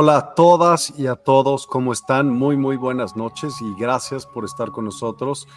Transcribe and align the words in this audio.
Hola 0.00 0.16
a 0.16 0.34
todas 0.36 0.96
y 0.96 1.08
a 1.08 1.16
todos, 1.16 1.66
¿cómo 1.66 1.92
están? 1.92 2.30
Muy, 2.30 2.56
muy 2.56 2.76
buenas 2.76 3.16
noches 3.16 3.60
y 3.60 3.74
gracias 3.74 4.26
por 4.26 4.44
estar 4.44 4.70
con 4.70 4.84
nosotros. 4.84 5.48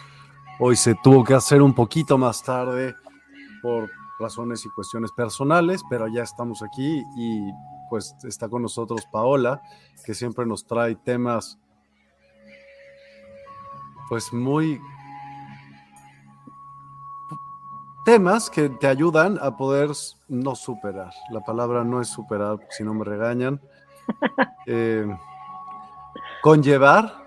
Hoy 0.58 0.74
se 0.74 0.96
tuvo 0.96 1.22
que 1.22 1.34
hacer 1.34 1.62
un 1.62 1.72
poquito 1.72 2.18
más 2.18 2.42
tarde 2.42 2.96
por 3.62 3.88
razones 4.18 4.66
y 4.66 4.68
cuestiones 4.70 5.12
personales, 5.12 5.82
pero 5.88 6.08
ya 6.08 6.24
estamos 6.24 6.60
aquí 6.60 7.04
y 7.16 7.52
pues 7.88 8.16
está 8.24 8.48
con 8.48 8.62
nosotros 8.62 9.06
Paola, 9.12 9.62
que 10.04 10.12
siempre 10.12 10.44
nos 10.44 10.66
trae 10.66 10.96
temas 10.96 11.56
pues 14.08 14.32
muy 14.32 14.80
temas 18.04 18.50
que 18.50 18.70
te 18.70 18.88
ayudan 18.88 19.38
a 19.40 19.56
poder 19.56 19.90
no 20.26 20.56
superar. 20.56 21.12
La 21.30 21.42
palabra 21.42 21.84
no 21.84 22.00
es 22.00 22.08
superar, 22.08 22.58
si 22.70 22.82
no 22.82 22.92
me 22.92 23.04
regañan 23.04 23.60
eh, 24.66 25.06
conllevar. 26.42 27.24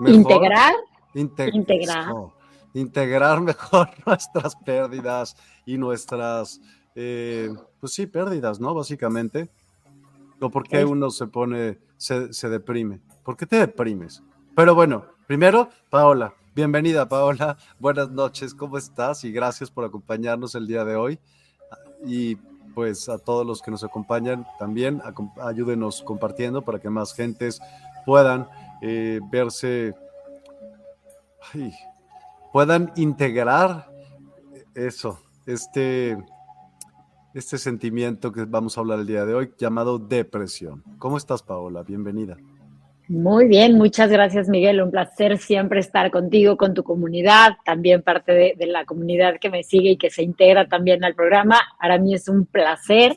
integrar. 0.00 0.74
integrar. 1.14 2.14
integrar 2.74 3.40
mejor 3.40 3.88
nuestras 4.06 4.56
pérdidas 4.56 5.36
y 5.64 5.78
nuestras, 5.78 6.60
eh, 6.94 7.52
pues 7.80 7.92
sí, 7.92 8.06
pérdidas, 8.06 8.60
¿no? 8.60 8.74
Básicamente. 8.74 9.48
¿O 10.40 10.50
por 10.50 10.68
qué 10.68 10.84
uno 10.84 11.10
se 11.10 11.26
pone, 11.26 11.78
se, 11.96 12.32
se 12.32 12.48
deprime? 12.50 13.00
¿Por 13.24 13.36
qué 13.36 13.46
te 13.46 13.56
deprimes? 13.56 14.22
Pero 14.54 14.74
bueno, 14.74 15.06
primero, 15.26 15.70
Paola, 15.90 16.34
bienvenida 16.54 17.08
Paola, 17.08 17.56
buenas 17.78 18.10
noches, 18.10 18.54
¿cómo 18.54 18.78
estás? 18.78 19.24
Y 19.24 19.32
gracias 19.32 19.70
por 19.70 19.84
acompañarnos 19.84 20.54
el 20.54 20.66
día 20.66 20.84
de 20.84 20.96
hoy. 20.96 21.18
Y 22.06 22.36
pues 22.76 23.08
a 23.08 23.16
todos 23.16 23.46
los 23.46 23.62
que 23.62 23.70
nos 23.70 23.82
acompañan 23.84 24.46
también, 24.58 25.00
ayúdenos 25.40 26.02
compartiendo 26.02 26.60
para 26.60 26.78
que 26.78 26.90
más 26.90 27.14
gentes 27.14 27.58
puedan 28.04 28.46
eh, 28.82 29.18
verse, 29.30 29.94
puedan 32.52 32.92
integrar 32.96 33.90
eso, 34.74 35.18
este, 35.46 36.22
este 37.32 37.56
sentimiento 37.56 38.30
que 38.30 38.44
vamos 38.44 38.76
a 38.76 38.82
hablar 38.82 38.98
el 38.98 39.06
día 39.06 39.24
de 39.24 39.32
hoy 39.32 39.54
llamado 39.56 39.98
depresión. 39.98 40.84
¿Cómo 40.98 41.16
estás, 41.16 41.42
Paola? 41.42 41.82
Bienvenida. 41.82 42.36
Muy 43.08 43.46
bien, 43.46 43.78
muchas 43.78 44.10
gracias 44.10 44.48
Miguel, 44.48 44.82
un 44.82 44.90
placer 44.90 45.38
siempre 45.38 45.78
estar 45.78 46.10
contigo, 46.10 46.56
con 46.56 46.74
tu 46.74 46.82
comunidad, 46.82 47.56
también 47.64 48.02
parte 48.02 48.32
de, 48.58 48.66
la 48.66 48.84
comunidad 48.84 49.38
que 49.38 49.48
me 49.48 49.62
sigue 49.62 49.90
y 49.90 49.96
que 49.96 50.10
se 50.10 50.24
integra 50.24 50.66
también 50.66 51.04
al 51.04 51.14
programa. 51.14 51.60
Para 51.80 51.98
mí 51.98 52.14
es 52.14 52.28
un 52.28 52.46
placer. 52.46 53.16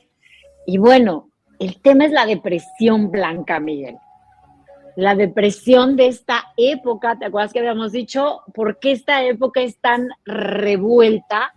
Y 0.67 0.77
bueno, 0.77 1.31
el 1.57 1.81
tema 1.81 2.05
es 2.05 2.11
la 2.11 2.27
depresión 2.27 3.09
blanca, 3.09 3.59
Miguel. 3.59 3.97
La 4.95 5.15
depresión 5.15 5.95
de 5.95 6.07
esta 6.07 6.53
época, 6.55 7.17
¿te 7.17 7.25
acuerdas 7.25 7.51
que 7.51 7.59
habíamos 7.59 7.91
dicho? 7.91 8.41
¿Por 8.53 8.77
qué 8.77 8.91
esta 8.91 9.23
época 9.23 9.61
es 9.61 9.79
tan 9.79 10.09
revuelta? 10.23 11.55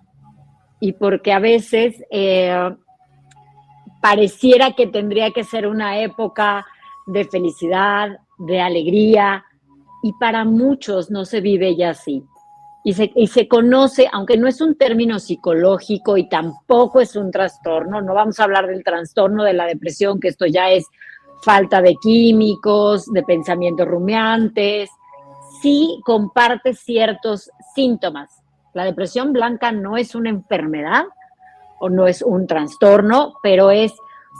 Y 0.80 0.94
porque 0.94 1.32
a 1.32 1.38
veces 1.38 2.02
eh, 2.10 2.74
pareciera 4.00 4.72
que 4.72 4.86
tendría 4.86 5.32
que 5.32 5.44
ser 5.44 5.66
una 5.66 6.00
época 6.00 6.64
de 7.06 7.24
felicidad, 7.24 8.18
de 8.38 8.60
alegría, 8.60 9.44
y 10.02 10.12
para 10.14 10.44
muchos 10.44 11.10
no 11.10 11.24
se 11.24 11.40
vive 11.40 11.76
ya 11.76 11.90
así. 11.90 12.24
Y 12.84 12.94
se, 12.94 13.12
y 13.14 13.28
se, 13.28 13.46
conoce, 13.46 14.08
aunque 14.12 14.36
no 14.36 14.48
es 14.48 14.60
un 14.60 14.74
término 14.74 15.20
psicológico 15.20 16.16
y 16.16 16.28
tampoco 16.28 17.00
es 17.00 17.14
un 17.14 17.30
trastorno, 17.30 18.02
no 18.02 18.12
vamos 18.12 18.40
a 18.40 18.44
hablar 18.44 18.66
del 18.66 18.82
trastorno 18.82 19.44
de 19.44 19.52
la 19.52 19.66
depresión, 19.66 20.18
que 20.18 20.28
esto 20.28 20.46
ya 20.46 20.68
es 20.70 20.86
falta 21.44 21.80
de 21.80 21.94
químicos, 22.02 23.06
de 23.12 23.22
pensamientos 23.22 23.86
rumiantes, 23.86 24.90
sí 25.60 26.00
comparte 26.04 26.74
ciertos 26.74 27.50
síntomas. 27.74 28.42
La 28.74 28.84
depresión 28.84 29.32
blanca 29.32 29.70
no 29.70 29.96
es 29.96 30.14
una 30.14 30.30
enfermedad 30.30 31.04
o 31.78 31.88
no 31.88 32.06
es 32.06 32.22
un 32.22 32.46
trastorno, 32.46 33.34
pero 33.42 33.70
es 33.70 33.92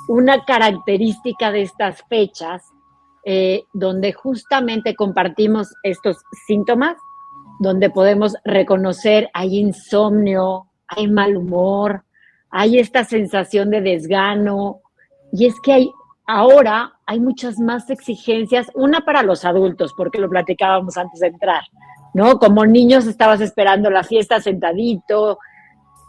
una 0.09 0.45
característica 0.45 1.53
de 1.53 1.63
estas 1.63 2.03
fechas 2.09 2.63
eh, 3.25 3.65
donde 3.73 4.13
justamente 4.13 4.95
compartimos 4.95 5.73
estos 5.83 6.17
síntomas, 6.47 6.97
donde 7.61 7.91
podemos 7.91 8.35
reconocer 8.45 9.31
hay 9.33 9.59
insomnio, 9.59 10.67
hay 10.89 11.09
mal 11.09 11.37
humor, 11.37 12.05
hay 12.51 12.79
esta 12.79 13.05
sensación 13.05 13.71
de 13.71 13.81
desgano, 13.81 14.81
y 15.33 15.47
es 15.47 15.55
que 15.63 15.73
hay 15.73 15.91
ahora 16.27 16.95
hay 17.07 17.21
muchas 17.21 17.59
más 17.59 17.91
exigencias, 17.91 18.71
una 18.75 19.03
para 19.03 19.23
los 19.23 19.45
adultos, 19.45 19.93
porque 19.97 20.19
lo 20.19 20.29
platicábamos 20.29 20.97
antes 20.97 21.21
de 21.21 21.29
entrar, 21.29 21.63
¿no? 22.15 22.39
Como 22.39 22.65
niños 22.65 23.07
estabas 23.07 23.41
esperando 23.41 23.91
la 23.91 24.03
fiesta 24.03 24.41
sentadito, 24.41 25.39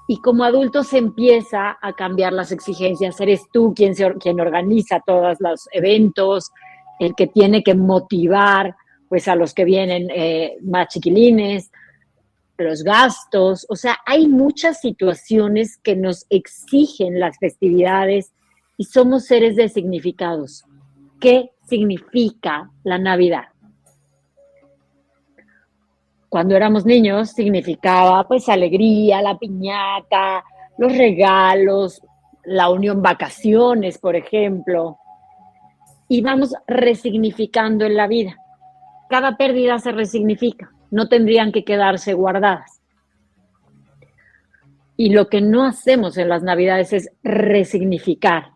y 0.08 0.18
como 0.18 0.44
adulto 0.44 0.84
se 0.84 0.98
empieza 0.98 1.78
a 1.82 1.94
cambiar 1.94 2.34
las 2.34 2.52
exigencias. 2.52 3.20
Eres 3.22 3.44
tú 3.52 3.74
quien, 3.76 3.94
quien 4.20 4.40
organiza 4.40 5.02
todos 5.06 5.38
los 5.40 5.68
eventos, 5.72 6.52
el 7.00 7.16
que 7.16 7.28
tiene 7.28 7.64
que 7.64 7.76
motivar 7.76 8.76
pues 9.10 9.28
a 9.28 9.36
los 9.36 9.54
que 9.54 9.66
vienen 9.66 10.10
eh, 10.10 10.58
más 10.64 10.88
chiquilines, 10.88 11.72
los 12.58 12.84
gastos, 12.84 13.66
o 13.70 13.76
sea, 13.76 13.98
hay 14.06 14.28
muchas 14.28 14.80
situaciones 14.80 15.78
que 15.78 15.96
nos 15.96 16.26
exigen 16.30 17.20
las 17.20 17.38
festividades 17.38 18.32
y 18.78 18.86
somos 18.86 19.26
seres 19.26 19.56
de 19.56 19.70
significados. 19.70 20.64
¿Qué 21.20 21.52
significa 21.68 22.72
la 22.84 22.98
Navidad? 22.98 23.53
Cuando 26.34 26.56
éramos 26.56 26.84
niños 26.84 27.30
significaba 27.30 28.28
pues 28.28 28.50
alegría, 28.50 29.22
la 29.22 29.38
piñata, 29.38 30.44
los 30.80 30.98
regalos, 30.98 32.02
la 32.44 32.72
unión 32.72 33.04
vacaciones, 33.04 34.00
por 34.00 34.16
ejemplo. 34.16 34.98
Y 36.08 36.22
vamos 36.22 36.56
resignificando 36.66 37.86
en 37.86 37.96
la 37.96 38.08
vida. 38.08 38.36
Cada 39.12 39.38
pérdida 39.38 39.78
se 39.78 39.92
resignifica 39.92 40.72
no 40.90 41.08
tendrían 41.08 41.52
que 41.52 41.64
quedarse 41.64 42.16
guardadas. 42.16 42.82
Y 44.98 45.12
lo 45.12 45.30
que 45.30 45.40
no 45.40 45.66
hacemos 45.66 46.18
en 46.18 46.30
las 46.30 46.42
Navidades 46.42 46.94
es 46.94 47.12
resignificar. 47.22 48.54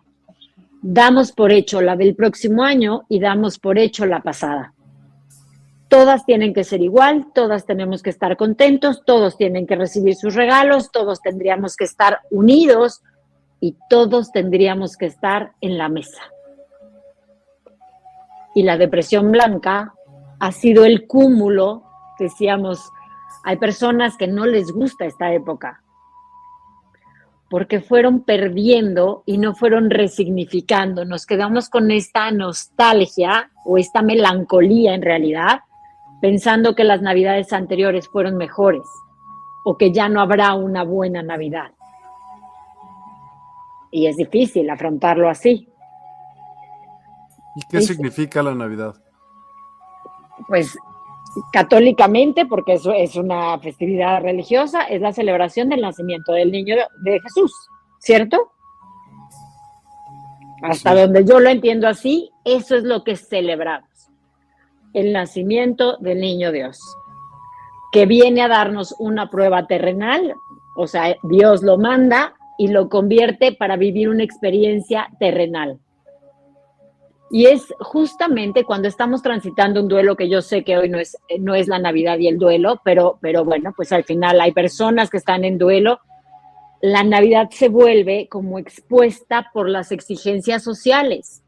Damos 0.81 1.31
por 1.31 1.51
hecho 1.51 1.79
la 1.81 1.95
del 1.95 2.15
próximo 2.15 2.63
año 2.63 3.06
y 3.07 3.19
damos 3.19 3.59
por 3.59 3.77
hecho 3.77 4.07
la 4.07 4.21
pasada. 4.24 4.74
Todas 5.89 6.25
tienen 6.25 6.54
que 6.54 6.63
ser 6.63 6.81
igual, 6.81 7.28
todas 7.34 7.66
tenemos 7.66 8.04
que 8.04 8.10
estar 8.10 8.36
contentos, 8.36 9.04
todos 9.06 9.38
tienen 9.38 9.66
que 9.66 9.75
recibir 9.75 10.16
sus 10.16 10.36
regalos, 10.36 10.92
todos 10.92 11.22
tendríamos 11.22 11.75
que 11.75 11.86
estar 11.86 12.19
unidos 12.30 13.01
y 13.60 13.75
todos 13.89 14.31
tendríamos 14.31 14.98
que 14.98 15.06
estar 15.06 15.54
en 15.62 15.78
la 15.78 15.88
mesa. 15.89 16.22
Y 18.54 18.63
la 18.63 18.78
depresión 18.78 19.31
blanca 19.31 19.94
ha 20.39 20.51
sido 20.51 20.84
el 20.84 21.07
cúmulo 21.07 21.88
decíamos, 22.19 22.92
hay 23.44 23.57
personas 23.57 24.18
que 24.18 24.28
no 24.28 24.45
les 24.45 24.72
gusta 24.72 25.06
esta 25.06 25.34
época, 25.34 25.81
porque 27.50 27.80
fueron 27.80 28.24
perdiendo 28.24 29.24
y 29.25 29.38
no 29.38 29.56
fueron 29.56 29.89
resignificando. 29.89 31.06
Nos 31.06 31.25
quedamos 31.25 31.69
con 31.69 31.92
esta 31.92 32.30
nostalgia 32.31 33.51
o 33.66 33.78
esta 33.78 34.01
melancolía 34.01 34.94
en 34.94 35.01
realidad, 35.01 35.62
pensando 36.21 36.75
que 36.75 36.83
las 36.83 37.01
navidades 37.01 37.53
anteriores 37.53 38.07
fueron 38.07 38.37
mejores 38.37 38.87
o 39.63 39.77
que 39.77 39.91
ya 39.91 40.09
no 40.09 40.21
habrá 40.21 40.53
una 40.53 40.83
buena 40.83 41.21
Navidad. 41.21 41.71
Y 43.91 44.07
es 44.07 44.17
difícil 44.17 44.69
afrontarlo 44.69 45.29
así. 45.29 45.69
¿Y 47.55 47.61
qué 47.69 47.81
significa 47.81 48.43
la 48.43 48.53
Navidad? 48.53 48.95
Pues 50.47 50.77
católicamente, 51.51 52.45
porque 52.45 52.73
eso 52.73 52.93
es 52.93 53.15
una 53.15 53.57
festividad 53.59 54.21
religiosa, 54.21 54.83
es 54.83 55.01
la 55.01 55.13
celebración 55.13 55.69
del 55.69 55.81
nacimiento 55.81 56.33
del 56.33 56.51
niño 56.51 56.75
de 57.03 57.19
Jesús, 57.21 57.51
¿cierto? 57.99 58.51
Hasta 60.61 60.95
donde 60.95 61.25
yo 61.25 61.39
lo 61.39 61.49
entiendo 61.49 61.87
así, 61.87 62.31
eso 62.43 62.75
es 62.75 62.83
lo 62.83 63.03
que 63.03 63.15
celebramos, 63.15 63.89
el 64.97 65.13
nacimiento 65.13 65.97
del 65.97 66.19
niño 66.19 66.51
Dios, 66.51 66.79
que 67.91 68.07
viene 68.07 68.41
a 68.41 68.47
darnos 68.47 68.95
una 68.97 69.29
prueba 69.29 69.67
terrenal, 69.67 70.33
o 70.75 70.88
sea, 70.88 71.15
Dios 71.21 71.61
lo 71.61 71.77
manda 71.77 72.33
y 72.57 72.69
lo 72.69 72.89
convierte 72.89 73.51
para 73.51 73.77
vivir 73.77 74.09
una 74.09 74.23
experiencia 74.23 75.07
terrenal. 75.19 75.79
Y 77.29 77.45
es 77.45 77.71
justamente 77.79 78.63
cuando 78.63 78.88
estamos 78.88 79.21
transitando 79.21 79.81
un 79.81 79.88
duelo, 79.88 80.15
que 80.15 80.29
yo 80.29 80.41
sé 80.41 80.63
que 80.63 80.77
hoy 80.77 80.89
no 80.89 80.97
es, 80.97 81.15
no 81.39 81.53
es 81.53 81.67
la 81.67 81.77
Navidad 81.77 82.17
y 82.17 82.27
el 82.27 82.39
duelo, 82.39 82.81
pero, 82.83 83.19
pero 83.21 83.45
bueno, 83.45 83.73
pues 83.75 83.91
al 83.91 84.03
final 84.03 84.41
hay 84.41 84.51
personas 84.51 85.11
que 85.11 85.17
están 85.17 85.45
en 85.45 85.59
duelo. 85.59 86.00
La 86.81 87.03
Navidad 87.03 87.50
se 87.51 87.69
vuelve 87.69 88.27
como 88.29 88.57
expuesta 88.57 89.51
por 89.53 89.69
las 89.69 89.91
exigencias 89.91 90.63
sociales, 90.63 91.43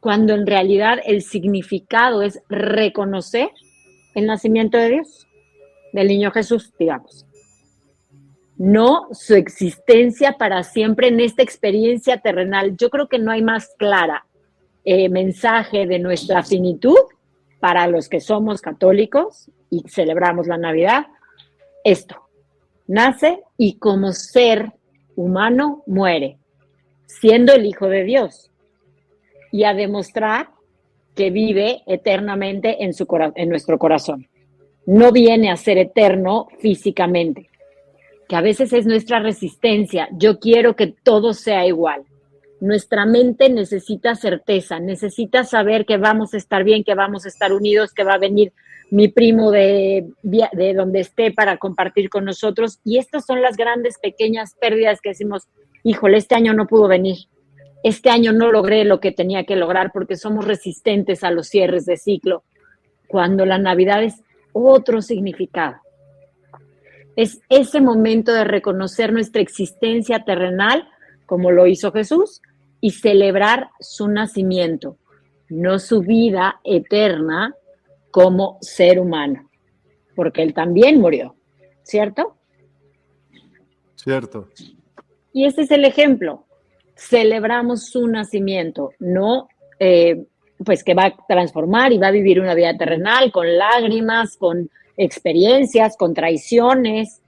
cuando 0.00 0.34
en 0.34 0.46
realidad 0.46 0.98
el 1.04 1.22
significado 1.22 2.22
es 2.22 2.42
reconocer 2.48 3.50
el 4.14 4.26
nacimiento 4.26 4.78
de 4.78 4.88
Dios, 4.90 5.26
del 5.92 6.08
niño 6.08 6.30
Jesús, 6.30 6.72
digamos. 6.78 7.26
No 8.56 9.08
su 9.12 9.34
existencia 9.34 10.36
para 10.38 10.62
siempre 10.62 11.08
en 11.08 11.20
esta 11.20 11.42
experiencia 11.42 12.18
terrenal. 12.18 12.76
Yo 12.76 12.90
creo 12.90 13.08
que 13.08 13.18
no 13.18 13.30
hay 13.30 13.42
más 13.42 13.74
clara 13.78 14.26
eh, 14.84 15.08
mensaje 15.08 15.86
de 15.86 15.98
nuestra 15.98 16.42
finitud 16.42 16.98
para 17.60 17.86
los 17.86 18.08
que 18.08 18.20
somos 18.20 18.62
católicos 18.62 19.50
y 19.68 19.84
celebramos 19.88 20.46
la 20.46 20.56
Navidad, 20.56 21.06
esto, 21.84 22.16
nace 22.86 23.42
y 23.56 23.78
como 23.78 24.12
ser 24.12 24.72
humano 25.16 25.82
muere, 25.86 26.38
siendo 27.06 27.52
el 27.52 27.66
Hijo 27.66 27.86
de 27.88 28.04
Dios, 28.04 28.49
y 29.52 29.64
a 29.64 29.74
demostrar 29.74 30.50
que 31.14 31.30
vive 31.30 31.82
eternamente 31.86 32.84
en, 32.84 32.94
su 32.94 33.06
en 33.34 33.48
nuestro 33.48 33.78
corazón. 33.78 34.28
No 34.86 35.12
viene 35.12 35.50
a 35.50 35.56
ser 35.56 35.78
eterno 35.78 36.48
físicamente, 36.60 37.50
que 38.28 38.36
a 38.36 38.40
veces 38.40 38.72
es 38.72 38.86
nuestra 38.86 39.20
resistencia. 39.20 40.08
Yo 40.12 40.38
quiero 40.38 40.76
que 40.76 40.86
todo 40.86 41.34
sea 41.34 41.66
igual. 41.66 42.02
Nuestra 42.60 43.06
mente 43.06 43.48
necesita 43.48 44.14
certeza, 44.14 44.80
necesita 44.80 45.44
saber 45.44 45.86
que 45.86 45.96
vamos 45.96 46.34
a 46.34 46.36
estar 46.36 46.62
bien, 46.64 46.84
que 46.84 46.94
vamos 46.94 47.24
a 47.24 47.28
estar 47.28 47.52
unidos, 47.52 47.92
que 47.92 48.04
va 48.04 48.14
a 48.14 48.18
venir 48.18 48.52
mi 48.90 49.08
primo 49.08 49.50
de, 49.50 50.08
de 50.22 50.74
donde 50.74 51.00
esté 51.00 51.32
para 51.32 51.56
compartir 51.56 52.10
con 52.10 52.24
nosotros. 52.24 52.80
Y 52.84 52.98
estas 52.98 53.24
son 53.24 53.40
las 53.40 53.56
grandes, 53.56 53.98
pequeñas 53.98 54.54
pérdidas 54.60 55.00
que 55.00 55.10
decimos, 55.10 55.48
híjole, 55.84 56.18
este 56.18 56.34
año 56.34 56.52
no 56.52 56.66
pudo 56.66 56.88
venir. 56.88 57.16
Este 57.82 58.10
año 58.10 58.32
no 58.32 58.52
logré 58.52 58.84
lo 58.84 59.00
que 59.00 59.12
tenía 59.12 59.44
que 59.44 59.56
lograr 59.56 59.90
porque 59.92 60.16
somos 60.16 60.44
resistentes 60.44 61.24
a 61.24 61.30
los 61.30 61.48
cierres 61.48 61.86
de 61.86 61.96
ciclo, 61.96 62.44
cuando 63.08 63.46
la 63.46 63.58
Navidad 63.58 64.02
es 64.02 64.22
otro 64.52 65.00
significado. 65.02 65.76
Es 67.16 67.40
ese 67.48 67.80
momento 67.80 68.32
de 68.32 68.44
reconocer 68.44 69.12
nuestra 69.12 69.42
existencia 69.42 70.24
terrenal, 70.24 70.88
como 71.26 71.50
lo 71.50 71.66
hizo 71.66 71.92
Jesús, 71.92 72.40
y 72.80 72.90
celebrar 72.92 73.70
su 73.80 74.08
nacimiento, 74.08 74.96
no 75.48 75.78
su 75.78 76.00
vida 76.00 76.60
eterna 76.64 77.54
como 78.10 78.58
ser 78.60 78.98
humano, 78.98 79.48
porque 80.14 80.42
él 80.42 80.54
también 80.54 81.00
murió, 81.00 81.34
¿cierto? 81.82 82.36
Cierto. 83.96 84.48
Y 85.32 85.44
ese 85.44 85.62
es 85.62 85.70
el 85.70 85.84
ejemplo. 85.84 86.46
Celebramos 87.00 87.86
su 87.86 88.06
nacimiento, 88.06 88.92
no 88.98 89.48
eh, 89.78 90.26
pues 90.62 90.84
que 90.84 90.92
va 90.92 91.06
a 91.06 91.16
transformar 91.26 91.92
y 91.92 91.98
va 91.98 92.08
a 92.08 92.12
vivir 92.12 92.40
una 92.40 92.54
vida 92.54 92.76
terrenal 92.76 93.32
con 93.32 93.56
lágrimas, 93.56 94.36
con 94.36 94.68
experiencias, 94.98 95.96
con 95.96 96.12
traiciones, 96.12 97.22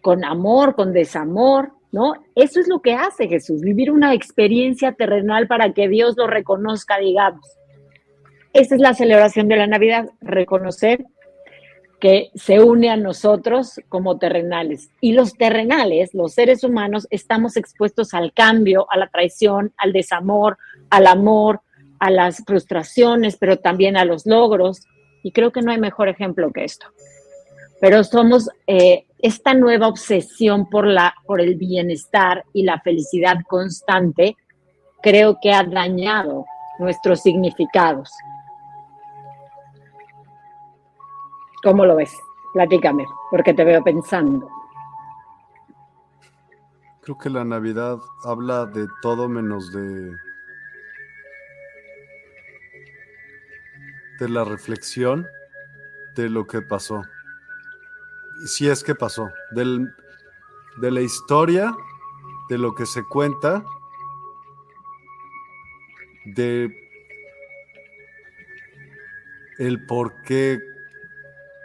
con 0.00 0.24
amor, 0.24 0.74
con 0.74 0.94
desamor, 0.94 1.72
¿no? 1.92 2.14
Eso 2.34 2.58
es 2.58 2.66
lo 2.66 2.80
que 2.80 2.94
hace 2.94 3.28
Jesús, 3.28 3.60
vivir 3.60 3.90
una 3.90 4.14
experiencia 4.14 4.92
terrenal 4.92 5.46
para 5.46 5.74
que 5.74 5.86
Dios 5.86 6.16
lo 6.16 6.26
reconozca, 6.26 6.98
digamos. 6.98 7.46
Esa 8.54 8.76
es 8.76 8.80
la 8.80 8.94
celebración 8.94 9.48
de 9.48 9.56
la 9.56 9.66
Navidad, 9.66 10.08
reconocer 10.22 11.04
que 12.04 12.30
se 12.34 12.60
une 12.60 12.90
a 12.90 12.98
nosotros 12.98 13.80
como 13.88 14.18
terrenales. 14.18 14.90
Y 15.00 15.12
los 15.12 15.32
terrenales, 15.32 16.12
los 16.12 16.34
seres 16.34 16.62
humanos, 16.62 17.06
estamos 17.08 17.56
expuestos 17.56 18.12
al 18.12 18.34
cambio, 18.34 18.86
a 18.90 18.98
la 18.98 19.08
traición, 19.08 19.72
al 19.78 19.94
desamor, 19.94 20.58
al 20.90 21.06
amor, 21.06 21.62
a 21.98 22.10
las 22.10 22.44
frustraciones, 22.46 23.38
pero 23.38 23.58
también 23.58 23.96
a 23.96 24.04
los 24.04 24.26
logros. 24.26 24.82
Y 25.22 25.32
creo 25.32 25.50
que 25.50 25.62
no 25.62 25.72
hay 25.72 25.78
mejor 25.78 26.10
ejemplo 26.10 26.52
que 26.52 26.64
esto. 26.64 26.88
Pero 27.80 28.04
somos 28.04 28.50
eh, 28.66 29.06
esta 29.18 29.54
nueva 29.54 29.88
obsesión 29.88 30.68
por, 30.68 30.86
la, 30.86 31.14
por 31.26 31.40
el 31.40 31.54
bienestar 31.54 32.44
y 32.52 32.64
la 32.64 32.80
felicidad 32.80 33.38
constante, 33.48 34.36
creo 35.02 35.38
que 35.40 35.52
ha 35.52 35.62
dañado 35.62 36.44
nuestros 36.78 37.22
significados. 37.22 38.10
¿Cómo 41.64 41.84
lo 41.84 41.96
ves? 41.96 42.16
Platícame, 42.52 43.04
porque 43.30 43.52
te 43.52 43.64
veo 43.64 43.82
pensando. 43.82 44.48
Creo 47.02 47.18
que 47.18 47.30
la 47.30 47.44
Navidad 47.44 47.98
habla 48.24 48.66
de 48.66 48.86
todo 49.02 49.28
menos 49.28 49.72
de 49.72 50.12
de 54.20 54.28
la 54.28 54.44
reflexión 54.44 55.26
de 56.14 56.30
lo 56.30 56.46
que 56.46 56.62
pasó 56.62 57.02
si 58.44 58.68
es 58.68 58.82
que 58.84 58.94
pasó, 58.94 59.30
del, 59.52 59.94
de 60.76 60.90
la 60.90 61.00
historia, 61.00 61.74
de 62.48 62.58
lo 62.58 62.74
que 62.74 62.86
se 62.86 63.02
cuenta, 63.04 63.64
de 66.24 66.74
el 69.58 69.84
por 69.86 70.22
qué 70.22 70.58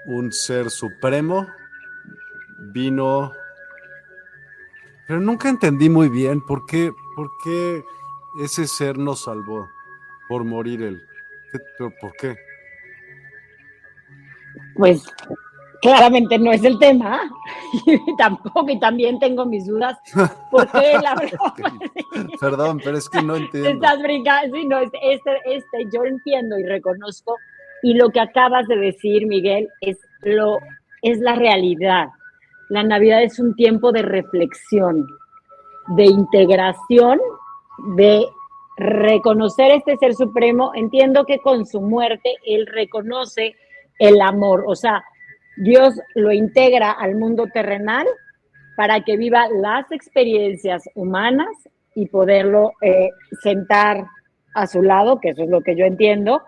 un 0.06 0.32
ser 0.32 0.70
supremo 0.70 1.48
vino... 2.72 3.32
Pero 5.08 5.20
nunca 5.20 5.50
entendí 5.50 5.90
muy 5.90 6.08
bien 6.10 6.40
por 6.46 6.66
qué, 6.66 6.92
por 7.16 7.32
qué 7.44 7.84
ese 8.42 8.68
ser 8.68 8.98
nos 8.98 9.24
salvó 9.24 9.68
por 10.28 10.44
morir 10.44 10.84
él. 10.84 11.02
¿Pero 11.78 11.92
por 12.00 12.14
qué? 12.14 12.38
Pues 14.76 15.04
claramente 15.82 16.38
no 16.38 16.52
es 16.52 16.64
el 16.64 16.78
tema 16.80 17.20
y 17.86 18.00
tampoco 18.18 18.70
y 18.70 18.80
también 18.80 19.20
tengo 19.20 19.46
mis 19.46 19.66
dudas. 19.66 19.98
Porque 20.52 20.98
la 21.02 21.16
perdón 22.40 22.80
pero 22.84 22.98
es 22.98 23.10
que 23.10 23.22
no 23.22 23.36
entiendo. 23.38 23.70
Estás 23.70 24.00
brincando 24.02 24.56
sí, 24.56 24.66
no, 24.66 24.80
este, 24.80 25.00
este 25.46 25.88
yo 25.92 26.04
entiendo 26.04 26.58
y 26.58 26.64
reconozco 26.64 27.36
y 27.84 27.94
lo 27.94 28.10
que 28.10 28.20
acabas 28.20 28.68
de 28.68 28.78
decir 28.78 29.28
Miguel 29.28 29.70
es 29.82 29.98
lo 30.22 30.58
es 31.02 31.20
la 31.20 31.36
realidad 31.36 32.08
la 32.70 32.84
Navidad 32.84 33.24
es 33.24 33.40
un 33.40 33.56
tiempo 33.56 33.92
de 33.92 34.02
reflexión 34.02 35.08
de 35.96 36.06
integración 36.06 37.20
de 37.96 38.26
reconocer 38.78 39.72
este 39.72 39.98
ser 39.98 40.14
supremo 40.14 40.72
entiendo 40.76 41.26
que 41.26 41.40
con 41.40 41.66
su 41.66 41.82
muerte 41.82 42.36
él 42.46 42.68
reconoce 42.68 43.56
el 43.98 44.22
amor 44.22 44.64
o 44.68 44.76
sea 44.76 45.04
Dios 45.58 46.00
lo 46.16 46.32
integra 46.32 46.92
al 46.92 47.16
mundo 47.16 47.48
terrenal 47.54 48.08
para 48.78 49.02
que 49.02 49.18
viva 49.18 49.50
las 49.50 49.92
experiencias 49.92 50.84
humanas 50.96 51.50
y 51.96 52.06
poderlo 52.08 52.72
eh, 52.82 53.10
sentar 53.44 54.06
a 54.56 54.68
su 54.68 54.82
lado, 54.82 55.20
que 55.20 55.32
eso 55.32 55.44
es 55.44 55.50
lo 55.50 55.60
que 55.60 55.76
yo 55.76 55.84
entiendo. 55.84 56.42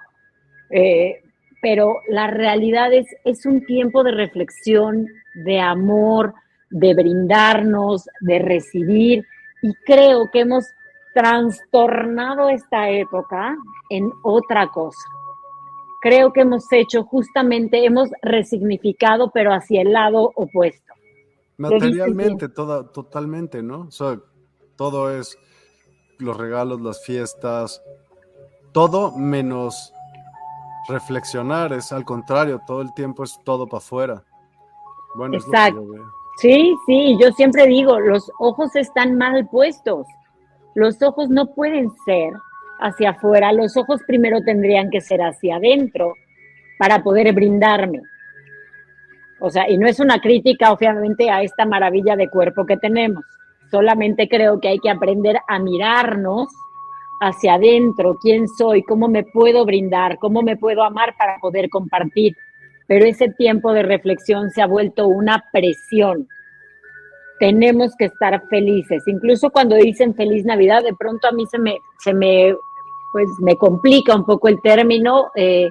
Eh, 0.71 1.21
pero 1.61 1.97
la 2.07 2.27
realidad 2.27 2.91
es, 2.93 3.07
es 3.23 3.45
un 3.45 3.65
tiempo 3.65 4.03
de 4.03 4.11
reflexión, 4.11 5.05
de 5.45 5.59
amor, 5.59 6.33
de 6.69 6.93
brindarnos, 6.93 8.07
de 8.21 8.39
recibir. 8.39 9.25
Y 9.61 9.73
creo 9.85 10.29
que 10.31 10.41
hemos 10.41 10.65
trastornado 11.13 12.49
esta 12.49 12.89
época 12.89 13.55
en 13.89 14.09
otra 14.23 14.67
cosa 14.67 15.07
creo 16.01 16.33
que 16.33 16.41
hemos 16.41 16.65
hecho 16.71 17.03
justamente, 17.03 17.85
hemos 17.85 18.09
resignificado, 18.21 19.31
pero 19.31 19.53
hacia 19.53 19.81
el 19.83 19.93
lado 19.93 20.31
opuesto. 20.35 20.93
Materialmente, 21.57 22.49
toda, 22.49 22.91
totalmente, 22.91 23.61
¿no? 23.61 23.81
O 23.81 23.91
sea, 23.91 24.19
todo 24.75 25.15
es 25.15 25.37
los 26.17 26.35
regalos, 26.35 26.81
las 26.81 27.05
fiestas, 27.05 27.83
todo 28.71 29.15
menos 29.15 29.93
reflexionar, 30.87 31.73
es 31.73 31.91
al 31.91 32.05
contrario, 32.05 32.61
todo 32.65 32.81
el 32.81 32.93
tiempo 32.93 33.23
es 33.23 33.39
todo 33.43 33.67
para 33.67 33.79
afuera. 33.79 34.23
Bueno, 35.15 35.35
Exacto. 35.35 35.83
Sí, 36.37 36.75
sí, 36.87 37.17
yo 37.21 37.31
siempre 37.33 37.67
digo, 37.67 37.99
los 37.99 38.31
ojos 38.39 38.75
están 38.75 39.17
mal 39.17 39.47
puestos. 39.47 40.07
Los 40.73 41.01
ojos 41.01 41.29
no 41.29 41.53
pueden 41.53 41.91
ser 42.05 42.33
hacia 42.79 43.11
afuera, 43.11 43.51
los 43.53 43.77
ojos 43.77 44.01
primero 44.07 44.41
tendrían 44.41 44.89
que 44.89 45.01
ser 45.01 45.21
hacia 45.21 45.57
adentro 45.57 46.15
para 46.79 47.03
poder 47.03 47.31
brindarme. 47.33 48.01
O 49.39 49.49
sea, 49.49 49.69
y 49.69 49.77
no 49.77 49.87
es 49.87 49.99
una 49.99 50.19
crítica, 50.19 50.71
obviamente, 50.71 51.29
a 51.29 51.43
esta 51.43 51.65
maravilla 51.65 52.15
de 52.15 52.29
cuerpo 52.29 52.65
que 52.65 52.77
tenemos. 52.77 53.23
Solamente 53.69 54.27
creo 54.27 54.59
que 54.59 54.69
hay 54.69 54.79
que 54.79 54.89
aprender 54.89 55.37
a 55.47 55.59
mirarnos 55.59 56.47
hacia 57.21 57.53
adentro, 57.53 58.17
quién 58.19 58.47
soy, 58.47 58.81
cómo 58.81 59.07
me 59.07 59.23
puedo 59.23 59.63
brindar, 59.63 60.17
cómo 60.17 60.41
me 60.41 60.57
puedo 60.57 60.83
amar 60.83 61.15
para 61.17 61.37
poder 61.39 61.69
compartir. 61.69 62.35
Pero 62.87 63.05
ese 63.05 63.29
tiempo 63.29 63.71
de 63.73 63.83
reflexión 63.83 64.49
se 64.49 64.61
ha 64.61 64.67
vuelto 64.67 65.07
una 65.07 65.43
presión. 65.53 66.27
Tenemos 67.39 67.95
que 67.95 68.05
estar 68.05 68.41
felices. 68.49 69.03
Incluso 69.05 69.51
cuando 69.51 69.75
dicen 69.75 70.15
feliz 70.15 70.45
Navidad, 70.45 70.83
de 70.83 70.95
pronto 70.95 71.27
a 71.27 71.31
mí 71.31 71.45
se 71.45 71.59
me, 71.59 71.77
se 71.99 72.13
me 72.13 72.55
pues 73.11 73.27
me 73.39 73.55
complica 73.55 74.15
un 74.15 74.25
poco 74.25 74.47
el 74.47 74.59
término, 74.61 75.31
eh, 75.35 75.69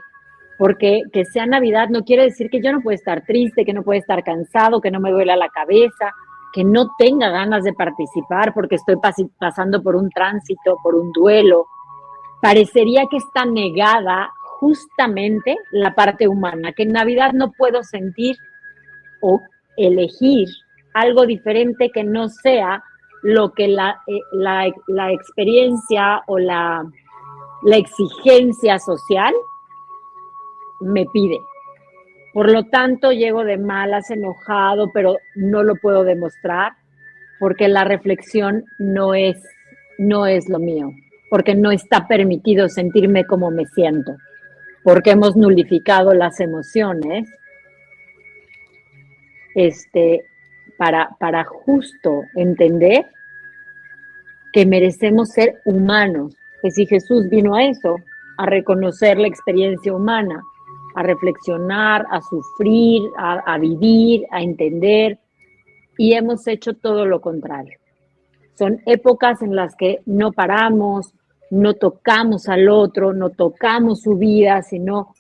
porque 0.56 1.02
que 1.12 1.24
sea 1.24 1.46
Navidad 1.46 1.88
no 1.88 2.04
quiere 2.04 2.24
decir 2.24 2.48
que 2.48 2.62
yo 2.62 2.70
no 2.70 2.80
pueda 2.80 2.94
estar 2.94 3.24
triste, 3.24 3.64
que 3.64 3.72
no 3.72 3.82
pueda 3.82 3.98
estar 3.98 4.22
cansado, 4.22 4.80
que 4.80 4.90
no 4.90 5.00
me 5.00 5.10
duela 5.10 5.34
la 5.34 5.48
cabeza, 5.48 6.12
que 6.52 6.64
no 6.64 6.88
tenga 6.98 7.30
ganas 7.30 7.64
de 7.64 7.72
participar 7.72 8.52
porque 8.54 8.76
estoy 8.76 8.96
pasando 9.38 9.82
por 9.82 9.96
un 9.96 10.10
tránsito, 10.10 10.76
por 10.82 10.94
un 10.94 11.12
duelo. 11.12 11.66
Parecería 12.40 13.04
que 13.10 13.18
está 13.18 13.44
negada 13.44 14.30
justamente 14.58 15.56
la 15.70 15.94
parte 15.94 16.28
humana, 16.28 16.72
que 16.72 16.82
en 16.82 16.92
Navidad 16.92 17.32
no 17.32 17.52
puedo 17.52 17.82
sentir 17.82 18.36
o 19.22 19.40
elegir 19.76 20.48
algo 20.94 21.26
diferente 21.26 21.90
que 21.92 22.04
no 22.04 22.28
sea 22.28 22.82
lo 23.22 23.52
que 23.52 23.68
la, 23.68 24.00
eh, 24.06 24.18
la, 24.32 24.70
la 24.88 25.12
experiencia 25.12 26.22
o 26.26 26.38
la, 26.38 26.84
la 27.62 27.76
exigencia 27.76 28.78
social 28.78 29.34
me 30.80 31.06
pide. 31.06 31.38
Por 32.32 32.50
lo 32.50 32.64
tanto, 32.66 33.10
llego 33.12 33.44
de 33.44 33.58
malas, 33.58 34.10
enojado, 34.10 34.92
pero 34.92 35.16
no 35.34 35.62
lo 35.62 35.74
puedo 35.76 36.04
demostrar 36.04 36.72
porque 37.40 37.68
la 37.68 37.84
reflexión 37.84 38.64
no 38.78 39.14
es, 39.14 39.42
no 39.98 40.26
es 40.26 40.48
lo 40.48 40.58
mío, 40.58 40.92
porque 41.30 41.54
no 41.54 41.72
está 41.72 42.06
permitido 42.06 42.68
sentirme 42.68 43.24
como 43.24 43.50
me 43.50 43.64
siento, 43.66 44.16
porque 44.84 45.12
hemos 45.12 45.36
nulificado 45.36 46.12
las 46.12 46.38
emociones 46.38 47.28
este, 49.54 50.22
para, 50.76 51.16
para 51.18 51.44
justo 51.44 52.22
entender 52.36 53.06
que 54.52 54.66
merecemos 54.66 55.30
ser 55.30 55.60
humanos, 55.64 56.36
que 56.62 56.70
si 56.70 56.86
Jesús 56.86 57.28
vino 57.30 57.54
a 57.54 57.64
eso, 57.64 57.96
a 58.36 58.46
reconocer 58.46 59.18
la 59.18 59.28
experiencia 59.28 59.94
humana, 59.94 60.42
a 60.94 61.02
reflexionar, 61.02 62.06
a 62.10 62.20
sufrir, 62.22 63.02
a, 63.16 63.58
vivir, 63.58 64.26
a 64.30 64.42
entender, 64.42 65.18
y 65.96 66.14
hemos 66.14 66.46
hecho 66.46 66.74
todo 66.74 67.06
lo 67.06 67.20
contrario. 67.20 67.78
Son 68.54 68.80
épocas 68.86 69.42
en 69.42 69.54
las 69.54 69.74
que 69.76 70.00
no 70.06 70.32
paramos, 70.32 71.12
no 71.50 71.74
tocamos 71.74 72.48
al 72.48 72.68
otro, 72.68 73.12
no 73.12 73.30
tocamos 73.30 74.02
su 74.02 74.16
vida, 74.16 74.62
sino 74.62 75.14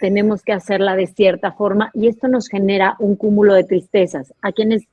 tenemos 0.00 0.42
que 0.42 0.52
hacerla 0.52 0.96
de 0.96 1.06
cierta 1.06 1.52
forma 1.52 1.90
y 1.94 2.08
esto 2.08 2.28
nos 2.28 2.48
genera 2.48 2.96
un 2.98 3.16
cúmulo 3.16 3.54
de 3.54 3.64
tristezas. 3.64 4.32
A 4.42 4.52
quienes 4.52 4.86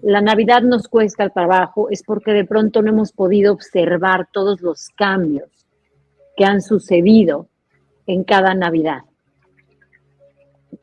la 0.00 0.20
Navidad 0.20 0.62
nos 0.62 0.86
cuesta 0.86 1.24
el 1.24 1.32
trabajo 1.32 1.90
es 1.90 2.02
porque 2.02 2.32
de 2.32 2.44
pronto 2.44 2.82
no 2.82 2.90
hemos 2.90 3.12
podido 3.12 3.52
observar 3.52 4.28
todos 4.32 4.60
los 4.60 4.88
cambios 4.96 5.66
que 6.36 6.44
han 6.44 6.62
sucedido 6.62 7.48
en 8.06 8.22
cada 8.22 8.54
Navidad. 8.54 9.02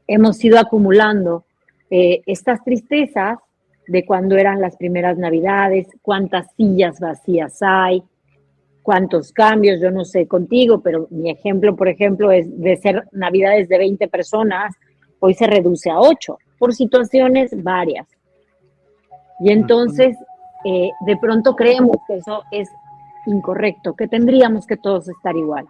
Hemos 0.07 0.43
ido 0.43 0.59
acumulando 0.59 1.45
eh, 1.89 2.21
estas 2.25 2.63
tristezas 2.63 3.39
de 3.87 4.05
cuando 4.05 4.35
eran 4.37 4.61
las 4.61 4.75
primeras 4.77 5.17
Navidades, 5.17 5.87
cuántas 6.01 6.51
sillas 6.55 6.99
vacías 6.99 7.59
hay, 7.61 8.03
cuántos 8.81 9.31
cambios, 9.31 9.81
yo 9.81 9.91
no 9.91 10.05
sé 10.05 10.27
contigo, 10.27 10.81
pero 10.81 11.07
mi 11.09 11.29
ejemplo, 11.31 11.75
por 11.75 11.87
ejemplo, 11.87 12.31
es 12.31 12.45
de 12.59 12.77
ser 12.77 13.07
Navidades 13.11 13.67
de 13.67 13.77
20 13.77 14.07
personas, 14.07 14.75
hoy 15.19 15.33
se 15.33 15.47
reduce 15.47 15.89
a 15.89 15.99
8, 15.99 16.37
por 16.59 16.73
situaciones 16.73 17.51
varias. 17.63 18.07
Y 19.39 19.51
entonces, 19.51 20.15
eh, 20.65 20.91
de 21.05 21.17
pronto 21.17 21.55
creemos 21.55 21.97
que 22.07 22.17
eso 22.17 22.43
es 22.51 22.69
incorrecto, 23.25 23.95
que 23.95 24.07
tendríamos 24.07 24.65
que 24.65 24.77
todos 24.77 25.09
estar 25.09 25.35
igual. 25.35 25.65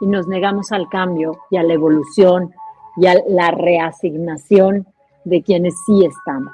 Y 0.00 0.06
nos 0.06 0.26
negamos 0.26 0.72
al 0.72 0.88
cambio 0.88 1.38
y 1.50 1.56
a 1.56 1.62
la 1.62 1.74
evolución 1.74 2.52
y 2.96 3.06
a 3.06 3.14
la 3.28 3.50
reasignación 3.50 4.86
de 5.24 5.42
quienes 5.42 5.74
sí 5.86 6.04
estamos. 6.04 6.52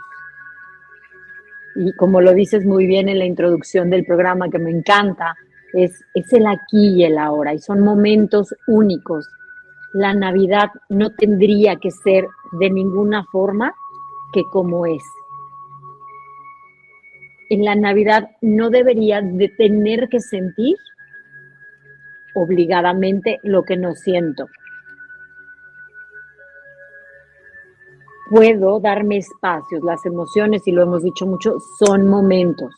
Y 1.77 1.93
como 1.93 2.21
lo 2.21 2.33
dices 2.35 2.65
muy 2.65 2.87
bien 2.87 3.09
en 3.09 3.19
la 3.19 3.25
introducción 3.25 3.91
del 3.91 4.05
programa, 4.05 4.49
que 4.49 4.59
me 4.59 4.71
encanta, 4.71 5.37
es, 5.75 5.93
es 6.15 6.33
el 6.33 6.47
aquí 6.47 6.95
y 6.97 7.05
el 7.05 7.19
ahora, 7.19 7.55
y 7.55 7.59
son 7.59 7.81
momentos 7.81 8.55
únicos. 8.67 9.29
La 9.93 10.13
Navidad 10.15 10.71
no 10.89 11.11
tendría 11.15 11.77
que 11.77 11.91
ser 11.91 12.27
de 12.53 12.71
ninguna 12.71 13.25
forma 13.25 13.75
que 14.33 14.43
como 14.51 14.87
es 14.87 15.03
en 17.51 17.65
la 17.65 17.75
Navidad 17.75 18.31
no 18.41 18.71
debería 18.71 19.23
de 19.23 19.49
tener 19.49 20.09
que 20.09 20.21
sentir 20.21 20.77
obligadamente 22.35 23.41
lo 23.43 23.63
que 23.63 23.77
no 23.77 23.95
siento. 23.95 24.47
Puedo 28.29 28.79
darme 28.79 29.19
espacios, 29.19 29.83
las 29.83 30.05
emociones, 30.05 30.67
y 30.67 30.73
lo 30.73 30.83
hemos 30.83 31.03
dicho 31.03 31.27
mucho, 31.27 31.57
son 31.79 32.07
momentos. 32.07 32.75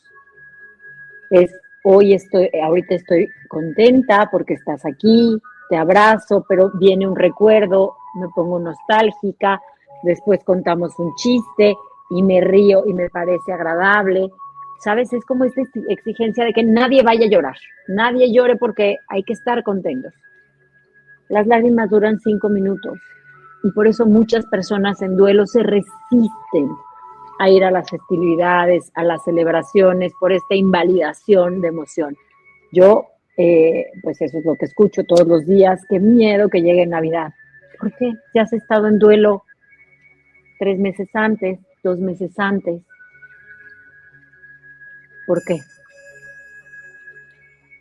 Es 1.31 1.53
hoy 1.83 2.15
estoy, 2.15 2.51
ahorita 2.63 2.95
estoy 2.95 3.29
contenta 3.49 4.29
porque 4.31 4.55
estás 4.55 4.85
aquí, 4.87 5.37
te 5.69 5.77
abrazo, 5.77 6.45
pero 6.49 6.71
viene 6.75 7.07
un 7.09 7.17
recuerdo, 7.17 7.97
me 8.15 8.29
pongo 8.29 8.61
nostálgica, 8.61 9.61
después 10.05 10.45
contamos 10.45 10.97
un 10.99 11.15
chiste 11.17 11.75
y 12.11 12.23
me 12.23 12.41
río 12.41 12.85
y 12.87 12.95
me 12.95 13.11
parece 13.11 13.53
agradable. 13.53 14.29
¿Sabes? 14.79 15.13
Es 15.13 15.25
como 15.27 15.45
esta 15.45 15.61
exigencia 15.89 16.45
de 16.45 16.55
que 16.55 16.63
nadie 16.63 17.03
vaya 17.03 17.27
a 17.27 17.29
llorar, 17.29 17.57
nadie 17.89 18.33
llore 18.33 18.57
porque 18.57 18.97
hay 19.09 19.23
que 19.25 19.35
estar 19.35 19.63
contentos. 19.63 20.15
Las 21.29 21.47
lágrimas 21.47 21.91
duran 21.91 22.19
cinco 22.21 22.49
minutos 22.49 22.99
y 23.63 23.71
por 23.73 23.87
eso 23.87 24.07
muchas 24.07 24.47
personas 24.47 25.03
en 25.03 25.17
duelo 25.17 25.47
se 25.47 25.63
resisten 25.63 26.71
a 27.39 27.49
ir 27.49 27.65
a 27.65 27.71
las 27.71 27.89
festividades, 27.89 28.91
a 28.95 29.03
las 29.03 29.25
celebraciones, 29.25 30.13
por 30.21 30.33
esta 30.33 30.55
invalidación 30.55 31.61
de 31.61 31.69
emoción. 31.69 32.17
Yo, 32.73 33.07
eh, 33.37 33.87
pues 34.03 34.21
eso 34.21 34.39
es 34.39 34.45
lo 34.45 34.55
que 34.57 34.67
escucho 34.67 35.05
todos 35.05 35.27
los 35.27 35.47
días, 35.47 35.81
qué 35.89 35.99
miedo 35.99 36.49
que 36.49 36.61
llegue 36.61 36.87
Navidad. 36.87 37.33
¿Por 37.79 37.97
qué? 37.97 38.13
Si 38.33 38.39
has 38.39 38.53
estado 38.53 38.89
en 38.89 38.99
duelo 38.99 39.45
tres 40.59 40.79
meses 40.79 41.09
antes, 41.15 41.59
dos 41.83 41.99
meses 41.99 42.39
antes. 42.39 42.83
¿Por 45.27 45.43
qué? 45.45 45.59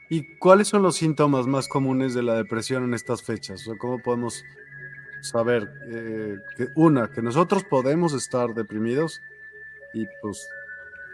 ¿Y 0.10 0.38
cuáles 0.38 0.70
son 0.70 0.82
los 0.82 0.96
síntomas 0.96 1.48
más 1.48 1.68
comunes 1.68 2.14
de 2.14 2.24
la 2.24 2.36
depresión 2.36 2.84
en 2.86 2.94
estas 2.94 3.22
fechas? 3.22 3.70
¿Cómo 3.78 4.00
podemos 4.00 4.44
saber 5.22 5.72
eh, 5.88 6.38
que 6.56 6.68
una, 6.76 7.12
que 7.12 7.22
nosotros 7.22 7.64
podemos 7.64 8.14
estar 8.14 8.54
deprimidos 8.54 9.20
y 9.94 10.06
pues, 10.22 10.48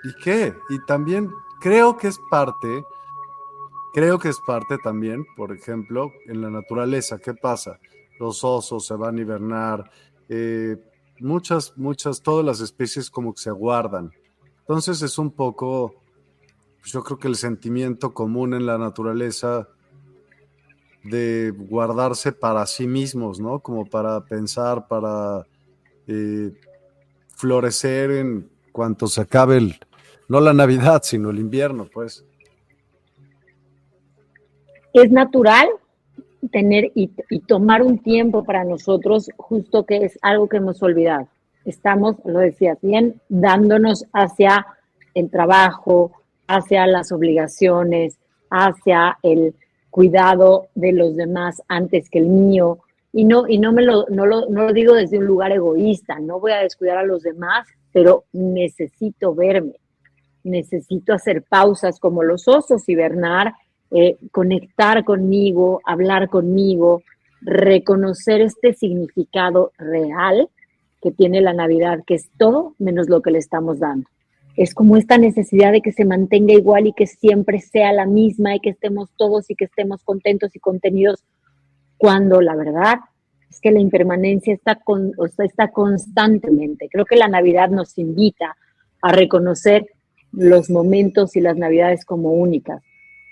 ¿y 0.03 0.13
qué? 0.23 0.53
Y 0.69 0.79
también 0.85 1.31
creo 1.59 1.97
que 1.97 2.07
es 2.07 2.19
parte, 2.29 2.83
creo 3.93 4.19
que 4.19 4.29
es 4.29 4.39
parte 4.45 4.77
también, 4.77 5.25
por 5.35 5.51
ejemplo, 5.51 6.11
en 6.27 6.41
la 6.41 6.49
naturaleza, 6.49 7.17
¿qué 7.17 7.33
pasa? 7.33 7.79
Los 8.19 8.43
osos 8.43 8.85
se 8.85 8.95
van 8.95 9.17
a 9.17 9.21
hibernar, 9.21 9.91
eh, 10.29 10.77
muchas, 11.19 11.73
muchas, 11.77 12.21
todas 12.21 12.45
las 12.45 12.61
especies 12.61 13.09
como 13.09 13.33
que 13.33 13.41
se 13.41 13.51
guardan. 13.51 14.11
Entonces 14.59 15.01
es 15.01 15.17
un 15.17 15.31
poco, 15.31 15.95
pues 16.79 16.91
yo 16.91 17.03
creo 17.03 17.17
que 17.17 17.27
el 17.27 17.35
sentimiento 17.35 18.13
común 18.13 18.53
en 18.53 18.65
la 18.65 18.77
naturaleza 18.77 19.69
de 21.05 21.51
guardarse 21.55 22.31
para 22.31 22.65
sí 22.65 22.87
mismos, 22.87 23.39
¿no? 23.39 23.59
Como 23.59 23.85
para 23.85 24.21
pensar, 24.25 24.87
para 24.87 25.45
eh, 26.07 26.51
florecer 27.35 28.11
en 28.11 28.49
cuanto 28.71 29.07
se 29.07 29.21
acabe 29.21 29.57
el, 29.57 29.75
no 30.27 30.39
la 30.39 30.53
Navidad, 30.53 31.01
sino 31.03 31.29
el 31.29 31.39
invierno, 31.39 31.87
pues. 31.93 32.25
Es 34.93 35.11
natural 35.11 35.67
tener 36.51 36.91
y, 36.95 37.09
tomar 37.47 37.81
un 37.81 37.99
tiempo 37.99 38.43
para 38.43 38.63
nosotros, 38.63 39.29
justo 39.37 39.85
que 39.85 40.05
es 40.05 40.17
algo 40.21 40.47
que 40.47 40.57
hemos 40.57 40.81
olvidado. 40.81 41.27
Estamos, 41.65 42.15
lo 42.25 42.39
decías 42.39 42.77
bien, 42.81 43.21
dándonos 43.29 44.05
hacia 44.13 44.65
el 45.13 45.29
trabajo, 45.29 46.11
hacia 46.47 46.85
las 46.87 47.11
obligaciones, 47.11 48.19
hacia 48.49 49.17
el 49.23 49.55
cuidado 49.95 50.67
de 50.75 50.91
los 50.91 51.15
demás 51.15 51.61
antes 51.69 52.09
que 52.09 52.19
el 52.19 52.27
mío. 52.27 52.79
Y 53.13 53.23
no, 53.23 53.47
y 53.47 53.59
no 53.59 53.71
me 53.71 53.81
lo, 53.81 54.05
no 54.09 54.25
lo, 54.25 54.49
no 54.49 54.63
lo 54.63 54.73
digo 54.73 54.93
desde 54.93 55.19
un 55.19 55.25
lugar 55.25 55.53
egoísta, 55.53 56.19
no 56.19 56.41
voy 56.41 56.51
a 56.51 56.57
descuidar 56.57 56.97
a 56.97 57.05
los 57.05 57.23
demás, 57.23 57.65
pero 57.93 58.25
necesito 58.33 59.33
verme, 59.33 59.79
necesito 60.43 61.13
hacer 61.13 61.43
pausas 61.43 61.97
como 62.01 62.23
los 62.23 62.45
osos, 62.49 62.89
hibernar 62.89 63.53
eh, 63.89 64.17
conectar 64.33 65.05
conmigo, 65.05 65.79
hablar 65.85 66.27
conmigo, 66.27 67.01
reconocer 67.39 68.41
este 68.41 68.73
significado 68.73 69.71
real 69.77 70.49
que 71.01 71.11
tiene 71.11 71.39
la 71.39 71.53
Navidad, 71.53 71.99
que 72.05 72.15
es 72.15 72.29
todo 72.37 72.75
menos 72.79 73.07
lo 73.07 73.21
que 73.21 73.31
le 73.31 73.37
estamos 73.37 73.79
dando. 73.79 74.09
Es 74.55 74.73
como 74.73 74.97
esta 74.97 75.17
necesidad 75.17 75.71
de 75.71 75.81
que 75.81 75.91
se 75.91 76.05
mantenga 76.05 76.53
igual 76.53 76.87
y 76.87 76.93
que 76.93 77.07
siempre 77.07 77.59
sea 77.59 77.91
la 77.93 78.05
misma 78.05 78.55
y 78.55 78.59
que 78.59 78.69
estemos 78.69 79.09
todos 79.17 79.49
y 79.49 79.55
que 79.55 79.65
estemos 79.65 80.03
contentos 80.03 80.55
y 80.55 80.59
contenidos, 80.59 81.23
cuando 81.97 82.41
la 82.41 82.55
verdad 82.55 82.99
es 83.49 83.59
que 83.59 83.71
la 83.71 83.79
impermanencia 83.79 84.53
está, 84.53 84.75
con, 84.75 85.13
está 85.43 85.69
constantemente. 85.71 86.89
Creo 86.89 87.05
que 87.05 87.15
la 87.15 87.27
Navidad 87.27 87.69
nos 87.69 87.97
invita 87.97 88.55
a 89.01 89.11
reconocer 89.11 89.87
los 90.31 90.69
momentos 90.69 91.35
y 91.35 91.41
las 91.41 91.57
Navidades 91.57 92.05
como 92.05 92.31
únicas 92.33 92.81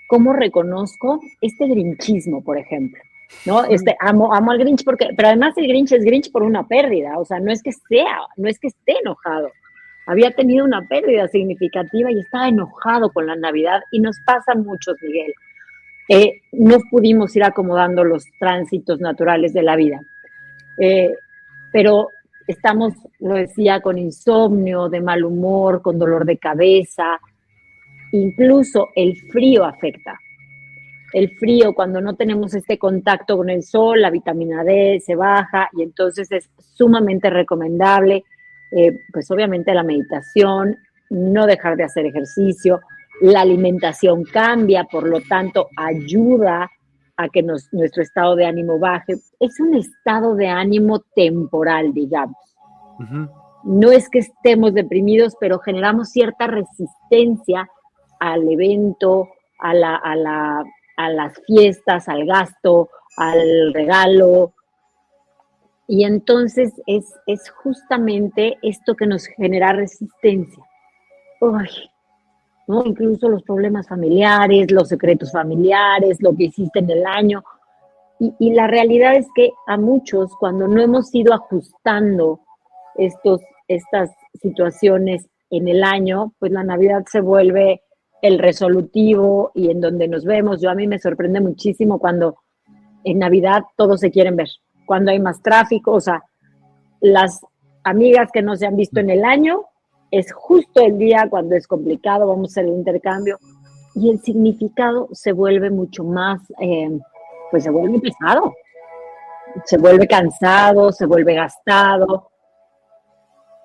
¿cómo 0.06 0.32
reconozco 0.32 1.20
este 1.40 1.66
grinchismo, 1.66 2.42
por 2.42 2.58
ejemplo? 2.58 3.00
¿No? 3.46 3.64
Este, 3.64 3.96
amo, 3.98 4.32
amo 4.32 4.52
al 4.52 4.58
Grinch 4.58 4.84
porque, 4.84 5.08
pero 5.16 5.28
además 5.28 5.54
el 5.56 5.66
Grinch 5.66 5.92
es 5.92 6.04
Grinch 6.04 6.30
por 6.30 6.42
una 6.42 6.68
pérdida, 6.68 7.18
o 7.18 7.24
sea, 7.24 7.40
no 7.40 7.50
es 7.50 7.62
que 7.62 7.72
sea, 7.72 8.18
no 8.36 8.48
es 8.48 8.58
que 8.58 8.68
esté 8.68 8.92
enojado. 9.02 9.50
Había 10.06 10.30
tenido 10.32 10.64
una 10.64 10.86
pérdida 10.86 11.28
significativa 11.28 12.10
y 12.10 12.20
estaba 12.20 12.48
enojado 12.48 13.10
con 13.10 13.26
la 13.26 13.36
Navidad 13.36 13.82
y 13.90 14.00
nos 14.00 14.18
pasa 14.24 14.54
mucho, 14.54 14.92
Miguel. 15.00 15.34
Eh, 16.08 16.42
no 16.52 16.78
pudimos 16.90 17.34
ir 17.36 17.44
acomodando 17.44 18.04
los 18.04 18.24
tránsitos 18.38 19.00
naturales 19.00 19.54
de 19.54 19.62
la 19.62 19.76
vida. 19.76 20.00
Eh, 20.78 21.14
pero 21.72 22.08
estamos, 22.46 22.92
lo 23.20 23.34
decía, 23.34 23.80
con 23.80 23.98
insomnio, 23.98 24.88
de 24.88 25.00
mal 25.00 25.24
humor, 25.24 25.80
con 25.80 25.98
dolor 25.98 26.26
de 26.26 26.36
cabeza, 26.36 27.18
Incluso 28.14 28.90
el 28.94 29.16
frío 29.32 29.64
afecta. 29.64 30.16
El 31.12 31.30
frío, 31.36 31.74
cuando 31.74 32.00
no 32.00 32.14
tenemos 32.14 32.54
este 32.54 32.78
contacto 32.78 33.36
con 33.36 33.50
el 33.50 33.64
sol, 33.64 34.00
la 34.00 34.10
vitamina 34.10 34.62
D 34.62 35.00
se 35.04 35.16
baja 35.16 35.68
y 35.72 35.82
entonces 35.82 36.30
es 36.30 36.48
sumamente 36.76 37.28
recomendable, 37.28 38.22
eh, 38.76 38.98
pues 39.12 39.30
obviamente 39.30 39.72
la 39.74 39.82
meditación, 39.82 40.76
no 41.10 41.46
dejar 41.46 41.76
de 41.76 41.84
hacer 41.84 42.06
ejercicio, 42.06 42.80
la 43.20 43.42
alimentación 43.42 44.24
cambia, 44.24 44.84
por 44.84 45.06
lo 45.08 45.20
tanto 45.20 45.68
ayuda 45.76 46.68
a 47.16 47.28
que 47.28 47.42
nuestro 47.42 48.02
estado 48.02 48.34
de 48.34 48.46
ánimo 48.46 48.78
baje. 48.78 49.14
Es 49.38 49.60
un 49.60 49.74
estado 49.74 50.34
de 50.34 50.48
ánimo 50.48 51.00
temporal, 51.14 51.92
digamos. 51.94 52.36
No 53.62 53.92
es 53.92 54.08
que 54.08 54.18
estemos 54.18 54.74
deprimidos, 54.74 55.36
pero 55.38 55.58
generamos 55.60 56.10
cierta 56.10 56.46
resistencia 56.46 57.68
al 58.18 58.48
evento, 58.48 59.28
a, 59.60 59.74
la, 59.74 59.96
a, 59.96 60.16
la, 60.16 60.64
a 60.96 61.10
las 61.10 61.40
fiestas, 61.46 62.08
al 62.08 62.26
gasto, 62.26 62.88
al 63.16 63.72
regalo. 63.72 64.54
Y 65.86 66.04
entonces 66.04 66.72
es, 66.86 67.14
es 67.26 67.50
justamente 67.50 68.56
esto 68.62 68.94
que 68.94 69.06
nos 69.06 69.26
genera 69.26 69.72
resistencia. 69.72 70.62
¿no? 72.66 72.82
Incluso 72.84 73.28
los 73.28 73.42
problemas 73.42 73.88
familiares, 73.88 74.70
los 74.70 74.88
secretos 74.88 75.32
familiares, 75.32 76.22
lo 76.22 76.34
que 76.34 76.44
hiciste 76.44 76.78
en 76.78 76.90
el 76.90 77.06
año. 77.06 77.44
Y, 78.18 78.32
y, 78.38 78.54
la 78.54 78.66
realidad 78.66 79.16
es 79.16 79.26
que 79.34 79.50
a 79.66 79.76
muchos, 79.76 80.34
cuando 80.38 80.68
no 80.68 80.80
hemos 80.80 81.14
ido 81.14 81.34
ajustando 81.34 82.40
estos, 82.94 83.40
estas 83.68 84.10
situaciones 84.40 85.26
en 85.50 85.68
el 85.68 85.84
año, 85.84 86.32
pues 86.38 86.52
la 86.52 86.64
Navidad 86.64 87.04
se 87.10 87.20
vuelve 87.20 87.82
el 88.22 88.38
resolutivo 88.38 89.50
y 89.54 89.70
en 89.70 89.80
donde 89.80 90.08
nos 90.08 90.24
vemos. 90.24 90.62
Yo 90.62 90.70
a 90.70 90.74
mí 90.74 90.86
me 90.86 90.98
sorprende 90.98 91.40
muchísimo 91.40 91.98
cuando 91.98 92.36
en 93.04 93.18
Navidad 93.18 93.64
todos 93.76 94.00
se 94.00 94.10
quieren 94.10 94.36
ver, 94.36 94.48
cuando 94.86 95.10
hay 95.10 95.20
más 95.20 95.42
tráfico, 95.42 95.92
o 95.92 96.00
sea, 96.00 96.22
las 97.00 97.40
amigas 97.82 98.30
que 98.32 98.42
no 98.42 98.56
se 98.56 98.66
han 98.66 98.76
visto 98.76 99.00
en 99.00 99.10
el 99.10 99.24
año, 99.24 99.62
es 100.10 100.32
justo 100.32 100.80
el 100.80 100.98
día 100.98 101.26
cuando 101.28 101.56
es 101.56 101.66
complicado, 101.66 102.26
vamos 102.26 102.50
a 102.50 102.52
hacer 102.52 102.66
el 102.66 102.76
intercambio 102.76 103.38
y 103.94 104.10
el 104.10 104.20
significado 104.20 105.08
se 105.12 105.32
vuelve 105.32 105.70
mucho 105.70 106.04
más, 106.04 106.40
eh, 106.60 106.98
pues 107.50 107.64
se 107.64 107.70
vuelve 107.70 108.00
pesado, 108.00 108.54
se 109.64 109.78
vuelve 109.78 110.06
cansado, 110.06 110.92
se 110.92 111.06
vuelve 111.06 111.34
gastado, 111.34 112.30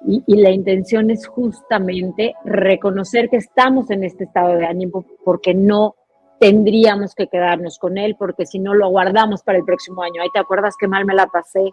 y, 0.05 0.23
la 0.37 0.51
intención 0.51 1.09
es 1.09 1.27
justamente 1.27 2.33
reconocer 2.45 3.29
que 3.29 3.37
estamos 3.37 3.89
en 3.91 4.03
este 4.03 4.23
estado 4.23 4.55
de 4.55 4.65
ánimo 4.65 5.05
porque 5.25 5.53
no 5.53 5.95
tendríamos 6.39 7.15
que 7.15 7.27
quedarnos 7.27 7.77
con 7.79 7.97
él, 7.97 8.15
porque 8.17 8.45
si 8.45 8.59
no 8.59 8.73
lo 8.73 8.89
guardamos 8.89 9.43
para 9.43 9.57
el 9.57 9.65
próximo 9.65 10.01
año. 10.01 10.21
Ay, 10.21 10.29
¿te 10.33 10.39
acuerdas 10.39 10.75
que 10.79 10.87
mal 10.87 11.05
me 11.05 11.13
la 11.13 11.27
pasé? 11.27 11.71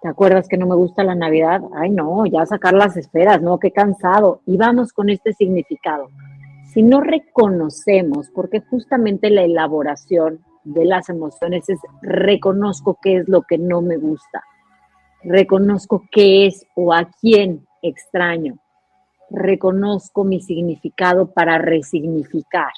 ¿Te 0.00 0.08
acuerdas 0.08 0.48
que 0.48 0.56
no 0.56 0.66
me 0.66 0.74
gusta 0.74 1.04
la 1.04 1.14
Navidad? 1.14 1.62
Ay, 1.74 1.90
no, 1.90 2.26
ya 2.26 2.44
sacar 2.46 2.74
las 2.74 2.96
esferas, 2.96 3.40
no, 3.40 3.58
qué 3.58 3.70
cansado. 3.70 4.40
Y 4.46 4.56
vamos 4.56 4.92
con 4.92 5.08
este 5.10 5.32
significado. 5.32 6.08
Si 6.72 6.82
no 6.82 7.00
reconocemos, 7.00 8.30
porque 8.30 8.60
justamente 8.60 9.30
la 9.30 9.42
elaboración 9.42 10.40
de 10.64 10.84
las 10.84 11.08
emociones 11.08 11.68
es 11.68 11.80
reconozco 12.02 12.98
qué 13.02 13.18
es 13.18 13.28
lo 13.28 13.42
que 13.42 13.58
no 13.58 13.82
me 13.82 13.96
gusta 13.96 14.42
reconozco 15.24 16.04
qué 16.10 16.46
es 16.46 16.66
o 16.74 16.92
a 16.92 17.08
quién 17.20 17.66
extraño, 17.82 18.58
reconozco 19.30 20.24
mi 20.24 20.40
significado 20.40 21.32
para 21.32 21.58
resignificar, 21.58 22.72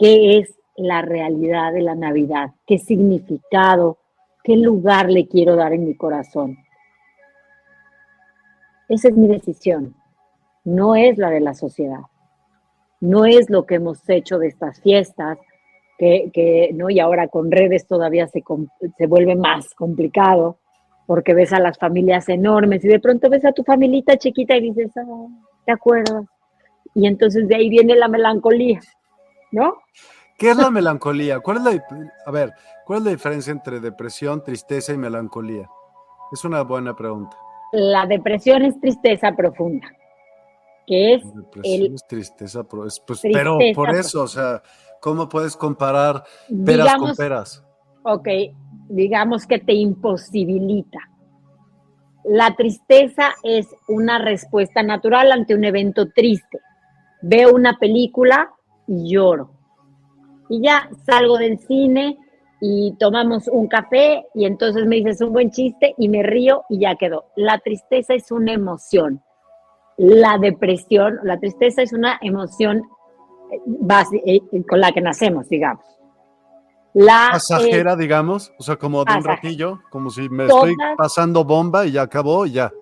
qué 0.00 0.38
es 0.38 0.58
la 0.76 1.02
realidad 1.02 1.74
de 1.74 1.82
la 1.82 1.94
Navidad? 1.94 2.52
¿Qué 2.66 2.78
significado? 2.78 3.98
¿Qué 4.42 4.56
lugar 4.56 5.10
le 5.10 5.28
quiero 5.28 5.56
dar 5.56 5.74
en 5.74 5.84
mi 5.84 5.94
corazón? 5.94 6.56
Esa 8.88 9.08
es 9.08 9.16
mi 9.16 9.28
decisión, 9.28 9.94
no 10.64 10.96
es 10.96 11.18
la 11.18 11.30
de 11.30 11.40
la 11.40 11.54
sociedad, 11.54 12.00
no 13.00 13.24
es 13.24 13.50
lo 13.50 13.66
que 13.66 13.76
hemos 13.76 14.08
hecho 14.08 14.38
de 14.38 14.48
estas 14.48 14.80
fiestas, 14.80 15.38
que, 15.98 16.70
¿no? 16.74 16.88
y 16.88 16.98
ahora 16.98 17.28
con 17.28 17.50
redes 17.50 17.86
todavía 17.86 18.26
se, 18.26 18.42
se 18.96 19.06
vuelve 19.06 19.36
más 19.36 19.74
complicado, 19.74 20.58
porque 21.06 21.34
ves 21.34 21.52
a 21.52 21.60
las 21.60 21.78
familias 21.78 22.28
enormes 22.30 22.84
y 22.84 22.88
de 22.88 23.00
pronto 23.00 23.28
ves 23.28 23.44
a 23.44 23.52
tu 23.52 23.62
familita 23.64 24.16
chiquita 24.16 24.56
y 24.56 24.72
dices, 24.72 24.90
ah, 24.96 25.26
¿te 25.66 25.72
acuerdas? 25.72 26.24
Y 26.94 27.06
entonces 27.06 27.46
de 27.46 27.56
ahí 27.56 27.68
viene 27.68 27.94
la 27.96 28.08
melancolía, 28.08 28.80
¿no? 29.50 29.78
¿Qué 30.40 30.50
es 30.50 30.56
la 30.56 30.70
melancolía? 30.70 31.40
¿Cuál 31.40 31.58
es 31.58 31.62
la, 31.64 31.84
a 32.24 32.30
ver, 32.30 32.54
¿cuál 32.86 33.00
es 33.00 33.04
la 33.04 33.10
diferencia 33.10 33.50
entre 33.50 33.78
depresión, 33.78 34.42
tristeza 34.42 34.92
y 34.94 34.96
melancolía? 34.96 35.68
Es 36.32 36.44
una 36.44 36.62
buena 36.62 36.96
pregunta. 36.96 37.36
La 37.72 38.06
depresión 38.06 38.62
es 38.62 38.80
tristeza 38.80 39.32
profunda, 39.32 39.86
que 40.86 41.14
es 41.14 41.34
depresión 41.34 41.94
es 41.94 42.06
tristeza, 42.06 42.64
pues, 42.64 43.02
pero 43.22 43.58
por 43.74 43.90
eso, 43.90 44.22
o 44.22 44.28
sea, 44.28 44.62
¿cómo 45.00 45.28
puedes 45.28 45.56
comparar 45.56 46.24
peras 46.64 46.94
con 46.96 47.14
peras? 47.14 47.64
Ok, 48.02 48.28
digamos 48.88 49.46
que 49.46 49.58
te 49.58 49.74
imposibilita. 49.74 51.00
La 52.24 52.56
tristeza 52.56 53.34
es 53.42 53.68
una 53.88 54.18
respuesta 54.18 54.82
natural 54.82 55.32
ante 55.32 55.54
un 55.54 55.64
evento 55.64 56.10
triste. 56.10 56.58
Veo 57.22 57.54
una 57.54 57.78
película 57.78 58.52
y 58.90 59.14
lloro 59.14 59.60
y 60.50 60.60
ya 60.60 60.90
salgo 61.06 61.38
del 61.38 61.58
cine 61.60 62.18
y 62.60 62.94
tomamos 62.98 63.48
un 63.48 63.68
café 63.68 64.26
y 64.34 64.44
entonces 64.44 64.84
me 64.84 64.96
dices 64.96 65.22
un 65.22 65.32
buen 65.32 65.50
chiste 65.50 65.94
y 65.96 66.08
me 66.10 66.22
río 66.22 66.64
y 66.68 66.80
ya 66.80 66.96
quedó. 66.96 67.26
La 67.36 67.58
tristeza 67.58 68.12
es 68.12 68.30
una 68.30 68.52
emoción. 68.52 69.22
La 69.96 70.36
depresión, 70.38 71.20
la 71.22 71.38
tristeza 71.38 71.82
es 71.82 71.92
una 71.92 72.18
emoción 72.20 72.82
eh, 73.52 73.60
eh, 74.26 74.40
eh, 74.52 74.66
con 74.68 74.80
la 74.80 74.92
que 74.92 75.00
nacemos, 75.00 75.48
digamos. 75.48 75.84
La, 76.92 77.28
Pasajera, 77.30 77.94
digamos, 77.94 78.52
o 78.58 78.64
sea, 78.64 78.76
como 78.76 79.04
de 79.04 79.14
un 79.14 79.24
ratillo, 79.24 79.78
como 79.90 80.10
si 80.10 80.28
me 80.28 80.46
estoy 80.46 80.74
pasando 80.98 81.44
bomba 81.44 81.86
y 81.86 81.92
ya 81.92 82.02
acabó 82.02 82.44
y 82.44 82.52
ya. 82.52 82.72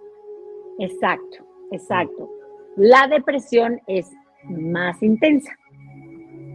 Exacto, 0.78 1.44
exacto. 1.70 2.30
La 2.76 3.06
depresión 3.06 3.78
es 3.86 4.10
más 4.44 5.02
intensa. 5.02 5.57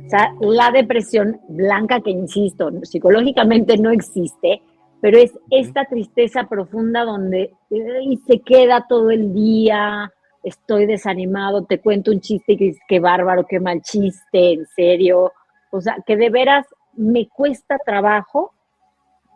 O 0.05 0.09
sea, 0.09 0.33
la 0.41 0.71
depresión 0.71 1.39
blanca, 1.47 2.01
que 2.01 2.11
insisto, 2.11 2.71
psicológicamente 2.83 3.77
no 3.77 3.91
existe, 3.91 4.61
pero 5.01 5.17
es 5.17 5.37
esta 5.49 5.85
tristeza 5.85 6.45
profunda 6.45 7.03
donde 7.03 7.53
y 7.69 8.17
se 8.25 8.39
queda 8.39 8.85
todo 8.87 9.11
el 9.11 9.33
día, 9.33 10.11
estoy 10.43 10.85
desanimado, 10.85 11.65
te 11.65 11.79
cuento 11.79 12.11
un 12.11 12.19
chiste 12.19 12.57
que 12.57 12.75
qué 12.87 12.99
bárbaro, 12.99 13.45
qué 13.45 13.59
mal 13.59 13.81
chiste, 13.81 14.53
en 14.53 14.65
serio. 14.67 15.31
O 15.71 15.81
sea, 15.81 15.97
que 16.05 16.17
de 16.17 16.29
veras 16.29 16.67
me 16.95 17.27
cuesta 17.27 17.77
trabajo 17.83 18.53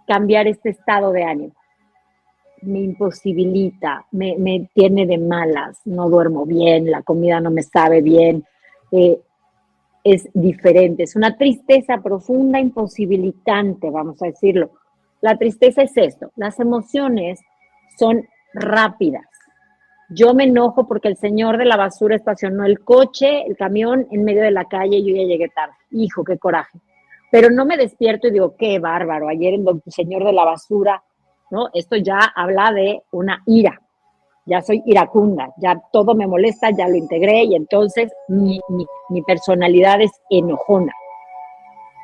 cambiar 0.08 0.48
este 0.48 0.70
estado 0.70 1.12
de 1.12 1.24
ánimo. 1.24 1.54
Me 2.62 2.80
imposibilita, 2.80 4.06
me, 4.12 4.36
me 4.38 4.70
tiene 4.74 5.06
de 5.06 5.18
malas, 5.18 5.80
no 5.86 6.10
duermo 6.10 6.46
bien, 6.46 6.90
la 6.90 7.04
comida 7.04 7.40
no 7.40 7.52
me 7.52 7.62
sabe 7.62 8.02
bien, 8.02 8.46
eh, 8.92 9.20
es 10.14 10.30
diferente, 10.34 11.04
es 11.04 11.16
una 11.16 11.36
tristeza 11.36 11.98
profunda, 12.02 12.60
imposibilitante, 12.60 13.90
vamos 13.90 14.22
a 14.22 14.28
decirlo. 14.28 14.72
La 15.22 15.38
tristeza 15.38 15.82
es 15.82 15.96
esto, 15.98 16.32
las 16.36 16.60
emociones 16.60 17.40
son 17.98 18.28
rápidas. 18.54 19.26
Yo 20.10 20.34
me 20.34 20.46
enojo 20.46 20.88
porque 20.88 21.10
el 21.10 21.18
señor 21.18 21.58
de 21.58 21.66
la 21.66 21.76
basura 21.76 22.16
estacionó 22.16 22.66
el 22.66 22.80
coche, 22.80 23.44
el 23.46 23.58
camión 23.58 24.08
en 24.10 24.24
medio 24.24 24.44
de 24.44 24.52
la 24.52 24.66
calle 24.66 24.98
y 24.98 25.10
yo 25.10 25.16
ya 25.16 25.28
llegué 25.28 25.50
tarde. 25.50 25.74
Hijo, 25.92 26.24
qué 26.24 26.38
coraje. 26.38 26.80
Pero 27.30 27.50
no 27.50 27.66
me 27.66 27.76
despierto 27.76 28.28
y 28.28 28.32
digo, 28.32 28.56
qué 28.56 28.80
bárbaro, 28.80 29.28
ayer 29.28 29.56
el 29.56 29.82
señor 29.88 30.24
de 30.24 30.32
la 30.32 30.46
basura, 30.46 31.04
¿no? 31.52 31.70
Esto 31.74 31.98
ya 31.98 32.20
habla 32.20 32.72
de 32.72 33.04
una 33.12 33.44
ira, 33.46 33.82
ya 34.48 34.62
soy 34.62 34.82
iracunda, 34.86 35.54
ya 35.58 35.80
todo 35.92 36.16
me 36.16 36.26
molesta, 36.26 36.72
ya 36.72 36.88
lo 36.88 36.96
integré 36.96 37.44
y 37.44 37.56
entonces 37.56 38.12
mi, 38.30 38.60
personalidad 39.28 40.02
es 40.02 40.12
enojona. 40.30 40.94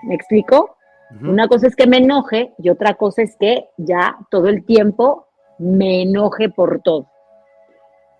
¿Me 0.04 0.16
explico? 0.16 0.76
Una 1.22 1.48
cosa 1.48 1.68
es 1.68 1.76
que 1.76 1.88
me 1.88 1.98
enoje 1.98 2.54
y 2.58 2.70
otra 2.70 2.96
cosa 2.96 3.22
es 3.22 3.38
que 3.40 3.70
ya 3.78 4.18
todo 4.30 4.48
el 4.48 4.66
tiempo 4.66 5.28
me 5.58 6.02
enoje 6.02 6.50
por 6.50 6.82
todo. 6.82 7.08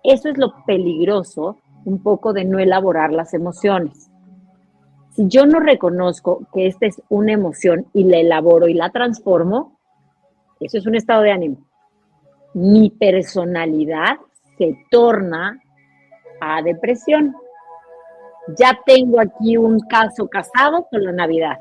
Eso 0.02 0.28
es 0.28 0.38
lo 0.38 0.54
peligroso 0.64 1.58
un 1.84 2.02
poco 2.02 2.32
de 2.32 2.44
no 2.44 2.58
elaborar 2.58 3.12
las 3.12 3.34
emociones. 3.34 4.10
Si 5.10 5.26
yo 5.28 5.44
no 5.44 5.60
reconozco 5.60 6.46
que 6.52 6.66
esta 6.66 6.86
es 6.86 7.02
una 7.08 7.32
emoción 7.32 7.86
y 7.92 8.04
la 8.04 8.18
elaboro 8.18 8.68
y 8.68 8.74
la 8.74 8.90
transformo, 8.90 9.78
eso 10.60 10.78
es 10.78 10.86
un 10.86 10.94
estado 10.94 11.22
de 11.22 11.32
ánimo 11.32 11.58
mi 12.54 12.90
personalidad 12.90 14.16
se 14.56 14.76
torna 14.90 15.60
a 16.40 16.62
depresión. 16.62 17.34
Ya 18.58 18.78
tengo 18.86 19.20
aquí 19.20 19.56
un 19.56 19.80
caso 19.80 20.28
casado 20.28 20.86
con 20.90 21.04
la 21.04 21.12
Navidad. 21.12 21.58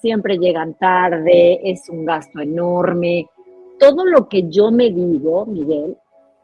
Siempre 0.00 0.38
llegan 0.38 0.74
tarde, 0.74 1.60
es 1.62 1.88
un 1.90 2.04
gasto 2.04 2.40
enorme. 2.40 3.26
Todo 3.78 4.04
lo 4.04 4.28
que 4.28 4.48
yo 4.48 4.70
me 4.70 4.90
digo, 4.90 5.44
Miguel, 5.46 5.96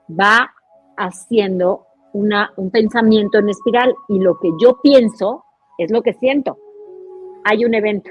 va 0.08 0.52
haciendo 0.96 1.86
una, 2.12 2.52
un 2.56 2.70
pensamiento 2.70 3.38
en 3.38 3.48
espiral 3.48 3.94
y 4.08 4.18
lo 4.18 4.38
que 4.38 4.50
yo 4.60 4.78
pienso 4.82 5.44
es 5.78 5.90
lo 5.90 6.02
que 6.02 6.14
siento. 6.14 6.58
Hay 7.44 7.64
un 7.64 7.74
evento, 7.74 8.10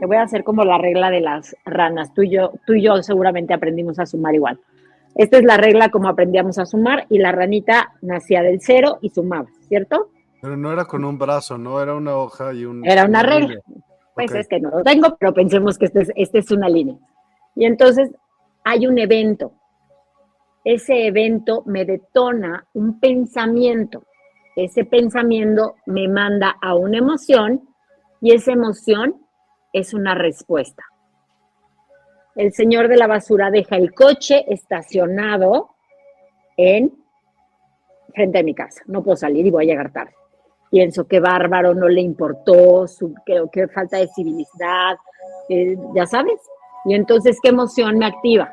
te 0.00 0.06
voy 0.06 0.16
a 0.16 0.22
hacer 0.22 0.44
como 0.44 0.64
la 0.64 0.78
regla 0.78 1.10
de 1.10 1.20
las 1.20 1.54
ranas. 1.66 2.14
Tú 2.14 2.22
y 2.22 2.30
yo, 2.30 2.52
tú 2.66 2.72
y 2.72 2.82
yo 2.82 3.02
seguramente 3.02 3.52
aprendimos 3.52 3.98
a 3.98 4.06
sumar 4.06 4.34
igual. 4.34 4.58
Esta 5.14 5.36
es 5.36 5.44
la 5.44 5.58
regla 5.58 5.90
como 5.90 6.08
aprendíamos 6.08 6.58
a 6.58 6.64
sumar 6.64 7.04
y 7.10 7.18
la 7.18 7.32
ranita 7.32 7.92
nacía 8.00 8.40
del 8.40 8.62
cero 8.62 8.96
y 9.02 9.10
sumaba, 9.10 9.46
¿cierto? 9.68 10.08
Pero 10.40 10.56
no 10.56 10.72
era 10.72 10.86
con 10.86 11.04
un 11.04 11.18
brazo, 11.18 11.58
¿no? 11.58 11.82
Era 11.82 11.94
una 11.94 12.16
hoja 12.16 12.54
y 12.54 12.64
un... 12.64 12.82
Era 12.86 13.04
una 13.04 13.22
regla. 13.22 13.60
Pues 14.14 14.34
es 14.34 14.48
que 14.48 14.58
no 14.58 14.70
lo 14.70 14.82
tengo, 14.82 15.14
pero 15.18 15.34
pensemos 15.34 15.76
que 15.76 15.84
este 15.84 16.00
es, 16.00 16.12
este 16.16 16.38
es 16.38 16.50
una 16.50 16.70
línea. 16.70 16.96
Y 17.54 17.66
entonces 17.66 18.10
hay 18.64 18.86
un 18.86 18.98
evento. 18.98 19.52
Ese 20.64 21.08
evento 21.08 21.62
me 21.66 21.84
detona 21.84 22.64
un 22.72 22.98
pensamiento. 23.00 24.04
Ese 24.56 24.86
pensamiento 24.86 25.74
me 25.84 26.08
manda 26.08 26.56
a 26.62 26.74
una 26.74 26.96
emoción 26.96 27.68
y 28.22 28.32
esa 28.32 28.52
emoción 28.52 29.16
es 29.72 29.94
una 29.94 30.14
respuesta. 30.14 30.84
El 32.36 32.52
señor 32.52 32.88
de 32.88 32.96
la 32.96 33.06
basura 33.06 33.50
deja 33.50 33.76
el 33.76 33.92
coche 33.92 34.44
estacionado 34.48 35.70
en 36.56 36.92
frente 38.14 38.38
a 38.38 38.42
mi 38.42 38.54
casa. 38.54 38.82
No 38.86 39.02
puedo 39.02 39.16
salir 39.16 39.46
y 39.46 39.50
voy 39.50 39.64
a 39.64 39.72
llegar 39.72 39.92
tarde. 39.92 40.14
Pienso 40.70 41.06
que 41.06 41.18
bárbaro, 41.18 41.74
no 41.74 41.88
le 41.88 42.00
importó, 42.00 42.86
su, 42.86 43.14
creo 43.26 43.50
que 43.50 43.66
falta 43.68 43.98
de 43.98 44.08
civilidad, 44.08 44.96
eh, 45.48 45.76
ya 45.94 46.06
sabes. 46.06 46.40
Y 46.84 46.94
entonces, 46.94 47.38
¿qué 47.42 47.48
emoción 47.48 47.98
me 47.98 48.06
activa? 48.06 48.50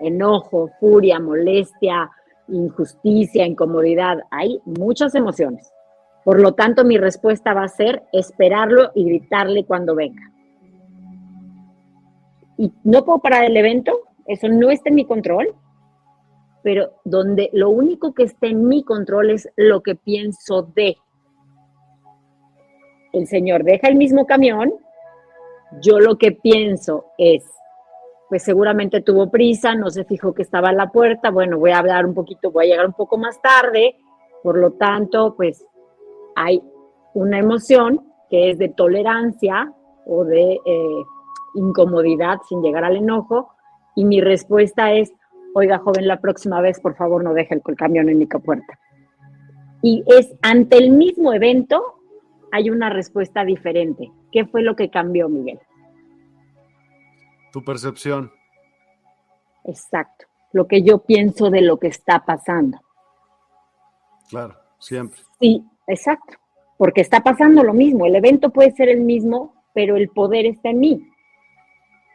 Enojo, 0.00 0.70
furia, 0.80 1.20
molestia, 1.20 2.10
injusticia, 2.48 3.46
incomodidad. 3.46 4.18
Hay 4.30 4.60
muchas 4.64 5.14
emociones. 5.14 5.70
Por 6.26 6.40
lo 6.40 6.54
tanto, 6.54 6.84
mi 6.84 6.98
respuesta 6.98 7.54
va 7.54 7.62
a 7.62 7.68
ser 7.68 8.02
esperarlo 8.12 8.90
y 8.96 9.04
gritarle 9.04 9.64
cuando 9.64 9.94
venga. 9.94 10.32
Y 12.58 12.72
no 12.82 13.04
puedo 13.04 13.20
parar 13.20 13.44
el 13.44 13.56
evento, 13.56 14.00
eso 14.26 14.48
no 14.48 14.72
está 14.72 14.88
en 14.88 14.96
mi 14.96 15.04
control, 15.04 15.54
pero 16.64 16.94
donde 17.04 17.48
lo 17.52 17.70
único 17.70 18.12
que 18.12 18.24
está 18.24 18.48
en 18.48 18.66
mi 18.66 18.82
control 18.82 19.30
es 19.30 19.48
lo 19.54 19.84
que 19.84 19.94
pienso 19.94 20.62
de. 20.74 20.96
El 23.12 23.28
señor 23.28 23.62
deja 23.62 23.86
el 23.86 23.94
mismo 23.94 24.26
camión, 24.26 24.74
yo 25.80 26.00
lo 26.00 26.18
que 26.18 26.32
pienso 26.32 27.04
es, 27.18 27.48
pues 28.28 28.42
seguramente 28.42 29.00
tuvo 29.00 29.30
prisa, 29.30 29.76
no 29.76 29.90
se 29.90 30.04
fijó 30.04 30.34
que 30.34 30.42
estaba 30.42 30.70
en 30.70 30.78
la 30.78 30.90
puerta, 30.90 31.30
bueno, 31.30 31.56
voy 31.56 31.70
a 31.70 31.78
hablar 31.78 32.04
un 32.04 32.14
poquito, 32.14 32.50
voy 32.50 32.64
a 32.66 32.68
llegar 32.70 32.86
un 32.86 32.94
poco 32.94 33.16
más 33.16 33.40
tarde, 33.40 33.94
por 34.42 34.58
lo 34.58 34.72
tanto, 34.72 35.36
pues 35.36 35.64
hay 36.36 36.62
una 37.14 37.38
emoción 37.38 38.06
que 38.30 38.50
es 38.50 38.58
de 38.58 38.68
tolerancia 38.68 39.72
o 40.06 40.24
de 40.24 40.60
eh, 40.64 41.04
incomodidad 41.54 42.38
sin 42.48 42.62
llegar 42.62 42.84
al 42.84 42.96
enojo 42.96 43.50
y 43.96 44.04
mi 44.04 44.20
respuesta 44.20 44.92
es, 44.92 45.12
oiga 45.54 45.78
joven, 45.78 46.06
la 46.06 46.20
próxima 46.20 46.60
vez 46.60 46.78
por 46.78 46.94
favor 46.94 47.24
no 47.24 47.32
deje 47.32 47.54
el, 47.54 47.76
camión 47.76 48.08
en 48.08 48.18
mi 48.18 48.26
puerta. 48.26 48.78
Y 49.82 50.04
es 50.06 50.34
ante 50.42 50.76
el 50.76 50.90
mismo 50.90 51.32
evento 51.32 51.94
hay 52.52 52.70
una 52.70 52.90
respuesta 52.90 53.44
diferente. 53.44 54.12
¿Qué 54.30 54.46
fue 54.46 54.62
lo 54.62 54.76
que 54.76 54.90
cambió, 54.90 55.28
Miguel? 55.28 55.58
Tu 57.52 57.64
percepción. 57.64 58.30
Exacto. 59.64 60.26
Lo 60.52 60.66
que 60.66 60.82
yo 60.82 60.98
pienso 60.98 61.50
de 61.50 61.62
lo 61.62 61.78
que 61.78 61.88
está 61.88 62.24
pasando. 62.24 62.78
Claro, 64.28 64.54
siempre. 64.78 65.20
Sí, 65.40 65.64
exacto. 65.86 66.34
Porque 66.78 67.00
está 67.00 67.20
pasando 67.20 67.62
lo 67.62 67.72
mismo. 67.72 68.06
El 68.06 68.16
evento 68.16 68.50
puede 68.50 68.72
ser 68.72 68.88
el 68.88 69.00
mismo, 69.00 69.54
pero 69.72 69.96
el 69.96 70.08
poder 70.10 70.46
está 70.46 70.70
en 70.70 70.80
mí. 70.80 71.08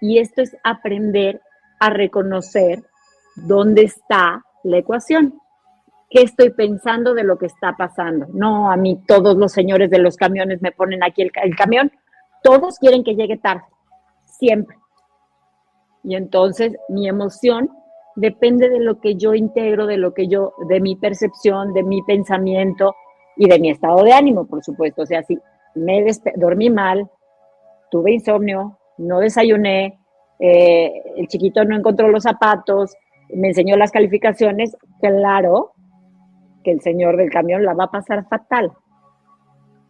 Y 0.01 0.19
esto 0.19 0.41
es 0.41 0.55
aprender 0.63 1.41
a 1.79 1.89
reconocer 1.89 2.83
dónde 3.35 3.83
está 3.83 4.43
la 4.63 4.77
ecuación. 4.77 5.39
¿Qué 6.09 6.21
estoy 6.21 6.51
pensando 6.51 7.13
de 7.13 7.23
lo 7.23 7.37
que 7.37 7.45
está 7.45 7.75
pasando? 7.77 8.27
No, 8.33 8.71
a 8.71 8.75
mí 8.75 9.01
todos 9.07 9.37
los 9.37 9.51
señores 9.51 9.89
de 9.89 9.99
los 9.99 10.17
camiones 10.17 10.61
me 10.61 10.71
ponen 10.71 11.03
aquí 11.03 11.21
el, 11.21 11.31
el 11.41 11.55
camión. 11.55 11.91
Todos 12.43 12.77
quieren 12.79 13.03
que 13.03 13.15
llegue 13.15 13.37
tarde, 13.37 13.63
siempre. 14.25 14.77
Y 16.03 16.15
entonces 16.15 16.75
mi 16.89 17.07
emoción 17.07 17.69
depende 18.15 18.69
de 18.69 18.79
lo 18.79 18.99
que 18.99 19.15
yo 19.15 19.33
integro, 19.33 19.85
de 19.87 19.97
lo 19.97 20.13
que 20.13 20.27
yo, 20.27 20.53
de 20.67 20.81
mi 20.81 20.95
percepción, 20.95 21.73
de 21.73 21.83
mi 21.83 22.01
pensamiento 22.03 22.95
y 23.35 23.47
de 23.47 23.59
mi 23.59 23.69
estado 23.69 24.03
de 24.03 24.13
ánimo, 24.13 24.45
por 24.45 24.63
supuesto. 24.63 25.03
O 25.03 25.05
sea, 25.05 25.23
si 25.23 25.37
me 25.75 26.05
dormí 26.35 26.69
mal, 26.69 27.09
tuve 27.89 28.13
insomnio, 28.13 28.77
no 28.97 29.19
desayuné, 29.19 29.99
eh, 30.39 31.03
el 31.17 31.27
chiquito 31.27 31.63
no 31.65 31.75
encontró 31.75 32.07
los 32.09 32.23
zapatos, 32.23 32.95
me 33.33 33.49
enseñó 33.49 33.77
las 33.77 33.91
calificaciones, 33.91 34.75
claro 34.99 35.73
que 36.63 36.71
el 36.71 36.81
señor 36.81 37.17
del 37.17 37.29
camión 37.29 37.63
la 37.63 37.73
va 37.73 37.85
a 37.85 37.91
pasar 37.91 38.27
fatal. 38.27 38.71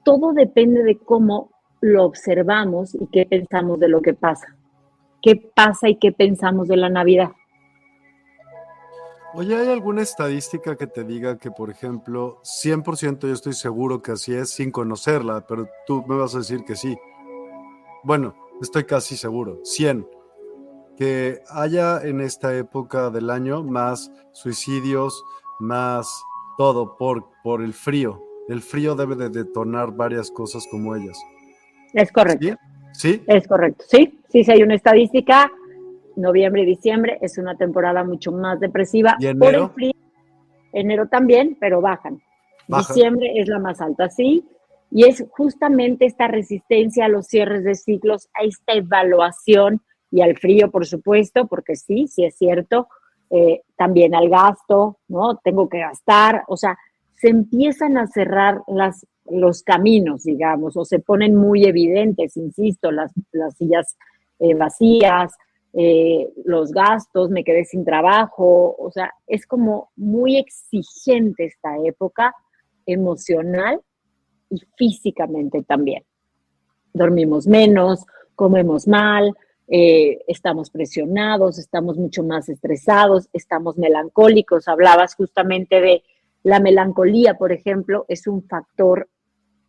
Todo 0.03 0.33
depende 0.33 0.83
de 0.83 0.97
cómo 0.97 1.51
lo 1.79 2.05
observamos 2.05 2.95
y 2.95 3.07
qué 3.07 3.25
pensamos 3.25 3.79
de 3.79 3.89
lo 3.89 4.01
que 4.01 4.13
pasa. 4.13 4.55
¿Qué 5.21 5.35
pasa 5.35 5.89
y 5.89 5.95
qué 5.95 6.11
pensamos 6.11 6.67
de 6.67 6.77
la 6.77 6.89
Navidad? 6.89 7.29
Oye, 9.33 9.55
¿hay 9.55 9.69
alguna 9.69 10.01
estadística 10.01 10.75
que 10.75 10.87
te 10.87 11.05
diga 11.05 11.37
que, 11.37 11.51
por 11.51 11.69
ejemplo, 11.69 12.41
100% 12.43 13.27
yo 13.27 13.33
estoy 13.33 13.53
seguro 13.53 14.01
que 14.01 14.11
así 14.11 14.33
es 14.33 14.49
sin 14.49 14.71
conocerla, 14.71 15.45
pero 15.47 15.69
tú 15.87 16.03
me 16.05 16.17
vas 16.17 16.35
a 16.35 16.39
decir 16.39 16.65
que 16.65 16.75
sí? 16.75 16.97
Bueno, 18.03 18.35
estoy 18.61 18.83
casi 18.83 19.15
seguro, 19.15 19.59
100. 19.63 20.05
Que 20.97 21.39
haya 21.47 22.01
en 22.01 22.19
esta 22.19 22.53
época 22.57 23.09
del 23.09 23.29
año 23.29 23.63
más 23.63 24.11
suicidios, 24.33 25.23
más 25.59 26.25
todo 26.57 26.97
por, 26.97 27.29
por 27.41 27.61
el 27.61 27.73
frío. 27.73 28.21
El 28.49 28.61
frío 28.61 28.95
debe 28.95 29.15
de 29.15 29.29
detonar 29.29 29.91
varias 29.93 30.29
cosas 30.29 30.67
como 30.69 30.93
ellas. 30.93 31.17
Es 31.93 32.11
correcto. 32.11 32.57
¿Sí? 32.91 33.13
¿Sí? 33.13 33.23
Es 33.27 33.47
correcto, 33.47 33.85
sí. 33.87 34.19
Sí, 34.27 34.43
sí 34.43 34.51
hay 34.51 34.61
una 34.61 34.75
estadística 34.75 35.49
noviembre 36.21 36.63
y 36.63 36.65
diciembre 36.65 37.17
es 37.21 37.37
una 37.37 37.55
temporada 37.55 38.03
mucho 38.03 38.31
más 38.31 38.59
depresiva 38.59 39.17
¿Y 39.19 39.27
enero? 39.27 39.39
por 39.39 39.55
el 39.55 39.69
frío. 39.69 39.91
Enero 40.73 41.07
también, 41.07 41.57
pero 41.59 41.81
bajan. 41.81 42.21
Diciembre 42.67 43.33
es 43.35 43.47
la 43.47 43.59
más 43.59 43.81
alta, 43.81 44.09
sí. 44.09 44.45
Y 44.89 45.05
es 45.05 45.25
justamente 45.31 46.05
esta 46.05 46.27
resistencia 46.27 47.05
a 47.05 47.09
los 47.09 47.27
cierres 47.27 47.63
de 47.63 47.75
ciclos, 47.75 48.29
a 48.33 48.43
esta 48.43 48.73
evaluación 48.73 49.81
y 50.11 50.21
al 50.21 50.37
frío, 50.37 50.69
por 50.69 50.85
supuesto, 50.85 51.47
porque 51.47 51.75
sí, 51.75 52.07
sí 52.07 52.25
es 52.25 52.37
cierto, 52.37 52.87
eh, 53.29 53.61
también 53.77 54.13
al 54.13 54.29
gasto, 54.29 54.99
¿no? 55.07 55.37
Tengo 55.37 55.69
que 55.69 55.79
gastar, 55.79 56.43
o 56.47 56.57
sea, 56.57 56.77
se 57.15 57.29
empiezan 57.29 57.97
a 57.97 58.07
cerrar 58.07 58.61
las, 58.67 59.05
los 59.29 59.63
caminos, 59.63 60.23
digamos, 60.23 60.75
o 60.75 60.83
se 60.83 60.99
ponen 60.99 61.35
muy 61.35 61.65
evidentes, 61.65 62.35
insisto, 62.35 62.91
las, 62.91 63.13
las 63.31 63.55
sillas 63.55 63.97
eh, 64.39 64.55
vacías, 64.55 65.33
eh, 65.73 66.29
los 66.43 66.71
gastos, 66.71 67.29
me 67.29 67.43
quedé 67.43 67.63
sin 67.63 67.85
trabajo, 67.85 68.75
o 68.77 68.91
sea, 68.91 69.13
es 69.25 69.45
como 69.45 69.91
muy 69.95 70.37
exigente 70.37 71.45
esta 71.45 71.77
época 71.83 72.35
emocional 72.85 73.81
y 74.49 74.61
físicamente 74.77 75.63
también. 75.63 76.03
Dormimos 76.93 77.47
menos, 77.47 78.05
comemos 78.35 78.87
mal, 78.87 79.33
eh, 79.69 80.19
estamos 80.27 80.69
presionados, 80.69 81.57
estamos 81.57 81.97
mucho 81.97 82.23
más 82.23 82.49
estresados, 82.49 83.29
estamos 83.31 83.77
melancólicos. 83.77 84.67
Hablabas 84.67 85.15
justamente 85.15 85.79
de 85.79 86.03
la 86.43 86.59
melancolía, 86.59 87.35
por 87.35 87.53
ejemplo, 87.53 88.05
es 88.09 88.27
un 88.27 88.43
factor 88.43 89.07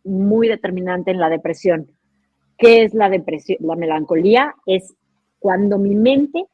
muy 0.03 0.49
determinante 0.49 1.11
en 1.11 1.19
la 1.19 1.29
depresión. 1.29 1.89
¿Qué 2.57 2.83
es 2.83 2.93
la 2.93 3.09
depresión? 3.09 3.59
La 3.61 3.77
melancolía 3.77 4.53
es 4.65 4.93
cuando 5.43 5.77
mi 5.77 5.93
mente 5.93 6.45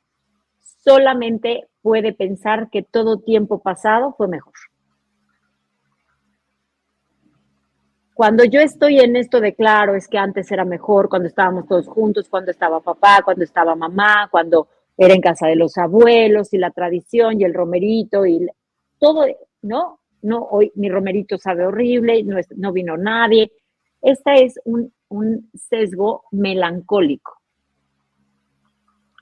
solamente 0.84 1.68
puede 1.84 2.12
pensar 2.12 2.72
que 2.72 2.82
todo 2.82 3.20
tiempo 3.20 3.60
pasado 3.60 4.16
fue 4.18 4.28
mejor. 4.28 4.56
Cuando 8.16 8.46
yo 8.46 8.60
estoy 8.60 9.00
en 9.00 9.16
esto 9.16 9.42
de 9.42 9.54
claro, 9.54 9.94
es 9.94 10.08
que 10.08 10.18
antes 10.18 10.52
era 10.52 10.66
mejor, 10.66 11.08
cuando 11.08 11.28
estábamos 11.28 11.68
todos 11.68 11.88
juntos, 11.88 12.28
cuando 12.30 12.50
estaba 12.50 12.80
papá, 12.80 13.22
cuando 13.24 13.44
estaba 13.44 13.76
mamá, 13.76 14.28
cuando 14.32 14.68
era 14.98 15.14
en 15.14 15.22
casa 15.22 15.46
de 15.46 15.56
los 15.56 15.78
abuelos 15.78 16.52
y 16.56 16.58
la 16.58 16.72
tradición 16.72 17.40
y 17.40 17.44
el 17.44 17.54
romerito 17.54 18.26
y 18.26 18.48
todo, 18.98 19.24
¿no? 19.62 20.00
No, 20.24 20.48
hoy 20.50 20.72
mi 20.74 20.90
romerito 20.90 21.38
sabe 21.38 21.64
horrible, 21.64 22.24
no, 22.24 22.38
no 22.58 22.72
vino 22.74 22.98
nadie. 22.98 23.52
Este 24.02 24.46
es 24.46 24.60
un 24.66 25.52
sesgo 25.54 26.24
melancólico 26.32 27.39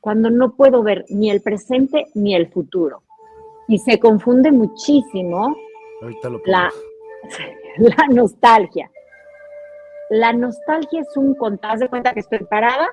cuando 0.08 0.30
no 0.30 0.56
puedo 0.56 0.84
ver 0.84 1.04
ni 1.10 1.30
el 1.30 1.42
presente 1.42 2.06
ni 2.14 2.34
el 2.34 2.48
futuro. 2.48 3.04
Y 3.68 3.78
se 3.78 4.00
confunde 4.00 4.54
muchísimo 4.54 5.54
la, 6.46 6.72
la, 7.78 8.08
nostalgia. 8.10 8.90
La 10.10 10.32
nostalgia 10.32 11.02
es 11.02 11.18
un 11.18 11.36
contás 11.36 11.82
de 11.82 11.90
cuenta 11.90 12.14
que 12.14 12.22
estoy 12.22 12.40
parada, 12.50 12.88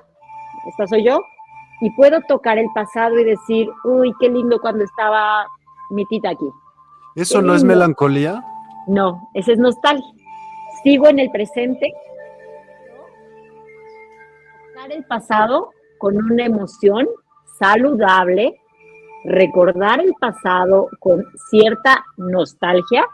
esta 0.67 0.87
soy 0.87 1.05
yo, 1.05 1.21
y 1.79 1.89
puedo 1.91 2.19
tocar 2.27 2.57
el 2.57 2.67
pasado 2.75 3.17
y 3.17 3.23
decir, 3.23 3.69
uy, 3.85 4.13
qué 4.19 4.27
lindo 4.27 4.59
cuando 4.59 4.83
estaba 4.83 5.47
mi 5.91 6.05
tita 6.07 6.31
aquí. 6.31 6.49
¿Eso 7.15 7.41
no 7.41 7.55
es 7.55 7.63
melancolía? 7.63 8.43
No, 8.87 9.29
esa 9.33 9.53
es 9.53 9.57
nostalgia. 9.57 10.13
Sigo 10.83 11.07
en 11.07 11.19
el 11.19 11.31
presente. 11.31 11.93
Tocar 14.73 14.91
el 14.91 15.05
pasado 15.05 15.74
con 15.97 16.17
una 16.17 16.45
emoción 16.45 17.07
saludable, 17.59 18.59
recordar 19.25 19.99
el 20.01 20.13
pasado 20.19 20.89
con 20.99 21.25
cierta 21.49 22.05
nostalgia 22.17 23.05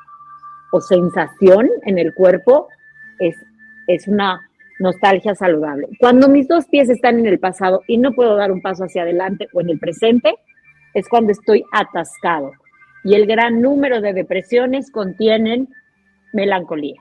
o 0.72 0.82
sensación 0.82 1.70
en 1.86 1.98
el 1.98 2.14
cuerpo 2.14 2.68
es, 3.20 3.36
es 3.88 4.08
una 4.08 4.42
nostalgia 4.80 5.36
saludable. 5.36 5.88
Cuando 6.00 6.28
mis 6.28 6.48
dos 6.48 6.66
pies 6.66 6.90
están 6.90 7.20
en 7.20 7.28
el 7.28 7.40
pasado 7.40 7.82
y 7.88 7.98
no 7.98 8.12
puedo 8.14 8.36
dar 8.36 8.52
un 8.52 8.62
paso 8.62 8.86
hacia 8.86 9.04
adelante 9.04 9.48
o 9.54 9.62
en 9.62 9.70
el 9.70 9.80
presente, 9.80 10.36
es 10.94 11.08
cuando 11.08 11.32
estoy 11.32 11.64
atascado. 11.72 12.52
Y 13.04 13.16
el 13.16 13.26
gran 13.26 13.62
número 13.62 14.02
de 14.02 14.14
depresiones 14.14 14.92
contienen 14.92 15.70
melancolía. 16.34 17.00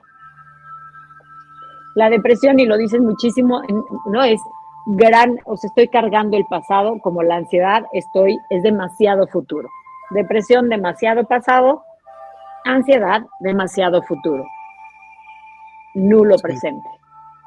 La 1.95 2.09
depresión, 2.09 2.59
y 2.59 2.65
lo 2.65 2.77
dicen 2.77 3.03
muchísimo, 3.03 3.61
no 4.07 4.23
es 4.23 4.39
gran, 4.85 5.37
o 5.45 5.57
sea, 5.57 5.67
estoy 5.67 5.87
cargando 5.87 6.37
el 6.37 6.45
pasado, 6.45 6.99
como 6.99 7.23
la 7.23 7.35
ansiedad, 7.35 7.85
estoy, 7.93 8.37
es 8.49 8.63
demasiado 8.63 9.27
futuro. 9.27 9.69
Depresión, 10.11 10.69
demasiado 10.69 11.25
pasado, 11.25 11.83
ansiedad, 12.65 13.23
demasiado 13.39 14.01
futuro. 14.03 14.45
Nulo 15.93 16.35
presente, 16.37 16.87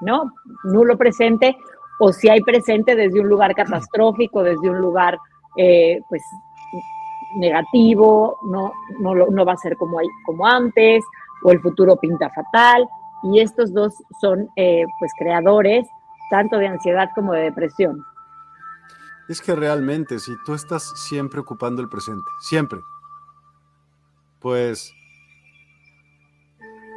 ¿no? 0.00 0.32
Nulo 0.64 0.96
presente, 0.96 1.56
o 2.00 2.12
si 2.12 2.28
hay 2.28 2.40
presente 2.40 2.94
desde 2.94 3.20
un 3.20 3.28
lugar 3.28 3.54
catastrófico, 3.54 4.42
desde 4.42 4.70
un 4.70 4.78
lugar, 4.78 5.18
eh, 5.56 6.00
pues, 6.08 6.22
negativo, 7.36 8.38
no, 8.44 8.72
no, 9.00 9.14
no 9.14 9.44
va 9.44 9.52
a 9.52 9.56
ser 9.56 9.76
como, 9.76 9.98
como 10.24 10.46
antes, 10.46 11.02
o 11.42 11.50
el 11.50 11.60
futuro 11.60 11.96
pinta 11.96 12.30
fatal, 12.30 12.86
y 13.24 13.40
estos 13.40 13.72
dos 13.72 13.94
son, 14.20 14.48
eh, 14.56 14.84
pues, 14.98 15.12
creadores 15.18 15.86
tanto 16.30 16.58
de 16.58 16.68
ansiedad 16.68 17.08
como 17.14 17.32
de 17.32 17.42
depresión. 17.42 18.04
Es 19.28 19.40
que 19.40 19.54
realmente, 19.54 20.18
si 20.18 20.32
tú 20.44 20.54
estás 20.54 20.92
siempre 21.08 21.40
ocupando 21.40 21.80
el 21.80 21.88
presente, 21.88 22.24
siempre, 22.40 22.80
pues, 24.40 24.92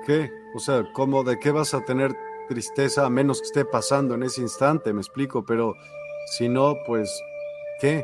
¿qué? 0.06 0.30
O 0.54 0.60
sea, 0.60 0.84
¿cómo 0.94 1.24
de 1.24 1.40
qué 1.40 1.52
vas 1.52 1.74
a 1.74 1.82
tener 1.86 2.14
tristeza 2.50 3.06
a 3.06 3.10
menos 3.10 3.40
que 3.40 3.46
esté 3.46 3.66
pasando 3.66 4.16
en 4.16 4.24
ese 4.24 4.42
instante? 4.42 4.92
Me 4.92 5.00
explico, 5.00 5.46
pero 5.46 5.74
si 6.38 6.50
no, 6.50 6.76
pues, 6.86 7.10
¿qué? 7.80 8.04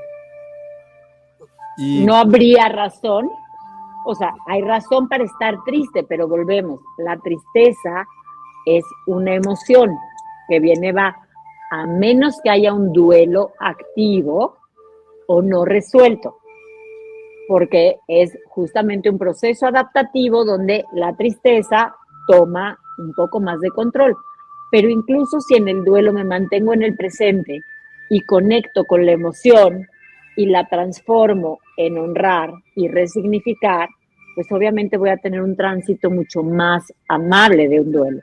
Y... 1.78 2.06
No 2.06 2.16
habría 2.16 2.70
razón, 2.70 3.30
o 4.06 4.16
sea, 4.16 4.34
hay 4.48 4.62
razón 4.62 5.10
para 5.10 5.26
estar 5.26 5.62
triste, 5.66 6.04
pero 6.04 6.28
volvemos, 6.28 6.80
la 7.00 7.18
tristeza 7.18 8.06
es 8.66 8.86
una 9.08 9.36
emoción 9.36 9.98
que 10.48 10.60
viene, 10.60 10.92
va, 10.92 11.16
a 11.72 11.86
menos 11.88 12.40
que 12.44 12.50
haya 12.50 12.74
un 12.74 12.94
duelo 12.94 13.54
activo 13.60 14.58
o 15.28 15.42
no 15.42 15.66
resuelto, 15.66 16.38
porque 17.48 17.98
es 18.08 18.38
justamente 18.50 19.10
un 19.10 19.18
proceso 19.18 19.68
adaptativo 19.68 20.46
donde 20.46 20.86
la 20.94 21.16
tristeza 21.16 21.96
toma 22.28 22.78
un 22.98 23.14
poco 23.14 23.40
más 23.40 23.60
de 23.60 23.70
control. 23.72 24.16
Pero 24.72 24.90
incluso 24.90 25.40
si 25.40 25.56
en 25.56 25.68
el 25.68 25.84
duelo 25.84 26.14
me 26.14 26.24
mantengo 26.24 26.74
en 26.74 26.84
el 26.84 26.96
presente 26.96 27.62
y 28.10 28.22
conecto 28.22 28.86
con 28.86 29.06
la 29.06 29.12
emoción 29.12 29.88
y 30.36 30.48
la 30.48 30.68
transformo 30.68 31.60
en 31.78 31.98
honrar 31.98 32.52
y 32.76 32.88
resignificar, 32.88 33.90
pues 34.36 34.52
obviamente 34.52 34.98
voy 34.98 35.10
a 35.10 35.18
tener 35.18 35.42
un 35.42 35.56
tránsito 35.56 36.10
mucho 36.10 36.44
más 36.44 36.92
amable 37.08 37.68
de 37.68 37.80
un 37.80 37.92
duelo. 37.92 38.22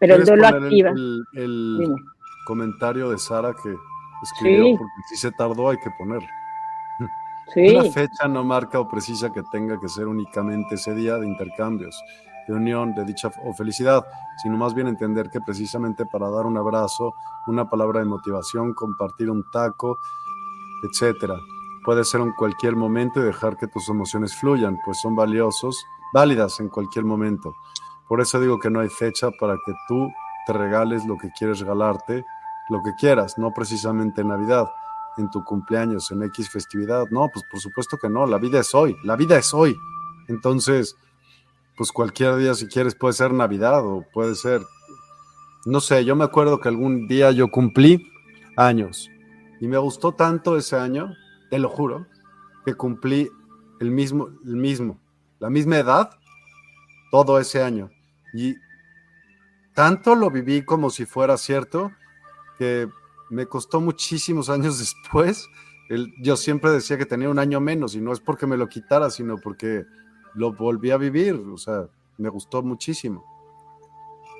Pero 0.00 0.16
el 0.16 0.24
duelo 0.24 0.46
activa. 0.48 0.90
El, 1.34 1.94
comentario 2.46 3.10
de 3.10 3.18
Sara 3.18 3.52
que 3.52 3.76
escribió, 4.22 4.76
porque 4.76 4.92
si 5.10 5.16
se 5.16 5.30
tardó 5.30 5.68
hay 5.68 5.78
que 5.78 5.90
poner. 5.96 6.22
Sí. 7.52 7.74
Una 7.74 7.90
fecha 7.90 8.28
no 8.28 8.44
marca 8.44 8.78
o 8.78 8.88
precisa 8.88 9.32
que 9.32 9.42
tenga 9.50 9.80
que 9.80 9.88
ser 9.88 10.06
únicamente 10.06 10.76
ese 10.76 10.94
día 10.94 11.16
de 11.16 11.26
intercambios, 11.26 12.00
de 12.46 12.54
unión, 12.54 12.94
de 12.94 13.04
dicha 13.04 13.28
o 13.42 13.52
felicidad, 13.54 14.04
sino 14.40 14.56
más 14.56 14.72
bien 14.72 14.86
entender 14.86 15.30
que 15.30 15.40
precisamente 15.40 16.06
para 16.06 16.30
dar 16.30 16.46
un 16.46 16.56
abrazo, 16.56 17.12
una 17.48 17.68
palabra 17.68 17.98
de 17.98 18.06
motivación, 18.06 18.72
compartir 18.72 19.28
un 19.30 19.42
taco, 19.50 19.98
etcétera, 20.84 21.34
puede 21.84 22.04
ser 22.04 22.20
en 22.20 22.32
cualquier 22.32 22.76
momento 22.76 23.18
y 23.18 23.24
dejar 23.24 23.56
que 23.56 23.66
tus 23.66 23.88
emociones 23.88 24.32
fluyan, 24.36 24.78
pues 24.84 25.00
son 25.00 25.16
valiosos, 25.16 25.84
válidas 26.12 26.60
en 26.60 26.68
cualquier 26.68 27.04
momento. 27.04 27.54
Por 28.10 28.20
eso 28.20 28.40
digo 28.40 28.58
que 28.58 28.70
no 28.70 28.80
hay 28.80 28.88
fecha 28.88 29.30
para 29.30 29.54
que 29.64 29.72
tú 29.86 30.12
te 30.44 30.52
regales 30.52 31.06
lo 31.06 31.16
que 31.16 31.30
quieres 31.30 31.60
regalarte, 31.60 32.24
lo 32.68 32.82
que 32.82 32.90
quieras, 32.98 33.38
no 33.38 33.52
precisamente 33.54 34.22
en 34.22 34.28
Navidad, 34.28 34.68
en 35.16 35.30
tu 35.30 35.44
cumpleaños, 35.44 36.10
en 36.10 36.24
X 36.24 36.50
festividad. 36.50 37.04
No, 37.12 37.28
pues 37.32 37.44
por 37.48 37.60
supuesto 37.60 37.98
que 37.98 38.08
no, 38.08 38.26
la 38.26 38.38
vida 38.38 38.58
es 38.58 38.74
hoy, 38.74 38.96
la 39.04 39.14
vida 39.14 39.38
es 39.38 39.54
hoy. 39.54 39.76
Entonces, 40.26 40.96
pues 41.76 41.92
cualquier 41.92 42.34
día 42.34 42.52
si 42.54 42.66
quieres 42.66 42.96
puede 42.96 43.12
ser 43.12 43.32
Navidad 43.32 43.86
o 43.86 44.04
puede 44.12 44.34
ser, 44.34 44.60
no 45.64 45.78
sé, 45.78 46.04
yo 46.04 46.16
me 46.16 46.24
acuerdo 46.24 46.58
que 46.58 46.68
algún 46.68 47.06
día 47.06 47.30
yo 47.30 47.48
cumplí 47.48 48.10
años 48.56 49.08
y 49.60 49.68
me 49.68 49.78
gustó 49.78 50.10
tanto 50.16 50.56
ese 50.56 50.74
año 50.74 51.12
te 51.48 51.60
lo 51.60 51.68
juro, 51.68 52.08
que 52.64 52.74
cumplí 52.74 53.30
el 53.78 53.92
mismo, 53.92 54.30
el 54.44 54.56
mismo, 54.56 54.98
la 55.38 55.48
misma 55.48 55.76
edad 55.76 56.10
todo 57.12 57.38
ese 57.38 57.62
año. 57.62 57.88
Y 58.32 58.56
tanto 59.74 60.14
lo 60.14 60.30
viví 60.30 60.64
como 60.64 60.90
si 60.90 61.06
fuera 61.06 61.36
cierto 61.36 61.92
que 62.58 62.88
me 63.30 63.46
costó 63.46 63.80
muchísimos 63.80 64.50
años 64.50 64.78
después. 65.08 65.48
yo 66.22 66.36
siempre 66.36 66.70
decía 66.70 66.98
que 66.98 67.06
tenía 67.06 67.28
un 67.28 67.38
año 67.38 67.60
menos 67.60 67.94
y 67.94 68.00
no 68.00 68.12
es 68.12 68.20
porque 68.20 68.46
me 68.46 68.56
lo 68.56 68.68
quitara, 68.68 69.10
sino 69.10 69.36
porque 69.38 69.84
lo 70.34 70.52
volví 70.52 70.90
a 70.90 70.96
vivir. 70.96 71.34
O 71.34 71.58
sea, 71.58 71.88
me 72.18 72.28
gustó 72.28 72.62
muchísimo. 72.62 73.24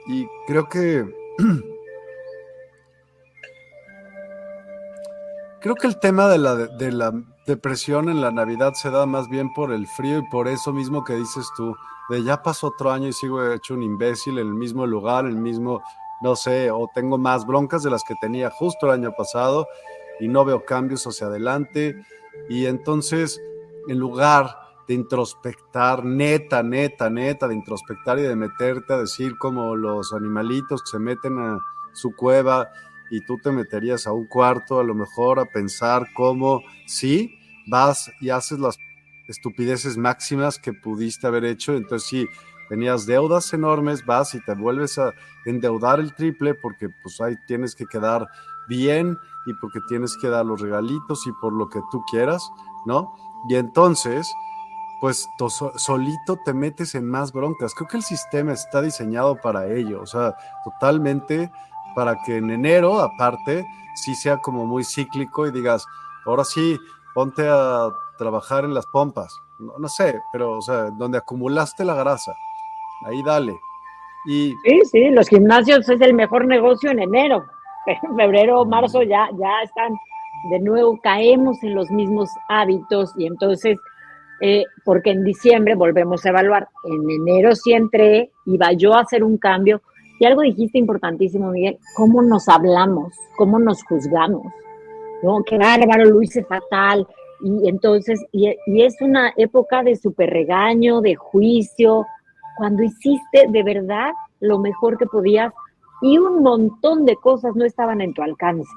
Y 0.06 0.26
creo 0.46 0.68
que 0.68 1.04
Creo 5.60 5.74
que 5.74 5.86
el 5.86 5.98
tema 5.98 6.28
de 6.28 6.38
la, 6.38 6.54
de 6.56 6.90
la 6.90 7.12
depresión 7.46 8.08
en 8.08 8.20
la 8.20 8.30
Navidad 8.30 8.74
se 8.74 8.90
da 8.90 9.06
más 9.06 9.28
bien 9.28 9.52
por 9.52 9.72
el 9.72 9.86
frío 9.86 10.18
y 10.18 10.28
por 10.30 10.48
eso 10.48 10.72
mismo 10.72 11.04
que 11.04 11.14
dices 11.14 11.48
tú, 11.56 11.74
de 12.08 12.22
ya 12.22 12.42
pasó 12.42 12.68
otro 12.68 12.90
año 12.90 13.08
y 13.08 13.12
sigo 13.12 13.52
hecho 13.52 13.74
un 13.74 13.82
imbécil 13.82 14.38
en 14.38 14.48
el 14.48 14.54
mismo 14.54 14.86
lugar, 14.86 15.26
el 15.26 15.36
mismo, 15.36 15.82
no 16.22 16.36
sé, 16.36 16.70
o 16.70 16.88
tengo 16.94 17.18
más 17.18 17.46
broncas 17.46 17.82
de 17.82 17.90
las 17.90 18.02
que 18.04 18.14
tenía 18.20 18.50
justo 18.50 18.86
el 18.86 18.92
año 18.92 19.12
pasado 19.16 19.66
y 20.18 20.28
no 20.28 20.44
veo 20.44 20.64
cambios 20.64 21.06
hacia 21.06 21.28
adelante. 21.28 21.96
Y 22.48 22.66
entonces, 22.66 23.40
en 23.88 23.98
lugar 23.98 24.56
de 24.86 24.94
introspectar, 24.94 26.04
neta, 26.04 26.62
neta, 26.62 27.08
neta, 27.08 27.46
de 27.46 27.54
introspectar 27.54 28.18
y 28.18 28.22
de 28.22 28.36
meterte 28.36 28.92
a 28.92 28.98
decir 28.98 29.38
como 29.38 29.76
los 29.76 30.12
animalitos 30.12 30.82
que 30.82 30.90
se 30.90 30.98
meten 30.98 31.38
a 31.38 31.58
su 31.92 32.14
cueva 32.14 32.68
y 33.10 33.20
tú 33.22 33.38
te 33.38 33.50
meterías 33.50 34.06
a 34.06 34.12
un 34.12 34.26
cuarto 34.26 34.78
a 34.78 34.84
lo 34.84 34.94
mejor 34.94 35.40
a 35.40 35.44
pensar 35.44 36.06
cómo 36.14 36.62
sí 36.86 37.36
vas 37.66 38.10
y 38.20 38.30
haces 38.30 38.58
las 38.58 38.78
estupideces 39.28 39.96
máximas 39.96 40.58
que 40.58 40.72
pudiste 40.72 41.26
haber 41.26 41.44
hecho. 41.44 41.74
Entonces, 41.74 42.08
si 42.08 42.26
tenías 42.68 43.06
deudas 43.06 43.52
enormes, 43.52 44.04
vas 44.06 44.34
y 44.34 44.40
te 44.40 44.54
vuelves 44.54 44.98
a 44.98 45.12
endeudar 45.44 46.00
el 46.00 46.14
triple 46.14 46.54
porque 46.54 46.88
pues 47.02 47.20
ahí 47.20 47.34
tienes 47.46 47.74
que 47.74 47.86
quedar 47.86 48.26
bien 48.68 49.18
y 49.46 49.54
porque 49.54 49.80
tienes 49.88 50.16
que 50.20 50.28
dar 50.28 50.46
los 50.46 50.60
regalitos 50.60 51.26
y 51.26 51.32
por 51.40 51.52
lo 51.52 51.68
que 51.68 51.80
tú 51.90 52.02
quieras, 52.10 52.48
¿no? 52.86 53.14
Y 53.48 53.56
entonces, 53.56 54.32
pues 55.00 55.26
solito 55.76 56.38
te 56.44 56.52
metes 56.52 56.94
en 56.94 57.08
más 57.08 57.32
broncas. 57.32 57.74
Creo 57.74 57.88
que 57.88 57.96
el 57.96 58.02
sistema 58.02 58.52
está 58.52 58.82
diseñado 58.82 59.36
para 59.40 59.66
ello, 59.66 60.02
o 60.02 60.06
sea, 60.06 60.34
totalmente 60.64 61.50
para 61.94 62.20
que 62.22 62.36
en 62.36 62.50
enero, 62.50 63.00
aparte, 63.00 63.66
sí 63.94 64.14
sea 64.14 64.38
como 64.38 64.66
muy 64.66 64.84
cíclico 64.84 65.46
y 65.46 65.52
digas, 65.52 65.84
ahora 66.26 66.44
sí, 66.44 66.78
ponte 67.14 67.46
a 67.48 67.88
trabajar 68.18 68.64
en 68.64 68.74
las 68.74 68.86
pompas. 68.86 69.34
No, 69.58 69.88
sé, 69.88 70.18
pero, 70.32 70.58
o 70.58 70.62
sea, 70.62 70.90
donde 70.90 71.18
acumulaste 71.18 71.84
la 71.84 71.94
grasa, 71.94 72.32
ahí 73.04 73.22
dale. 73.22 73.54
Y, 74.26 74.54
sí, 74.64 74.80
sí, 74.90 75.10
los 75.10 75.28
gimnasios 75.28 75.88
es 75.88 76.00
el 76.00 76.14
mejor 76.14 76.46
negocio 76.46 76.90
en 76.90 77.00
enero. 77.00 77.44
En 77.86 78.14
febrero, 78.14 78.64
marzo 78.66 79.02
ya, 79.02 79.28
ya 79.38 79.62
están, 79.64 79.94
de 80.50 80.60
nuevo 80.60 81.00
caemos 81.02 81.62
en 81.62 81.74
los 81.74 81.90
mismos 81.90 82.28
hábitos 82.48 83.12
y 83.16 83.26
entonces, 83.26 83.78
eh, 84.42 84.64
porque 84.84 85.10
en 85.10 85.24
diciembre 85.24 85.74
volvemos 85.74 86.24
a 86.24 86.28
evaluar, 86.28 86.68
en 86.84 87.10
enero 87.10 87.54
sí 87.54 87.72
entré, 87.72 88.30
iba 88.44 88.72
yo 88.72 88.94
a 88.94 89.00
hacer 89.00 89.24
un 89.24 89.38
cambio, 89.38 89.80
y 90.20 90.26
algo 90.26 90.42
dijiste 90.42 90.76
importantísimo, 90.76 91.50
Miguel, 91.50 91.78
cómo 91.94 92.20
nos 92.20 92.46
hablamos, 92.46 93.14
cómo 93.38 93.58
nos 93.58 93.82
juzgamos, 93.82 94.52
¿no? 95.22 95.42
Que 95.42 95.56
bárbaro, 95.56 96.04
lo 96.04 96.20
hice 96.20 96.44
fatal. 96.44 97.08
Y 97.42 97.66
entonces, 97.66 98.22
y, 98.30 98.54
es 98.66 99.00
una 99.00 99.32
época 99.38 99.82
de 99.82 99.96
super 99.96 100.28
regaño, 100.28 101.00
de 101.00 101.14
juicio, 101.14 102.04
cuando 102.58 102.82
hiciste 102.82 103.46
de 103.48 103.62
verdad 103.62 104.12
lo 104.40 104.58
mejor 104.58 104.98
que 104.98 105.06
podías 105.06 105.54
y 106.02 106.18
un 106.18 106.42
montón 106.42 107.06
de 107.06 107.16
cosas 107.16 107.56
no 107.56 107.64
estaban 107.64 108.02
en 108.02 108.12
tu 108.12 108.20
alcance. 108.20 108.70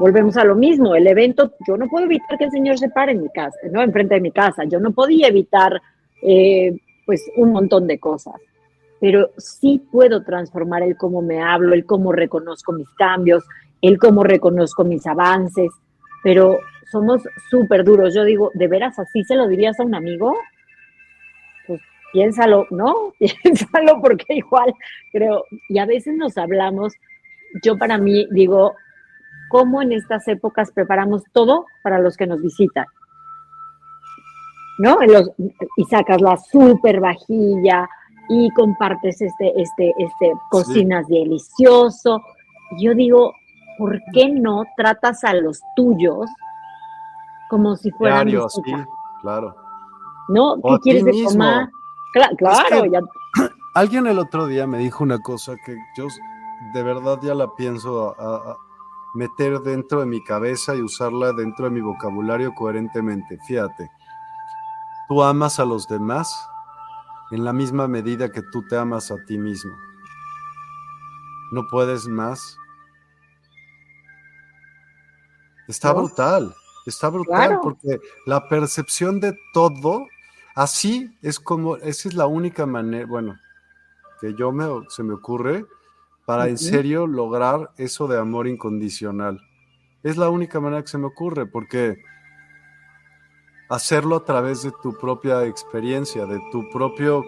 Volvemos 0.00 0.36
a 0.36 0.44
lo 0.44 0.56
mismo, 0.56 0.96
el 0.96 1.06
evento, 1.06 1.52
yo 1.68 1.76
no 1.76 1.86
puedo 1.86 2.06
evitar 2.06 2.36
que 2.36 2.46
el 2.46 2.50
Señor 2.50 2.78
se 2.78 2.88
pare 2.88 3.12
en 3.12 3.22
mi 3.22 3.28
casa, 3.28 3.58
¿no? 3.70 3.80
Enfrente 3.80 4.16
de 4.16 4.20
mi 4.20 4.32
casa, 4.32 4.64
yo 4.64 4.80
no 4.80 4.90
podía 4.90 5.28
evitar, 5.28 5.80
eh, 6.20 6.76
pues, 7.06 7.30
un 7.36 7.52
montón 7.52 7.86
de 7.86 8.00
cosas 8.00 8.34
pero 9.02 9.30
sí 9.36 9.84
puedo 9.90 10.22
transformar 10.22 10.84
el 10.84 10.96
cómo 10.96 11.22
me 11.22 11.42
hablo, 11.42 11.74
el 11.74 11.84
cómo 11.84 12.12
reconozco 12.12 12.70
mis 12.72 12.88
cambios, 12.90 13.42
el 13.80 13.98
cómo 13.98 14.22
reconozco 14.22 14.84
mis 14.84 15.04
avances, 15.08 15.72
pero 16.22 16.60
somos 16.92 17.20
súper 17.50 17.82
duros. 17.82 18.14
Yo 18.14 18.22
digo, 18.22 18.52
¿de 18.54 18.68
veras 18.68 19.00
así 19.00 19.24
se 19.24 19.34
lo 19.34 19.48
dirías 19.48 19.80
a 19.80 19.82
un 19.82 19.96
amigo? 19.96 20.36
Pues 21.66 21.80
piénsalo, 22.12 22.68
¿no? 22.70 23.12
Piénsalo 23.18 24.00
porque 24.00 24.34
igual 24.36 24.72
creo, 25.10 25.46
y 25.68 25.80
a 25.80 25.86
veces 25.86 26.16
nos 26.16 26.38
hablamos, 26.38 26.92
yo 27.64 27.76
para 27.76 27.98
mí 27.98 28.28
digo, 28.30 28.76
¿cómo 29.48 29.82
en 29.82 29.90
estas 29.90 30.28
épocas 30.28 30.70
preparamos 30.70 31.24
todo 31.32 31.66
para 31.82 31.98
los 31.98 32.16
que 32.16 32.28
nos 32.28 32.40
visitan? 32.40 32.86
¿No? 34.78 34.98
y 35.76 35.84
sacas 35.86 36.20
la 36.22 36.36
súper 36.36 37.00
vajilla, 37.00 37.88
y 38.28 38.50
compartes 38.50 39.20
este, 39.20 39.52
este, 39.60 39.92
este, 39.98 40.32
cocinas 40.50 41.06
delicioso. 41.08 42.22
Yo 42.78 42.94
digo, 42.94 43.34
¿por 43.78 44.00
qué 44.12 44.28
no 44.28 44.64
tratas 44.76 45.24
a 45.24 45.34
los 45.34 45.60
tuyos 45.76 46.28
como 47.48 47.76
si 47.76 47.90
fueran 47.90 48.26
Diario, 48.28 48.48
sí, 48.48 48.62
claro. 49.20 49.54
¿No? 50.28 50.56
¿Qué 50.56 50.78
quieres 50.82 51.04
de 51.04 51.24
comer? 51.24 51.68
claro, 52.38 52.86
ya. 52.86 53.00
Alguien 53.74 54.06
el 54.06 54.18
otro 54.18 54.46
día 54.46 54.66
me 54.66 54.78
dijo 54.78 55.04
una 55.04 55.18
cosa 55.18 55.56
que 55.64 55.76
yo 55.96 56.06
de 56.72 56.82
verdad 56.82 57.18
ya 57.22 57.34
la 57.34 57.54
pienso 57.54 58.14
a 58.18 58.56
meter 59.14 59.60
dentro 59.60 60.00
de 60.00 60.06
mi 60.06 60.22
cabeza 60.22 60.74
y 60.74 60.80
usarla 60.80 61.32
dentro 61.32 61.66
de 61.66 61.72
mi 61.72 61.80
vocabulario 61.80 62.54
coherentemente. 62.54 63.38
Fíjate, 63.46 63.90
tú 65.08 65.22
amas 65.22 65.60
a 65.60 65.64
los 65.64 65.86
demás 65.86 66.48
en 67.32 67.44
la 67.44 67.52
misma 67.52 67.88
medida 67.88 68.30
que 68.30 68.42
tú 68.42 68.64
te 68.68 68.76
amas 68.76 69.10
a 69.10 69.16
ti 69.24 69.36
mismo. 69.38 69.72
No 71.50 71.66
puedes 71.68 72.06
más. 72.06 72.56
Está 75.66 75.92
brutal, 75.92 76.54
está 76.86 77.08
brutal 77.08 77.58
porque 77.62 78.00
la 78.26 78.48
percepción 78.48 79.20
de 79.20 79.36
todo 79.52 80.06
Así 80.54 81.16
es 81.22 81.40
como, 81.40 81.76
esa 81.76 82.08
es 82.08 82.14
la 82.14 82.26
única 82.26 82.66
manera, 82.66 83.06
bueno, 83.06 83.38
que 84.20 84.34
yo 84.34 84.52
me, 84.52 84.66
se 84.88 85.02
me 85.02 85.14
ocurre 85.14 85.64
para 86.26 86.48
en 86.48 86.58
serio 86.58 87.06
lograr 87.06 87.70
eso 87.78 88.06
de 88.06 88.18
amor 88.18 88.46
incondicional. 88.46 89.40
Es 90.02 90.16
la 90.16 90.28
única 90.28 90.60
manera 90.60 90.82
que 90.82 90.88
se 90.88 90.98
me 90.98 91.06
ocurre, 91.06 91.46
porque 91.46 92.02
hacerlo 93.72 94.16
a 94.16 94.24
través 94.24 94.62
de 94.62 94.70
tu 94.82 94.92
propia 94.98 95.44
experiencia, 95.46 96.26
de 96.26 96.38
tu 96.50 96.68
propio... 96.70 97.24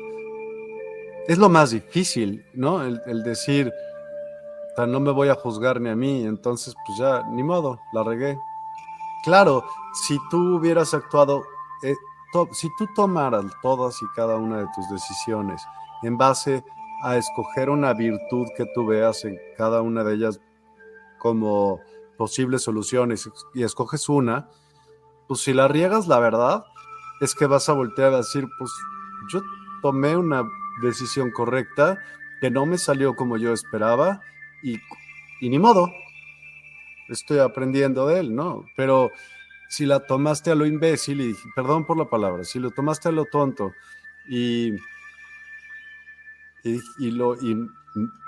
Es 1.27 1.39
lo 1.39 1.49
más 1.49 1.71
difícil, 1.71 2.45
¿no? 2.53 2.83
El, 2.83 3.23
decir, 3.23 3.73
no 4.77 5.01
me 5.01 5.11
voy 5.11 5.31
a 5.31 5.35
juzgar 5.35 5.81
ni 5.81 5.89
a 5.89 5.97
mí, 5.97 6.23
entonces 6.27 6.75
pues 6.85 6.99
ya, 6.99 7.23
ni 7.31 7.43
modo, 7.43 7.81
la 7.95 8.05
regué. 8.05 8.39
Claro, 9.25 9.65
si 10.07 10.19
tú 10.31 10.57
hubieras 10.57 10.93
actuado, 10.93 11.45
eh, 11.83 11.95
si 12.53 12.69
tú 12.77 12.87
tomaras 12.95 13.47
todas 13.63 13.97
y 14.03 14.05
cada 14.15 14.37
una 14.37 14.59
de 14.59 14.67
tus 14.75 14.87
decisiones 14.91 15.67
en 16.03 16.19
base 16.19 16.63
a 17.03 17.17
escoger 17.17 17.71
una 17.71 17.95
virtud 17.95 18.49
que 18.55 18.67
tú 18.75 18.85
veas 18.85 19.25
en 19.25 19.39
cada 19.57 19.81
una 19.81 20.05
de 20.05 20.15
ellas 20.15 20.39
como 21.17 21.81
posibles 22.19 22.61
soluciones 22.63 23.31
y 23.55 23.63
escoges 23.63 24.11
una, 24.11 24.51
pues 25.29 25.41
si 25.41 25.53
la 25.53 25.69
riegas, 25.69 26.07
la 26.07 26.19
verdad 26.19 26.65
es 27.21 27.35
que 27.35 27.47
vas 27.47 27.69
a 27.69 27.73
voltear 27.73 28.13
a 28.13 28.19
decir, 28.19 28.47
pues 28.59 28.71
yo 29.33 29.43
tomé 29.83 30.17
una 30.17 30.45
decisión 30.83 31.31
correcta 31.31 31.99
que 32.41 32.51
no 32.51 32.67
me 32.67 32.79
salió 32.79 33.15
como 33.15 33.37
yo 33.37 33.53
esperaba 33.53 34.21
y, 34.63 34.79
y 35.41 35.49
ni 35.49 35.59
modo, 35.59 35.91
estoy 37.09 37.39
aprendiendo 37.39 38.07
de 38.07 38.21
él, 38.21 38.35
¿no? 38.35 38.65
Pero 38.77 39.11
si 39.69 39.87
la 39.87 40.01
tomaste 40.01 40.51
a 40.51 40.55
lo 40.55 40.67
imbécil 40.67 41.21
y, 41.21 41.37
perdón 41.55 41.87
por 41.87 41.97
la 41.97 42.09
palabra, 42.09 42.45
si 42.45 42.59
lo 42.59 42.71
tomaste 42.71 43.09
a 43.09 43.13
lo 43.13 43.25
tonto 43.25 43.73
y, 44.29 44.73
y, 46.63 47.11
lo, 47.11 47.35
y 47.37 47.69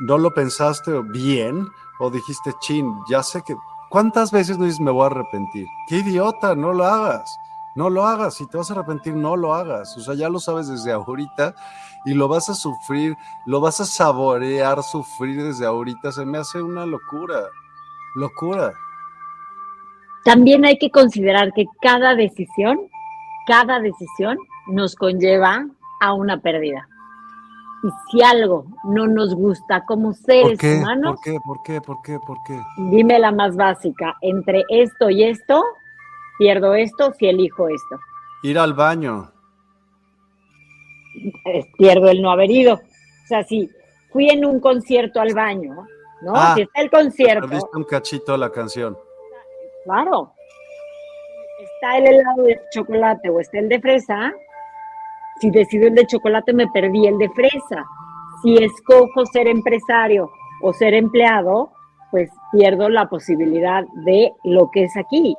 no 0.01 0.19
lo 0.19 0.35
pensaste 0.35 1.01
bien 1.03 1.69
o 1.99 2.11
dijiste, 2.11 2.53
chin, 2.61 2.93
ya 3.09 3.23
sé 3.23 3.43
que 3.47 3.55
¿Cuántas 3.89 4.33
veces 4.33 4.59
no 4.59 4.65
dices 4.65 4.81
me 4.81 4.91
voy 4.91 5.05
a 5.05 5.07
arrepentir? 5.07 5.67
¡Qué 5.89 5.97
idiota! 5.99 6.55
No 6.55 6.73
lo 6.73 6.85
hagas. 6.85 7.39
No 7.77 7.91
lo 7.91 8.07
hagas. 8.07 8.35
Si 8.35 8.47
te 8.49 8.57
vas 8.57 8.71
a 8.71 8.75
arrepentir, 8.75 9.15
no 9.15 9.37
lo 9.37 9.55
hagas. 9.55 9.97
O 9.97 10.01
sea, 10.01 10.15
ya 10.15 10.29
lo 10.29 10.41
sabes 10.41 10.67
desde 10.67 10.93
ahorita 10.93 11.55
y 12.07 12.15
lo 12.15 12.27
vas 12.27 12.49
a 12.49 12.55
sufrir, 12.55 13.17
lo 13.45 13.61
vas 13.61 13.81
a 13.81 13.85
saborear, 13.85 14.83
sufrir 14.83 15.43
desde 15.43 15.67
ahorita. 15.67 16.11
Se 16.11 16.25
me 16.25 16.39
hace 16.39 16.63
una 16.63 16.87
locura. 16.87 17.43
Locura. 18.15 18.73
También 20.25 20.65
hay 20.65 20.79
que 20.79 20.91
considerar 20.91 21.53
que 21.53 21.67
cada 21.83 22.15
decisión, 22.15 22.79
cada 23.47 23.79
decisión 23.79 24.39
nos 24.67 24.97
conlleva 24.97 25.67
a 26.01 26.13
una 26.15 26.41
pérdida. 26.41 26.89
Y 27.83 27.89
si 28.11 28.23
algo 28.23 28.65
no 28.85 29.07
nos 29.07 29.35
gusta 29.35 29.85
como 29.85 30.13
seres 30.13 30.59
humanos. 30.63 31.17
¿Por 31.17 31.25
qué? 31.25 31.39
¿Por 31.45 31.63
qué? 31.63 31.81
¿Por 31.81 32.03
qué? 32.03 32.19
¿Por 32.27 32.39
qué? 32.47 32.61
Dime 32.91 33.19
la 33.19 33.33
más 33.33 33.55
básica. 33.55 34.17
Entre 34.23 34.65
esto 34.69 35.11
y 35.11 35.25
esto, 35.25 35.63
pierdo 36.39 36.75
esto 36.75 37.13
si 37.19 37.27
elijo 37.27 37.69
esto. 37.69 37.99
Ir 38.43 38.59
al 38.59 38.75
baño. 38.75 39.31
Pierdo 41.79 42.09
el 42.09 42.23
no 42.23 42.31
haber 42.31 42.51
ido. 42.51 42.75
O 42.75 43.27
sea, 43.29 43.45
si 43.45 43.71
fui 44.11 44.31
en 44.31 44.45
un 44.45 44.61
concierto 44.61 45.21
al 45.21 45.35
baño, 45.35 45.87
¿no? 46.23 46.33
Ah, 46.35 46.55
si 46.55 46.63
está 46.63 46.81
el 46.81 46.91
concierto. 46.91 47.49
Viste 47.49 47.77
un 47.77 47.85
cachito 47.85 48.33
de 48.33 48.39
la 48.39 48.51
canción. 48.51 48.97
Claro. 49.85 50.33
Está 51.61 51.99
el 51.99 52.07
helado 52.07 52.43
de 52.43 52.61
chocolate 52.73 53.29
o 53.31 53.41
está 53.41 53.59
el 53.59 53.69
de 53.69 53.81
fresa, 53.81 54.33
si 55.41 55.51
decido 55.51 55.87
el 55.87 55.95
de 55.95 56.07
chocolate, 56.07 56.53
me 56.53 56.69
perdí 56.69 57.07
el 57.07 57.19
de 57.19 57.29
fresa. 57.31 57.85
Si 58.43 58.57
escojo 58.57 59.27
ser 59.27 59.49
empresario 59.49 60.31
o 60.63 60.73
ser 60.73 60.95
empleado, 60.95 61.71
pues 62.11 62.31
pierdo 62.53 62.89
la 62.89 63.09
posibilidad 63.09 63.85
de 64.05 64.33
lo 64.45 64.71
que 64.71 64.85
es 64.85 64.97
aquí. 64.97 65.37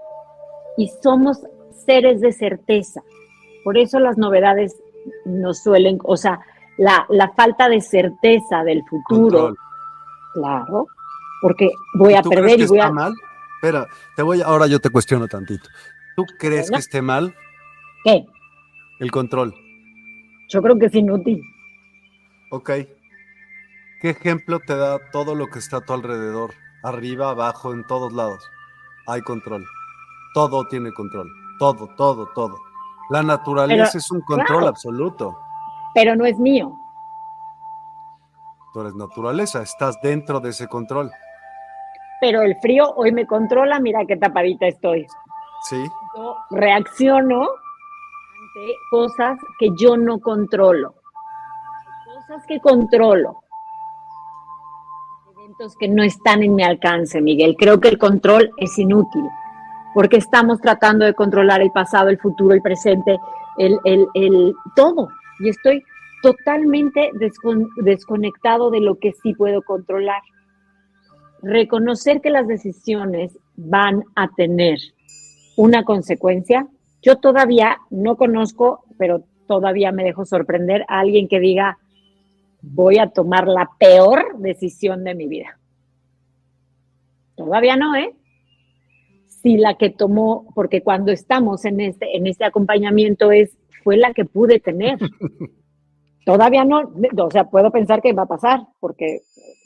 Y 0.77 0.89
somos 1.01 1.41
seres 1.85 2.21
de 2.21 2.31
certeza. 2.31 3.01
Por 3.63 3.77
eso 3.77 3.99
las 3.99 4.17
novedades 4.17 4.75
nos 5.25 5.63
suelen, 5.63 5.99
o 6.03 6.17
sea, 6.17 6.39
la, 6.77 7.33
falta 7.35 7.69
de 7.69 7.81
certeza 7.81 8.63
del 8.63 8.83
futuro. 8.87 9.55
Claro, 10.33 10.87
porque 11.41 11.71
voy 11.95 12.13
a 12.13 12.21
perder 12.21 12.59
y 12.59 12.65
voy 12.67 12.79
a. 12.79 12.91
mal? 12.91 13.13
Espera, 13.55 13.87
te 14.15 14.21
voy, 14.21 14.41
ahora 14.41 14.67
yo 14.67 14.79
te 14.79 14.89
cuestiono 14.89 15.27
tantito. 15.27 15.67
¿Tú 16.15 16.25
crees 16.37 16.69
que 16.69 16.77
esté 16.77 17.01
mal? 17.01 17.33
¿Qué? 18.03 18.25
El 18.99 19.11
control. 19.11 19.55
Yo 20.49 20.61
creo 20.61 20.77
que 20.79 20.85
es 20.85 20.95
inútil. 20.95 21.41
Ok. 22.51 22.71
¿Qué 24.01 24.09
ejemplo 24.11 24.59
te 24.59 24.75
da 24.75 24.99
todo 25.11 25.35
lo 25.35 25.47
que 25.47 25.59
está 25.59 25.77
a 25.77 25.81
tu 25.81 25.93
alrededor? 25.93 26.53
Arriba, 26.83 27.31
abajo, 27.31 27.73
en 27.73 27.85
todos 27.85 28.13
lados. 28.13 28.47
Hay 29.07 29.21
control. 29.21 29.65
Todo 30.33 30.67
tiene 30.67 30.91
control. 30.93 31.27
Todo, 31.59 31.87
todo, 31.97 32.27
todo. 32.33 32.55
La 33.09 33.23
naturaleza 33.23 33.97
es 33.97 34.11
un 34.11 34.21
control 34.21 34.67
absoluto. 34.67 35.37
Pero 35.93 36.15
no 36.15 36.25
es 36.25 36.37
mío. 36.37 36.77
Tú 38.73 38.81
eres 38.81 38.93
naturaleza, 38.95 39.63
estás 39.63 39.99
dentro 40.01 40.39
de 40.39 40.49
ese 40.49 40.67
control. 40.67 41.09
Pero 42.21 42.41
el 42.41 42.55
frío 42.61 42.93
hoy 42.95 43.11
me 43.11 43.25
controla, 43.25 43.79
mira 43.79 44.05
qué 44.05 44.17
tapadita 44.17 44.67
estoy. 44.67 45.07
Sí. 45.69 45.83
Yo 46.15 46.37
reacciono 46.51 47.47
cosas 48.89 49.39
que 49.59 49.69
yo 49.77 49.97
no 49.97 50.19
controlo. 50.19 50.95
Cosas 52.05 52.45
que 52.47 52.59
controlo. 52.59 53.41
Eventos 55.31 55.75
que 55.77 55.87
no 55.87 56.03
están 56.03 56.43
en 56.43 56.55
mi 56.55 56.63
alcance, 56.63 57.21
Miguel. 57.21 57.55
Creo 57.57 57.79
que 57.79 57.89
el 57.89 57.97
control 57.97 58.51
es 58.57 58.77
inútil 58.77 59.23
porque 59.97 60.17
estamos 60.17 60.61
tratando 60.61 61.05
de 61.05 61.15
controlar 61.15 61.59
el 61.59 61.71
pasado, 61.71 62.09
el 62.09 62.19
futuro, 62.19 62.53
el 62.53 62.61
presente, 62.61 63.17
el, 63.57 63.79
el, 64.13 64.53
todo. 64.75 65.09
Y 65.39 65.49
estoy 65.49 65.83
totalmente 66.21 67.09
desconectado 67.77 68.69
de 68.69 68.79
lo 68.79 68.99
que 68.99 69.13
sí 69.23 69.33
puedo 69.33 69.63
controlar. 69.63 70.21
Reconocer 71.41 72.21
que 72.21 72.29
las 72.29 72.47
decisiones 72.47 73.39
van 73.55 74.03
a 74.15 74.27
tener 74.35 74.77
una 75.55 75.83
consecuencia 75.83 76.67
yo 77.01 77.17
todavía 77.17 77.77
no 77.89 78.17
conozco, 78.17 78.83
pero 78.97 79.23
todavía 79.47 79.91
me 79.91 80.03
dejo 80.03 80.25
sorprender 80.25 80.83
a 80.87 80.99
alguien 80.99 81.27
que 81.27 81.39
diga, 81.39 81.77
voy 82.61 82.97
a 82.97 83.09
tomar 83.09 83.47
la 83.47 83.69
peor 83.79 84.37
decisión 84.39 85.03
de 85.03 85.15
mi 85.15 85.27
vida. 85.27 85.59
Todavía 87.35 87.75
no, 87.75 87.95
¿eh? 87.95 88.13
Si 89.27 89.57
la 89.57 89.75
que 89.75 89.89
tomó, 89.89 90.51
porque 90.55 90.81
cuando 90.81 91.11
estamos 91.11 91.65
en 91.65 91.79
este, 91.79 92.17
en 92.17 92.27
este 92.27 92.45
acompañamiento 92.45 93.31
es, 93.31 93.57
fue 93.83 93.97
la 93.97 94.13
que 94.13 94.25
pude 94.25 94.59
tener. 94.59 94.97
Todavía 96.25 96.65
no, 96.65 96.91
o 97.17 97.31
sea, 97.31 97.45
puedo 97.45 97.71
pensar 97.71 98.01
que 98.01 98.11
va 98.11 98.23
a 98.23 98.27
pasar, 98.27 98.61
porque 98.81 99.21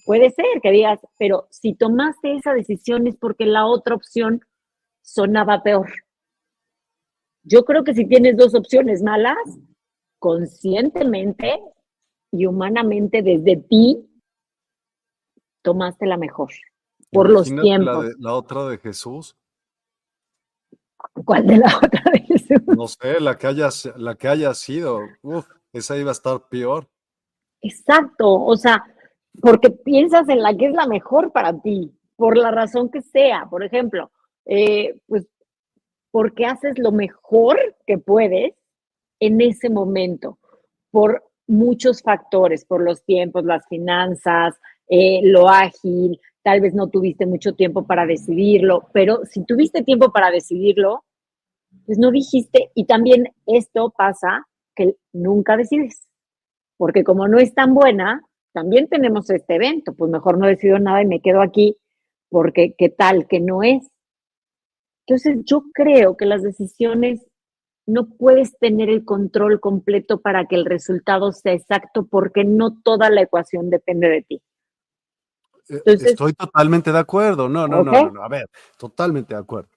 puede 0.06 0.30
ser 0.30 0.46
que 0.62 0.70
digas, 0.70 1.00
pero 1.18 1.48
si 1.50 1.74
tomaste 1.74 2.36
esa 2.36 2.54
decisión 2.54 3.08
es 3.08 3.16
porque 3.16 3.46
la 3.46 3.66
otra 3.66 3.96
opción 3.96 4.42
sonaba 5.02 5.64
peor. 5.64 5.90
Yo 7.44 7.66
creo 7.66 7.84
que 7.84 7.94
si 7.94 8.06
tienes 8.06 8.38
dos 8.38 8.54
opciones 8.56 9.02
malas, 9.02 9.38
conscientemente 10.20 11.60
y 12.32 12.46
humanamente 12.46 13.22
desde 13.22 13.58
ti, 13.58 14.08
tomaste 15.64 16.06
la 16.06 16.18
mejor 16.18 16.52
por 17.12 17.30
los 17.30 17.48
tiempos. 17.48 18.06
La, 18.18 18.34
otra 18.34 18.66
de 18.68 18.78
Jesús. 18.78 19.36
¿Cuál 21.26 21.46
de 21.46 21.58
la 21.58 21.68
otra 21.78 22.04
de 22.12 22.20
Jesús? 22.20 22.62
No 22.68 22.88
sé, 22.88 23.20
la 23.20 23.38
que 23.38 23.48
haya, 23.48 23.70
la 23.98 24.16
que 24.16 24.28
haya 24.28 24.54
sido. 24.54 25.02
Uf, 25.22 25.48
esa 25.74 25.98
iba 25.98 26.10
a 26.10 26.14
estar 26.14 26.48
peor. 26.50 26.88
Exacto, 27.62 28.32
o 28.32 28.56
sea, 28.56 28.84
porque 29.40 29.70
piensas 29.70 30.28
en 30.30 30.42
la 30.42 30.56
que 30.56 30.68
es 30.68 30.74
la 30.74 30.88
mejor 30.88 31.32
para 31.32 31.60
ti, 31.62 31.92
por 32.16 32.38
la 32.38 32.52
razón 32.52 32.90
que 32.90 33.02
sea. 33.02 33.48
Por 33.50 33.64
ejemplo, 33.64 34.12
eh, 34.46 35.00
pues 35.08 35.28
porque 36.12 36.46
haces 36.46 36.78
lo 36.78 36.92
mejor 36.92 37.58
que 37.88 37.98
puedes 37.98 38.54
en 39.20 39.42
ese 39.42 39.70
momento, 39.70 40.38
por 40.92 41.24
muchos 41.48 42.02
factores, 42.02 42.66
por 42.66 42.82
los 42.82 43.04
tiempos, 43.04 43.46
las 43.46 43.68
finanzas, 43.68 44.60
eh, 44.88 45.22
lo 45.24 45.48
ágil, 45.48 46.20
tal 46.44 46.62
vez 46.62 46.74
no 46.74 46.90
tuviste 46.90 47.26
mucho 47.26 47.54
tiempo 47.54 47.86
para 47.86 48.06
decidirlo, 48.06 48.88
pero 48.94 49.26
si 49.26 49.46
tuviste 49.46 49.84
tiempo 49.84 50.12
para 50.12 50.32
decidirlo, 50.32 51.04
pues 51.86 51.98
no 51.98 52.12
dijiste, 52.12 52.72
y 52.76 52.86
también 52.86 53.30
esto 53.46 53.94
pasa 53.96 54.48
que 54.76 54.96
nunca 55.14 55.56
decides, 55.56 56.08
porque 56.78 57.04
como 57.04 57.28
no 57.28 57.38
es 57.38 57.54
tan 57.54 57.74
buena, 57.74 58.24
también 58.54 58.88
tenemos 58.88 59.30
este 59.30 59.56
evento, 59.56 59.94
pues 59.94 60.12
mejor 60.12 60.38
no 60.38 60.48
decido 60.48 60.80
nada 60.80 61.02
y 61.02 61.06
me 61.06 61.22
quedo 61.22 61.42
aquí, 61.42 61.78
porque 62.30 62.76
qué 62.78 62.90
tal 62.90 63.28
que 63.28 63.40
no 63.40 63.64
es. 63.64 63.88
Entonces, 65.12 65.44
yo 65.44 65.66
creo 65.74 66.16
que 66.16 66.26
las 66.26 66.42
decisiones 66.42 67.26
no 67.86 68.08
puedes 68.08 68.58
tener 68.60 68.90
el 68.90 69.04
control 69.04 69.60
completo 69.60 70.22
para 70.22 70.46
que 70.46 70.56
el 70.56 70.64
resultado 70.64 71.34
sea 71.34 71.52
exacto 71.52 72.06
porque 72.06 72.46
no 72.46 72.80
toda 72.82 73.10
la 73.10 73.24
ecuación 73.24 73.70
depende 73.70 74.08
de 74.08 74.22
ti. 74.22 74.42
Eh, 75.68 75.82
estoy 75.86 76.32
totalmente 76.32 76.94
de 76.94 77.00
acuerdo. 77.00 77.50
No, 77.50 77.68
no, 77.68 77.84
no, 77.84 78.10
no, 78.10 78.24
a 78.24 78.30
ver, 78.30 78.50
totalmente 78.78 79.34
de 79.34 79.42
acuerdo. 79.42 79.68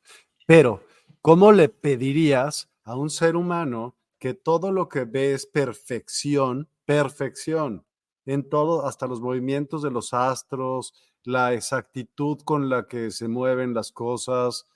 Pero, 0.46 0.84
¿cómo 1.20 1.50
le 1.50 1.68
pedirías 1.68 2.70
a 2.84 2.96
un 2.96 3.10
ser 3.10 3.34
humano 3.34 3.96
que 4.20 4.34
todo 4.34 4.70
lo 4.70 4.88
que 4.88 5.04
ve 5.04 5.32
es 5.32 5.46
perfección, 5.46 6.68
perfección, 6.84 7.84
en 8.24 8.48
todo, 8.48 8.86
hasta 8.86 9.08
los 9.08 9.20
movimientos 9.20 9.82
de 9.82 9.90
los 9.90 10.14
astros, 10.14 10.94
la 11.24 11.54
exactitud 11.54 12.38
con 12.44 12.68
la 12.68 12.86
que 12.86 13.10
se 13.10 13.26
mueven 13.26 13.74
las 13.74 13.90
cosas, 13.90 14.68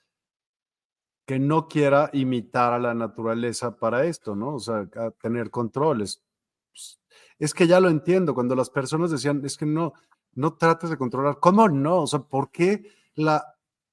que 1.29 1.37
no 1.37 1.67
quiera 1.67 2.09
imitar 2.13 2.73
a 2.73 2.79
la 2.79 2.95
naturaleza 2.95 3.77
para 3.77 4.03
esto, 4.03 4.35
¿no? 4.35 4.55
O 4.55 4.59
sea, 4.59 4.89
tener 5.21 5.51
controles. 5.51 6.23
Pues, 6.71 6.99
es 7.37 7.53
que 7.53 7.67
ya 7.67 7.79
lo 7.79 7.87
entiendo, 7.87 8.33
cuando 8.33 8.55
las 8.55 8.71
personas 8.71 9.11
decían, 9.11 9.45
es 9.45 9.55
que 9.55 9.67
no, 9.67 9.93
no 10.33 10.55
trates 10.55 10.89
de 10.89 10.97
controlar. 10.97 11.37
¿Cómo 11.39 11.69
no? 11.69 12.01
O 12.01 12.07
sea, 12.07 12.21
¿por 12.21 12.49
qué 12.49 12.81
la, 13.13 13.45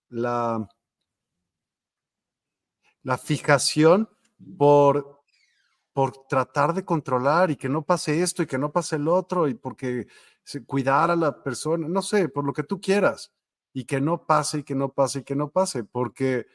la, 0.09 0.67
la 3.03 3.19
fijación 3.19 4.09
por, 4.57 5.21
por 5.93 6.27
tratar 6.29 6.73
de 6.73 6.87
controlar 6.87 7.51
y 7.51 7.57
que 7.57 7.69
no 7.69 7.83
pase 7.83 8.23
esto 8.23 8.45
y 8.45 8.47
que 8.47 8.57
no 8.57 8.73
pase 8.73 8.97
el 8.97 9.09
otro 9.09 9.47
y 9.47 9.53
porque 9.53 10.07
cuidar 10.67 11.11
a 11.11 11.17
la 11.17 11.43
persona, 11.43 11.87
no 11.87 12.01
sé, 12.01 12.31
por 12.31 12.47
lo 12.47 12.55
que 12.55 12.63
tú 12.63 12.81
quieras 12.81 13.31
y 13.75 13.85
que 13.85 14.01
no 14.01 14.25
pase 14.25 14.61
y 14.61 14.63
que 14.63 14.75
no 14.75 14.95
pase 14.95 15.19
y 15.19 15.23
que 15.23 15.37
no 15.37 15.51
pase, 15.51 15.85
porque 15.85 16.47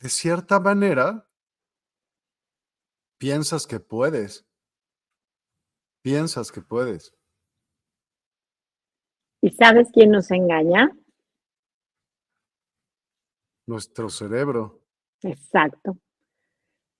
de 0.00 0.08
cierta 0.08 0.60
manera, 0.60 1.28
piensas 3.18 3.66
que 3.66 3.80
puedes. 3.80 4.46
Piensas 6.02 6.52
que 6.52 6.60
puedes. 6.60 7.14
¿Y 9.40 9.50
sabes 9.50 9.88
quién 9.92 10.10
nos 10.10 10.30
engaña? 10.30 10.90
Nuestro 13.66 14.08
cerebro. 14.08 14.82
Exacto. 15.22 15.98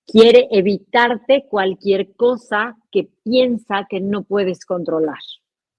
Quiere 0.07 0.49
evitarte 0.51 1.47
cualquier 1.49 2.15
cosa 2.17 2.77
que 2.91 3.11
piensa 3.25 3.87
que 3.89 4.01
no 4.01 4.25
puedes 4.25 4.65
controlar. 4.65 5.19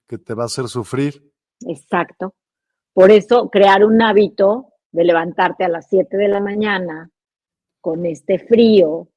Que 0.08 0.18
te 0.18 0.34
va 0.34 0.44
a 0.44 0.48
hacer 0.48 0.68
sufrir. 0.68 1.34
Exacto. 1.62 2.36
Por 2.94 3.12
eso 3.12 3.50
crear 3.50 3.84
un 3.84 4.02
hábito 4.02 4.74
de 4.92 5.04
levantarte 5.04 5.64
a 5.64 5.70
las 5.70 5.88
7 5.90 6.18
de 6.18 6.28
la 6.28 6.40
mañana 6.40 7.10
con 7.82 8.06
este 8.06 8.40
frío, 8.40 9.10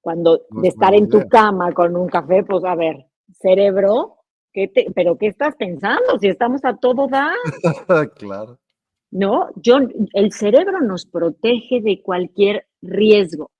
cuando 0.00 0.42
de 0.50 0.68
estar 0.68 0.94
en 0.94 1.08
tu 1.08 1.28
cama 1.28 1.72
con 1.72 1.96
un 1.96 2.08
café, 2.08 2.42
pues 2.44 2.64
a 2.64 2.74
ver, 2.74 3.06
cerebro, 3.32 4.16
¿qué 4.52 4.68
te, 4.68 4.90
pero 4.94 5.18
¿qué 5.18 5.26
estás 5.28 5.54
pensando? 5.56 6.18
Si 6.18 6.28
estamos 6.28 6.64
a 6.64 6.76
todo 6.76 7.08
dar. 7.08 7.34
claro. 8.16 8.58
No, 9.10 9.48
yo, 9.56 9.78
el 10.12 10.32
cerebro 10.32 10.80
nos 10.80 11.06
protege 11.06 11.80
de 11.80 12.02
cualquier 12.02 12.66
riesgo, 12.82 13.50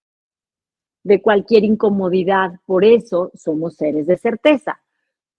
de 1.03 1.23
cualquier 1.23 1.65
incomodidad, 1.65 2.53
por 2.67 2.85
eso 2.85 3.31
somos 3.35 3.77
seres 3.77 4.07
de 4.07 4.19
certeza. 4.19 4.83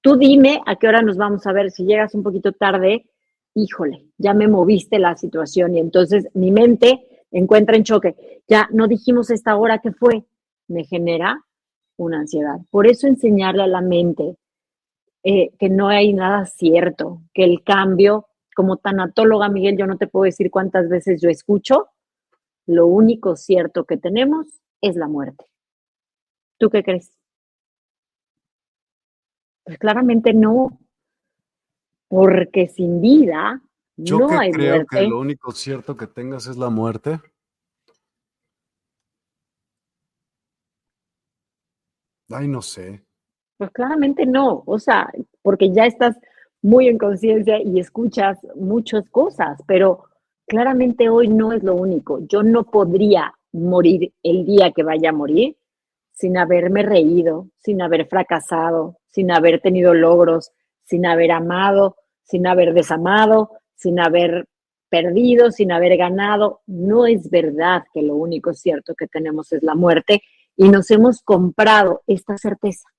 Tú 0.02 0.16
dime 0.16 0.62
a 0.66 0.78
qué 0.78 0.88
hora 0.88 1.02
nos 1.02 1.18
vamos 1.18 1.46
a 1.46 1.54
ver, 1.54 1.70
si 1.70 1.86
llegas 1.86 2.16
un 2.16 2.24
poquito 2.24 2.54
tarde, 2.54 3.06
híjole, 3.54 4.06
ya 4.18 4.34
me 4.34 4.48
moviste 4.48 5.00
la 5.00 5.16
situación 5.18 5.76
y 5.76 5.80
entonces 5.80 6.28
mi 6.34 6.52
mente 6.52 7.08
encuentra 7.32 7.76
en 7.76 7.84
choque. 7.84 8.42
Ya 8.48 8.68
no 8.72 8.88
dijimos 8.88 9.30
esta 9.30 9.56
hora 9.58 9.80
que 9.80 9.92
fue, 9.92 10.26
me 10.68 10.84
genera 10.86 11.44
una 11.98 12.20
ansiedad. 12.20 12.60
Por 12.72 12.88
eso 12.88 13.08
enseñarle 13.08 13.64
a 13.64 13.68
la 13.68 13.82
mente 13.82 14.38
eh, 15.24 15.52
que 15.60 15.70
no 15.70 15.90
hay 15.90 16.14
nada 16.14 16.46
cierto, 16.46 17.22
que 17.34 17.44
el 17.44 17.64
cambio, 17.64 18.28
como 18.56 18.78
tanatóloga, 18.78 19.50
Miguel, 19.50 19.78
yo 19.78 19.86
no 19.86 19.98
te 19.98 20.08
puedo 20.08 20.24
decir 20.24 20.50
cuántas 20.50 20.88
veces 20.90 21.22
yo 21.22 21.30
escucho, 21.30 21.90
lo 22.66 22.88
único 22.88 23.36
cierto 23.36 23.84
que 23.84 23.98
tenemos 23.98 24.48
es 24.82 24.96
la 24.96 25.08
muerte. 25.08 25.46
¿Tú 26.58 26.70
qué 26.70 26.84
crees? 26.84 27.12
Pues 29.64 29.78
claramente 29.78 30.34
no, 30.34 30.80
porque 32.10 32.68
sin 32.68 33.00
vida 33.00 33.62
yo 33.96 34.20
no 34.20 34.28
creo 34.52 34.86
que 34.86 35.02
lo 35.04 35.20
único 35.20 35.52
cierto 35.52 35.96
que 35.96 36.08
tengas 36.08 36.48
es 36.48 36.58
la 36.58 36.70
muerte. 36.70 37.20
Ay, 42.30 42.48
no 42.48 42.62
sé. 42.62 43.04
Pues 43.58 43.72
claramente 43.72 44.26
no, 44.26 44.64
o 44.66 44.80
sea, 44.80 45.10
porque 45.42 45.72
ya 45.72 45.86
estás 45.86 46.18
muy 46.62 46.88
en 46.88 46.98
conciencia 46.98 47.62
y 47.62 47.80
escuchas 47.80 48.38
muchas 48.56 49.10
cosas, 49.10 49.62
pero 49.68 50.06
claramente 50.48 51.10
hoy 51.10 51.28
no 51.28 51.54
es 51.54 51.64
lo 51.64 51.76
único. 51.76 52.20
Yo 52.28 52.44
no 52.44 52.64
podría 52.64 53.34
morir 53.52 54.14
el 54.24 54.46
día 54.46 54.72
que 54.72 54.84
vaya 54.84 55.10
a 55.10 55.14
morir 55.14 55.58
sin 56.12 56.38
haberme 56.38 56.84
reído, 56.84 57.48
sin 57.60 57.82
haber 57.82 58.08
fracasado, 58.08 58.98
sin 59.08 59.32
haber 59.32 59.62
tenido 59.62 59.94
logros, 59.94 60.52
sin 60.90 61.06
haber 61.06 61.32
amado, 61.32 61.98
sin 62.24 62.48
haber 62.48 62.74
desamado, 62.74 63.52
sin 63.76 64.00
haber 64.00 64.48
perdido, 64.90 65.52
sin 65.52 65.72
haber 65.72 65.98
ganado. 65.98 66.62
No 66.66 67.06
es 67.06 67.30
verdad 67.30 67.84
que 67.94 68.02
lo 68.02 68.16
único 68.16 68.54
cierto 68.56 68.96
que 68.96 69.06
tenemos 69.06 69.52
es 69.52 69.62
la 69.62 69.76
muerte 69.76 70.24
y 70.56 70.68
nos 70.68 70.90
hemos 70.90 71.22
comprado 71.22 72.02
esta 72.08 72.38
certeza. 72.40 72.90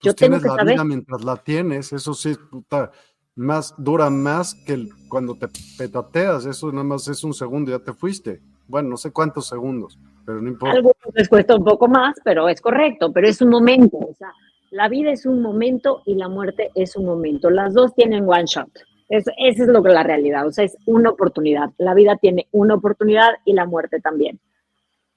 Yo 0.00 0.12
pues 0.12 0.16
tengo 0.16 0.38
que 0.40 0.48
la 0.48 0.54
saber. 0.54 0.74
Vida 0.74 0.84
mientras 0.84 1.24
la 1.24 1.36
tienes, 1.36 1.92
eso 1.92 2.14
sí, 2.14 2.36
puta, 2.50 2.92
más 3.34 3.74
dura 3.76 4.08
más 4.08 4.54
que 4.54 4.86
cuando 5.08 5.34
te 5.34 5.48
petateas, 5.76 6.46
eso 6.46 6.70
nada 6.70 6.84
más 6.84 7.08
es 7.08 7.24
un 7.24 7.34
segundo, 7.34 7.72
ya 7.72 7.80
te 7.80 7.92
fuiste. 7.92 8.40
Bueno, 8.68 8.90
no 8.90 8.96
sé 8.96 9.10
cuántos 9.10 9.48
segundos, 9.48 9.98
pero 10.24 10.40
no 10.40 10.48
importa. 10.48 10.76
Algo 10.76 10.92
les 11.14 11.28
cuesta 11.28 11.56
un 11.56 11.64
poco 11.64 11.88
más, 11.88 12.14
pero 12.24 12.48
es 12.48 12.60
correcto, 12.60 13.12
pero 13.12 13.26
es 13.26 13.42
un 13.42 13.50
momento, 13.50 13.98
o 13.98 14.14
sea, 14.14 14.32
la 14.70 14.88
vida 14.88 15.10
es 15.10 15.26
un 15.26 15.42
momento 15.42 16.02
y 16.06 16.14
la 16.14 16.28
muerte 16.28 16.70
es 16.74 16.96
un 16.96 17.04
momento. 17.04 17.50
Las 17.50 17.74
dos 17.74 17.94
tienen 17.94 18.28
one 18.28 18.44
shot. 18.46 18.70
esa 19.08 19.32
es 19.36 19.58
lo 19.66 19.82
que 19.82 19.90
la 19.90 20.04
realidad, 20.04 20.46
o 20.46 20.52
sea, 20.52 20.64
es 20.64 20.76
una 20.86 21.10
oportunidad. 21.10 21.70
La 21.78 21.94
vida 21.94 22.16
tiene 22.16 22.46
una 22.52 22.74
oportunidad 22.74 23.30
y 23.44 23.52
la 23.52 23.66
muerte 23.66 24.00
también. 24.00 24.38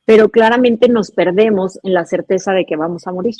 Pero 0.05 0.29
claramente 0.29 0.89
nos 0.89 1.11
perdemos 1.11 1.79
en 1.83 1.93
la 1.93 2.05
certeza 2.05 2.51
de 2.51 2.65
que 2.65 2.75
vamos 2.75 3.05
a 3.05 3.11
morir. 3.11 3.35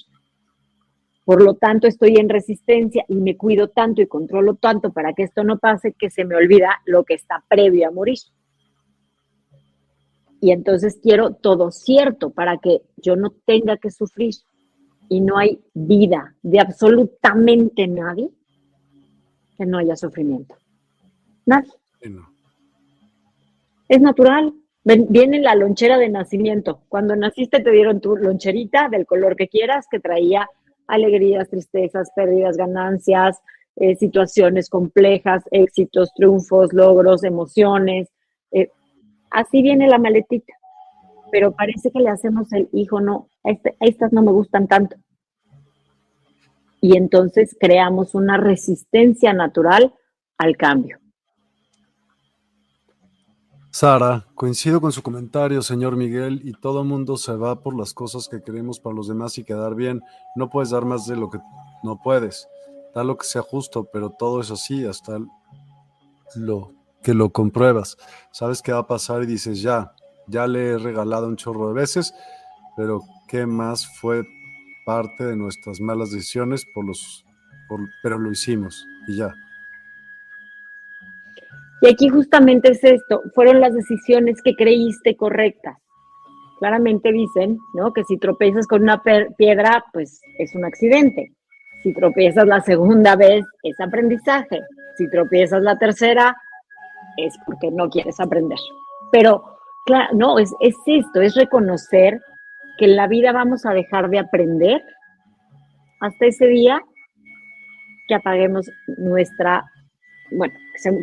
Por 1.26 1.42
lo 1.42 1.56
tanto, 1.56 1.88
estoy 1.88 2.18
en 2.18 2.30
resistencia 2.30 3.04
y 3.08 3.16
me 3.16 3.36
cuido 3.36 3.70
tanto 3.70 4.02
y 4.02 4.08
controlo 4.08 4.56
tanto 4.56 4.92
para 4.92 5.14
que 5.14 5.24
esto 5.24 5.44
no 5.44 5.58
pase 5.58 5.94
que 5.94 6.10
se 6.10 6.26
me 6.26 6.36
olvida 6.36 6.82
lo 6.86 7.06
que 7.06 7.16
está 7.16 7.44
previo 7.50 7.88
a 7.88 7.92
morir. 7.92 8.20
Y 10.40 10.52
entonces 10.52 11.00
quiero 11.02 11.34
todo 11.34 11.72
cierto 11.72 12.30
para 12.30 12.58
que 12.58 12.82
yo 12.98 13.16
no 13.16 13.34
tenga 13.46 13.78
que 13.78 13.90
sufrir 13.90 14.34
y 15.14 15.22
no 15.22 15.38
hay 15.38 15.62
vida 15.76 16.36
de 16.42 16.60
absolutamente 16.60 17.88
nadie 17.88 18.30
que 19.56 19.66
no 19.66 19.78
haya 19.78 19.96
sufrimiento. 19.96 20.56
Nadie. 21.46 21.72
Es 23.88 24.02
natural. 24.02 24.54
Viene 24.84 25.40
la 25.40 25.54
lonchera 25.54 26.00
de 26.00 26.10
nacimiento. 26.10 26.82
Cuando 26.90 27.16
naciste 27.16 27.62
te 27.62 27.72
dieron 27.72 28.02
tu 28.02 28.18
loncherita 28.18 28.90
del 28.90 29.06
color 29.06 29.36
que 29.36 29.48
quieras, 29.48 29.86
que 29.90 30.00
traía 30.00 30.50
alegrías, 30.88 31.48
tristezas, 31.48 32.10
pérdidas, 32.16 32.58
ganancias, 32.58 33.40
eh, 33.76 33.96
situaciones 33.96 34.68
complejas, 34.68 35.44
éxitos, 35.52 36.12
triunfos, 36.16 36.74
logros, 36.74 37.24
emociones. 37.24 38.10
Eh, 38.52 38.70
así 39.30 39.62
viene 39.62 39.88
la 39.88 40.00
maletita 40.00 40.54
pero 41.34 41.52
parece 41.52 41.90
que 41.90 42.00
le 42.00 42.12
hacemos 42.12 42.54
el 42.54 42.70
hijo, 42.74 43.02
no, 43.02 43.28
este, 43.44 43.76
estas 43.80 44.14
no 44.14 44.22
me 44.22 44.32
gustan 44.32 44.68
tanto. 44.68 44.96
Y 46.82 46.98
entonces 46.98 47.56
creamos 47.60 48.14
una 48.14 48.38
resistencia 48.38 49.34
natural 49.34 49.94
al 50.38 50.58
cambio. 50.58 51.00
Sara, 53.72 54.28
coincido 54.36 54.80
con 54.80 54.92
su 54.92 55.02
comentario, 55.02 55.64
señor 55.64 55.96
Miguel, 55.96 56.42
y 56.44 56.54
todo 56.54 56.82
el 56.82 56.88
mundo 56.88 57.18
se 57.18 57.36
va 57.36 57.62
por 57.62 57.76
las 57.76 57.94
cosas 57.94 58.28
que 58.30 58.44
queremos 58.44 58.80
para 58.80 58.96
los 58.96 59.08
demás 59.08 59.38
y 59.40 59.44
quedar 59.44 59.74
bien. 59.74 60.02
No 60.36 60.50
puedes 60.50 60.70
dar 60.70 60.86
más 60.86 61.08
de 61.08 61.16
lo 61.16 61.32
que 61.32 61.40
no 61.82 62.00
puedes. 62.00 62.48
Da 62.94 63.04
lo 63.04 63.18
que 63.18 63.26
sea 63.26 63.42
justo, 63.42 63.90
pero 63.92 64.12
todo 64.12 64.42
es 64.42 64.52
así 64.52 64.86
hasta 64.86 65.18
lo 66.36 66.72
que 67.02 67.16
lo 67.16 67.32
compruebas. 67.32 67.98
Sabes 68.32 68.62
qué 68.62 68.72
va 68.72 68.80
a 68.80 68.88
pasar 68.88 69.24
y 69.24 69.26
dices, 69.26 69.62
ya, 69.62 69.94
ya 70.28 70.46
le 70.46 70.68
he 70.68 70.78
regalado 70.78 71.28
un 71.28 71.36
chorro 71.36 71.70
de 71.70 71.74
veces, 71.74 72.14
pero 72.78 73.02
¿qué 73.34 73.48
más 73.48 73.88
fue 74.00 74.22
parte 74.86 75.26
de 75.26 75.36
nuestras 75.36 75.82
malas 75.82 76.12
decisiones? 76.12 76.68
Pero 78.04 78.20
lo 78.20 78.32
hicimos 78.32 78.86
y 79.08 79.18
ya. 79.18 79.34
Y 81.82 81.90
aquí 81.90 82.10
justamente 82.10 82.74
es 82.74 82.84
esto, 82.84 83.24
fueron 83.34 83.60
las 83.60 83.74
decisiones 83.74 84.40
que 84.44 84.54
creíste 84.54 85.18
correctas. 85.18 85.76
Claramente 86.60 87.12
dicen, 87.12 87.58
¿no? 87.74 87.92
Que 87.92 88.04
si 88.04 88.18
tropiezas 88.18 88.68
con 88.68 88.84
una 88.84 89.02
piedra, 89.36 89.84
pues 89.92 90.22
es 90.38 90.54
un 90.54 90.66
accidente. 90.66 91.32
Si 91.82 91.92
tropiezas 91.92 92.46
la 92.46 92.62
segunda 92.62 93.16
vez, 93.16 93.44
es 93.64 93.80
aprendizaje. 93.80 94.62
Si 94.96 95.10
tropiezas 95.10 95.64
la 95.64 95.76
tercera, 95.80 96.38
es 97.18 97.34
porque 97.48 97.72
no 97.72 97.90
quieres 97.90 98.20
aprender. 98.20 98.60
Pero, 99.12 99.44
claro, 99.88 100.14
no, 100.14 100.38
es 100.38 100.54
esto, 100.86 101.20
es 101.20 101.34
reconocer 101.34 102.22
que 102.78 102.86
en 102.86 102.96
la 102.96 103.08
vida 103.08 103.32
vamos 103.32 103.66
a 103.66 103.74
dejar 103.74 104.10
de 104.10 104.20
aprender 104.20 104.82
hasta 106.00 106.26
ese 106.26 106.48
día 106.48 106.82
que 108.08 108.16
apaguemos 108.16 108.70
nuestra, 108.98 109.64
bueno, 110.32 110.54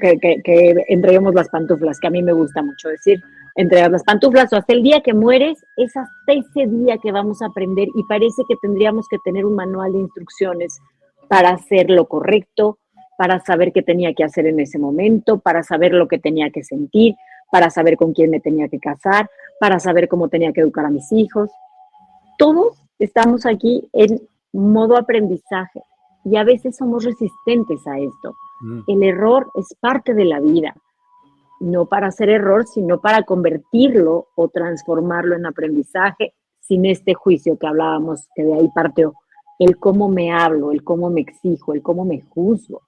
que, 0.01 0.85
entreguemos 0.89 1.35
las 1.35 1.49
pantuflas, 1.49 1.99
que 1.99 2.09
a 2.09 2.11
mí 2.11 2.23
me 2.23 2.33
gusta 2.33 2.63
mucho 2.63 2.89
decir, 2.89 3.21
entregar 3.57 3.91
las 3.91 4.05
pantuflas 4.05 4.53
o 4.53 4.57
hasta 4.57 4.73
el 4.73 4.83
día 4.83 5.01
que 5.01 5.15
mueres, 5.15 5.59
es 5.77 5.97
hasta 5.97 6.33
ese 6.33 6.67
día 6.69 6.99
que 6.99 7.13
vamos 7.13 7.43
a 7.43 7.47
aprender 7.47 7.89
y 7.95 8.03
parece 8.05 8.43
que 8.49 8.57
tendríamos 8.61 9.07
que 9.09 9.19
tener 9.25 9.45
un 9.45 9.55
manual 9.55 9.93
de 9.93 10.01
instrucciones 10.01 10.79
para 11.29 11.51
hacer 11.51 11.91
lo 11.91 12.07
correcto, 12.07 12.79
para 13.17 13.41
saber 13.41 13.73
qué 13.73 13.83
tenía 13.83 14.15
que 14.15 14.25
hacer 14.25 14.47
en 14.47 14.61
ese 14.61 14.79
momento, 14.79 15.41
para 15.41 15.63
saber 15.63 15.93
lo 15.93 16.09
que 16.09 16.19
tenía 16.19 16.51
que 16.51 16.65
sentir, 16.65 17.15
para 17.51 17.71
saber 17.71 17.97
con 17.97 18.13
quién 18.13 18.31
me 18.31 18.41
tenía 18.41 18.69
que 18.69 18.79
casar, 18.79 19.29
para 19.59 19.79
saber 19.79 20.09
cómo 20.09 20.29
tenía 20.29 20.53
que 20.53 20.61
educar 20.61 20.87
a 20.87 20.91
mis 20.91 21.11
hijos. 21.13 21.51
Todos 22.39 22.83
estamos 22.99 23.47
aquí 23.47 23.89
en 23.93 24.21
modo 24.53 24.97
aprendizaje 24.97 25.83
y 26.25 26.37
a 26.37 26.45
veces 26.45 26.77
somos 26.77 27.05
resistentes 27.05 27.87
a 27.87 27.99
esto. 27.99 28.35
Mm. 28.61 28.81
El 28.87 29.03
error 29.03 29.51
es 29.55 29.75
parte 29.81 30.15
de 30.15 30.25
la 30.25 30.41
vida, 30.41 30.75
no 31.61 31.87
para 31.87 32.09
hacer 32.09 32.31
error, 32.31 32.67
sino 32.67 33.01
para 33.01 33.23
convertirlo 33.23 34.29
o 34.35 34.49
transformarlo 34.49 35.37
en 35.37 35.47
aprendizaje 35.47 36.35
sin 36.61 36.87
este 36.87 37.15
juicio 37.15 37.59
que 37.59 37.67
hablábamos, 37.67 38.29
que 38.35 38.45
de 38.45 38.55
ahí 38.55 38.69
partió, 38.75 39.15
el 39.59 39.77
cómo 39.77 40.09
me 40.09 40.33
hablo, 40.33 40.73
el 40.73 40.85
cómo 40.85 41.11
me 41.11 41.21
exijo, 41.21 41.75
el 41.75 41.83
cómo 41.83 42.05
me 42.05 42.23
juzgo. 42.23 42.83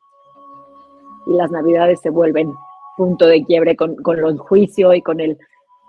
Y 1.26 1.34
las 1.34 1.50
navidades 1.50 2.00
se 2.00 2.10
vuelven 2.10 2.52
punto 2.96 3.26
de 3.26 3.44
quiebre 3.44 3.76
con, 3.76 3.96
con 3.96 4.20
los 4.20 4.38
juicios 4.40 4.94
y 4.94 5.02
con 5.02 5.20
el 5.20 5.38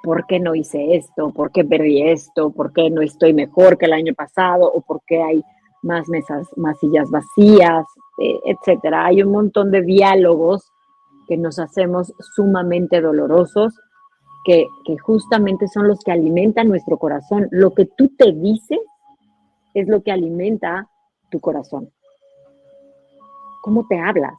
por 0.03 0.25
qué 0.27 0.39
no 0.39 0.53
hice 0.53 0.95
esto, 0.95 1.31
por 1.31 1.51
qué 1.51 1.63
perdí 1.63 2.01
esto, 2.01 2.51
por 2.51 2.73
qué 2.73 2.89
no 2.89 3.01
estoy 3.01 3.33
mejor 3.33 3.77
que 3.77 3.85
el 3.85 3.93
año 3.93 4.13
pasado 4.13 4.69
o 4.69 4.81
por 4.81 5.01
qué 5.07 5.21
hay 5.21 5.43
más 5.81 6.09
mesas, 6.09 6.45
más 6.57 6.77
sillas 6.79 7.09
vacías, 7.09 7.85
eh, 8.19 8.39
etcétera. 8.45 9.05
Hay 9.05 9.23
un 9.23 9.31
montón 9.31 9.71
de 9.71 9.81
diálogos 9.81 10.69
que 11.27 11.37
nos 11.37 11.57
hacemos 11.57 12.13
sumamente 12.35 12.99
dolorosos, 12.99 13.73
que, 14.45 14.65
que 14.85 14.97
justamente 14.97 15.69
son 15.69 15.87
los 15.87 16.01
que 16.01 16.11
alimentan 16.11 16.67
nuestro 16.67 16.97
corazón. 16.97 17.47
Lo 17.51 17.73
que 17.73 17.85
tú 17.85 18.09
te 18.17 18.33
dices 18.33 18.79
es 19.73 19.87
lo 19.87 20.03
que 20.03 20.11
alimenta 20.11 20.89
tu 21.29 21.39
corazón. 21.39 21.89
¿Cómo 23.61 23.87
te 23.87 23.97
hablas? 23.97 24.33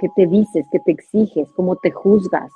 ¿Qué 0.00 0.08
te 0.16 0.26
dices? 0.26 0.64
¿Qué 0.72 0.78
te 0.80 0.92
exiges? 0.92 1.52
¿Cómo 1.54 1.76
te 1.76 1.90
juzgas? 1.90 2.50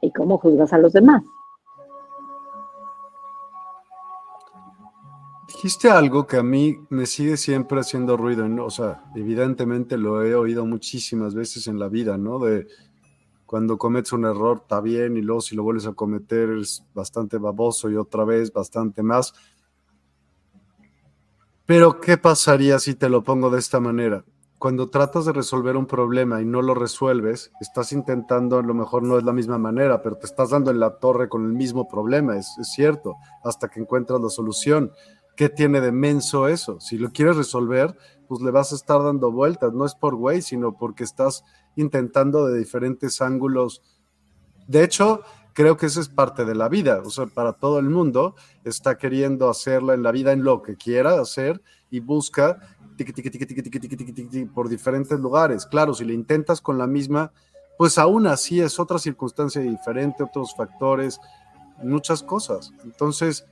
¿Y 0.00 0.10
cómo 0.12 0.38
juzgas 0.38 0.72
a 0.72 0.78
los 0.78 0.94
demás? 0.94 1.22
Dijiste 5.46 5.90
algo 5.90 6.26
que 6.26 6.38
a 6.38 6.42
mí 6.42 6.78
me 6.88 7.04
sigue 7.04 7.36
siempre 7.36 7.80
haciendo 7.80 8.16
ruido, 8.16 8.46
o 8.64 8.70
sea, 8.70 9.04
evidentemente 9.14 9.98
lo 9.98 10.24
he 10.24 10.34
oído 10.34 10.64
muchísimas 10.64 11.34
veces 11.34 11.66
en 11.66 11.78
la 11.78 11.88
vida, 11.88 12.16
¿no? 12.16 12.38
De 12.38 12.66
cuando 13.44 13.76
cometes 13.76 14.12
un 14.12 14.24
error 14.24 14.60
está 14.62 14.80
bien 14.80 15.18
y 15.18 15.22
luego 15.22 15.42
si 15.42 15.54
lo 15.54 15.64
vuelves 15.64 15.86
a 15.86 15.92
cometer 15.92 16.50
es 16.50 16.82
bastante 16.94 17.36
baboso 17.36 17.90
y 17.90 17.96
otra 17.96 18.24
vez 18.24 18.52
bastante 18.52 19.02
más. 19.02 19.34
Pero 21.66 22.00
¿qué 22.00 22.16
pasaría 22.16 22.78
si 22.78 22.94
te 22.94 23.08
lo 23.08 23.24
pongo 23.24 23.50
de 23.50 23.58
esta 23.58 23.80
manera? 23.80 24.24
Cuando 24.58 24.88
tratas 24.88 25.26
de 25.26 25.32
resolver 25.32 25.76
un 25.76 25.86
problema 25.86 26.40
y 26.40 26.44
no 26.46 26.62
lo 26.62 26.74
resuelves, 26.74 27.50
estás 27.60 27.92
intentando, 27.92 28.58
a 28.58 28.62
lo 28.62 28.72
mejor 28.72 29.02
no 29.02 29.18
es 29.18 29.24
la 29.24 29.32
misma 29.32 29.58
manera, 29.58 30.00
pero 30.00 30.16
te 30.16 30.26
estás 30.26 30.50
dando 30.50 30.70
en 30.70 30.80
la 30.80 30.98
torre 30.98 31.28
con 31.28 31.44
el 31.44 31.52
mismo 31.52 31.86
problema, 31.88 32.38
es, 32.38 32.56
cierto, 32.62 33.16
hasta 33.44 33.68
que 33.68 33.80
encuentras 33.80 34.20
la 34.20 34.30
solución. 34.30 34.92
¿qué 35.36 35.48
tiene 35.50 35.80
de 35.80 35.92
menso 35.92 36.48
eso? 36.48 36.80
Si 36.80 36.98
lo 36.98 37.12
quieres 37.12 37.36
resolver, 37.36 37.94
pues 38.26 38.40
le 38.40 38.50
vas 38.50 38.72
a 38.72 38.74
estar 38.74 39.02
dando 39.02 39.30
vueltas, 39.30 39.72
no 39.72 39.84
es 39.84 39.94
por 39.94 40.16
güey, 40.16 40.42
sino 40.42 40.76
porque 40.76 41.04
estás 41.04 41.44
intentando 41.76 42.46
de 42.46 42.58
diferentes 42.58 43.20
ángulos. 43.20 43.82
De 44.66 44.82
hecho, 44.82 45.22
creo 45.56 45.78
que 45.78 45.86
eso 45.86 46.02
es 46.02 46.10
parte 46.10 46.44
de 46.44 46.54
la 46.54 46.68
vida, 46.68 47.00
o 47.02 47.08
sea, 47.08 47.24
para 47.24 47.54
todo 47.54 47.78
el 47.78 47.88
mundo 47.88 48.36
está 48.62 48.98
queriendo 48.98 49.48
hacerla 49.48 49.94
en 49.94 50.02
la 50.02 50.12
vida 50.12 50.32
en 50.32 50.44
lo 50.44 50.60
que 50.60 50.76
quiera 50.76 51.18
hacer 51.18 51.62
y 51.90 52.00
busca 52.00 52.58
por 54.54 54.68
diferentes 54.68 55.18
lugares. 55.18 55.64
Claro, 55.64 55.94
si 55.94 56.04
le 56.04 56.12
intentas 56.12 56.60
con 56.60 56.76
la 56.76 56.86
misma, 56.86 57.32
pues 57.78 57.96
aún 57.96 58.26
así 58.26 58.60
es 58.60 58.78
otra 58.78 58.98
circunstancia 58.98 59.62
diferente, 59.62 60.22
otros 60.22 60.54
factores, 60.54 61.18
muchas 61.82 62.22
cosas. 62.22 62.74
Entonces, 62.84 63.46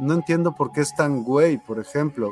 no 0.00 0.12
entiendo 0.12 0.54
por 0.54 0.70
qué 0.70 0.82
es 0.82 0.94
tan 0.94 1.22
güey, 1.22 1.56
por 1.56 1.78
ejemplo. 1.78 2.30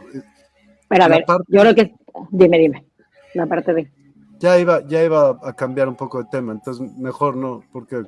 Pero 0.89 1.05
a 1.05 1.09
ver, 1.09 1.25
yo 1.49 1.63
creo 1.63 1.75
que, 1.75 1.95
dime, 2.33 2.59
dime, 2.59 2.85
la 3.33 3.47
parte 3.47 3.73
de... 3.73 3.91
Ya 4.39 4.59
iba, 4.59 4.87
ya 4.87 5.03
iba 5.03 5.39
a 5.43 5.55
cambiar 5.55 5.89
un 5.89 5.97
poco 5.97 6.23
de 6.23 6.29
tema, 6.31 6.53
entonces 6.53 6.87
mejor 6.99 7.35
no, 7.35 7.65
porque... 7.73 8.05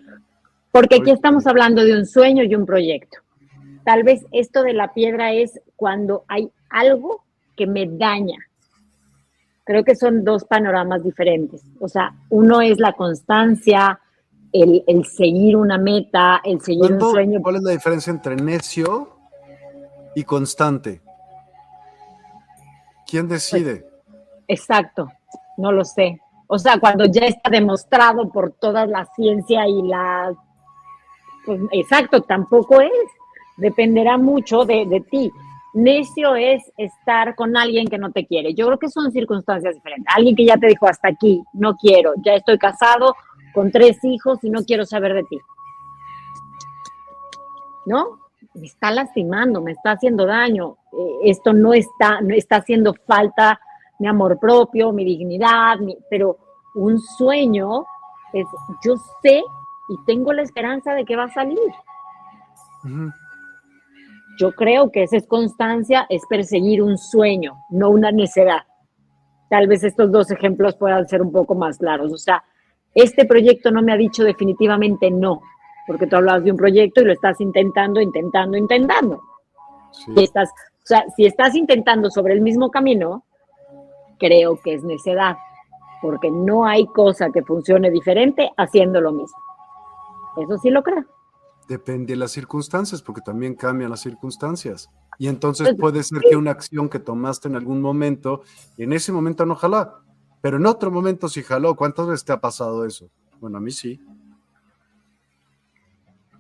Porque 0.71 0.97
aquí 0.97 1.11
estamos 1.11 1.47
hablando 1.47 1.85
de 1.85 1.97
un 1.97 2.07
sueño 2.07 2.45
y 2.45 2.55
un 2.55 2.67
proyecto. 2.67 3.19
Tal 3.85 4.03
vez 4.03 4.25
esto 4.33 4.63
de 4.63 4.75
la 4.75 4.93
piedra 4.93 5.33
es 5.33 5.61
cuando 5.77 6.25
hay 6.29 6.51
algo 6.71 7.25
que 7.57 7.67
me 7.67 7.87
daña. 7.87 8.39
Creo 9.65 9.85
que 9.85 9.97
son 9.97 10.25
dos 10.25 10.45
panoramas 10.45 11.03
diferentes. 11.03 11.63
O 11.81 11.89
sea, 11.89 12.15
uno 12.31 12.61
es 12.61 12.79
la 12.79 12.93
constancia, 12.93 14.01
el, 14.53 14.83
el 14.87 15.05
seguir 15.05 15.57
una 15.57 15.79
meta, 15.79 16.41
el 16.45 16.61
seguir 16.61 16.93
un 16.93 17.01
sueño. 17.01 17.41
¿Cuál 17.43 17.57
es 17.57 17.63
la 17.63 17.73
diferencia 17.73 18.11
entre 18.11 18.37
necio 18.37 19.19
y 20.19 20.25
constante. 20.25 21.01
¿Quién 23.07 23.29
decide? 23.29 23.87
Exacto, 24.49 25.09
no 25.57 25.71
lo 25.71 25.85
sé. 25.85 26.21
O 26.49 26.59
sea, 26.59 26.81
cuando 26.81 27.05
ya 27.05 27.27
está 27.27 27.51
demostrado 27.51 28.29
por 28.31 28.51
toda 28.53 28.85
la 28.87 29.07
ciencia 29.15 29.69
y 29.69 29.83
la... 29.83 30.35
Pues, 31.49 31.63
exacto, 31.73 32.21
tampoco 32.21 32.83
es. 32.83 32.91
Dependerá 33.57 34.19
mucho 34.19 34.67
de, 34.67 34.85
de 34.85 35.01
ti. 35.01 35.33
Necio 35.73 36.37
es 36.37 36.63
estar 36.77 37.35
con 37.35 37.57
alguien 37.57 37.87
que 37.87 37.97
no 37.97 38.13
te 38.13 38.27
quiere. 38.27 38.53
Yo 38.53 38.67
creo 38.67 38.79
que 38.79 38.91
son 38.91 39.11
circunstancias 39.11 39.75
diferentes. 39.75 40.15
Alguien 40.15 40.37
que 40.37 40.45
ya 40.45 40.59
te 40.59 40.67
dijo 40.67 40.87
hasta 40.87 41.09
aquí, 41.09 41.43
no 41.55 41.75
quiero, 41.77 42.13
ya 42.23 42.35
estoy 42.35 42.59
casado 42.59 43.15
con 43.55 43.71
tres 43.71 43.97
hijos 44.05 44.39
y 44.43 44.51
no 44.51 44.63
quiero 44.63 44.85
saber 44.85 45.15
de 45.15 45.25
ti. 45.25 45.39
¿No? 47.87 48.19
me 48.53 48.67
está 48.67 48.91
lastimando, 48.91 49.63
me 49.63 49.73
está 49.73 49.93
haciendo 49.93 50.27
daño, 50.27 50.77
eh, 50.93 51.31
esto 51.31 51.53
no 51.53 51.73
está, 51.73 52.21
no 52.21 52.35
está 52.35 52.57
haciendo 52.57 52.95
falta 53.07 53.59
mi 53.99 54.07
amor 54.07 54.39
propio, 54.39 54.93
mi 54.93 55.05
dignidad, 55.05 55.79
pero 56.11 56.37
un 56.75 56.99
sueño 57.01 57.85
es, 58.33 58.47
yo 58.85 58.97
sé 59.23 59.43
y 59.89 59.97
tengo 60.07 60.33
la 60.33 60.43
esperanza 60.43 60.95
de 60.95 61.05
que 61.05 61.17
va 61.17 61.25
a 61.25 61.33
salir. 61.33 61.59
Yo 64.39 64.53
creo 64.53 64.91
que 64.93 65.03
esa 65.03 65.17
es 65.17 65.27
constancia, 65.27 66.07
es 66.09 66.23
perseguir 66.29 66.83
un 66.83 66.97
sueño, 66.97 67.57
no 67.71 67.91
una 67.91 68.13
necedad. 68.13 68.63
Tal 69.51 69.67
vez 69.67 69.83
estos 69.83 70.13
dos 70.13 70.31
ejemplos 70.31 70.77
puedan 70.77 71.09
ser 71.09 71.23
un 71.23 71.33
poco 71.33 71.55
más 71.55 71.79
claros. 71.79 72.13
O 72.13 72.19
sea, 72.19 72.45
este 72.95 73.25
proyecto 73.25 73.71
no 73.71 73.83
me 73.83 73.93
ha 73.93 73.97
dicho 73.97 74.23
definitivamente 74.23 75.11
no, 75.11 75.41
porque 75.87 76.07
tú 76.07 76.17
hablabas 76.17 76.45
de 76.45 76.51
un 76.51 76.57
proyecto 76.57 77.01
y 77.01 77.07
lo 77.07 77.13
estás 77.13 77.41
intentando, 77.41 78.01
intentando, 78.01 78.57
intentando. 78.57 79.23
estás, 80.17 80.51
o 80.51 80.87
sea, 80.87 81.05
si 81.17 81.27
estás 81.27 81.55
intentando 81.55 82.11
sobre 82.11 82.35
el 82.35 82.41
mismo 82.41 82.71
camino, 82.71 83.25
creo 84.19 84.61
que 84.63 84.75
es 84.75 84.85
necedad, 84.85 85.37
porque 86.03 86.31
no 86.31 86.67
hay 86.67 86.87
cosa 86.87 87.31
que 87.31 87.43
funcione 87.43 87.91
diferente 87.91 88.51
haciendo 88.57 89.01
lo 89.01 89.13
mismo. 89.13 89.48
Eso 90.43 90.59
sí 90.59 90.71
lo 90.71 90.83
creo. 90.83 91.05
Depende 91.69 92.15
de 92.15 92.17
las 92.17 92.33
circunstancias, 92.33 93.03
porque 93.03 93.21
también 93.21 93.55
cambian 93.55 93.91
las 93.91 94.01
circunstancias. 94.01 94.89
Y 95.19 95.29
entonces 95.29 95.69
pues, 95.69 95.81
puede 95.81 96.03
ser 96.03 96.23
que 96.23 96.37
una 96.37 96.53
acción 96.53 96.89
que 96.89 96.99
tomaste 96.99 97.49
en 97.49 97.57
algún 97.57 97.81
momento, 97.81 98.43
en 98.79 98.93
ese 98.93 99.13
momento 99.13 99.45
no 99.45 99.55
jaló, 99.55 99.95
pero 100.41 100.57
en 100.57 100.67
otro 100.67 100.91
momento 100.91 101.29
sí 101.29 101.43
jaló. 101.43 101.75
¿Cuántas 101.75 102.07
veces 102.07 102.25
te 102.25 102.33
ha 102.33 102.41
pasado 102.41 102.85
eso? 102.87 103.11
Bueno, 103.41 103.59
a 103.59 103.61
mí 103.61 103.71
sí. 103.71 104.01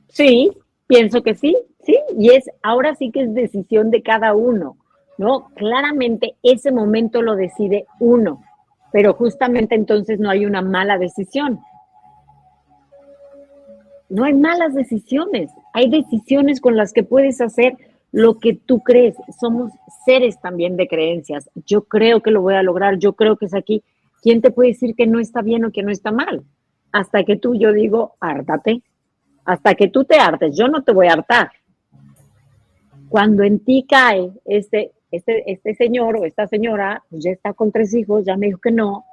Sí, 0.08 0.56
pienso 0.86 1.22
que 1.22 1.34
sí, 1.34 1.56
sí, 1.84 1.98
y 2.16 2.30
es 2.30 2.44
ahora 2.62 2.94
sí 2.94 3.10
que 3.10 3.22
es 3.22 3.34
decisión 3.34 3.90
de 3.90 4.02
cada 4.02 4.34
uno. 4.34 4.78
¿no? 5.18 5.50
Claramente 5.56 6.36
ese 6.42 6.72
momento 6.72 7.20
lo 7.20 7.36
decide 7.36 7.86
uno, 7.98 8.42
pero 8.92 9.12
justamente 9.12 9.74
entonces 9.74 10.18
no 10.18 10.30
hay 10.30 10.46
una 10.46 10.62
mala 10.62 10.96
decisión. 10.96 11.60
No 14.08 14.24
hay 14.24 14.34
malas 14.34 14.74
decisiones, 14.74 15.50
hay 15.74 15.90
decisiones 15.90 16.60
con 16.60 16.76
las 16.76 16.92
que 16.92 17.02
puedes 17.02 17.40
hacer 17.40 17.76
lo 18.10 18.38
que 18.38 18.54
tú 18.54 18.80
crees. 18.80 19.16
Somos 19.38 19.72
seres 20.04 20.40
también 20.40 20.76
de 20.76 20.88
creencias. 20.88 21.50
Yo 21.66 21.82
creo 21.82 22.22
que 22.22 22.30
lo 22.30 22.40
voy 22.40 22.54
a 22.54 22.62
lograr, 22.62 22.98
yo 22.98 23.12
creo 23.12 23.36
que 23.36 23.46
es 23.46 23.54
aquí. 23.54 23.82
¿Quién 24.22 24.40
te 24.40 24.50
puede 24.50 24.70
decir 24.70 24.94
que 24.96 25.06
no 25.06 25.20
está 25.20 25.42
bien 25.42 25.64
o 25.64 25.70
que 25.70 25.82
no 25.82 25.90
está 25.90 26.10
mal? 26.10 26.42
Hasta 26.90 27.24
que 27.24 27.36
tú, 27.36 27.54
yo 27.54 27.72
digo, 27.72 28.14
hártate. 28.20 28.82
Hasta 29.44 29.74
que 29.74 29.88
tú 29.88 30.04
te 30.04 30.16
hartes, 30.16 30.56
yo 30.56 30.68
no 30.68 30.82
te 30.82 30.92
voy 30.92 31.06
a 31.06 31.12
hartar. 31.12 31.50
Cuando 33.08 33.42
en 33.42 33.60
ti 33.60 33.86
cae 33.88 34.30
este, 34.44 34.92
este, 35.10 35.50
este 35.50 35.74
señor 35.74 36.16
o 36.16 36.24
esta 36.24 36.46
señora, 36.46 37.02
pues 37.08 37.24
ya 37.24 37.30
está 37.30 37.54
con 37.54 37.72
tres 37.72 37.94
hijos, 37.94 38.24
ya 38.26 38.36
me 38.36 38.46
dijo 38.46 38.58
que 38.58 38.70
no, 38.70 39.06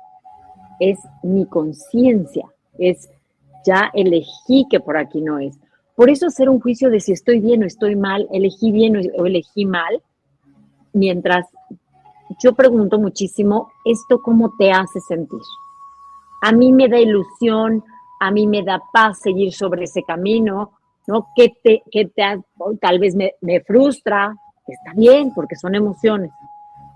es 0.80 1.00
mi 1.24 1.46
conciencia, 1.46 2.46
es 2.78 3.10
ya 3.66 3.92
elegí 3.94 4.66
que 4.70 4.80
por 4.80 4.98
aquí 4.98 5.22
no 5.22 5.40
es. 5.40 5.58
Por 5.96 6.10
eso 6.10 6.28
hacer 6.28 6.50
un 6.50 6.60
juicio 6.60 6.90
de 6.90 7.00
si 7.00 7.14
estoy 7.14 7.40
bien 7.40 7.64
o 7.64 7.66
estoy 7.66 7.96
mal, 7.96 8.28
elegí 8.32 8.72
bien 8.72 8.98
o 8.98 9.26
elegí 9.26 9.66
mal, 9.66 10.02
mientras 10.94 11.48
yo 12.40 12.54
pregunto 12.54 13.00
muchísimo, 13.00 13.72
¿esto 13.86 14.22
cómo 14.22 14.54
te 14.58 14.72
hace 14.72 15.00
sentir? 15.02 15.40
A 16.42 16.52
mí 16.52 16.72
me 16.72 16.90
da 16.90 17.00
ilusión, 17.00 17.84
a 18.20 18.32
mí 18.32 18.48
me 18.48 18.64
da 18.64 18.82
paz 18.92 19.20
seguir 19.22 19.54
sobre 19.54 19.86
ese 19.86 20.04
camino, 20.04 20.72
¿no? 21.08 21.28
Que 21.36 21.54
te, 21.64 21.84
que 21.92 22.06
te, 22.06 22.42
tal 22.82 23.00
vez 23.00 23.16
me, 23.16 23.34
me 23.42 23.62
frustra, 23.62 24.36
está 24.68 24.94
bien, 24.96 25.34
porque 25.34 25.56
son 25.56 25.76
emociones, 25.76 26.32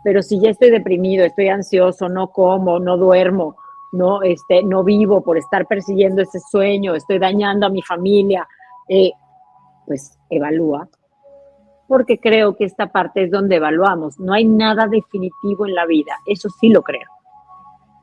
pero 0.04 0.22
si 0.22 0.40
ya 0.40 0.50
estoy 0.50 0.72
deprimido, 0.72 1.26
estoy 1.26 1.50
ansioso, 1.50 2.10
no 2.10 2.30
como, 2.32 2.80
no 2.80 2.98
duermo, 2.98 3.58
no, 3.92 4.22
este, 4.22 4.64
no 4.64 4.84
vivo 4.84 5.22
por 5.22 5.38
estar 5.38 5.66
persiguiendo 5.66 6.22
ese 6.22 6.40
sueño, 6.40 6.96
estoy 6.96 7.20
dañando 7.20 7.66
a 7.66 7.70
mi 7.70 7.82
familia, 7.82 8.48
eh, 8.88 9.12
pues 9.86 10.18
evalúa, 10.30 10.88
porque 11.88 12.20
creo 12.20 12.56
que 12.56 12.66
esta 12.66 12.92
parte 12.92 13.24
es 13.24 13.32
donde 13.32 13.56
evaluamos. 13.56 14.20
No 14.20 14.34
hay 14.34 14.46
nada 14.46 14.88
definitivo 14.88 15.66
en 15.66 15.74
la 15.74 15.86
vida, 15.86 16.14
eso 16.26 16.50
sí 16.50 16.70
lo 16.70 16.84
creo. 16.84 17.10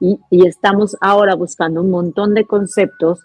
Y, 0.00 0.20
y, 0.28 0.46
estamos 0.46 0.96
ahora 1.00 1.34
buscando 1.34 1.80
un 1.80 1.90
montón 1.90 2.34
de 2.34 2.44
conceptos 2.44 3.20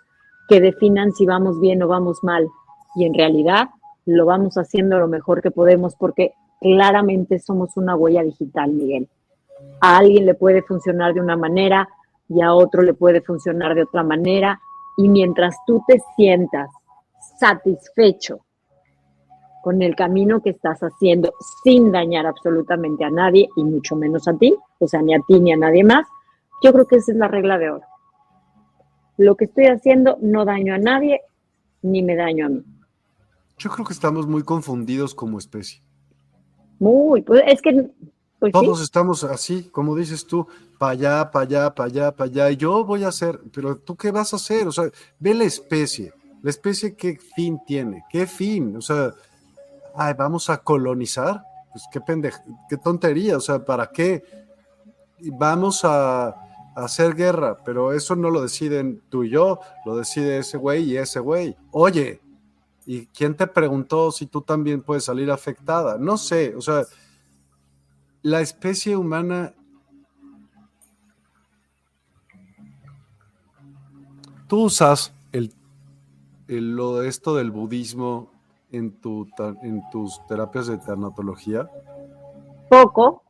que 0.47 0.61
definan 0.61 1.11
si 1.11 1.25
vamos 1.25 1.59
bien 1.59 1.83
o 1.83 1.87
vamos 1.87 2.19
mal. 2.23 2.47
Y 2.95 3.05
en 3.05 3.13
realidad 3.13 3.69
lo 4.05 4.25
vamos 4.25 4.55
haciendo 4.55 4.97
lo 4.97 5.07
mejor 5.07 5.41
que 5.41 5.51
podemos 5.51 5.95
porque 5.95 6.33
claramente 6.61 7.39
somos 7.39 7.75
una 7.75 7.95
huella 7.95 8.23
digital, 8.23 8.71
Miguel. 8.71 9.09
A 9.81 9.97
alguien 9.97 10.25
le 10.25 10.33
puede 10.33 10.61
funcionar 10.61 11.13
de 11.13 11.21
una 11.21 11.35
manera 11.35 11.89
y 12.33 12.41
a 12.41 12.53
otro 12.53 12.81
le 12.81 12.93
puede 12.93 13.21
funcionar 13.21 13.75
de 13.75 13.83
otra 13.83 14.03
manera. 14.03 14.59
Y 14.97 15.09
mientras 15.09 15.55
tú 15.65 15.83
te 15.87 15.99
sientas 16.15 16.69
satisfecho 17.39 18.45
con 19.61 19.81
el 19.81 19.95
camino 19.95 20.41
que 20.41 20.51
estás 20.51 20.79
haciendo 20.81 21.33
sin 21.63 21.91
dañar 21.91 22.25
absolutamente 22.25 23.05
a 23.05 23.09
nadie 23.09 23.47
y 23.55 23.63
mucho 23.63 23.95
menos 23.95 24.27
a 24.27 24.33
ti, 24.33 24.55
o 24.79 24.87
sea, 24.87 25.01
ni 25.01 25.13
a 25.13 25.19
ti 25.27 25.39
ni 25.39 25.51
a 25.51 25.57
nadie 25.57 25.83
más, 25.83 26.07
yo 26.63 26.73
creo 26.73 26.87
que 26.87 26.97
esa 26.97 27.11
es 27.11 27.17
la 27.17 27.27
regla 27.27 27.57
de 27.57 27.69
oro. 27.69 27.85
Lo 29.17 29.35
que 29.35 29.45
estoy 29.45 29.65
haciendo 29.65 30.17
no 30.21 30.45
daño 30.45 30.73
a 30.73 30.77
nadie 30.77 31.21
ni 31.81 32.01
me 32.01 32.15
daño 32.15 32.47
a 32.47 32.49
mí. 32.49 32.63
Yo 33.57 33.69
creo 33.69 33.85
que 33.85 33.93
estamos 33.93 34.25
muy 34.27 34.43
confundidos 34.43 35.13
como 35.13 35.37
especie. 35.37 35.81
Muy, 36.79 37.21
pues 37.21 37.43
es 37.45 37.61
que... 37.61 37.91
Pues 38.41 38.51
Todos 38.51 38.81
estamos 38.81 39.23
así, 39.23 39.69
como 39.71 39.95
dices 39.95 40.27
tú, 40.27 40.45
para 40.77 40.91
allá, 40.91 41.31
para 41.31 41.45
allá, 41.45 41.73
para 41.73 41.87
allá, 41.87 42.11
para 42.11 42.29
allá. 42.29 42.51
Y 42.51 42.57
yo 42.57 42.83
voy 42.83 43.05
a 43.05 43.07
hacer, 43.07 43.39
pero 43.53 43.77
tú 43.77 43.95
qué 43.95 44.11
vas 44.11 44.33
a 44.33 44.35
hacer? 44.35 44.67
O 44.67 44.71
sea, 44.73 44.89
ve 45.19 45.33
la 45.33 45.45
especie 45.45 46.11
la 46.41 46.49
especie, 46.49 46.95
¿qué 46.95 47.17
fin 47.35 47.59
tiene? 47.65 48.03
¿Qué 48.09 48.25
fin? 48.25 48.75
O 48.75 48.81
sea, 48.81 49.13
ay, 49.95 50.13
vamos 50.17 50.49
a 50.49 50.57
colonizar. 50.57 51.43
Pues 51.71 51.85
qué 51.91 52.01
pendeja, 52.01 52.43
qué 52.67 52.77
tontería. 52.77 53.37
O 53.37 53.39
sea, 53.39 53.63
¿para 53.63 53.87
qué? 53.87 54.23
Vamos 55.19 55.81
a, 55.83 56.35
hacer 56.73 57.15
guerra, 57.15 57.57
pero 57.65 57.91
eso 57.91 58.15
no 58.15 58.29
lo 58.29 58.41
deciden 58.41 59.01
tú 59.09 59.25
y 59.25 59.29
yo, 59.29 59.59
lo 59.85 59.97
decide 59.97 60.37
ese 60.37 60.57
güey 60.57 60.83
y 60.83 60.95
ese 60.95 61.19
güey. 61.19 61.53
Oye, 61.71 62.21
¿y 62.85 63.07
quién 63.07 63.35
te 63.35 63.45
preguntó 63.45 64.09
si 64.09 64.25
tú 64.25 64.41
también 64.41 64.81
puedes 64.81 65.03
salir 65.03 65.29
afectada? 65.31 65.97
No 65.97 66.17
sé, 66.17 66.55
o 66.55 66.61
sea, 66.61 66.85
la 68.23 68.41
especie 68.41 68.95
humana 68.95 69.53
tú 74.47 74.65
usas 74.65 75.13
el 75.31 75.53
lo 76.51 77.01
esto 77.03 77.35
del 77.35 77.51
budismo 77.51 78.29
en, 78.71 78.99
tu, 78.99 79.27
en 79.63 79.81
tus 79.89 80.25
terapias 80.27 80.67
de 80.67 80.77
tanatología? 80.77 81.69
Poco, 82.69 83.23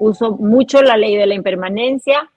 uso 0.00 0.32
mucho 0.32 0.82
la 0.82 0.96
ley 0.96 1.16
de 1.16 1.26
la 1.26 1.34
impermanencia, 1.34 2.30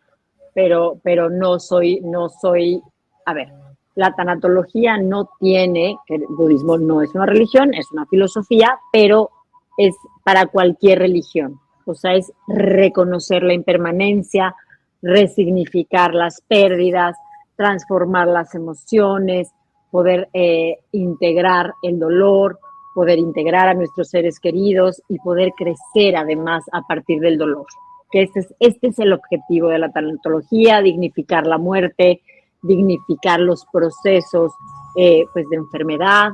pero, 0.53 0.99
pero 1.03 1.30
no 1.30 1.60
soy, 1.60 2.01
no 2.01 2.30
soy, 2.30 2.82
a 3.26 3.34
ver, 3.34 3.51
la 3.95 4.14
tanatología 4.14 4.97
no 4.97 5.30
tiene, 5.39 5.97
el 6.08 6.26
budismo 6.30 6.78
no 6.78 7.01
es 7.01 7.14
una 7.16 7.26
religión, 7.26 7.74
es 7.74 7.91
una 7.91 8.05
filosofía, 8.05 8.80
pero 8.91 9.32
es 9.78 9.95
para 10.24 10.45
cualquier 10.45 10.99
religión. 10.99 11.60
O 11.88 11.96
sea, 11.96 12.16
es 12.16 12.32
reconocer 12.48 13.44
la 13.44 13.54
impermanencia, 13.54 14.56
resignificar 15.02 16.14
las 16.14 16.42
pérdidas, 16.42 17.16
transformar 17.56 18.28
las 18.28 18.54
emociones, 18.56 19.52
poder 19.90 20.30
eh, 20.34 20.78
integrar 20.92 21.74
el 21.82 21.98
dolor, 21.98 22.60
poder 22.94 23.20
integrar 23.20 23.68
a 23.68 23.74
nuestros 23.74 24.10
seres 24.10 24.40
queridos 24.40 25.02
y 25.08 25.18
poder 25.20 25.52
crecer 25.56 26.16
además 26.16 26.66
a 26.72 26.82
partir 26.82 27.20
del 27.20 27.38
dolor. 27.38 27.66
Que 28.12 28.24
este 28.24 28.42
es, 28.42 28.56
este 28.60 28.88
es 28.88 29.00
el 29.00 29.14
objetivo 29.14 29.70
de 29.70 29.80
la 29.80 29.92
tanatología, 29.92 30.82
dignificar 30.82 31.48
la 31.48 31.58
muerte, 31.58 32.22
dignificar 32.64 33.40
los 33.40 33.66
procesos 33.72 34.52
eh, 34.98 35.26
pues 35.34 35.48
de 35.50 35.58
enfermedad, 35.58 36.32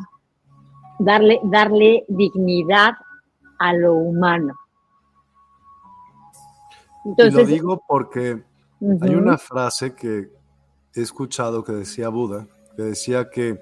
darle, 0.99 1.39
darle 1.43 2.05
dignidad 2.07 2.93
a 3.59 3.73
lo 3.73 3.93
humano. 3.93 4.53
Entonces, 7.05 7.33
y 7.33 7.37
lo 7.37 7.45
digo 7.45 7.83
porque 7.87 8.43
hay 9.01 9.15
una 9.15 9.37
frase 9.37 9.95
que 9.95 10.29
he 10.95 11.01
escuchado 11.01 11.63
que 11.63 11.71
decía 11.71 12.09
Buda, 12.09 12.47
que 12.75 12.83
decía 12.83 13.29
que 13.29 13.59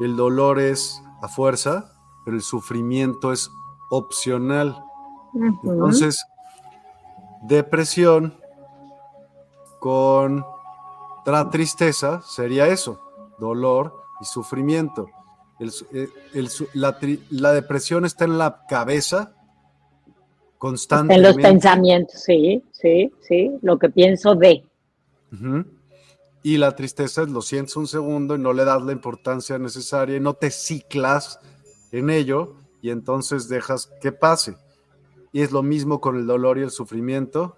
el 0.00 0.16
dolor 0.16 0.60
es 0.60 1.02
a 1.22 1.28
fuerza, 1.28 1.92
pero 2.24 2.36
el 2.36 2.42
sufrimiento 2.42 3.32
es 3.32 3.50
opcional. 3.90 4.82
Entonces, 5.64 6.24
depresión 7.42 8.34
con 9.80 10.44
tristeza 11.50 12.22
sería 12.22 12.68
eso, 12.68 13.00
dolor 13.38 14.02
y 14.20 14.24
sufrimiento. 14.24 15.08
Eh, 15.58 16.08
la, 16.74 17.52
depresión 17.52 18.04
está 18.04 18.24
en 18.24 18.38
la 18.38 18.64
cabeza 18.68 19.35
constantemente. 20.58 21.28
En 21.28 21.34
los 21.34 21.42
pensamientos, 21.42 22.22
sí, 22.22 22.62
sí, 22.72 23.12
sí, 23.20 23.52
lo 23.62 23.78
que 23.78 23.88
pienso 23.90 24.34
de. 24.34 24.64
Y 26.42 26.58
la 26.58 26.76
tristeza 26.76 27.22
es 27.22 27.28
lo 27.28 27.42
sientes 27.42 27.76
un 27.76 27.86
segundo 27.86 28.36
y 28.36 28.38
no 28.38 28.52
le 28.52 28.64
das 28.64 28.82
la 28.82 28.92
importancia 28.92 29.58
necesaria 29.58 30.16
y 30.16 30.20
no 30.20 30.34
te 30.34 30.50
ciclas 30.50 31.40
en 31.92 32.10
ello 32.10 32.54
y 32.80 32.90
entonces 32.90 33.48
dejas 33.48 33.92
que 34.00 34.12
pase. 34.12 34.54
Y 35.32 35.42
es 35.42 35.50
lo 35.50 35.62
mismo 35.62 36.00
con 36.00 36.16
el 36.16 36.26
dolor 36.26 36.58
y 36.58 36.62
el 36.62 36.70
sufrimiento. 36.70 37.56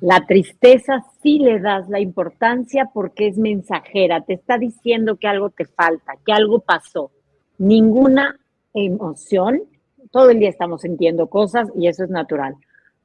La 0.00 0.24
tristeza 0.26 1.04
sí 1.22 1.38
le 1.38 1.60
das 1.60 1.88
la 1.88 1.98
importancia 1.98 2.90
porque 2.92 3.26
es 3.26 3.38
mensajera, 3.38 4.20
te 4.20 4.34
está 4.34 4.58
diciendo 4.58 5.16
que 5.16 5.26
algo 5.26 5.50
te 5.50 5.64
falta, 5.64 6.12
que 6.24 6.32
algo 6.32 6.60
pasó. 6.60 7.10
Ninguna 7.58 8.38
emoción, 8.72 9.62
todo 10.14 10.30
el 10.30 10.38
día 10.38 10.48
estamos 10.48 10.82
sintiendo 10.82 11.26
cosas 11.26 11.68
y 11.74 11.88
eso 11.88 12.04
es 12.04 12.10
natural. 12.10 12.54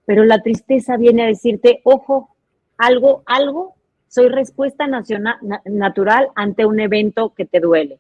Pero 0.06 0.24
la 0.26 0.44
tristeza 0.44 0.96
viene 0.96 1.24
a 1.24 1.26
decirte, 1.26 1.82
ojo, 1.84 2.36
algo, 2.78 3.24
algo 3.26 3.74
soy 4.08 4.30
respuesta 4.30 4.86
nacional, 4.86 5.38
natural 5.66 6.30
ante 6.36 6.68
un 6.68 6.80
evento 6.80 7.34
que 7.36 7.46
te 7.46 7.60
duele. 7.60 7.98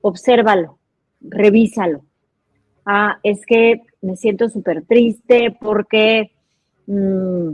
Obsérvalo, 0.00 0.76
revísalo. 1.20 2.02
Ah, 2.84 3.20
es 3.22 3.46
que 3.46 3.82
me 4.02 4.16
siento 4.16 4.48
súper 4.48 4.84
triste 4.84 5.56
porque, 5.60 6.32
mm, 6.86 7.50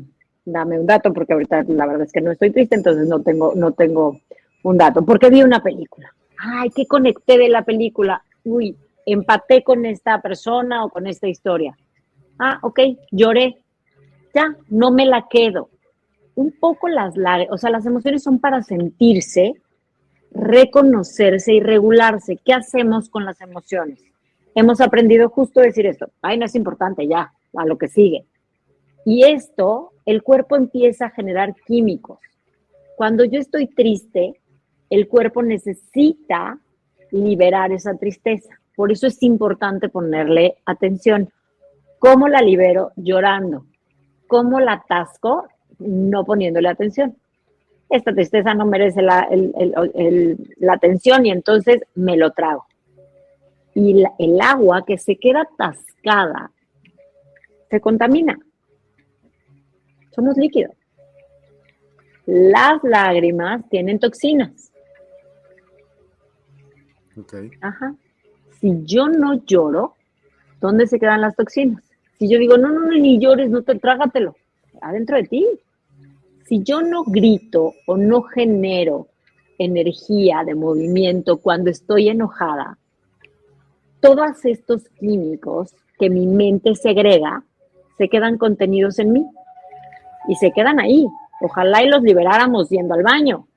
dame 0.46 0.80
un 0.80 0.86
dato, 0.86 1.12
porque 1.12 1.34
ahorita 1.34 1.64
la 1.68 1.84
verdad 1.84 2.06
es 2.06 2.12
que 2.12 2.22
no 2.22 2.32
estoy 2.32 2.50
triste, 2.50 2.76
entonces 2.76 3.06
no 3.08 3.20
tengo, 3.20 3.52
no 3.54 3.72
tengo 3.72 4.20
un 4.62 4.78
dato. 4.78 5.04
Porque 5.04 5.28
vi 5.28 5.42
una 5.42 5.62
película. 5.62 6.14
Ay, 6.38 6.70
¿qué 6.70 6.86
conecté 6.86 7.36
de 7.36 7.50
la 7.50 7.62
película? 7.62 8.22
Uy, 8.42 8.74
empaté 9.06 9.62
con 9.62 9.86
esta 9.86 10.20
persona 10.20 10.84
o 10.84 10.90
con 10.90 11.06
esta 11.06 11.28
historia. 11.28 11.76
Ah, 12.38 12.58
ok, 12.62 12.80
lloré. 13.10 13.58
Ya, 14.34 14.56
no 14.68 14.90
me 14.90 15.06
la 15.06 15.26
quedo. 15.28 15.68
Un 16.34 16.52
poco 16.52 16.88
las, 16.88 17.14
o 17.50 17.58
sea, 17.58 17.70
las 17.70 17.84
emociones 17.84 18.22
son 18.22 18.38
para 18.38 18.62
sentirse, 18.62 19.54
reconocerse 20.30 21.52
y 21.52 21.60
regularse. 21.60 22.38
¿Qué 22.42 22.54
hacemos 22.54 23.08
con 23.10 23.24
las 23.24 23.40
emociones? 23.40 24.02
Hemos 24.54 24.80
aprendido 24.80 25.28
justo 25.28 25.60
a 25.60 25.64
decir 25.64 25.86
esto. 25.86 26.10
Ay, 26.22 26.38
no 26.38 26.46
es 26.46 26.54
importante, 26.54 27.06
ya, 27.06 27.32
a 27.54 27.66
lo 27.66 27.76
que 27.76 27.88
sigue. 27.88 28.24
Y 29.04 29.24
esto, 29.24 29.92
el 30.06 30.22
cuerpo 30.22 30.56
empieza 30.56 31.06
a 31.06 31.10
generar 31.10 31.54
químicos. 31.66 32.18
Cuando 32.96 33.24
yo 33.24 33.40
estoy 33.40 33.66
triste, 33.66 34.40
el 34.90 35.08
cuerpo 35.08 35.42
necesita 35.42 36.58
liberar 37.10 37.72
esa 37.72 37.94
tristeza. 37.96 38.61
Por 38.74 38.90
eso 38.90 39.06
es 39.06 39.22
importante 39.22 39.88
ponerle 39.88 40.56
atención. 40.64 41.30
¿Cómo 41.98 42.28
la 42.28 42.40
libero? 42.40 42.92
Llorando. 42.96 43.66
¿Cómo 44.26 44.60
la 44.60 44.72
atasco? 44.74 45.46
No 45.78 46.24
poniéndole 46.24 46.68
atención. 46.68 47.16
Esta 47.90 48.14
tristeza 48.14 48.54
no 48.54 48.64
merece 48.64 49.02
la, 49.02 49.28
atención 50.70 51.26
y 51.26 51.30
entonces 51.30 51.82
me 51.94 52.16
lo 52.16 52.30
trago. 52.30 52.66
Y 53.74 54.04
el 54.18 54.40
agua 54.40 54.84
que 54.86 54.96
se 54.96 55.16
queda 55.16 55.42
atascada 55.42 56.50
se 57.70 57.80
contamina. 57.80 58.38
Somos 60.14 60.36
líquidos. 60.36 60.74
Las 62.26 62.82
lágrimas 62.82 63.68
tienen 63.68 63.98
toxinas. 63.98 64.72
Okay. 67.16 67.50
Ajá. 67.60 67.94
Si 68.62 68.84
yo 68.84 69.08
no 69.08 69.44
lloro, 69.44 69.96
¿dónde 70.60 70.86
se 70.86 71.00
quedan 71.00 71.20
las 71.20 71.34
toxinas? 71.34 71.82
Si 72.20 72.28
yo 72.28 72.38
digo, 72.38 72.56
no, 72.56 72.68
no, 72.68 72.86
no, 72.86 72.92
ni 72.92 73.18
llores, 73.18 73.50
no 73.50 73.62
te 73.62 73.74
trágatelo, 73.74 74.36
adentro 74.80 75.16
de 75.16 75.24
ti. 75.24 75.46
Si 76.46 76.62
yo 76.62 76.80
no 76.80 77.02
grito 77.02 77.74
o 77.88 77.96
no 77.96 78.22
genero 78.22 79.08
energía 79.58 80.44
de 80.46 80.54
movimiento 80.54 81.38
cuando 81.38 81.70
estoy 81.70 82.08
enojada, 82.08 82.78
todos 84.00 84.44
estos 84.44 84.88
químicos 84.90 85.74
que 85.98 86.08
mi 86.08 86.28
mente 86.28 86.76
segrega 86.76 87.42
se 87.98 88.08
quedan 88.08 88.38
contenidos 88.38 89.00
en 89.00 89.12
mí 89.12 89.26
y 90.28 90.36
se 90.36 90.52
quedan 90.52 90.78
ahí. 90.78 91.08
Ojalá 91.40 91.82
y 91.82 91.88
los 91.88 92.02
liberáramos 92.02 92.68
yendo 92.68 92.94
al 92.94 93.02
baño, 93.02 93.48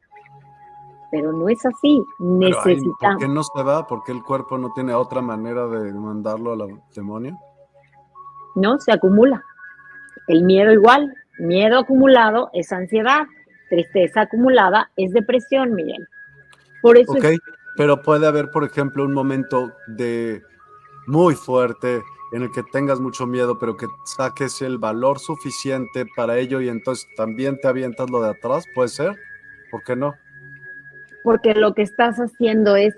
pero 1.16 1.32
no 1.32 1.48
es 1.48 1.66
así. 1.66 2.04
Necesitamos. 2.20 2.98
¿Por 3.00 3.18
qué 3.20 3.28
no 3.30 3.42
se 3.42 3.64
va? 3.64 3.88
¿Por 3.88 4.04
qué 4.04 4.12
el 4.12 4.22
cuerpo 4.22 4.58
no 4.58 4.74
tiene 4.74 4.94
otra 4.94 5.22
manera 5.22 5.66
de 5.66 5.94
mandarlo 5.94 6.52
a 6.52 6.56
la 6.58 6.68
demonio? 6.94 7.40
No, 8.56 8.78
se 8.80 8.92
acumula. 8.92 9.42
El 10.28 10.44
miedo 10.44 10.74
igual. 10.74 11.16
Miedo 11.40 11.80
acumulado 11.80 12.50
es 12.52 12.70
ansiedad. 12.74 13.28
Tristeza 13.70 14.22
acumulada 14.22 14.92
es 14.98 15.14
depresión, 15.14 15.74
Miguel. 15.74 16.06
Por 16.82 16.98
eso. 16.98 17.14
Ok, 17.14 17.26
pero 17.78 18.02
puede 18.02 18.28
haber, 18.28 18.52
por 18.52 18.66
ejemplo, 18.66 19.06
un 19.06 19.14
momento 19.14 19.72
de 19.88 20.44
muy 21.08 21.34
fuerte 21.36 22.04
en 22.34 22.42
el 22.42 22.52
que 22.52 22.64
tengas 22.74 23.00
mucho 23.00 23.26
miedo, 23.26 23.58
pero 23.58 23.78
que 23.78 23.88
saques 24.04 24.62
el 24.62 24.80
valor 24.80 25.20
suficiente 25.20 26.06
para 26.14 26.38
ello 26.38 26.60
y 26.60 26.68
entonces 26.68 27.08
también 27.16 27.58
te 27.62 27.70
avientas 27.70 28.10
lo 28.10 28.22
de 28.22 28.32
atrás, 28.32 28.66
¿puede 28.76 28.90
ser? 28.90 29.16
¿Por 29.72 29.82
qué 29.84 29.96
no? 29.96 30.14
Porque 31.26 31.54
lo 31.54 31.74
que 31.74 31.82
estás 31.82 32.16
haciendo 32.18 32.78
es 32.78 32.96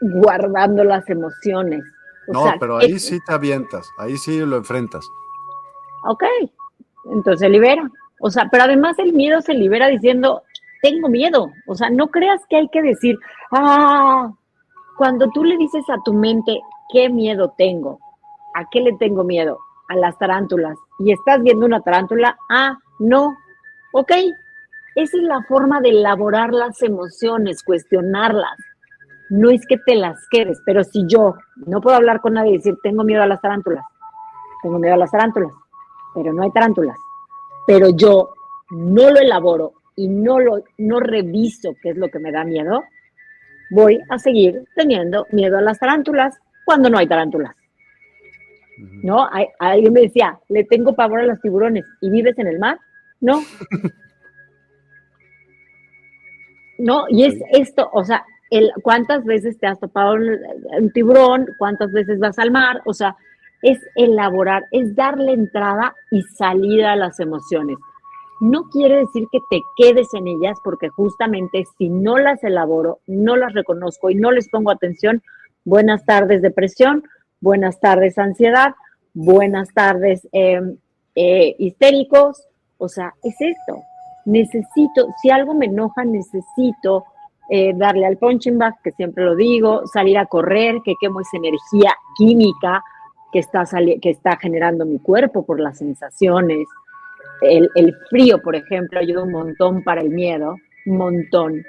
guardando 0.00 0.84
las 0.84 1.08
emociones. 1.10 1.82
no, 2.28 2.44
pero 2.60 2.76
ahí 2.76 2.98
sí 3.00 3.18
te 3.26 3.32
avientas, 3.32 3.88
ahí 3.98 4.16
sí 4.16 4.38
lo 4.38 4.58
enfrentas. 4.58 5.04
Ok, 6.04 6.22
entonces 7.06 7.50
libera. 7.50 7.90
O 8.20 8.30
sea, 8.30 8.48
pero 8.52 8.64
además 8.64 8.96
el 9.00 9.12
miedo 9.12 9.40
se 9.40 9.54
libera 9.54 9.88
diciendo, 9.88 10.42
tengo 10.82 11.08
miedo. 11.08 11.50
O 11.66 11.74
sea, 11.74 11.90
no 11.90 12.08
creas 12.08 12.40
que 12.48 12.56
hay 12.56 12.68
que 12.68 12.82
decir, 12.82 13.16
ah, 13.52 14.30
cuando 14.96 15.28
tú 15.30 15.44
le 15.44 15.56
dices 15.56 15.84
a 15.88 15.96
tu 16.04 16.12
mente, 16.12 16.60
¿qué 16.92 17.08
miedo 17.08 17.54
tengo? 17.56 17.98
¿A 18.54 18.68
qué 18.70 18.80
le 18.80 18.92
tengo 18.98 19.24
miedo? 19.24 19.58
A 19.88 19.96
las 19.96 20.18
tarántulas. 20.18 20.76
Y 20.98 21.12
estás 21.12 21.42
viendo 21.42 21.66
una 21.66 21.80
tarántula, 21.80 22.36
ah, 22.50 22.78
no, 22.98 23.36
ok. 23.92 24.12
Esa 24.94 25.16
es 25.16 25.22
la 25.22 25.42
forma 25.42 25.80
de 25.80 25.90
elaborar 25.90 26.52
las 26.52 26.82
emociones, 26.82 27.62
cuestionarlas. 27.62 28.58
No 29.30 29.50
es 29.50 29.66
que 29.66 29.78
te 29.78 29.94
las 29.94 30.18
quedes, 30.30 30.60
pero 30.66 30.84
si 30.84 31.06
yo 31.06 31.34
no 31.66 31.80
puedo 31.80 31.96
hablar 31.96 32.20
con 32.20 32.34
nadie 32.34 32.52
y 32.52 32.56
decir, 32.58 32.76
tengo 32.82 33.02
miedo 33.02 33.22
a 33.22 33.26
las 33.26 33.40
tarántulas, 33.40 33.84
tengo 34.62 34.78
miedo 34.78 34.94
a 34.94 34.98
las 34.98 35.10
tarántulas, 35.10 35.52
pero 36.14 36.32
no 36.32 36.42
hay 36.42 36.50
tarántulas. 36.50 36.96
Pero 37.66 37.88
yo 37.96 38.30
no 38.70 39.10
lo 39.10 39.18
elaboro 39.18 39.72
y 39.96 40.08
no 40.08 40.38
lo 40.38 40.62
no 40.78 41.00
reviso 41.00 41.74
qué 41.82 41.90
es 41.90 41.96
lo 41.96 42.08
que 42.08 42.18
me 42.18 42.32
da 42.32 42.44
miedo, 42.44 42.82
voy 43.70 43.98
a 44.10 44.18
seguir 44.18 44.64
teniendo 44.74 45.26
miedo 45.30 45.56
a 45.56 45.62
las 45.62 45.78
tarántulas 45.78 46.38
cuando 46.64 46.90
no 46.90 46.98
hay 46.98 47.06
tarántulas. 47.06 47.54
¿No? 49.02 49.28
alguien 49.58 49.92
me 49.92 50.00
decía, 50.02 50.38
le 50.48 50.64
tengo 50.64 50.94
pavor 50.94 51.20
a 51.20 51.26
los 51.26 51.40
tiburones 51.40 51.84
y 52.00 52.10
vives 52.10 52.36
en 52.38 52.48
el 52.48 52.58
mar. 52.58 52.78
No. 53.20 53.40
no, 56.82 57.04
y 57.08 57.24
es 57.24 57.36
esto, 57.52 57.88
o 57.92 58.04
sea, 58.04 58.24
el, 58.50 58.72
¿cuántas 58.82 59.24
veces 59.24 59.56
te 59.56 59.68
has 59.68 59.78
topado 59.78 60.14
un, 60.14 60.90
tiburón? 60.92 61.46
¿Cuántas 61.56 61.92
veces 61.92 62.18
vas 62.18 62.40
al 62.40 62.50
mar? 62.50 62.82
O 62.86 62.92
sea, 62.92 63.16
es 63.62 63.78
elaborar, 63.94 64.64
es 64.72 64.96
darle 64.96 65.32
entrada 65.32 65.94
y 66.10 66.22
salida 66.22 66.92
a 66.92 66.96
las 66.96 67.20
emociones. 67.20 67.76
No 68.40 68.64
quiere 68.64 68.96
decir 68.96 69.28
que 69.30 69.38
te 69.48 69.60
quedes 69.76 70.12
en 70.14 70.26
ellas 70.26 70.58
porque 70.64 70.88
justamente 70.88 71.64
si 71.78 71.88
no 71.88 72.18
las 72.18 72.42
elaboro, 72.42 72.98
no 73.06 73.36
las 73.36 73.54
reconozco 73.54 74.10
y 74.10 74.16
no 74.16 74.32
les 74.32 74.48
pongo 74.48 74.72
atención, 74.72 75.22
buenas 75.64 76.04
tardes 76.04 76.42
depresión, 76.42 77.04
buenas 77.40 77.78
tardes 77.78 78.18
ansiedad, 78.18 78.74
buenas 79.14 79.68
tardes 79.72 80.26
em, 80.32 80.78
eh, 81.14 81.54
histéricos, 81.60 82.48
o 82.76 82.88
sea, 82.88 83.14
es 83.22 83.36
esto. 83.38 83.84
Necesito, 84.24 85.08
si 85.20 85.30
algo 85.30 85.54
me 85.54 85.66
enoja, 85.66 86.04
necesito 86.04 87.04
eh, 87.48 87.72
darle 87.74 88.06
al 88.06 88.18
punching 88.18 88.58
bag, 88.58 88.74
que 88.82 88.92
siempre 88.92 89.24
lo 89.24 89.34
digo, 89.34 89.86
salir 89.86 90.18
a 90.18 90.26
correr, 90.26 90.76
que 90.84 90.94
quemo 91.00 91.20
esa 91.20 91.36
energía 91.36 91.94
química 92.16 92.82
que 93.32 93.40
está, 93.40 93.64
que 94.00 94.10
está 94.10 94.36
generando 94.36 94.86
mi 94.86 94.98
cuerpo 94.98 95.44
por 95.44 95.58
las 95.60 95.78
sensaciones. 95.78 96.66
El, 97.40 97.68
el 97.74 97.94
frío, 98.08 98.40
por 98.40 98.54
ejemplo, 98.54 99.00
ayuda 99.00 99.24
un 99.24 99.32
montón 99.32 99.82
para 99.82 100.00
el 100.00 100.10
miedo, 100.10 100.56
un 100.86 100.96
montón. 100.96 101.62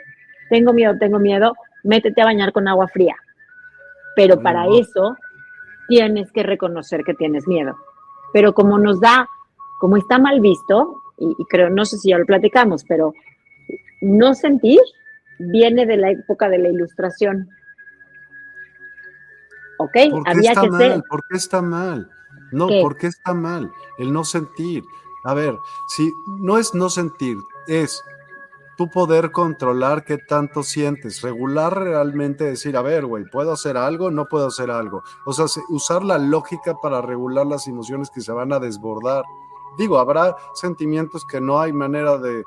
Tengo 0.50 0.74
miedo, 0.74 0.94
tengo 1.00 1.20
miedo, 1.20 1.54
métete 1.84 2.22
a 2.22 2.26
bañar 2.26 2.52
con 2.52 2.68
agua 2.68 2.88
fría. 2.88 3.16
Pero 4.16 4.42
para 4.42 4.68
eso 4.68 5.18
tienes 5.88 6.32
que 6.32 6.44
reconocer 6.44 7.04
que 7.04 7.14
tienes 7.14 7.48
miedo. 7.48 7.76
Pero 8.32 8.54
como 8.54 8.78
nos 8.78 9.00
da, 9.00 9.28
como 9.80 9.98
está 9.98 10.20
mal 10.20 10.40
visto, 10.40 11.02
y, 11.18 11.46
creo, 11.50 11.70
no 11.70 11.86
sé 11.86 11.98
si 11.98 12.10
ya 12.10 12.18
lo 12.18 12.26
platicamos, 12.26 12.84
pero 12.84 13.14
no 14.02 14.34
sentir 14.34 14.80
viene 15.40 15.86
de 15.86 15.98
la 15.98 16.12
época 16.12 16.50
de 16.50 16.58
la 16.58 16.70
ilustración. 16.70 17.50
¿Ok? 19.78 19.96
Había 20.26 20.54
que 20.54 20.72
ser. 20.72 21.04
¿Por 21.10 21.22
qué 21.30 21.38
está 21.38 21.62
mal? 21.62 22.10
No, 22.52 22.68
¿por 22.68 22.98
qué 22.98 23.08
está 23.08 23.34
mal 23.34 23.72
el 23.98 24.14
no 24.14 24.24
sentir? 24.24 24.84
A 25.24 25.34
ver, 25.34 25.58
si 25.88 26.12
no 26.28 26.58
es 26.58 26.74
no 26.74 26.90
sentir, 26.90 27.38
es 27.68 28.04
tú 28.78 28.90
poder 28.90 29.32
controlar 29.32 30.04
qué 30.04 30.18
tanto 30.18 30.64
sientes, 30.64 31.22
regular 31.22 31.78
realmente, 31.78 32.44
decir, 32.44 32.76
a 32.78 32.82
ver, 32.82 33.06
güey, 33.06 33.26
¿puedo 33.26 33.52
hacer 33.52 33.78
algo? 33.78 34.12
No 34.12 34.26
puedo 34.26 34.48
hacer 34.48 34.72
algo. 34.72 35.04
O 35.26 35.34
sea, 35.34 35.46
usar 35.70 36.04
la 36.04 36.18
lógica 36.18 36.76
para 36.82 37.02
regular 37.02 37.46
las 37.46 37.68
emociones 37.68 38.10
que 38.10 38.22
se 38.22 38.32
van 38.32 38.54
a 38.54 38.60
desbordar. 38.60 39.24
Digo, 39.78 39.98
habrá 39.98 40.36
sentimientos 40.54 41.26
que 41.26 41.42
no 41.42 41.60
hay 41.60 41.74
manera 41.74 42.18
de, 42.18 42.44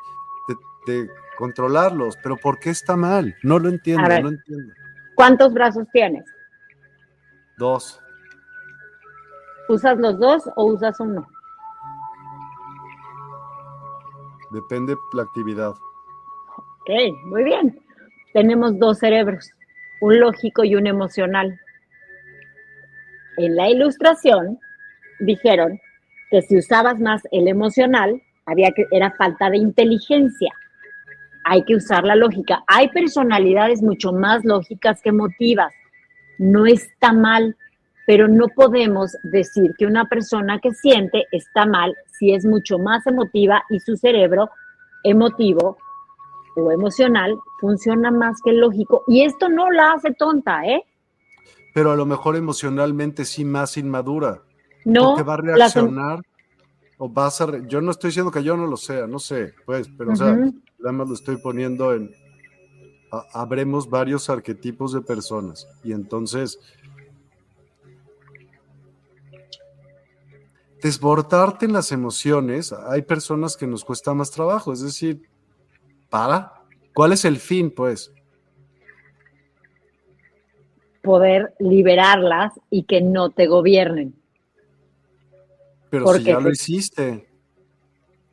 controlarlos, 1.37 2.17
pero 2.23 2.37
¿por 2.37 2.59
qué 2.59 2.71
está 2.71 2.97
mal? 2.97 3.35
No 3.43 3.59
lo 3.59 3.69
entiendo, 3.69 4.09
no 4.09 4.29
entiendo. 4.29 4.73
¿Cuántos 5.17 5.53
brazos 5.53 5.87
tienes? 5.93 6.25
Dos. 7.59 8.01
¿Usas 9.69 9.99
los 9.99 10.19
dos 10.19 10.49
o 10.55 10.67
usas 10.67 10.99
uno? 11.01 11.27
Depende 14.53 14.97
la 15.13 15.23
actividad. 15.23 15.75
Ok, 16.57 16.91
muy 17.25 17.43
bien. 17.43 17.81
Tenemos 18.33 18.79
dos 18.79 18.99
cerebros, 18.99 19.51
un 20.01 20.21
lógico 20.21 20.63
y 20.63 20.77
un 20.77 20.87
emocional. 20.87 21.59
En 23.39 23.57
la 23.57 23.69
ilustración 23.69 24.59
dijeron 25.21 25.81
que 26.31 26.43
si 26.43 26.57
usabas 26.57 26.99
más 27.01 27.23
el 27.31 27.49
emocional, 27.49 28.23
había 28.47 28.71
que, 28.73 28.87
era 28.91 29.13
falta 29.13 29.51
de 29.51 29.59
inteligencia. 29.59 30.53
Hay 31.45 31.65
que 31.65 31.77
usar 31.77 32.05
la 32.05 32.17
lógica. 32.17 32.65
Hay 32.67 32.89
personalidades 32.89 33.83
mucho 33.83 34.13
más 34.13 34.45
lógicas 34.45 35.01
que 35.03 35.11
emotivas. 35.11 35.73
no 36.39 36.67
está 36.67 37.15
mal, 37.15 37.57
pero 38.07 38.29
no 38.29 38.49
podemos 38.49 39.17
decir 39.23 39.75
que 39.79 39.87
una 39.87 40.05
persona 40.05 40.59
que 40.61 40.71
siente 40.73 41.27
está 41.33 41.65
mal 41.65 41.95
si 42.19 42.33
es 42.35 42.45
mucho 42.45 42.79
más 42.79 43.07
emotiva 43.07 43.65
y 43.71 43.81
su 43.81 43.97
cerebro 43.97 44.51
emotivo 45.03 45.79
o 46.57 46.71
emocional 46.73 47.35
funciona 47.61 48.11
más 48.11 48.41
que 48.43 48.51
el 48.51 48.61
lógico. 48.61 49.03
Y 49.09 49.23
esto 49.23 49.49
no 49.49 49.71
la 49.71 49.93
hace 49.93 50.13
tonta, 50.13 50.65
¿eh? 50.67 50.85
Pero 51.75 51.91
a 51.91 51.97
lo 51.97 52.07
mejor 52.07 52.37
emocionalmente 52.37 53.25
sí 53.25 53.45
más 53.45 53.77
inmadura. 53.77 54.43
No. 54.87 55.11
Porque 55.11 55.23
va 55.25 55.35
a 55.35 55.37
reaccionar 55.39 56.23
o 56.97 57.09
vas 57.09 57.41
a... 57.41 57.59
Yo 57.67 57.81
no 57.81 57.91
estoy 57.91 58.09
diciendo 58.09 58.31
que 58.31 58.45
yo 58.45 58.57
no 58.57 58.67
lo 58.67 58.77
sea, 58.77 59.09
no 59.09 59.19
sé, 59.19 59.53
pues, 59.67 59.91
pero 59.99 60.13
o 60.13 60.17
sea, 60.17 60.35
nada 60.35 60.93
más 60.93 61.09
lo 61.09 61.15
estoy 61.15 61.39
poniendo 61.39 61.93
en... 61.93 62.15
habremos 63.33 63.91
varios 63.91 64.31
arquetipos 64.31 64.93
de 64.93 65.01
personas 65.01 65.67
y 65.83 65.91
entonces 65.91 66.61
desbordarte 70.81 71.67
en 71.67 71.73
las 71.73 71.91
emociones, 71.91 72.73
hay 72.73 73.03
personas 73.03 73.57
que 73.57 73.67
nos 73.67 73.85
cuesta 73.85 74.15
más 74.15 74.31
trabajo, 74.31 74.73
es 74.73 74.83
decir, 74.83 75.29
para, 76.09 76.63
¿cuál 76.95 77.13
es 77.13 77.25
el 77.25 77.39
fin, 77.39 77.73
pues? 77.73 78.13
Poder 81.03 81.55
liberarlas 81.59 82.53
y 82.71 82.85
que 82.85 83.01
no 83.01 83.31
te 83.31 83.49
gobiernen. 83.49 84.15
Pero 85.91 86.07
si 86.15 86.25
ya 86.25 86.41
lo 86.41 86.51
hiciste. 86.51 87.27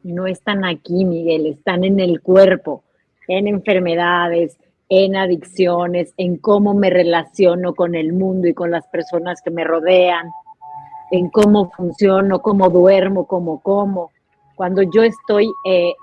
No 0.04 0.28
están 0.28 0.66
aquí, 0.66 1.06
Miguel, 1.06 1.45
están 1.45 1.84
en 1.84 1.99
el 1.99 2.22
cuerpo, 2.22 2.84
en 3.28 3.47
enfermedades, 3.47 4.58
en 4.89 5.16
adicciones, 5.16 6.14
en 6.18 6.38
cómo 6.38 6.74
me 6.74 6.89
relaciono 6.89 7.74
con 7.74 7.95
el 7.95 8.14
mundo 8.14 8.47
y 8.47 8.54
con 8.54 8.70
las 8.70 8.86
personas 8.88 9.41
que 9.41 9.49
me 9.49 9.64
rodean 9.64 10.28
en 11.14 11.30
cómo 11.30 11.70
funciono, 11.72 12.41
cómo 12.41 12.70
duermo, 12.70 13.28
cómo 13.28 13.62
como. 13.62 14.12
Cuando 14.56 14.82
yo 14.82 15.04
estoy 15.04 15.47
eh, 15.66 15.93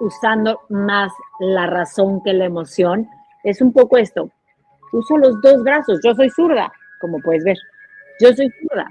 usando 0.00 0.60
más 0.68 1.12
la 1.40 1.66
razón 1.66 2.22
que 2.22 2.32
la 2.32 2.44
emoción, 2.44 3.08
es 3.42 3.60
un 3.60 3.72
poco 3.72 3.96
esto. 3.98 4.30
Uso 4.92 5.16
los 5.16 5.40
dos 5.42 5.62
brazos, 5.64 5.98
yo 6.04 6.14
soy 6.14 6.30
zurda, 6.30 6.72
como 7.00 7.18
puedes 7.18 7.42
ver. 7.42 7.56
Yo 8.20 8.32
soy 8.32 8.48
zurda, 8.60 8.86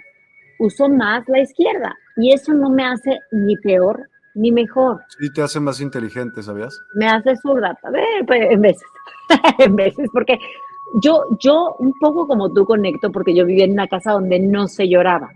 uso 0.61 0.87
más 0.87 1.27
la 1.27 1.41
izquierda 1.41 1.95
y 2.17 2.31
eso 2.31 2.53
no 2.53 2.69
me 2.69 2.85
hace 2.85 3.19
ni 3.31 3.57
peor 3.57 4.07
ni 4.33 4.51
mejor. 4.51 5.01
Sí, 5.19 5.31
te 5.33 5.41
hace 5.41 5.59
más 5.59 5.81
inteligente, 5.81 6.41
¿sabías? 6.41 6.79
Me 6.95 7.07
hace 7.07 7.35
zurda, 7.35 7.77
a 7.83 7.89
ver, 7.89 8.25
pues, 8.25 8.51
en 8.51 8.61
veces, 8.61 8.87
en 9.59 9.75
veces, 9.75 10.09
porque 10.13 10.39
yo, 11.01 11.23
yo 11.39 11.75
un 11.79 11.93
poco 11.99 12.27
como 12.27 12.53
tú 12.53 12.65
conecto 12.65 13.11
porque 13.11 13.35
yo 13.35 13.45
vivía 13.45 13.65
en 13.65 13.73
una 13.73 13.87
casa 13.87 14.13
donde 14.13 14.39
no 14.39 14.67
se 14.67 14.87
lloraba. 14.87 15.29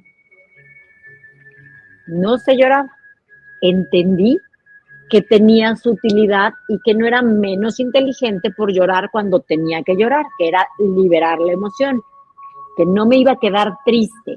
No 2.07 2.37
se 2.37 2.55
lloraba. 2.55 2.89
Entendí 3.61 4.37
que 5.09 5.21
tenía 5.21 5.75
su 5.75 5.91
utilidad 5.91 6.53
y 6.67 6.79
que 6.83 6.93
no 6.93 7.05
era 7.05 7.21
menos 7.21 7.79
inteligente 7.79 8.51
por 8.51 8.71
llorar 8.71 9.09
cuando 9.11 9.39
tenía 9.39 9.81
que 9.83 9.95
llorar, 9.95 10.25
que 10.37 10.47
era 10.47 10.67
liberar 10.79 11.39
la 11.39 11.53
emoción, 11.53 12.01
que 12.75 12.85
no 12.85 13.05
me 13.05 13.17
iba 13.17 13.33
a 13.33 13.39
quedar 13.39 13.73
triste, 13.85 14.35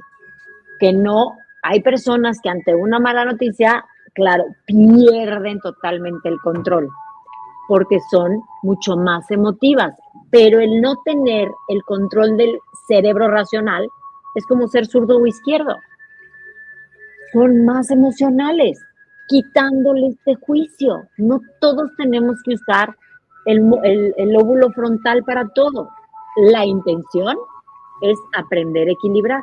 que 0.79 0.93
no 0.93 1.33
hay 1.63 1.81
personas 1.83 2.41
que 2.43 2.51
ante 2.51 2.75
una 2.75 2.99
mala 2.99 3.25
noticia, 3.25 3.85
claro, 4.15 4.45
pierden 4.67 5.61
totalmente 5.61 6.29
el 6.29 6.39
control 6.41 6.89
porque 7.69 8.01
son 8.11 8.43
mucho 8.63 8.97
más 8.97 9.31
emotivas, 9.31 9.95
pero 10.31 10.59
el 10.59 10.81
no 10.81 10.97
tener 11.05 11.49
el 11.69 11.83
control 11.85 12.37
del 12.39 12.59
cerebro 12.89 13.29
racional 13.29 13.87
es 14.35 14.47
como 14.47 14.67
ser 14.69 14.87
zurdo 14.87 15.19
o 15.19 15.27
izquierdo. 15.27 15.77
Son 17.33 17.67
más 17.67 17.91
emocionales, 17.91 18.81
quitándole 19.29 20.09
este 20.09 20.35
juicio. 20.47 21.03
No 21.19 21.41
todos 21.61 21.91
tenemos 21.99 22.37
que 22.43 22.55
usar 22.55 22.97
el, 23.45 23.71
lóbulo 24.33 24.71
frontal 24.71 25.23
para 25.25 25.47
todo. 25.49 25.91
La 26.37 26.65
intención 26.65 27.37
es 28.01 28.19
aprender 28.35 28.89
a 28.89 28.93
equilibrar. 28.93 29.43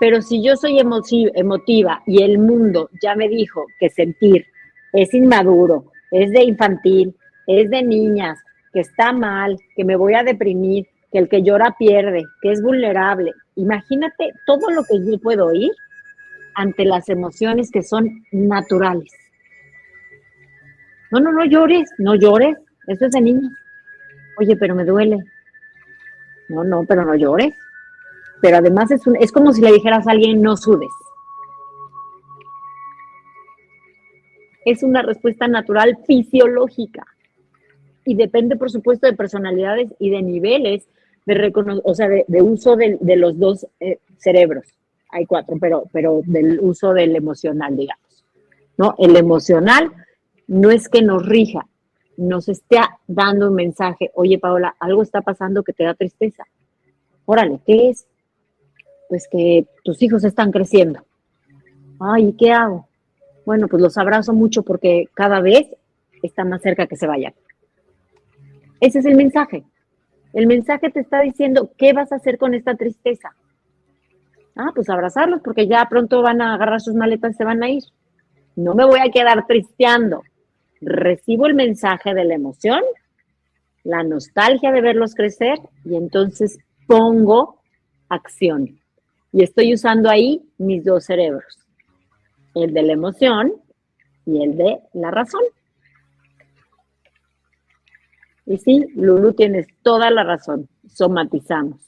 Pero 0.00 0.22
si 0.22 0.42
yo 0.42 0.56
soy 0.56 0.78
emotiva 0.78 2.02
y 2.06 2.22
el 2.22 2.38
mundo 2.38 2.88
ya 3.02 3.14
me 3.16 3.28
dijo 3.28 3.66
que 3.80 3.90
sentir 3.90 4.46
es 4.92 5.12
inmaduro, 5.12 5.90
es 6.10 6.30
de 6.30 6.44
infantil, 6.44 7.14
es 7.46 7.68
de 7.70 7.82
niñas, 7.82 8.38
que 8.72 8.80
está 8.80 9.12
mal, 9.12 9.56
que 9.74 9.84
me 9.84 9.96
voy 9.96 10.14
a 10.14 10.22
deprimir, 10.22 10.86
que 11.10 11.18
el 11.18 11.28
que 11.28 11.42
llora 11.42 11.74
pierde, 11.78 12.24
que 12.42 12.52
es 12.52 12.62
vulnerable. 12.62 13.32
Imagínate 13.56 14.32
todo 14.46 14.70
lo 14.70 14.84
que 14.84 14.98
yo 15.04 15.18
puedo 15.18 15.46
oír 15.46 15.72
ante 16.54 16.84
las 16.84 17.08
emociones 17.08 17.70
que 17.70 17.82
son 17.82 18.24
naturales. 18.30 19.12
No, 21.10 21.20
no, 21.20 21.32
no 21.32 21.44
llores, 21.44 21.90
no 21.98 22.14
llores, 22.14 22.56
eso 22.86 23.06
es 23.06 23.12
de 23.12 23.20
niños. 23.20 23.52
Oye, 24.38 24.56
pero 24.56 24.74
me 24.74 24.84
duele. 24.84 25.18
No, 26.48 26.64
no, 26.64 26.84
pero 26.84 27.04
no 27.04 27.14
llores. 27.14 27.54
Pero 28.40 28.58
además 28.58 28.90
es, 28.90 29.06
un, 29.06 29.16
es 29.16 29.32
como 29.32 29.52
si 29.52 29.60
le 29.60 29.72
dijeras 29.72 30.06
a 30.06 30.12
alguien, 30.12 30.42
no 30.42 30.56
sudes. 30.56 30.90
Es 34.64 34.82
una 34.82 35.02
respuesta 35.02 35.48
natural 35.48 35.98
fisiológica 36.06 37.06
y 38.04 38.14
depende, 38.14 38.56
por 38.56 38.70
supuesto, 38.70 39.06
de 39.06 39.16
personalidades 39.16 39.90
y 39.98 40.10
de 40.10 40.22
niveles 40.22 40.88
de, 41.26 41.52
o 41.84 41.94
sea, 41.94 42.08
de, 42.08 42.42
uso 42.42 42.76
de, 42.76 42.98
los 43.16 43.38
dos 43.38 43.66
eh, 43.80 43.98
cerebros. 44.16 44.64
Hay 45.10 45.26
cuatro, 45.26 45.56
pero, 45.60 45.84
pero 45.92 46.22
del 46.24 46.58
uso 46.60 46.92
del 46.92 47.16
emocional, 47.16 47.76
digamos. 47.76 48.24
¿no? 48.78 48.94
El 48.98 49.16
emocional 49.16 49.92
no 50.46 50.70
es 50.70 50.88
que 50.88 51.02
nos 51.02 51.26
rija, 51.26 51.66
nos 52.16 52.48
esté 52.48 52.78
dando 53.06 53.48
un 53.48 53.54
mensaje, 53.54 54.10
oye 54.14 54.38
Paola, 54.38 54.74
algo 54.80 55.02
está 55.02 55.20
pasando 55.20 55.62
que 55.62 55.72
te 55.72 55.84
da 55.84 55.94
tristeza. 55.94 56.44
Órale, 57.26 57.60
¿qué 57.66 57.90
es? 57.90 58.06
Pues 59.08 59.28
que 59.30 59.66
tus 59.84 60.02
hijos 60.02 60.24
están 60.24 60.52
creciendo. 60.52 61.04
Ay, 62.00 62.34
¿qué 62.38 62.52
hago? 62.52 62.88
Bueno, 63.44 63.66
pues 63.68 63.82
los 63.82 63.96
abrazo 63.96 64.32
mucho 64.32 64.62
porque 64.62 65.06
cada 65.14 65.40
vez 65.40 65.66
está 66.22 66.44
más 66.44 66.62
cerca 66.62 66.86
que 66.86 66.96
se 66.96 67.06
vayan. 67.06 67.34
Ese 68.80 69.00
es 69.00 69.06
el 69.06 69.16
mensaje. 69.16 69.64
El 70.32 70.46
mensaje 70.46 70.90
te 70.90 71.00
está 71.00 71.22
diciendo, 71.22 71.72
¿qué 71.76 71.92
vas 71.92 72.12
a 72.12 72.16
hacer 72.16 72.38
con 72.38 72.54
esta 72.54 72.74
tristeza? 72.74 73.34
Ah, 74.54 74.72
pues 74.74 74.88
abrazarlos 74.90 75.40
porque 75.42 75.66
ya 75.66 75.86
pronto 75.88 76.20
van 76.22 76.40
a 76.42 76.54
agarrar 76.54 76.80
sus 76.80 76.94
maletas 76.94 77.32
y 77.32 77.34
se 77.34 77.44
van 77.44 77.62
a 77.62 77.70
ir. 77.70 77.82
No 78.56 78.74
me 78.74 78.84
voy 78.84 79.00
a 79.00 79.10
quedar 79.10 79.46
tristeando. 79.46 80.22
Recibo 80.80 81.46
el 81.46 81.54
mensaje 81.54 82.12
de 82.14 82.24
la 82.24 82.34
emoción, 82.34 82.82
la 83.84 84.02
nostalgia 84.02 84.72
de 84.72 84.80
verlos 84.80 85.14
crecer 85.14 85.58
y 85.84 85.96
entonces 85.96 86.58
pongo 86.86 87.60
acción. 88.08 88.77
Y 89.38 89.44
estoy 89.44 89.72
usando 89.72 90.10
ahí 90.10 90.42
mis 90.58 90.84
dos 90.84 91.04
cerebros, 91.04 91.60
el 92.56 92.74
de 92.74 92.82
la 92.82 92.94
emoción 92.94 93.52
y 94.26 94.42
el 94.42 94.56
de 94.56 94.80
la 94.94 95.12
razón. 95.12 95.42
Y 98.46 98.58
sí, 98.58 98.86
Lulu, 98.96 99.34
tienes 99.34 99.68
toda 99.84 100.10
la 100.10 100.24
razón, 100.24 100.68
somatizamos. 100.92 101.78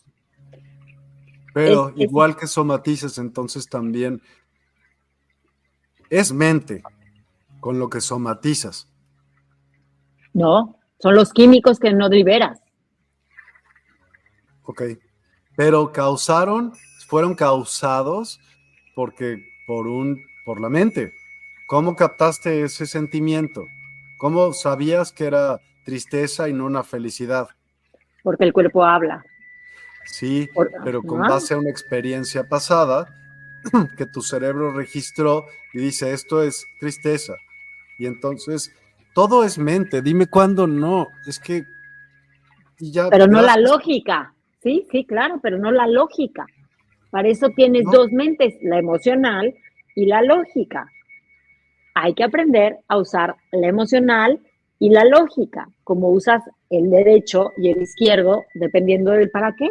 Pero 1.52 1.92
igual 1.96 2.36
que 2.36 2.46
somatizas, 2.46 3.18
entonces 3.18 3.68
también 3.68 4.22
es 6.08 6.32
mente 6.32 6.84
con 7.58 7.80
lo 7.80 7.90
que 7.90 8.00
somatizas. 8.00 8.88
No, 10.32 10.78
son 11.00 11.16
los 11.16 11.32
químicos 11.32 11.80
que 11.80 11.92
no 11.92 12.08
liberas. 12.08 12.62
Ok, 14.62 14.82
pero 15.56 15.90
causaron, 15.90 16.74
fueron 17.10 17.34
causados 17.34 18.40
porque 18.94 19.44
por 19.66 19.86
un, 19.86 20.22
por 20.46 20.60
la 20.60 20.70
mente. 20.70 21.12
¿Cómo 21.66 21.94
captaste 21.94 22.62
ese 22.62 22.86
sentimiento? 22.86 23.66
¿Cómo 24.16 24.52
sabías 24.52 25.12
que 25.12 25.26
era 25.26 25.60
tristeza 25.84 26.48
y 26.48 26.52
no 26.52 26.66
una 26.66 26.84
felicidad. 26.84 27.48
Porque 28.22 28.44
el 28.44 28.52
cuerpo 28.52 28.84
habla. 28.84 29.24
Sí, 30.04 30.48
pero 30.84 31.02
con 31.02 31.20
base 31.20 31.54
a 31.54 31.58
una 31.58 31.70
experiencia 31.70 32.48
pasada 32.48 33.12
que 33.96 34.06
tu 34.06 34.22
cerebro 34.22 34.72
registró 34.72 35.44
y 35.74 35.78
dice, 35.78 36.12
esto 36.12 36.42
es 36.42 36.64
tristeza. 36.78 37.34
Y 37.98 38.06
entonces, 38.06 38.72
todo 39.14 39.44
es 39.44 39.58
mente, 39.58 40.00
dime 40.00 40.26
cuándo 40.26 40.66
no. 40.66 41.08
Es 41.26 41.38
que... 41.38 41.64
ya, 42.78 43.08
pero 43.10 43.26
no 43.26 43.42
la 43.42 43.56
lógica. 43.56 44.32
Sí, 44.62 44.86
sí, 44.90 45.04
claro, 45.04 45.40
pero 45.42 45.58
no 45.58 45.70
la 45.70 45.86
lógica. 45.86 46.46
Para 47.10 47.28
eso 47.28 47.50
tienes 47.50 47.84
dos 47.90 48.12
mentes, 48.12 48.54
la 48.62 48.78
emocional 48.78 49.54
y 49.94 50.06
la 50.06 50.22
lógica. 50.22 50.86
Hay 51.94 52.14
que 52.14 52.24
aprender 52.24 52.78
a 52.88 52.98
usar 52.98 53.36
la 53.50 53.66
emocional 53.66 54.40
y 54.78 54.90
la 54.90 55.04
lógica, 55.04 55.68
como 55.84 56.08
usas 56.08 56.42
el 56.70 56.88
derecho 56.88 57.52
y 57.56 57.70
el 57.70 57.82
izquierdo, 57.82 58.44
dependiendo 58.54 59.10
del 59.10 59.30
para 59.30 59.54
qué. 59.56 59.68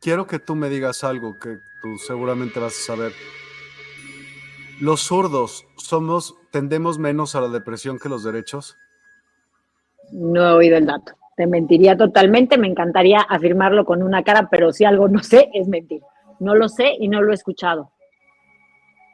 quiero 0.00 0.26
que 0.26 0.38
tú 0.38 0.54
me 0.54 0.68
digas 0.68 1.04
algo 1.04 1.38
que 1.40 1.56
tú 1.80 1.96
seguramente 1.98 2.60
vas 2.60 2.76
a 2.78 2.94
saber. 2.94 3.12
¿Los 4.80 5.02
zurdos 5.02 5.66
somos, 5.76 6.36
tendemos 6.50 6.98
menos 6.98 7.36
a 7.36 7.40
la 7.40 7.48
depresión 7.48 7.98
que 7.98 8.08
los 8.08 8.24
derechos? 8.24 8.76
No 10.12 10.42
he 10.42 10.52
oído 10.52 10.76
el 10.76 10.86
dato. 10.86 11.14
Te 11.36 11.46
mentiría 11.46 11.96
totalmente, 11.96 12.58
me 12.58 12.68
encantaría 12.68 13.20
afirmarlo 13.20 13.84
con 13.84 14.02
una 14.02 14.22
cara, 14.22 14.48
pero 14.50 14.72
si 14.72 14.84
algo 14.84 15.08
no 15.08 15.22
sé, 15.22 15.48
es 15.54 15.68
mentir. 15.68 16.02
No 16.44 16.54
lo 16.54 16.68
sé 16.68 16.94
y 17.00 17.08
no 17.08 17.22
lo 17.22 17.32
he 17.32 17.34
escuchado. 17.34 17.90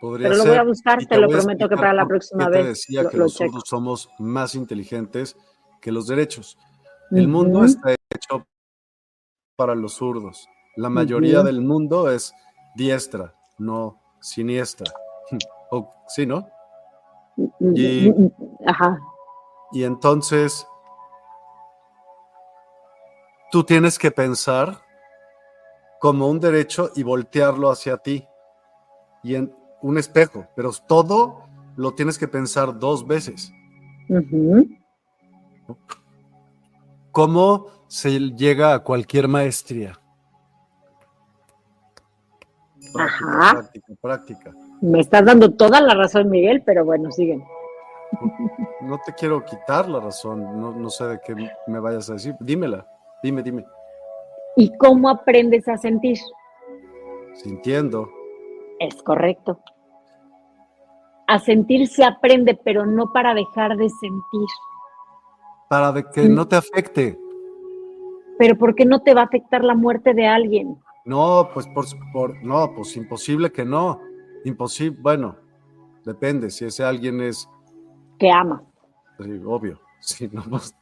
pero 0.01 0.35
lo 0.35 0.45
voy 0.45 0.57
a 0.57 0.65
buscar, 0.65 1.07
te, 1.07 1.17
lo 1.17 1.29
prometo 1.29 1.69
que 1.69 1.77
para 1.77 1.95
la 1.95 2.07
próxima 2.07 2.49
vez. 2.49 2.63
Te 2.63 2.69
decía 2.69 3.09
que 3.09 3.17
los 3.17 3.35
zurdos 3.35 3.63
somos 3.67 4.11
más 4.19 4.57
inteligentes 4.57 5.37
que 5.81 5.93
los 5.93 6.09
derechos. 6.09 6.59
El 7.13 7.29
mundo 7.29 7.65
está 7.65 7.93
hecho 7.93 8.45
para 9.57 9.77
los 9.77 9.95
zurdos. 9.95 10.49
La 10.77 10.91
mayoría 10.91 11.43
del 11.43 11.61
mundo 11.61 12.11
es 12.11 12.33
diestra, 12.75 13.35
no 13.59 14.01
siniestra. 14.21 14.91
o, 15.71 15.89
¿Sí, 16.09 16.27
no? 16.27 16.49
Y, 17.75 18.13
Ajá. 18.67 18.99
y 19.73 19.85
entonces 19.85 20.67
tú 23.53 23.63
tienes 23.65 23.99
que 23.99 24.11
pensar 24.11 24.90
como 26.01 26.29
un 26.29 26.41
derecho 26.41 26.91
y 26.97 27.05
voltearlo 27.05 27.71
hacia 27.71 27.99
ti. 27.99 28.27
Y 29.23 29.37
en 29.37 29.55
un 29.83 29.99
espejo, 29.99 30.47
pero 30.57 30.71
todo 30.89 31.45
lo 31.77 31.93
tienes 31.93 32.19
que 32.19 32.27
pensar 32.27 32.79
dos 32.79 33.07
veces. 33.07 33.53
¿Cómo 37.13 37.67
se 37.87 38.19
llega 38.19 38.75
a 38.75 38.79
cualquier 38.81 39.29
maestría? 39.29 40.01
Práctica, 42.93 43.53
práctica, 43.53 43.93
práctica. 44.01 44.53
Me 44.81 45.01
estás 45.01 45.25
dando 45.25 45.53
toda 45.53 45.81
la 45.81 45.95
razón, 45.95 46.31
Miguel, 46.31 46.63
pero 46.65 46.85
bueno, 46.85 47.13
siguen. 47.13 47.45
No 48.81 48.99
te 49.05 49.13
quiero 49.13 49.45
quitar 49.45 49.89
la 49.89 50.01
razón, 50.01 50.61
no, 50.61 50.73
no 50.73 50.91
sé 50.91 51.05
de 51.05 51.21
qué 51.25 51.37
me 51.67 51.79
vayas 51.79 52.09
a 52.11 52.15
decir. 52.15 52.35
Dímela, 52.41 52.87
dime, 53.23 53.43
dime. 53.43 53.65
¿Y 54.61 54.77
cómo 54.77 55.09
aprendes 55.09 55.67
a 55.69 55.79
sentir? 55.79 56.19
Sintiendo. 57.33 58.11
Es 58.79 59.03
correcto. 59.03 59.59
A 61.27 61.39
sentir 61.39 61.89
se 61.89 62.05
aprende, 62.05 62.61
pero 62.63 62.85
no 62.85 63.11
para 63.11 63.33
dejar 63.33 63.77
de 63.79 63.89
sentir. 63.89 64.49
Para 65.71 65.93
de 65.93 66.05
que 66.11 66.29
no 66.29 66.47
te 66.47 66.57
afecte. 66.57 67.19
Pero 68.39 68.59
¿por 68.59 68.75
qué 68.75 68.85
no 68.85 69.01
te 69.01 69.15
va 69.15 69.23
a 69.23 69.25
afectar 69.25 69.65
la 69.65 69.75
muerte 69.75 70.13
de 70.13 70.27
alguien? 70.27 70.77
No, 71.07 71.49
pues 71.55 71.67
por, 71.69 71.87
por 72.13 72.43
no, 72.43 72.75
pues 72.75 72.97
imposible 72.99 73.51
que 73.51 73.65
no. 73.65 73.99
Imposible, 74.45 74.99
bueno, 75.01 75.37
depende 76.05 76.51
si 76.51 76.67
ese 76.67 76.85
alguien 76.85 77.23
es 77.23 77.49
que 78.19 78.31
ama. 78.31 78.63
Sí, 79.19 79.41
obvio. 79.47 79.81
Sí, 80.03 80.31
no, 80.33 80.43
pues, 80.49 80.75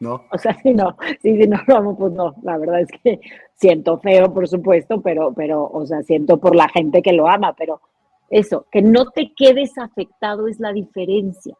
no. 0.00 0.24
O 0.32 0.38
sea, 0.38 0.56
si 0.62 0.72
no, 0.72 0.96
sí, 1.22 1.40
si 1.40 1.48
no 1.48 1.58
lo 1.66 1.76
amo, 1.76 1.96
pues 1.96 2.12
no. 2.12 2.34
La 2.42 2.58
verdad 2.58 2.80
es 2.80 2.88
que 3.02 3.20
siento 3.54 3.98
feo, 3.98 4.32
por 4.32 4.48
supuesto, 4.48 5.00
pero, 5.00 5.32
pero, 5.34 5.64
o 5.64 5.86
sea, 5.86 6.02
siento 6.02 6.38
por 6.38 6.54
la 6.54 6.68
gente 6.68 7.02
que 7.02 7.12
lo 7.12 7.28
ama, 7.28 7.54
pero 7.54 7.80
eso, 8.30 8.66
que 8.70 8.82
no 8.82 9.10
te 9.10 9.32
quedes 9.36 9.78
afectado 9.78 10.48
es 10.48 10.60
la 10.60 10.72
diferencia. 10.72 11.56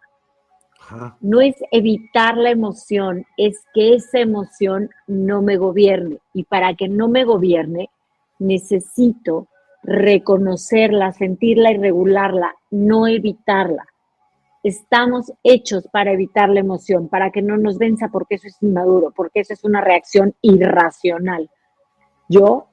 No 1.20 1.40
es 1.40 1.56
evitar 1.72 2.36
la 2.36 2.50
emoción, 2.50 3.24
es 3.36 3.64
que 3.74 3.94
esa 3.94 4.20
emoción 4.20 4.90
no 5.08 5.42
me 5.42 5.56
gobierne. 5.56 6.18
Y 6.32 6.44
para 6.44 6.74
que 6.74 6.88
no 6.88 7.08
me 7.08 7.24
gobierne, 7.24 7.90
necesito 8.38 9.48
reconocerla, 9.82 11.12
sentirla 11.12 11.72
y 11.72 11.78
regularla, 11.78 12.54
no 12.70 13.06
evitarla. 13.06 13.84
Estamos 14.66 15.32
hechos 15.44 15.86
para 15.92 16.10
evitar 16.10 16.48
la 16.48 16.58
emoción, 16.58 17.08
para 17.08 17.30
que 17.30 17.40
no 17.40 17.56
nos 17.56 17.78
venza, 17.78 18.08
porque 18.08 18.34
eso 18.34 18.48
es 18.48 18.60
inmaduro, 18.60 19.12
porque 19.14 19.38
eso 19.38 19.52
es 19.52 19.62
una 19.62 19.80
reacción 19.80 20.34
irracional. 20.40 21.48
Yo, 22.28 22.66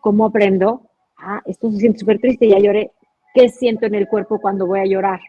¿cómo 0.00 0.26
aprendo? 0.26 0.82
Ah, 1.16 1.42
esto 1.44 1.70
se 1.70 1.76
siente 1.76 2.00
súper 2.00 2.18
triste, 2.18 2.48
ya 2.48 2.58
lloré. 2.58 2.90
¿Qué 3.32 3.50
siento 3.50 3.86
en 3.86 3.94
el 3.94 4.08
cuerpo 4.08 4.40
cuando 4.40 4.66
voy 4.66 4.80
a 4.80 4.84
llorar? 4.84 5.20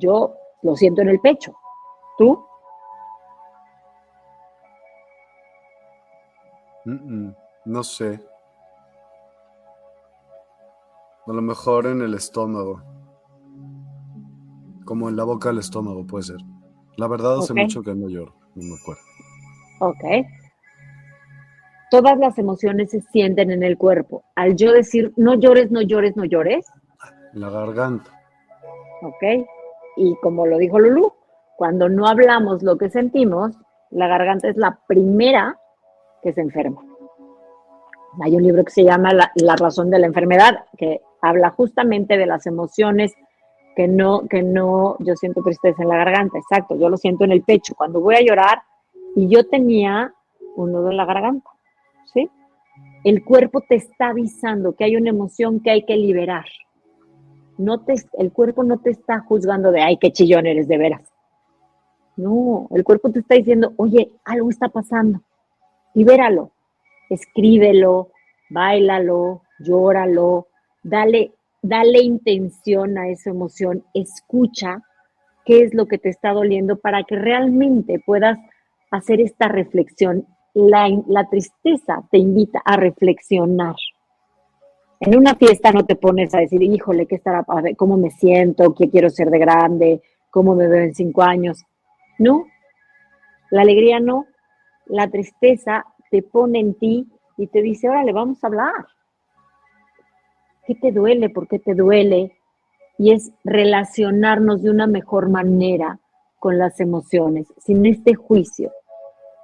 Yo 0.00 0.34
lo 0.62 0.74
siento 0.74 1.02
en 1.02 1.10
el 1.10 1.20
pecho. 1.20 1.54
¿Tú? 2.18 2.44
no 6.84 7.84
sé. 7.84 8.18
A 11.28 11.32
lo 11.32 11.42
mejor 11.42 11.86
en 11.86 12.02
el 12.02 12.14
estómago. 12.14 12.97
Como 14.88 15.10
en 15.10 15.16
la 15.16 15.24
boca 15.24 15.50
del 15.50 15.58
estómago, 15.58 16.06
puede 16.06 16.24
ser. 16.24 16.38
La 16.96 17.08
verdad 17.08 17.38
hace 17.38 17.52
mucho 17.52 17.82
que 17.82 17.94
no 17.94 18.08
lloro, 18.08 18.34
no 18.54 18.64
me 18.64 18.74
acuerdo. 18.80 19.02
Ok. 19.80 20.26
Todas 21.90 22.18
las 22.18 22.38
emociones 22.38 22.90
se 22.90 23.02
sienten 23.02 23.50
en 23.50 23.62
el 23.62 23.76
cuerpo. 23.76 24.24
Al 24.34 24.56
yo 24.56 24.72
decir 24.72 25.12
no 25.16 25.34
llores, 25.34 25.70
no 25.70 25.82
llores, 25.82 26.16
no 26.16 26.24
llores. 26.24 26.66
La 27.34 27.50
garganta. 27.50 28.10
Ok 29.02 29.46
y 29.98 30.14
como 30.16 30.46
lo 30.46 30.58
dijo 30.58 30.78
Lulu, 30.78 31.12
cuando 31.56 31.88
no 31.88 32.06
hablamos 32.06 32.62
lo 32.62 32.78
que 32.78 32.88
sentimos, 32.88 33.56
la 33.90 34.06
garganta 34.06 34.48
es 34.48 34.56
la 34.56 34.78
primera 34.86 35.58
que 36.22 36.32
se 36.32 36.40
enferma. 36.40 36.82
Hay 38.22 38.36
un 38.36 38.44
libro 38.44 38.64
que 38.64 38.70
se 38.70 38.84
llama 38.84 39.10
La, 39.12 39.56
razón 39.56 39.90
de 39.90 39.98
la 39.98 40.06
enfermedad, 40.06 40.64
que 40.76 41.00
habla 41.20 41.50
justamente 41.50 42.16
de 42.16 42.26
las 42.26 42.46
emociones 42.46 43.12
que 43.78 43.86
no, 43.86 44.26
que 44.26 44.42
no, 44.42 44.96
yo 44.98 45.14
siento 45.14 45.40
tristeza 45.40 45.82
en 45.82 45.88
la 45.88 45.96
garganta, 45.96 46.36
exacto, 46.36 46.76
yo 46.76 46.88
lo 46.88 46.96
siento 46.96 47.22
en 47.24 47.30
el 47.30 47.42
pecho. 47.42 47.74
Cuando 47.76 48.00
voy 48.00 48.16
a 48.16 48.22
llorar, 48.22 48.62
y 49.14 49.28
yo 49.28 49.48
tenía 49.48 50.12
un 50.56 50.72
nudo 50.72 50.90
en 50.90 50.96
la 50.96 51.04
garganta, 51.04 51.48
¿sí? 52.12 52.28
El 53.04 53.24
cuerpo 53.24 53.60
te 53.60 53.76
está 53.76 54.08
avisando 54.08 54.74
que 54.74 54.84
hay 54.84 54.96
una 54.96 55.10
emoción 55.10 55.60
que 55.60 55.70
hay 55.70 55.84
que 55.84 55.96
liberar 55.96 56.44
no 57.58 57.80
te, 57.80 57.94
el 58.18 58.32
cuerpo 58.32 58.62
no 58.64 58.78
te 58.78 58.90
está 58.90 59.20
juzgando 59.20 59.72
de, 59.72 59.82
ay, 59.82 59.98
qué 59.98 60.12
chillón 60.12 60.46
eres 60.46 60.68
de 60.68 60.78
veras. 60.78 61.02
No, 62.16 62.68
el 62.70 62.84
cuerpo 62.84 63.10
te 63.10 63.18
está 63.20 63.34
diciendo, 63.34 63.74
oye, 63.76 64.12
algo 64.24 64.48
está 64.48 64.68
pasando. 64.68 65.20
Libéralo, 65.94 66.52
escríbelo, 67.10 68.10
bailalo, 68.48 69.42
llóralo, 69.58 70.46
dale, 70.82 71.34
dale 71.62 72.00
intención 72.02 72.98
a 72.98 73.08
esa 73.08 73.30
emoción, 73.30 73.84
escucha 73.94 74.82
qué 75.44 75.62
es 75.62 75.74
lo 75.74 75.86
que 75.86 75.98
te 75.98 76.08
está 76.08 76.32
doliendo 76.32 76.78
para 76.78 77.04
que 77.04 77.16
realmente 77.16 78.00
puedas 78.04 78.38
hacer 78.90 79.20
esta 79.20 79.48
reflexión. 79.48 80.26
La, 80.54 80.88
tristeza 81.30 82.02
te 82.10 82.18
invita 82.18 82.60
a 82.64 82.76
reflexionar. 82.76 83.76
En 85.00 85.16
una 85.16 85.34
fiesta 85.36 85.70
no 85.70 85.84
te 85.84 85.94
pones 85.94 86.34
a 86.34 86.40
decir, 86.40 86.62
híjole, 86.62 87.06
¿qué 87.06 87.14
estará? 87.14 87.44
¿Cómo 87.76 87.96
me 87.96 88.10
siento? 88.10 88.74
¿Qué 88.74 88.90
quiero 88.90 89.08
ser 89.10 89.30
de 89.30 89.38
grande? 89.38 90.02
¿Cómo 90.30 90.54
me 90.54 90.66
veo 90.66 90.82
en 90.82 90.94
cinco 90.94 91.22
años? 91.22 91.64
No, 92.18 92.46
la 93.50 93.62
alegría 93.62 94.00
no. 94.00 94.26
La 94.86 95.08
tristeza 95.08 95.84
te 96.10 96.22
pone 96.22 96.60
en 96.60 96.74
ti 96.74 97.06
y 97.36 97.46
te 97.46 97.62
dice, 97.62 97.88
órale, 97.88 98.12
vamos 98.12 98.42
a 98.42 98.48
hablar. 98.48 98.86
¿Qué 100.68 100.76
te 100.76 100.92
duele? 100.92 101.30
¿Por 101.30 101.48
qué 101.48 101.58
te 101.58 101.74
duele? 101.74 102.36
Y 102.96 103.12
es 103.12 103.32
relacionarnos 103.42 104.62
de 104.62 104.70
una 104.70 104.86
mejor 104.86 105.28
manera 105.28 105.98
con 106.38 106.58
las 106.58 106.78
emociones, 106.78 107.52
sin 107.58 107.84
este 107.86 108.14
juicio. 108.14 108.70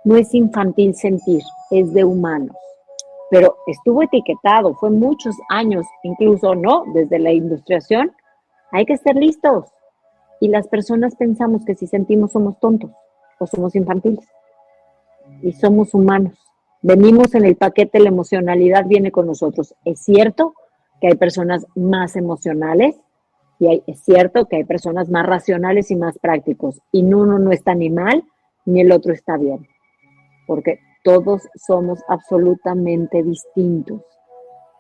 No 0.05 0.17
es 0.17 0.33
infantil 0.35 0.95
sentir, 0.95 1.43
es 1.73 1.93
de 1.93 2.05
humanos 2.05 2.55
pero 3.35 3.57
estuvo 3.67 4.01
etiquetado, 4.05 4.75
fue 4.75 4.91
muchos 4.91 5.35
años, 5.49 5.85
incluso 6.05 6.55
no, 6.55 6.85
desde 6.95 7.19
la 7.19 7.33
industriación, 7.33 8.13
hay 8.71 8.87
que 8.87 8.93
estar 8.93 9.17
listos. 9.17 9.65
Y 10.41 10.47
las 10.47 10.69
personas 10.69 11.17
pensamos 11.17 11.65
que 11.65 11.75
si 11.75 11.89
sentimos 11.89 12.31
somos 12.31 12.61
tontos 12.61 12.93
o 13.41 13.47
somos 13.49 13.75
infantiles. 13.75 14.25
Y 15.43 15.53
somos 15.53 15.95
humanos. 15.95 16.39
Venimos 16.81 17.35
en 17.35 17.45
el 17.45 17.57
paquete, 17.57 17.99
la 17.99 18.11
emocionalidad 18.11 18.85
viene 18.87 19.11
con 19.11 19.27
nosotros. 19.27 19.75
Es 19.85 20.01
cierto 20.05 20.55
que 21.05 21.09
hay 21.09 21.17
personas 21.17 21.67
más 21.75 22.17
emocionales 22.17 22.99
y 23.59 23.83
es 23.87 24.01
cierto 24.05 24.47
que 24.47 24.57
hay 24.57 24.65
personas 24.65 25.11
más 25.11 25.27
racionales 25.27 25.91
y 25.91 25.97
más 25.97 26.19
prácticos. 26.19 26.81
Y 26.93 27.05
uno 27.05 27.39
no 27.39 27.53
está 27.53 27.75
ni 27.75 27.91
mal 27.91 28.25
ni 28.65 28.81
el 28.81 28.91
otro 28.91 29.13
está 29.13 29.37
bien. 29.37 29.69
Porque 30.47 30.79
todos 31.03 31.43
somos 31.57 32.01
absolutamente 32.09 33.23
distintos. 33.23 34.01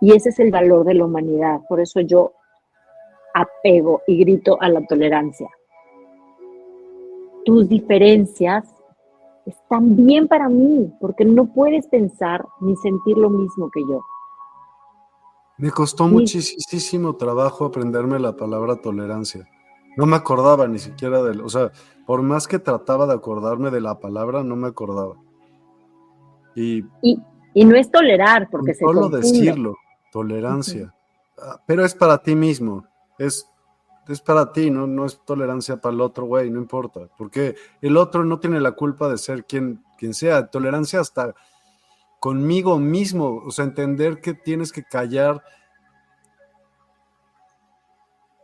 Y 0.00 0.16
ese 0.16 0.30
es 0.30 0.38
el 0.38 0.50
valor 0.50 0.86
de 0.86 0.94
la 0.94 1.04
humanidad. 1.04 1.60
Por 1.68 1.80
eso 1.80 2.00
yo 2.00 2.32
apego 3.34 4.00
y 4.06 4.16
grito 4.20 4.56
a 4.62 4.70
la 4.70 4.80
tolerancia. 4.86 5.50
Tus 7.44 7.68
diferencias 7.68 8.64
están 9.44 9.94
bien 9.94 10.26
para 10.26 10.48
mí, 10.48 10.90
porque 11.02 11.26
no 11.26 11.52
puedes 11.52 11.86
pensar 11.88 12.46
ni 12.62 12.74
sentir 12.76 13.18
lo 13.18 13.28
mismo 13.28 13.68
que 13.70 13.82
yo. 13.82 14.00
Me 15.56 15.70
costó 15.70 16.08
muchísimo 16.08 17.16
trabajo 17.16 17.66
aprenderme 17.66 18.18
la 18.18 18.36
palabra 18.36 18.76
tolerancia. 18.76 19.48
No 19.96 20.06
me 20.06 20.16
acordaba 20.16 20.66
ni 20.66 20.80
siquiera 20.80 21.22
de, 21.22 21.40
o 21.40 21.48
sea, 21.48 21.70
por 22.06 22.22
más 22.22 22.48
que 22.48 22.58
trataba 22.58 23.06
de 23.06 23.14
acordarme 23.14 23.70
de 23.70 23.80
la 23.80 24.00
palabra, 24.00 24.42
no 24.42 24.56
me 24.56 24.66
acordaba. 24.66 25.14
Y, 26.56 26.84
y, 27.02 27.64
no 27.64 27.76
es 27.76 27.90
tolerar, 27.90 28.48
porque 28.50 28.74
se 28.74 28.84
Solo 28.84 29.08
decirlo, 29.08 29.76
tolerancia. 30.10 30.92
Ah, 31.38 31.60
pero 31.66 31.84
es 31.84 31.94
para 31.94 32.18
ti 32.18 32.34
mismo, 32.34 32.84
es, 33.18 33.48
es 34.08 34.20
para 34.20 34.52
ti, 34.52 34.70
¿no? 34.70 34.86
no 34.88 35.04
es 35.04 35.20
tolerancia 35.24 35.80
para 35.80 35.94
el 35.94 36.00
otro, 36.00 36.26
güey, 36.26 36.50
no 36.50 36.58
importa. 36.58 37.08
Porque 37.16 37.54
el 37.80 37.96
otro 37.96 38.24
no 38.24 38.40
tiene 38.40 38.60
la 38.60 38.72
culpa 38.72 39.08
de 39.08 39.18
ser 39.18 39.44
quien, 39.44 39.84
quien 39.98 40.14
sea. 40.14 40.48
Tolerancia 40.48 41.00
hasta 41.00 41.34
conmigo 42.24 42.78
mismo, 42.78 43.42
o 43.44 43.50
sea, 43.50 43.66
entender 43.66 44.22
que 44.22 44.32
tienes 44.32 44.72
que 44.72 44.82
callar. 44.82 45.44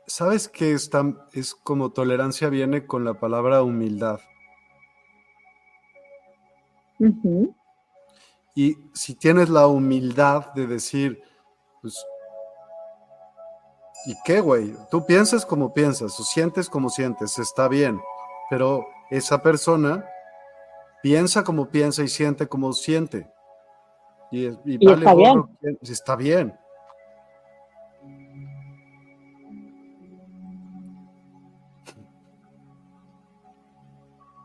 ¿Sabes 0.07 0.51
qué 0.51 0.73
es, 0.73 0.91
es 1.33 1.55
como 1.55 1.91
tolerancia 1.91 2.51
viene 2.51 2.87
con 2.87 3.07
la 3.07 3.15
palabra 3.15 3.63
humildad? 3.63 4.21
Y 8.55 8.77
si 8.93 9.15
tienes 9.15 9.49
la 9.49 9.67
humildad 9.67 10.53
de 10.53 10.67
decir, 10.67 11.23
pues, 11.81 12.05
¿y 14.05 14.15
qué, 14.27 14.43
güey? 14.43 14.75
Tú 14.91 15.07
piensas 15.07 15.47
como 15.47 15.73
piensas, 15.73 16.21
o 16.21 16.23
sientes 16.23 16.69
como 16.69 16.91
sientes, 16.91 17.39
está 17.39 17.67
bien, 17.67 17.99
pero 18.51 18.87
esa 19.09 19.41
persona 19.41 20.05
piensa 21.03 21.45
como 21.45 21.71
piensa 21.71 22.03
y 22.03 22.09
siente 22.09 22.47
como 22.47 22.75
siente. 22.75 23.40
Y, 24.31 24.47
está 24.47 25.15
bien. 25.15 25.45
Está 25.83 26.17
bien. 26.17 26.55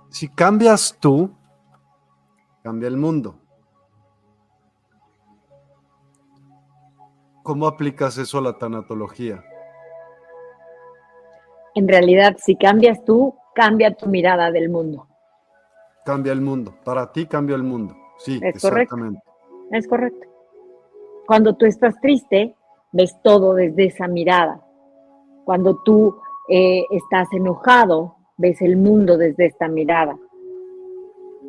Si 0.10 0.30
cambias 0.30 0.98
tú, 1.00 1.36
cambia 2.64 2.88
el 2.88 2.98
mundo. 2.98 3.36
¿Cómo 7.44 7.68
aplicas 7.68 8.18
eso 8.18 8.38
a 8.40 8.42
la 8.42 8.58
tanatología? 8.58 9.44
En 11.76 11.88
realidad, 11.88 12.38
si 12.40 12.56
cambias 12.56 13.04
tú, 13.04 13.36
cambia 13.54 13.94
tu 13.94 14.08
mirada 14.08 14.52
del 14.52 14.70
mundo. 14.70 15.08
Cambia 16.06 16.32
el 16.32 16.42
mundo. 16.42 16.74
Para 16.84 17.12
ti 17.12 17.26
cambia 17.26 17.56
el 17.58 17.64
mundo. 17.64 17.96
Sí, 18.18 18.40
exactamente. 18.42 19.20
Es 19.72 19.88
correcto. 19.88 20.28
Cuando 21.26 21.56
tú 21.56 21.66
estás 21.66 22.00
triste, 22.00 22.56
ves 22.92 23.16
todo 23.24 23.56
desde 23.56 23.86
esa 23.86 24.08
mirada. 24.08 24.62
Cuando 25.44 25.82
tú 25.84 26.18
eh, 26.50 26.84
estás 26.92 27.28
enojado, 27.34 28.16
ves 28.38 28.62
el 28.62 28.78
mundo 28.78 29.18
desde 29.18 29.48
esta 29.48 29.68
mirada. 29.68 30.18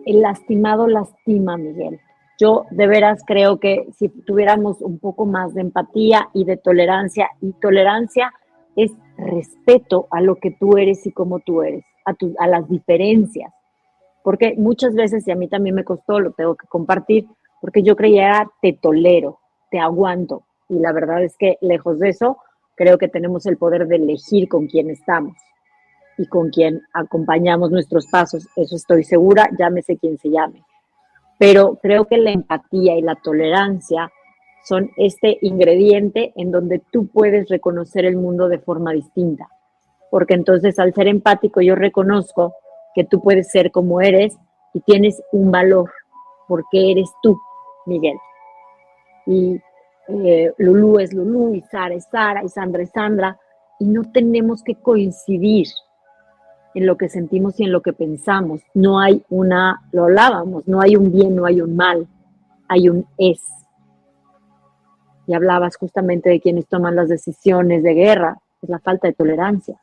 El 0.04 0.22
lastimado 0.22 0.86
lastima, 0.86 1.56
Miguel. 1.56 2.00
Yo 2.38 2.64
de 2.70 2.86
veras 2.86 3.22
creo 3.26 3.58
que 3.58 3.88
si 3.96 4.08
tuviéramos 4.08 4.80
un 4.82 4.98
poco 4.98 5.24
más 5.24 5.54
de 5.54 5.62
empatía 5.62 6.28
y 6.34 6.44
de 6.44 6.56
tolerancia, 6.56 7.30
y 7.40 7.52
tolerancia 7.52 8.32
es 8.76 8.92
respeto 9.16 10.06
a 10.10 10.20
lo 10.20 10.36
que 10.36 10.50
tú 10.50 10.76
eres 10.76 11.06
y 11.06 11.12
cómo 11.12 11.40
tú 11.40 11.62
eres, 11.62 11.84
a, 12.04 12.14
a 12.38 12.46
las 12.46 12.68
diferencias. 12.68 13.52
Porque 14.22 14.54
muchas 14.56 14.94
veces, 14.94 15.26
y 15.26 15.30
a 15.30 15.36
mí 15.36 15.48
también 15.48 15.74
me 15.74 15.84
costó, 15.84 16.20
lo 16.20 16.32
tengo 16.32 16.56
que 16.56 16.66
compartir, 16.66 17.26
porque 17.66 17.82
yo 17.82 17.96
creía, 17.96 18.48
te 18.62 18.74
tolero, 18.74 19.40
te 19.72 19.80
aguanto. 19.80 20.44
Y 20.68 20.78
la 20.78 20.92
verdad 20.92 21.24
es 21.24 21.36
que 21.36 21.58
lejos 21.60 21.98
de 21.98 22.10
eso, 22.10 22.38
creo 22.76 22.96
que 22.96 23.08
tenemos 23.08 23.44
el 23.46 23.56
poder 23.56 23.88
de 23.88 23.96
elegir 23.96 24.48
con 24.48 24.68
quién 24.68 24.88
estamos 24.88 25.36
y 26.16 26.28
con 26.28 26.50
quién 26.50 26.80
acompañamos 26.92 27.72
nuestros 27.72 28.06
pasos. 28.06 28.46
Eso 28.54 28.76
estoy 28.76 29.02
segura, 29.02 29.50
llámese 29.58 29.96
quien 29.96 30.16
se 30.16 30.30
llame 30.30 30.62
pero 31.38 31.78
creo 31.82 32.06
que 32.06 32.16
la 32.16 32.30
empatía 32.30 32.96
y 32.96 33.02
la 33.02 33.14
tolerancia 33.16 34.10
son 34.64 34.90
este 34.96 35.38
ingrediente 35.42 36.32
en 36.36 36.50
donde 36.50 36.80
tú 36.90 37.06
puedes 37.06 37.48
reconocer 37.48 38.04
el 38.04 38.16
mundo 38.16 38.48
de 38.48 38.58
forma 38.58 38.92
distinta. 38.92 39.48
Porque 40.10 40.34
entonces 40.34 40.78
al 40.78 40.94
ser 40.94 41.08
empático 41.08 41.60
yo 41.60 41.74
reconozco 41.74 42.54
que 42.94 43.04
tú 43.04 43.20
puedes 43.20 43.50
ser 43.50 43.70
como 43.70 44.00
eres 44.00 44.36
y 44.72 44.80
tienes 44.80 45.22
un 45.32 45.50
valor, 45.50 45.92
porque 46.48 46.90
eres 46.90 47.10
tú, 47.22 47.38
Miguel. 47.86 48.16
Y 49.26 49.60
eh, 50.08 50.52
Lulú 50.58 50.98
es 50.98 51.12
Lulú, 51.12 51.54
y 51.54 51.62
Sara 51.62 51.94
es 51.94 52.06
Sara, 52.10 52.44
y 52.44 52.48
Sandra 52.48 52.82
es 52.82 52.90
Sandra, 52.90 53.38
y 53.78 53.86
no 53.86 54.02
tenemos 54.12 54.62
que 54.62 54.76
coincidir 54.76 55.66
en 56.74 56.86
lo 56.86 56.96
que 56.96 57.08
sentimos 57.08 57.58
y 57.58 57.64
en 57.64 57.72
lo 57.72 57.80
que 57.80 57.92
pensamos. 57.92 58.60
No 58.74 59.00
hay 59.00 59.24
una, 59.30 59.82
lo 59.92 60.04
hablábamos, 60.04 60.68
no 60.68 60.80
hay 60.80 60.94
un 60.94 61.10
bien, 61.10 61.34
no 61.34 61.46
hay 61.46 61.60
un 61.60 61.74
mal, 61.74 62.06
hay 62.68 62.88
un 62.88 63.06
es. 63.16 63.42
Y 65.26 65.34
hablabas 65.34 65.76
justamente 65.76 66.30
de 66.30 66.40
quienes 66.40 66.68
toman 66.68 66.94
las 66.94 67.08
decisiones 67.08 67.82
de 67.82 67.94
guerra, 67.94 68.38
es 68.62 68.68
la 68.68 68.78
falta 68.78 69.08
de 69.08 69.14
tolerancia. 69.14 69.80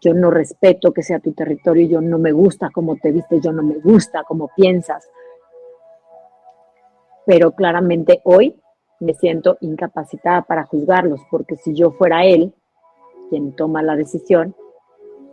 Yo 0.00 0.14
no 0.14 0.30
respeto 0.30 0.92
que 0.92 1.02
sea 1.02 1.18
tu 1.18 1.32
territorio, 1.32 1.88
yo 1.88 2.00
no 2.00 2.18
me 2.18 2.32
gusta 2.32 2.70
cómo 2.70 2.96
te 2.96 3.10
viste, 3.10 3.40
yo 3.40 3.50
no 3.50 3.62
me 3.62 3.78
gusta 3.78 4.22
cómo 4.28 4.50
piensas. 4.54 5.08
Pero 7.28 7.52
claramente 7.52 8.22
hoy 8.24 8.58
me 9.00 9.12
siento 9.12 9.58
incapacitada 9.60 10.40
para 10.40 10.64
juzgarlos, 10.64 11.20
porque 11.30 11.56
si 11.56 11.74
yo 11.74 11.90
fuera 11.90 12.24
él 12.24 12.54
quien 13.28 13.54
toma 13.54 13.82
la 13.82 13.96
decisión, 13.96 14.56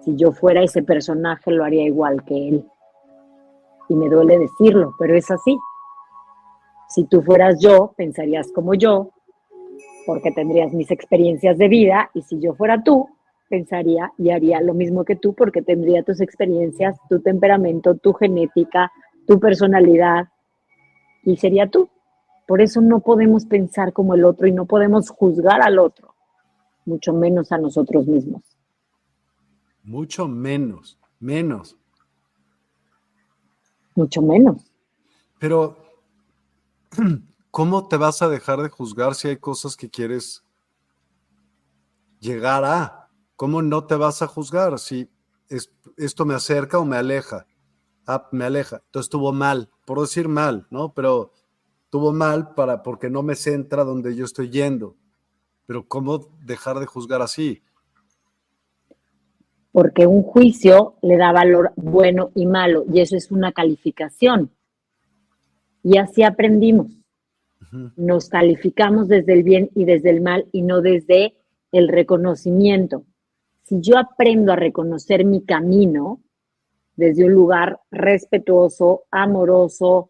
si 0.02 0.18
yo 0.18 0.34
fuera 0.34 0.62
ese 0.62 0.84
personaje 0.84 1.52
lo 1.52 1.64
haría 1.64 1.86
igual 1.86 2.26
que 2.26 2.50
él. 2.50 2.66
Y 3.88 3.96
me 3.96 4.10
duele 4.10 4.38
decirlo, 4.38 4.94
pero 5.00 5.16
es 5.16 5.32
así. 5.32 5.58
Si 6.90 7.06
tú 7.06 7.22
fueras 7.22 7.62
yo, 7.62 7.94
pensarías 7.96 8.52
como 8.52 8.74
yo, 8.74 9.12
porque 10.06 10.32
tendrías 10.32 10.74
mis 10.74 10.92
experiencias 10.92 11.58
de 11.58 11.70
vida, 11.70 12.10
y 12.14 12.24
si 12.24 12.42
yo 12.42 12.56
fuera 12.56 12.84
tú, 12.84 13.08
pensaría 13.48 14.12
y 14.18 14.32
haría 14.32 14.60
lo 14.60 14.74
mismo 14.74 15.06
que 15.06 15.16
tú, 15.16 15.34
porque 15.34 15.62
tendría 15.62 16.04
tus 16.04 16.20
experiencias, 16.20 16.98
tu 17.08 17.22
temperamento, 17.22 17.96
tu 17.96 18.12
genética, 18.12 18.92
tu 19.26 19.40
personalidad, 19.40 20.26
y 21.26 21.36
sería 21.38 21.70
tú. 21.70 21.90
Por 22.48 22.62
eso 22.62 22.80
no 22.80 23.02
podemos 23.02 23.46
pensar 23.46 23.92
como 23.92 24.14
el 24.14 24.24
otro 24.24 24.48
y 24.48 24.54
no 24.54 24.66
podemos 24.66 25.10
juzgar 25.10 25.62
al 25.62 25.80
otro, 25.80 26.14
mucho 26.86 27.12
menos 27.12 27.52
a 27.52 27.58
nosotros 27.58 28.08
mismos 28.08 28.56
mucho 29.86 30.28
menos, 30.28 30.98
menos. 31.20 31.78
Mucho 33.96 34.22
menos. 34.22 34.72
Pero, 35.40 35.78
¿cómo 37.52 37.88
te 37.88 37.98
vas 37.98 38.22
a 38.22 38.28
dejar 38.28 38.62
de 38.62 38.70
juzgar 38.70 39.16
si 39.16 39.30
hay 39.30 39.38
cosas 39.38 39.78
que 39.78 39.90
quieres 39.90 40.44
llegar 42.20 42.66
a? 42.66 43.10
¿Cómo 43.36 43.62
no 43.62 43.86
te 43.86 43.96
vas 43.96 44.22
a 44.22 44.28
juzgar 44.28 44.80
si 44.80 45.10
esto 45.98 46.26
me 46.26 46.34
acerca 46.34 46.80
o 46.80 46.86
me 46.86 46.98
aleja? 46.98 47.46
Ah, 48.08 48.28
me 48.32 48.46
aleja. 48.46 48.78
Entonces 48.86 49.06
estuvo 49.06 49.32
mal, 49.32 49.70
por 49.86 50.02
decir 50.02 50.28
mal, 50.28 50.68
¿no? 50.70 50.94
Pero 50.94 51.32
estuvo 51.86 52.12
mal 52.12 52.54
para, 52.56 52.84
porque 52.84 53.10
no 53.10 53.24
me 53.24 53.36
centra 53.36 53.84
donde 53.84 54.16
yo 54.16 54.26
estoy 54.26 54.50
yendo. 54.50 54.96
Pero 55.66 55.88
¿cómo 55.88 56.28
dejar 56.44 56.80
de 56.80 56.86
juzgar 56.86 57.22
así? 57.22 57.64
porque 59.76 60.08
un 60.08 60.24
juicio 60.24 60.96
le 61.02 61.18
da 61.18 61.34
valor 61.34 61.74
bueno 61.76 62.32
y 62.34 62.46
malo, 62.46 62.86
y 62.94 63.02
eso 63.02 63.18
es 63.18 63.30
una 63.30 63.52
calificación. 63.52 64.50
Y 65.84 65.98
así 65.98 66.24
aprendimos. 66.24 66.94
Nos 67.98 68.30
calificamos 68.30 69.10
desde 69.10 69.34
el 69.34 69.44
bien 69.44 69.70
y 69.76 69.84
desde 69.84 70.12
el 70.12 70.22
mal 70.22 70.48
y 70.54 70.62
no 70.62 70.80
desde 70.80 71.36
el 71.74 71.90
reconocimiento. 71.90 73.04
Si 73.64 73.82
yo 73.82 73.98
aprendo 73.98 74.54
a 74.54 74.56
reconocer 74.56 75.26
mi 75.26 75.44
camino 75.44 76.22
desde 76.96 77.26
un 77.26 77.34
lugar 77.34 77.80
respetuoso, 77.92 79.04
amoroso, 79.12 80.10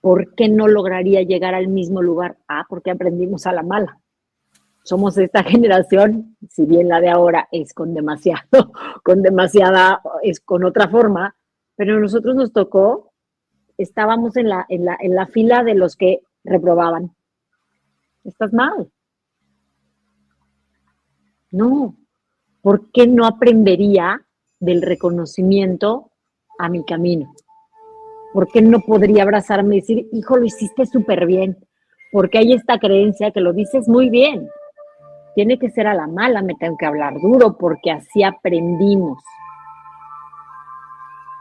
¿por 0.00 0.34
qué 0.34 0.48
no 0.48 0.68
lograría 0.68 1.22
llegar 1.22 1.54
al 1.54 1.68
mismo 1.68 2.02
lugar? 2.02 2.36
Ah, 2.48 2.66
porque 2.68 2.90
aprendimos 2.90 3.46
a 3.46 3.52
la 3.52 3.62
mala 3.62 4.02
somos 4.82 5.16
esta 5.18 5.42
generación, 5.44 6.36
si 6.48 6.64
bien 6.64 6.88
la 6.88 7.00
de 7.00 7.10
ahora 7.10 7.48
es 7.50 7.72
con 7.72 7.94
demasiado, 7.94 8.72
con 9.04 9.22
demasiada, 9.22 10.00
es 10.22 10.40
con 10.40 10.64
otra 10.64 10.88
forma, 10.88 11.36
pero 11.76 11.96
a 11.96 12.00
nosotros 12.00 12.34
nos 12.34 12.52
tocó, 12.52 13.12
estábamos 13.78 14.36
en 14.36 14.48
la, 14.48 14.66
en 14.68 14.84
la, 14.84 14.96
en 15.00 15.14
la 15.14 15.26
fila 15.26 15.64
de 15.64 15.74
los 15.74 15.96
que 15.96 16.20
reprobaban. 16.44 17.14
Estás 18.24 18.52
mal. 18.52 18.90
No, 21.50 21.96
¿por 22.60 22.90
qué 22.92 23.06
no 23.06 23.26
aprendería 23.26 24.24
del 24.62 24.80
reconocimiento 24.80 26.12
a 26.58 26.68
mi 26.68 26.84
camino? 26.84 27.34
¿Por 28.32 28.48
qué 28.48 28.62
no 28.62 28.80
podría 28.80 29.24
abrazarme 29.24 29.76
y 29.76 29.80
decir, 29.80 30.08
hijo, 30.12 30.36
lo 30.36 30.44
hiciste 30.44 30.86
súper 30.86 31.26
bien? 31.26 31.58
Porque 32.12 32.38
hay 32.38 32.52
esta 32.52 32.78
creencia 32.78 33.32
que 33.32 33.40
lo 33.40 33.52
dices 33.52 33.88
muy 33.88 34.08
bien. 34.08 34.48
Tiene 35.34 35.58
que 35.58 35.70
ser 35.70 35.86
a 35.86 35.94
la 35.94 36.06
mala, 36.06 36.42
me 36.42 36.54
tengo 36.54 36.76
que 36.76 36.86
hablar 36.86 37.14
duro 37.20 37.56
porque 37.58 37.90
así 37.90 38.22
aprendimos. 38.22 39.22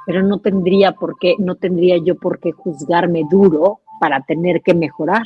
Pero 0.06 0.23
no 0.23 0.39
tendría 0.39 0.93
por 0.93 1.18
qué, 1.19 1.35
no 1.38 1.56
tendría 1.56 1.98
yo 2.03 2.15
por 2.15 2.39
qué 2.39 2.52
juzgarme 2.52 3.23
duro 3.30 3.81
para 3.99 4.22
tener 4.22 4.61
que 4.61 4.73
mejorar. 4.73 5.23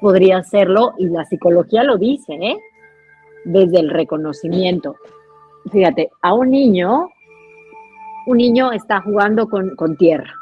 Podría 0.00 0.38
hacerlo, 0.38 0.92
y 0.98 1.06
la 1.06 1.24
psicología 1.24 1.84
lo 1.84 1.96
dice, 1.96 2.34
¿eh? 2.34 2.56
desde 3.44 3.80
el 3.80 3.90
reconocimiento. 3.90 4.96
Fíjate, 5.70 6.10
a 6.22 6.34
un 6.34 6.50
niño, 6.50 7.08
un 8.26 8.36
niño 8.36 8.72
está 8.72 9.00
jugando 9.00 9.48
con, 9.48 9.76
con 9.76 9.96
tierra, 9.96 10.32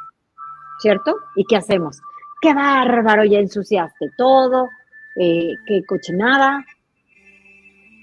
¿cierto? 0.81 1.15
¿Y 1.37 1.45
qué 1.45 1.57
hacemos? 1.57 2.01
¡Qué 2.41 2.55
bárbaro! 2.55 3.25
Ya 3.25 3.39
ensuciaste 3.39 4.11
todo, 4.17 4.69
eh, 5.17 5.51
qué 5.67 5.85
cochinada. 5.85 6.65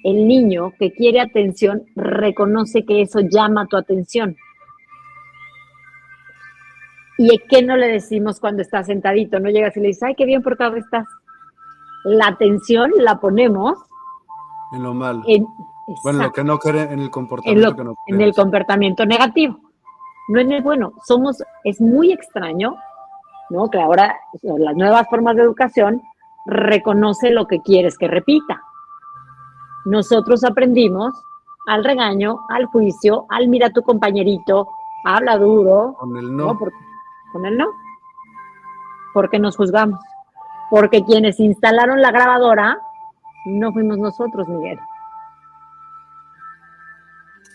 El 0.04 0.28
niño 0.28 0.74
que 0.78 0.92
quiere 0.92 1.20
atención 1.20 1.84
reconoce 1.96 2.86
que 2.86 3.02
eso 3.02 3.20
llama 3.22 3.66
tu 3.66 3.78
atención. 3.78 4.36
¿Y 7.18 7.40
qué 7.50 7.64
no 7.64 7.76
le 7.76 7.88
decimos 7.88 8.40
cuando 8.40 8.62
está 8.62 8.84
sentadito? 8.84 9.40
No 9.40 9.50
llegas 9.50 9.76
y 9.76 9.80
le 9.80 9.88
dices, 9.88 10.04
ay, 10.04 10.16
qué 10.16 10.26
bien 10.26 10.44
portado 10.44 10.76
estás. 10.76 11.08
La 12.06 12.28
atención 12.28 12.92
la 13.00 13.20
ponemos 13.20 13.80
en 14.74 14.84
lo 14.84 14.94
malo. 14.94 15.24
Bueno, 16.04 16.24
lo 16.24 16.32
que 16.32 16.44
no 16.44 16.58
quiere 16.60 16.82
en 16.82 17.00
el 17.00 17.10
comportamiento 17.10 17.82
en, 17.82 18.16
en 18.16 18.22
el 18.22 18.34
comportamiento 18.34 19.06
negativo. 19.06 19.60
No 20.28 20.42
el 20.42 20.62
bueno. 20.62 20.94
Somos, 21.06 21.42
es 21.64 21.80
muy 21.80 22.12
extraño, 22.12 22.76
¿no? 23.50 23.70
Que 23.70 23.80
ahora 23.80 24.18
las 24.44 24.76
nuevas 24.76 25.08
formas 25.10 25.36
de 25.36 25.44
educación 25.44 26.02
reconoce 26.46 27.30
lo 27.32 27.48
que 27.48 27.62
quieres 27.62 27.98
que 27.98 28.08
repita. 28.08 28.62
Nosotros 29.86 30.44
aprendimos 30.44 31.14
al 31.68 31.84
regaño, 31.84 32.40
al 32.50 32.66
juicio, 32.66 33.26
al 33.30 33.48
mira 33.48 33.68
a 33.68 33.72
tu 33.72 33.82
compañerito, 33.82 34.68
habla 35.06 35.38
duro. 35.38 35.96
Con 35.98 36.18
el 36.18 36.36
no. 36.36 36.58
con 37.32 37.46
el 37.46 37.58
no. 37.58 37.68
Porque 39.14 39.40
nos 39.40 39.56
juzgamos. 39.56 40.00
Porque 40.70 41.04
quienes 41.04 41.40
instalaron 41.40 42.02
la 42.02 42.12
grabadora 42.12 42.78
no 43.46 43.72
fuimos 43.72 43.98
nosotros, 43.98 44.48
Miguel. 44.50 44.78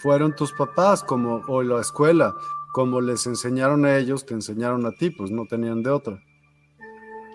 Fueron 0.03 0.35
tus 0.35 0.53
papás, 0.53 1.05
como, 1.05 1.43
o 1.47 1.63
la 1.63 1.81
escuela, 1.81 2.35
como 2.73 3.01
les 3.01 3.25
enseñaron 3.29 3.85
a 3.85 3.97
ellos, 3.97 4.27
te 4.27 4.35
enseñaron 4.35 4.85
a 4.85 4.91
ti, 4.91 5.11
pues 5.11 5.31
no 5.31 5.47
tenían 5.47 5.83
de 5.85 5.91
otra. 5.91 6.19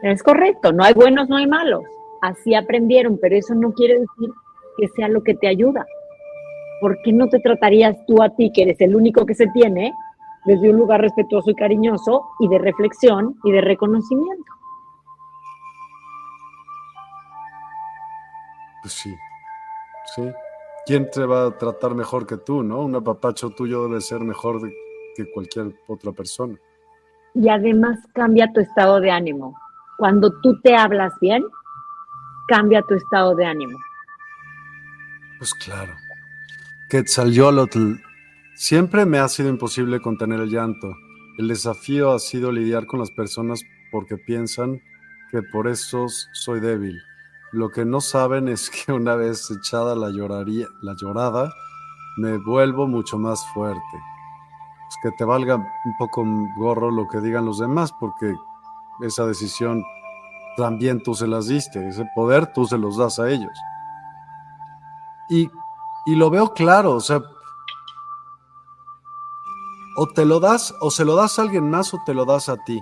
Es 0.01 0.21
correcto, 0.21 0.73
no 0.73 0.83
hay 0.83 0.93
buenos, 0.93 1.29
no 1.29 1.37
hay 1.37 1.47
malos. 1.47 1.83
Así 2.21 2.55
aprendieron, 2.55 3.17
pero 3.21 3.37
eso 3.37 3.55
no 3.55 3.71
quiere 3.71 4.01
decir 4.01 4.31
que 4.77 4.87
sea 4.89 5.07
lo 5.07 5.23
que 5.23 5.33
te 5.35 5.47
ayuda. 5.47 5.85
¿Por 6.81 7.01
qué 7.03 7.13
no 7.13 7.29
te 7.29 7.39
tratarías 7.39 7.95
tú 8.05 8.21
a 8.21 8.35
ti, 8.35 8.51
que 8.53 8.63
eres 8.63 8.81
el 8.81 8.95
único 8.97 9.25
que 9.25 9.33
se 9.33 9.47
tiene, 9.47 9.93
desde 10.45 10.69
un 10.69 10.77
lugar 10.77 10.99
respetuoso 10.99 11.49
y 11.49 11.55
cariñoso 11.55 12.21
y 12.39 12.49
de 12.49 12.59
reflexión 12.59 13.39
y 13.45 13.51
de 13.53 13.61
reconocimiento? 13.61 14.51
Pues 18.81 18.93
sí, 18.93 19.15
sí. 20.15 20.29
¿Quién 20.87 21.11
te 21.11 21.25
va 21.25 21.47
a 21.47 21.57
tratar 21.57 21.93
mejor 21.95 22.25
que 22.25 22.37
tú, 22.37 22.63
no? 22.63 22.79
Un 22.79 22.95
apapacho 22.95 23.49
tuyo 23.49 23.83
debe 23.89 23.99
ser 23.99 24.21
mejor 24.21 24.71
que 25.17 25.29
cualquier 25.33 25.75
otra 25.85 26.13
persona. 26.13 26.57
Y 27.33 27.49
además 27.49 27.99
cambia 28.13 28.49
tu 28.53 28.61
estado 28.61 29.01
de 29.01 29.11
ánimo. 29.11 29.53
Cuando 29.97 30.31
tú 30.39 30.57
te 30.61 30.77
hablas 30.77 31.11
bien, 31.19 31.43
cambia 32.47 32.81
tu 32.83 32.93
estado 32.93 33.35
de 33.35 33.45
ánimo. 33.45 33.77
Pues 35.39 35.53
claro. 35.55 35.93
Quetzalcóatl, 36.89 37.95
siempre 38.55 39.05
me 39.05 39.19
ha 39.19 39.27
sido 39.27 39.49
imposible 39.49 39.99
contener 39.99 40.39
el 40.39 40.49
llanto. 40.49 40.95
El 41.37 41.49
desafío 41.49 42.13
ha 42.13 42.19
sido 42.19 42.49
lidiar 42.49 42.85
con 42.85 43.01
las 43.01 43.11
personas 43.11 43.61
porque 43.91 44.17
piensan 44.17 44.81
que 45.31 45.41
por 45.51 45.67
eso 45.67 46.05
soy 46.31 46.61
débil. 46.61 46.97
Lo 47.51 47.69
que 47.69 47.85
no 47.85 48.01
saben 48.01 48.47
es 48.47 48.69
que 48.85 48.91
una 48.91 49.15
vez 49.15 49.49
echada 49.51 49.95
la, 49.95 50.09
lloraría, 50.09 50.67
la 50.81 50.95
llorada, 50.95 51.53
me 52.17 52.37
vuelvo 52.37 52.87
mucho 52.87 53.17
más 53.17 53.45
fuerte. 53.53 53.97
Es 54.89 54.95
que 55.03 55.11
te 55.11 55.25
valga 55.25 55.55
un 55.55 55.97
poco 55.97 56.23
gorro 56.57 56.91
lo 56.91 57.07
que 57.07 57.19
digan 57.19 57.45
los 57.45 57.59
demás, 57.59 57.91
porque 57.99 58.35
esa 59.01 59.25
decisión 59.25 59.83
también 60.55 61.03
tú 61.03 61.13
se 61.13 61.27
las 61.27 61.47
diste, 61.47 61.87
ese 61.87 62.05
poder 62.15 62.51
tú 62.53 62.65
se 62.65 62.77
los 62.77 62.97
das 62.97 63.19
a 63.19 63.29
ellos. 63.29 63.51
Y, 65.29 65.51
y 66.05 66.15
lo 66.15 66.29
veo 66.29 66.53
claro, 66.53 66.93
o 66.93 66.99
sea, 66.99 67.21
o 69.97 70.07
te 70.07 70.25
lo 70.25 70.39
das, 70.39 70.73
o 70.79 70.89
se 70.89 71.05
lo 71.05 71.15
das 71.15 71.37
a 71.37 71.41
alguien 71.41 71.69
más, 71.69 71.93
o 71.93 72.01
te 72.05 72.13
lo 72.13 72.25
das 72.25 72.49
a 72.49 72.57
ti. 72.57 72.81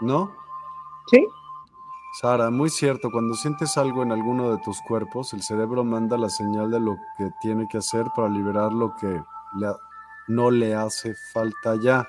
¿No? 0.00 0.30
Sí, 1.06 1.26
Sara, 2.20 2.48
muy 2.48 2.70
cierto, 2.70 3.10
cuando 3.10 3.34
sientes 3.34 3.76
algo 3.76 4.04
en 4.04 4.12
alguno 4.12 4.52
de 4.52 4.62
tus 4.62 4.80
cuerpos, 4.82 5.32
el 5.32 5.42
cerebro 5.42 5.82
manda 5.82 6.16
la 6.16 6.28
señal 6.28 6.70
de 6.70 6.78
lo 6.78 6.96
que 7.18 7.28
tiene 7.42 7.66
que 7.68 7.78
hacer 7.78 8.06
para 8.14 8.28
liberar 8.28 8.72
lo 8.72 8.94
que 8.94 9.20
no 10.28 10.50
le 10.52 10.76
hace 10.76 11.12
falta 11.32 11.74
ya. 11.82 12.06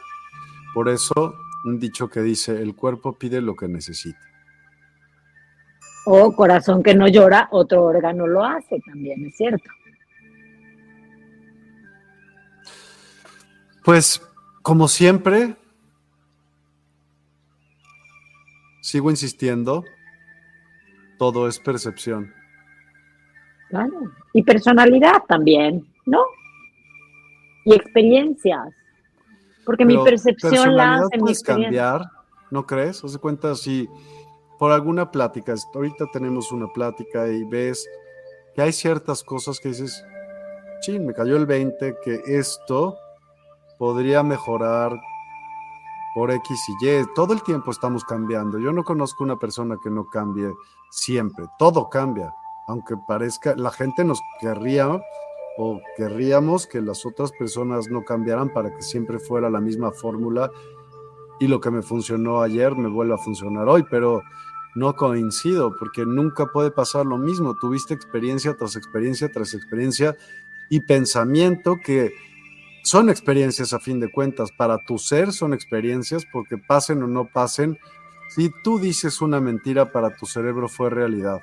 Por 0.76 0.90
eso, 0.90 1.34
un 1.66 1.80
dicho 1.80 2.08
que 2.08 2.20
dice, 2.22 2.62
el 2.62 2.76
cuerpo 2.76 3.14
pide 3.14 3.42
lo 3.42 3.56
que 3.56 3.68
necesita. 3.68 4.20
O 6.06 6.36
corazón 6.36 6.84
que 6.84 6.94
no 6.94 7.08
llora, 7.08 7.48
otro 7.50 7.86
órgano 7.86 8.28
lo 8.28 8.46
hace, 8.46 8.80
también 8.82 9.26
es 9.26 9.36
cierto. 9.36 9.72
Pues, 13.84 14.22
como 14.62 14.88
siempre, 14.88 15.56
sigo 18.82 19.10
insistiendo, 19.10 19.84
todo 21.18 21.48
es 21.48 21.60
percepción. 21.60 22.34
Claro. 23.70 24.12
Y 24.34 24.44
personalidad 24.44 25.24
también, 25.28 25.86
¿no? 26.06 26.24
Y 27.66 27.74
experiencias. 27.74 28.74
Porque 29.66 29.86
mi 29.86 29.98
percepción 30.04 30.76
la 30.76 30.96
hace 30.96 31.18
mi 31.18 31.34
cambiar, 31.36 32.04
¿no 32.52 32.66
crees? 32.66 32.98
Se 32.98 33.18
cuenta 33.18 33.56
si 33.56 33.90
por 34.60 34.72
alguna 34.72 35.12
plática, 35.12 35.54
ahorita 35.74 36.06
tenemos 36.14 36.52
una 36.52 36.68
plática 36.68 37.28
y 37.28 37.44
ves 37.44 37.88
que 38.54 38.62
hay 38.62 38.72
ciertas 38.72 39.24
cosas 39.24 39.60
que 39.60 39.70
dices, 39.70 40.06
chin, 40.82 41.06
me 41.06 41.14
cayó 41.14 41.36
el 41.36 41.46
20, 41.46 41.96
que 42.04 42.22
esto 42.28 42.98
podría 43.78 44.24
mejorar 44.24 44.94
por 46.16 46.32
X 46.32 46.70
y 46.70 46.86
Y. 46.88 47.06
Todo 47.14 47.34
el 47.34 47.44
tiempo 47.44 47.70
estamos 47.70 48.06
cambiando. 48.06 48.58
Yo 48.58 48.72
no 48.72 48.86
conozco 48.86 49.26
una 49.26 49.36
persona 49.36 49.78
que 49.84 49.90
no 49.92 50.08
cambie 50.08 50.50
siempre. 50.90 51.46
Todo 51.60 51.90
cambia. 51.90 52.34
Aunque 52.68 52.96
parezca, 53.06 53.54
la 53.58 53.70
gente 53.70 54.06
nos 54.06 54.22
querría 54.40 55.00
o 55.58 55.82
querríamos 55.98 56.68
que 56.68 56.82
las 56.82 57.06
otras 57.06 57.34
personas 57.34 57.90
no 57.90 58.04
cambiaran 58.04 58.50
para 58.50 58.74
que 58.74 58.82
siempre 58.82 59.20
fuera 59.20 59.50
la 59.50 59.60
misma 59.60 59.92
fórmula 59.92 60.50
y 61.40 61.48
lo 61.48 61.60
que 61.60 61.70
me 61.70 61.82
funcionó 61.82 62.42
ayer 62.42 62.76
me 62.76 62.90
vuelve 62.90 63.14
a 63.14 63.18
funcionar 63.18 63.68
hoy, 63.68 63.84
pero 63.90 64.24
no 64.74 64.96
coincido 64.96 65.76
porque 65.78 66.06
nunca 66.06 66.48
puede 66.48 66.72
pasar 66.72 67.06
lo 67.06 67.18
mismo. 67.18 67.56
Tuviste 67.56 67.94
experiencia 67.94 68.56
tras 68.56 68.78
experiencia 68.78 69.30
tras 69.30 69.54
experiencia 69.54 70.16
y 70.70 70.80
pensamiento 70.80 71.76
que 71.84 72.14
son 72.86 73.10
experiencias 73.10 73.74
a 73.74 73.80
fin 73.80 74.00
de 74.00 74.12
cuentas. 74.12 74.52
Para 74.52 74.78
tu 74.86 75.00
ser 75.00 75.32
son 75.32 75.54
experiencias 75.56 76.24
porque 76.32 76.58
pasen 76.58 77.02
o 77.02 77.08
no 77.08 77.26
pasen. 77.26 77.80
Si 78.30 78.52
tú 78.64 78.78
dices 78.78 79.22
una 79.22 79.40
mentira, 79.42 79.92
para 79.92 80.16
tu 80.16 80.28
cerebro 80.28 80.70
fue 80.70 80.92
realidad. 80.92 81.42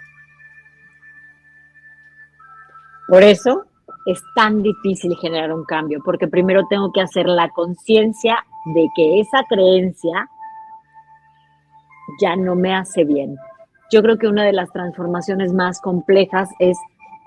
Por 3.09 3.25
eso 3.25 3.65
es 4.07 4.23
tan 4.37 4.63
difícil 4.63 5.17
generar 5.17 5.53
un 5.53 5.65
cambio, 5.65 6.01
porque 6.05 6.29
primero 6.29 6.63
tengo 6.71 6.93
que 6.93 7.01
hacer 7.01 7.27
la 7.27 7.49
conciencia 7.51 8.45
de 8.75 8.87
que 8.95 9.21
esa 9.21 9.43
creencia 9.49 10.29
ya 12.21 12.37
no 12.37 12.55
me 12.55 12.73
hace 12.73 13.05
bien. 13.05 13.37
Yo 13.91 14.01
creo 14.01 14.17
que 14.17 14.29
una 14.29 14.45
de 14.45 14.53
las 14.53 14.71
transformaciones 14.71 15.53
más 15.53 15.81
complejas 15.81 16.49
es 16.61 16.79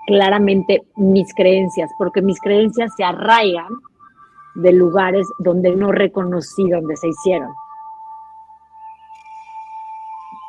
claramente 0.06 0.86
mis 0.96 1.34
creencias, 1.34 1.90
porque 1.98 2.22
mis 2.22 2.40
creencias 2.40 2.92
se 2.96 3.04
arraigan 3.04 3.68
de 4.56 4.72
lugares 4.72 5.28
donde 5.38 5.74
no 5.76 5.92
reconocí 5.92 6.68
donde 6.68 6.96
se 6.96 7.08
hicieron. 7.08 7.52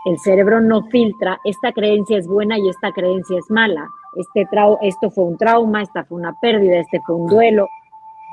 El 0.05 0.17
cerebro 0.19 0.61
no 0.61 0.83
filtra, 0.83 1.37
esta 1.43 1.73
creencia 1.73 2.17
es 2.17 2.27
buena 2.27 2.57
y 2.57 2.69
esta 2.69 2.91
creencia 2.91 3.37
es 3.37 3.51
mala. 3.51 3.89
Este 4.15 4.45
trau 4.49 4.77
esto 4.81 5.11
fue 5.11 5.25
un 5.25 5.37
trauma, 5.37 5.81
esta 5.81 6.05
fue 6.05 6.17
una 6.17 6.33
pérdida, 6.39 6.79
este 6.79 7.01
fue 7.05 7.15
un 7.15 7.27
duelo. 7.27 7.67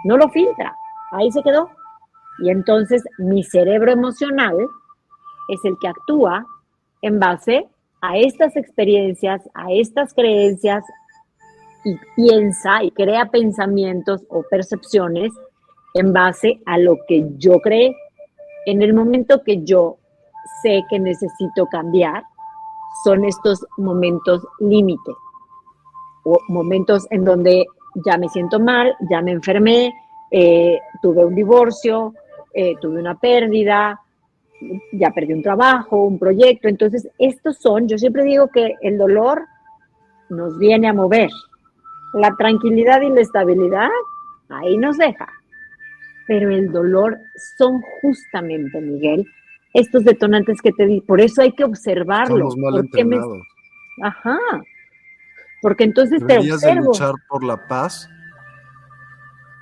no 0.04 0.16
lo 0.16 0.28
filtra, 0.28 0.76
ahí 1.12 1.30
se 1.32 1.42
quedó. 1.42 1.70
Y 2.38 2.50
entonces 2.50 3.02
mi 3.18 3.42
cerebro 3.42 3.90
emocional 3.90 4.56
es 5.48 5.64
el 5.64 5.76
que 5.80 5.88
actúa 5.88 6.46
en 7.02 7.18
base 7.18 7.68
a 8.00 8.18
estas 8.18 8.56
experiencias, 8.56 9.42
a 9.54 9.72
estas 9.72 10.14
creencias, 10.14 10.84
y 11.84 11.96
piensa 12.16 12.82
y 12.82 12.90
crea 12.90 13.26
pensamientos 13.26 14.24
o 14.28 14.42
percepciones 14.42 15.32
en 15.94 16.12
base 16.12 16.60
a 16.66 16.76
lo 16.78 16.98
que 17.06 17.24
yo 17.38 17.60
creé. 17.60 17.96
En 18.66 18.82
el 18.82 18.92
momento 18.92 19.42
que 19.44 19.62
yo 19.62 19.98
sé 20.62 20.82
que 20.90 20.98
necesito 20.98 21.66
cambiar, 21.66 22.24
son 23.04 23.24
estos 23.24 23.66
momentos 23.76 24.46
límite 24.60 25.12
o 26.24 26.38
momentos 26.48 27.06
en 27.10 27.24
donde 27.24 27.66
ya 28.04 28.18
me 28.18 28.28
siento 28.28 28.58
mal, 28.58 28.96
ya 29.10 29.20
me 29.20 29.32
enfermé, 29.32 29.94
eh, 30.30 30.78
tuve 31.00 31.24
un 31.24 31.34
divorcio, 31.34 32.14
eh, 32.52 32.74
tuve 32.80 32.98
una 32.98 33.14
pérdida, 33.14 34.00
ya 34.92 35.10
perdí 35.10 35.32
un 35.32 35.42
trabajo, 35.42 36.04
un 36.04 36.18
proyecto. 36.18 36.68
Entonces, 36.68 37.08
estos 37.18 37.58
son, 37.58 37.86
yo 37.86 37.98
siempre 37.98 38.24
digo 38.24 38.48
que 38.48 38.74
el 38.80 38.98
dolor 38.98 39.42
nos 40.30 40.58
viene 40.58 40.88
a 40.88 40.92
mover, 40.92 41.30
la 42.14 42.34
tranquilidad 42.36 43.02
y 43.02 43.10
la 43.10 43.20
estabilidad, 43.20 43.90
ahí 44.48 44.76
nos 44.76 44.96
deja. 44.96 45.28
Pero 46.26 46.50
el 46.50 46.72
dolor 46.72 47.18
son 47.56 47.82
justamente, 48.00 48.80
Miguel, 48.80 49.26
estos 49.74 50.04
detonantes 50.04 50.60
que 50.62 50.72
te 50.72 50.86
di. 50.86 51.00
Por 51.00 51.20
eso 51.20 51.42
hay 51.42 51.52
que 51.52 51.64
observarlo. 51.64 52.48
Mal 52.56 52.88
Ajá. 54.02 54.38
Porque 55.60 55.84
entonces 55.84 56.24
te 56.26 56.38
observo. 56.38 56.66
de 56.66 56.74
luchar 56.86 57.14
por 57.28 57.44
la 57.44 57.66
paz. 57.68 58.08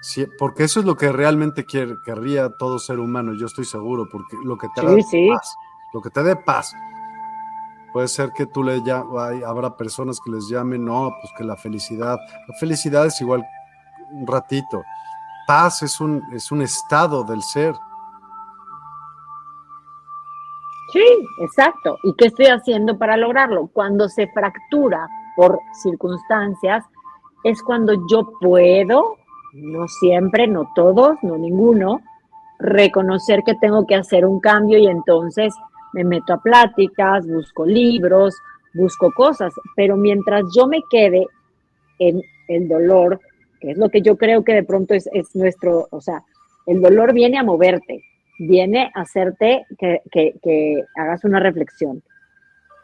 Sí, 0.00 0.26
porque 0.38 0.64
eso 0.64 0.80
es 0.80 0.86
lo 0.86 0.96
que 0.96 1.12
realmente 1.12 1.64
quiere, 1.64 1.94
querría 2.04 2.48
todo 2.58 2.80
ser 2.80 2.98
humano, 2.98 3.34
yo 3.34 3.46
estoy 3.46 3.64
seguro, 3.64 4.08
porque 4.10 4.36
lo 4.44 4.58
que 4.58 4.66
te 4.74 4.84
dé 4.84 5.00
paz, 5.30 5.54
lo 5.94 6.00
que 6.00 6.10
te 6.10 6.24
dé 6.24 6.34
paz, 6.34 6.74
Puede 7.92 8.08
ser 8.08 8.32
que 8.32 8.46
tú 8.46 8.64
le 8.64 8.82
ya 8.82 9.04
habrá 9.46 9.76
personas 9.76 10.18
que 10.24 10.30
les 10.30 10.48
llamen, 10.48 10.84
no, 10.84 11.14
pues 11.20 11.32
que 11.36 11.44
la 11.44 11.56
felicidad, 11.56 12.18
la 12.48 12.54
felicidad 12.54 13.06
es 13.06 13.20
igual 13.20 13.44
un 14.10 14.26
ratito. 14.26 14.82
Es 15.52 16.00
un, 16.00 16.22
es 16.32 16.50
un 16.50 16.62
estado 16.62 17.24
del 17.24 17.42
ser. 17.42 17.74
Sí, 20.90 21.04
exacto. 21.40 21.98
¿Y 22.04 22.14
qué 22.14 22.28
estoy 22.28 22.46
haciendo 22.46 22.96
para 22.96 23.18
lograrlo? 23.18 23.68
Cuando 23.70 24.08
se 24.08 24.28
fractura 24.28 25.06
por 25.36 25.58
circunstancias, 25.82 26.86
es 27.44 27.62
cuando 27.62 27.92
yo 28.10 28.32
puedo, 28.40 29.16
no 29.52 29.88
siempre, 29.88 30.46
no 30.48 30.70
todos, 30.74 31.18
no 31.22 31.36
ninguno, 31.36 32.00
reconocer 32.58 33.42
que 33.44 33.54
tengo 33.56 33.86
que 33.86 33.96
hacer 33.96 34.24
un 34.24 34.40
cambio 34.40 34.78
y 34.78 34.86
entonces 34.86 35.54
me 35.92 36.04
meto 36.04 36.32
a 36.32 36.40
pláticas, 36.40 37.26
busco 37.26 37.66
libros, 37.66 38.34
busco 38.72 39.12
cosas, 39.12 39.52
pero 39.76 39.96
mientras 39.96 40.44
yo 40.56 40.66
me 40.66 40.80
quede 40.88 41.26
en 41.98 42.22
el 42.48 42.68
dolor, 42.68 43.20
que 43.62 43.70
es 43.70 43.78
lo 43.78 43.88
que 43.88 44.02
yo 44.02 44.16
creo 44.16 44.44
que 44.44 44.52
de 44.52 44.64
pronto 44.64 44.92
es, 44.92 45.08
nuestro, 45.34 45.86
o 45.90 46.00
sea, 46.00 46.22
el 46.66 46.82
dolor 46.82 47.14
viene 47.14 47.38
a 47.38 47.44
moverte, 47.44 48.02
viene 48.38 48.90
a 48.94 49.02
hacerte 49.02 49.64
que, 49.78 50.02
que 50.12 50.84
hagas 50.96 51.24
una 51.24 51.40
reflexión. 51.40 52.02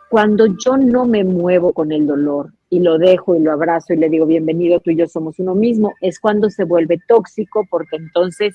Cuando 0.08 0.46
yo 0.46 0.78
no 0.78 1.04
me 1.04 1.24
muevo 1.24 1.74
con 1.74 1.92
el 1.92 2.06
dolor 2.06 2.52
y 2.70 2.80
lo 2.80 2.96
dejo 2.96 3.36
y 3.36 3.40
lo 3.40 3.52
abrazo 3.52 3.92
y 3.92 3.96
le 3.96 4.08
digo, 4.08 4.24
bienvenido, 4.24 4.80
tú 4.80 4.90
y 4.90 4.96
yo 4.96 5.06
somos 5.06 5.38
uno 5.38 5.54
mismo, 5.54 5.92
es 6.00 6.18
cuando 6.20 6.48
se 6.48 6.64
vuelve 6.64 6.98
tóxico 7.06 7.66
porque 7.68 7.96
entonces 7.96 8.54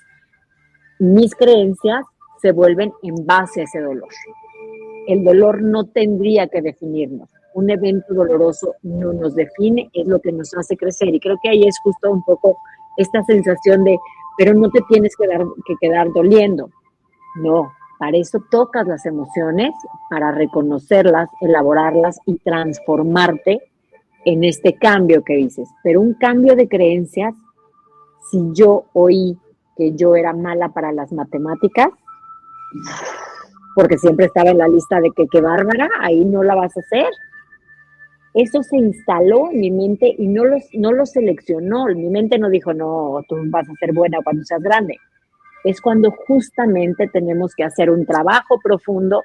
mis 0.97 1.35
creencias 1.35 2.05
se 2.41 2.53
vuelven 2.53 2.91
en 3.03 3.25
base 3.25 3.61
a 3.61 3.63
ese 3.65 3.81
dolor 3.81 4.09
el 5.07 5.23
dolor 5.23 5.61
no 5.61 5.85
tendría 5.85 6.47
que 6.47 6.61
definirnos. 6.61 7.29
Un 7.53 7.69
evento 7.69 8.13
doloroso 8.13 8.75
no 8.83 9.13
nos 9.13 9.35
define, 9.35 9.89
es 9.93 10.07
lo 10.07 10.19
que 10.19 10.31
nos 10.31 10.53
hace 10.55 10.75
crecer. 10.75 11.13
Y 11.13 11.19
creo 11.19 11.37
que 11.41 11.49
ahí 11.49 11.63
es 11.63 11.75
justo 11.83 12.11
un 12.11 12.23
poco 12.23 12.57
esta 12.97 13.23
sensación 13.23 13.83
de, 13.83 13.97
pero 14.37 14.53
no 14.53 14.69
te 14.69 14.81
tienes 14.89 15.15
que, 15.15 15.27
dar, 15.27 15.43
que 15.65 15.75
quedar 15.79 16.07
doliendo. 16.13 16.69
No, 17.35 17.71
para 17.99 18.17
eso 18.17 18.43
tocas 18.51 18.87
las 18.87 19.05
emociones, 19.05 19.73
para 20.09 20.31
reconocerlas, 20.31 21.29
elaborarlas 21.41 22.19
y 22.25 22.37
transformarte 22.39 23.61
en 24.25 24.43
este 24.43 24.75
cambio 24.75 25.23
que 25.23 25.35
dices. 25.35 25.69
Pero 25.83 26.01
un 26.01 26.13
cambio 26.15 26.55
de 26.55 26.67
creencias, 26.67 27.33
si 28.29 28.39
yo 28.53 28.85
oí 28.93 29.37
que 29.77 29.93
yo 29.95 30.15
era 30.15 30.33
mala 30.33 30.69
para 30.69 30.91
las 30.91 31.11
matemáticas, 31.11 31.89
porque 33.75 33.97
siempre 33.97 34.27
estaba 34.27 34.49
en 34.49 34.59
la 34.59 34.67
lista 34.67 34.99
de 34.99 35.11
que 35.11 35.25
qué 35.31 35.41
bárbara, 35.41 35.89
ahí 36.01 36.23
no 36.25 36.43
la 36.43 36.55
vas 36.55 36.75
a 36.77 36.79
hacer. 36.79 37.07
Eso 38.33 38.63
se 38.63 38.77
instaló 38.77 39.51
en 39.51 39.59
mi 39.59 39.71
mente 39.71 40.15
y 40.17 40.27
no 40.27 40.43
lo, 40.45 40.57
no 40.73 40.91
lo 40.91 41.05
seleccionó. 41.05 41.85
Mi 41.87 42.09
mente 42.09 42.39
no 42.39 42.49
dijo, 42.49 42.73
no, 42.73 43.21
tú 43.27 43.35
vas 43.47 43.69
a 43.69 43.73
ser 43.79 43.93
buena 43.93 44.19
cuando 44.23 44.43
seas 44.43 44.61
grande. 44.61 44.97
Es 45.63 45.79
cuando 45.79 46.11
justamente 46.27 47.07
tenemos 47.07 47.53
que 47.55 47.63
hacer 47.63 47.89
un 47.89 48.05
trabajo 48.05 48.59
profundo 48.61 49.23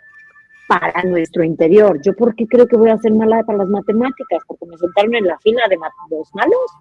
para 0.68 1.02
nuestro 1.05 1.43
interior. 1.43 1.98
¿Yo 2.02 2.12
por 2.14 2.36
qué 2.36 2.47
creo 2.47 2.66
que 2.66 2.76
voy 2.76 2.90
a 2.90 2.98
ser 2.98 3.12
mala 3.12 3.43
para 3.44 3.59
las 3.59 3.68
matemáticas? 3.68 4.43
Porque 4.47 4.66
me 4.66 4.76
sentaron 4.76 5.14
en 5.14 5.26
la 5.26 5.39
fila 5.39 5.62
de 5.68 5.76
los 6.10 6.35
malos. 6.35 6.72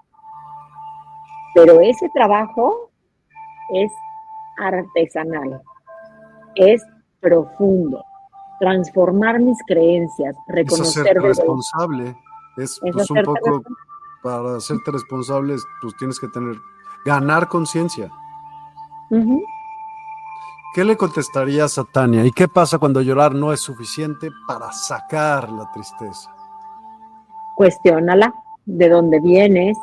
Pero 1.55 1.79
ese 1.79 2.09
trabajo 2.13 2.91
es 3.73 3.91
artesanal, 4.57 5.61
es 6.55 6.83
profundo, 7.19 8.03
transformar 8.59 9.39
mis 9.39 9.57
creencias, 9.65 10.35
reconocer... 10.47 11.07
Es 11.07 11.23
responsable, 11.23 12.15
es, 12.57 12.79
pues, 12.91 13.09
un 13.09 13.23
poco, 13.23 13.61
para 14.23 14.57
hacerte 14.57 14.91
responsable, 14.91 15.55
pues 15.81 15.95
tienes 15.97 16.19
que 16.19 16.27
tener, 16.27 16.55
ganar 17.05 17.47
conciencia. 17.47 18.09
¿Qué 20.73 20.83
le 20.83 20.97
contestarías 20.97 21.77
a 21.77 21.85
Tania? 21.85 22.25
¿Y 22.25 22.31
qué 22.31 22.47
pasa 22.47 22.77
cuando 22.77 23.01
llorar 23.01 23.33
no 23.33 23.53
es 23.53 23.61
suficiente 23.61 24.29
para 24.47 24.71
sacar 24.71 25.51
la 25.51 25.71
tristeza? 25.71 26.33
Cuestiónala, 27.55 28.33
de 28.65 28.89
dónde 28.89 29.19
vienes, 29.19 29.77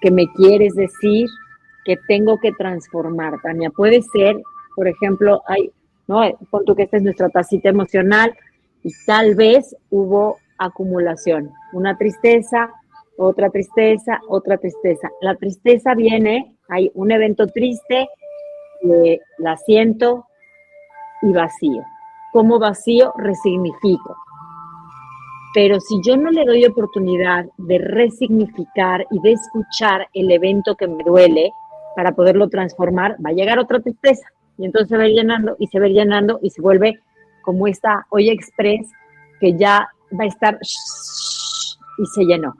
qué 0.00 0.10
me 0.10 0.30
quieres 0.32 0.74
decir, 0.74 1.28
que 1.84 1.98
tengo 2.08 2.38
que 2.38 2.52
transformar. 2.52 3.34
Tania, 3.42 3.70
puede 3.70 4.02
ser, 4.02 4.40
por 4.76 4.88
ejemplo, 4.88 5.42
hay 5.46 5.70
¿no? 6.10 6.22
Pon 6.50 6.64
tú 6.64 6.74
que 6.74 6.82
esta 6.82 6.96
es 6.96 7.04
nuestra 7.04 7.28
tacita 7.28 7.68
emocional 7.68 8.36
y 8.82 8.90
tal 9.06 9.36
vez 9.36 9.76
hubo 9.90 10.38
acumulación, 10.58 11.52
una 11.72 11.96
tristeza, 11.96 12.68
otra 13.16 13.48
tristeza, 13.50 14.20
otra 14.28 14.58
tristeza. 14.58 15.08
La 15.20 15.36
tristeza 15.36 15.94
viene, 15.94 16.56
hay 16.68 16.90
un 16.94 17.12
evento 17.12 17.46
triste, 17.46 18.08
eh, 18.82 19.20
la 19.38 19.56
siento 19.56 20.26
y 21.22 21.32
vacío. 21.32 21.82
Como 22.32 22.58
vacío 22.58 23.12
resignifico. 23.16 24.16
Pero 25.54 25.78
si 25.78 26.00
yo 26.04 26.16
no 26.16 26.30
le 26.30 26.44
doy 26.44 26.64
oportunidad 26.64 27.44
de 27.56 27.78
resignificar 27.78 29.06
y 29.12 29.20
de 29.20 29.32
escuchar 29.32 30.08
el 30.14 30.30
evento 30.32 30.74
que 30.74 30.88
me 30.88 31.04
duele 31.04 31.52
para 31.94 32.12
poderlo 32.12 32.48
transformar, 32.48 33.16
va 33.24 33.30
a 33.30 33.34
llegar 33.34 33.58
otra 33.60 33.80
tristeza 33.80 34.26
y 34.60 34.66
entonces 34.66 34.90
se 34.90 34.96
va 34.98 35.06
llenando 35.06 35.56
y 35.58 35.66
se 35.68 35.80
va 35.80 35.86
llenando 35.88 36.38
y 36.42 36.50
se 36.50 36.60
vuelve 36.60 37.00
como 37.42 37.66
esta 37.66 38.06
olla 38.10 38.32
express 38.32 38.92
que 39.40 39.56
ya 39.56 39.88
va 40.18 40.24
a 40.24 40.26
estar 40.26 40.58
y 40.60 42.06
se 42.06 42.24
llenó. 42.24 42.54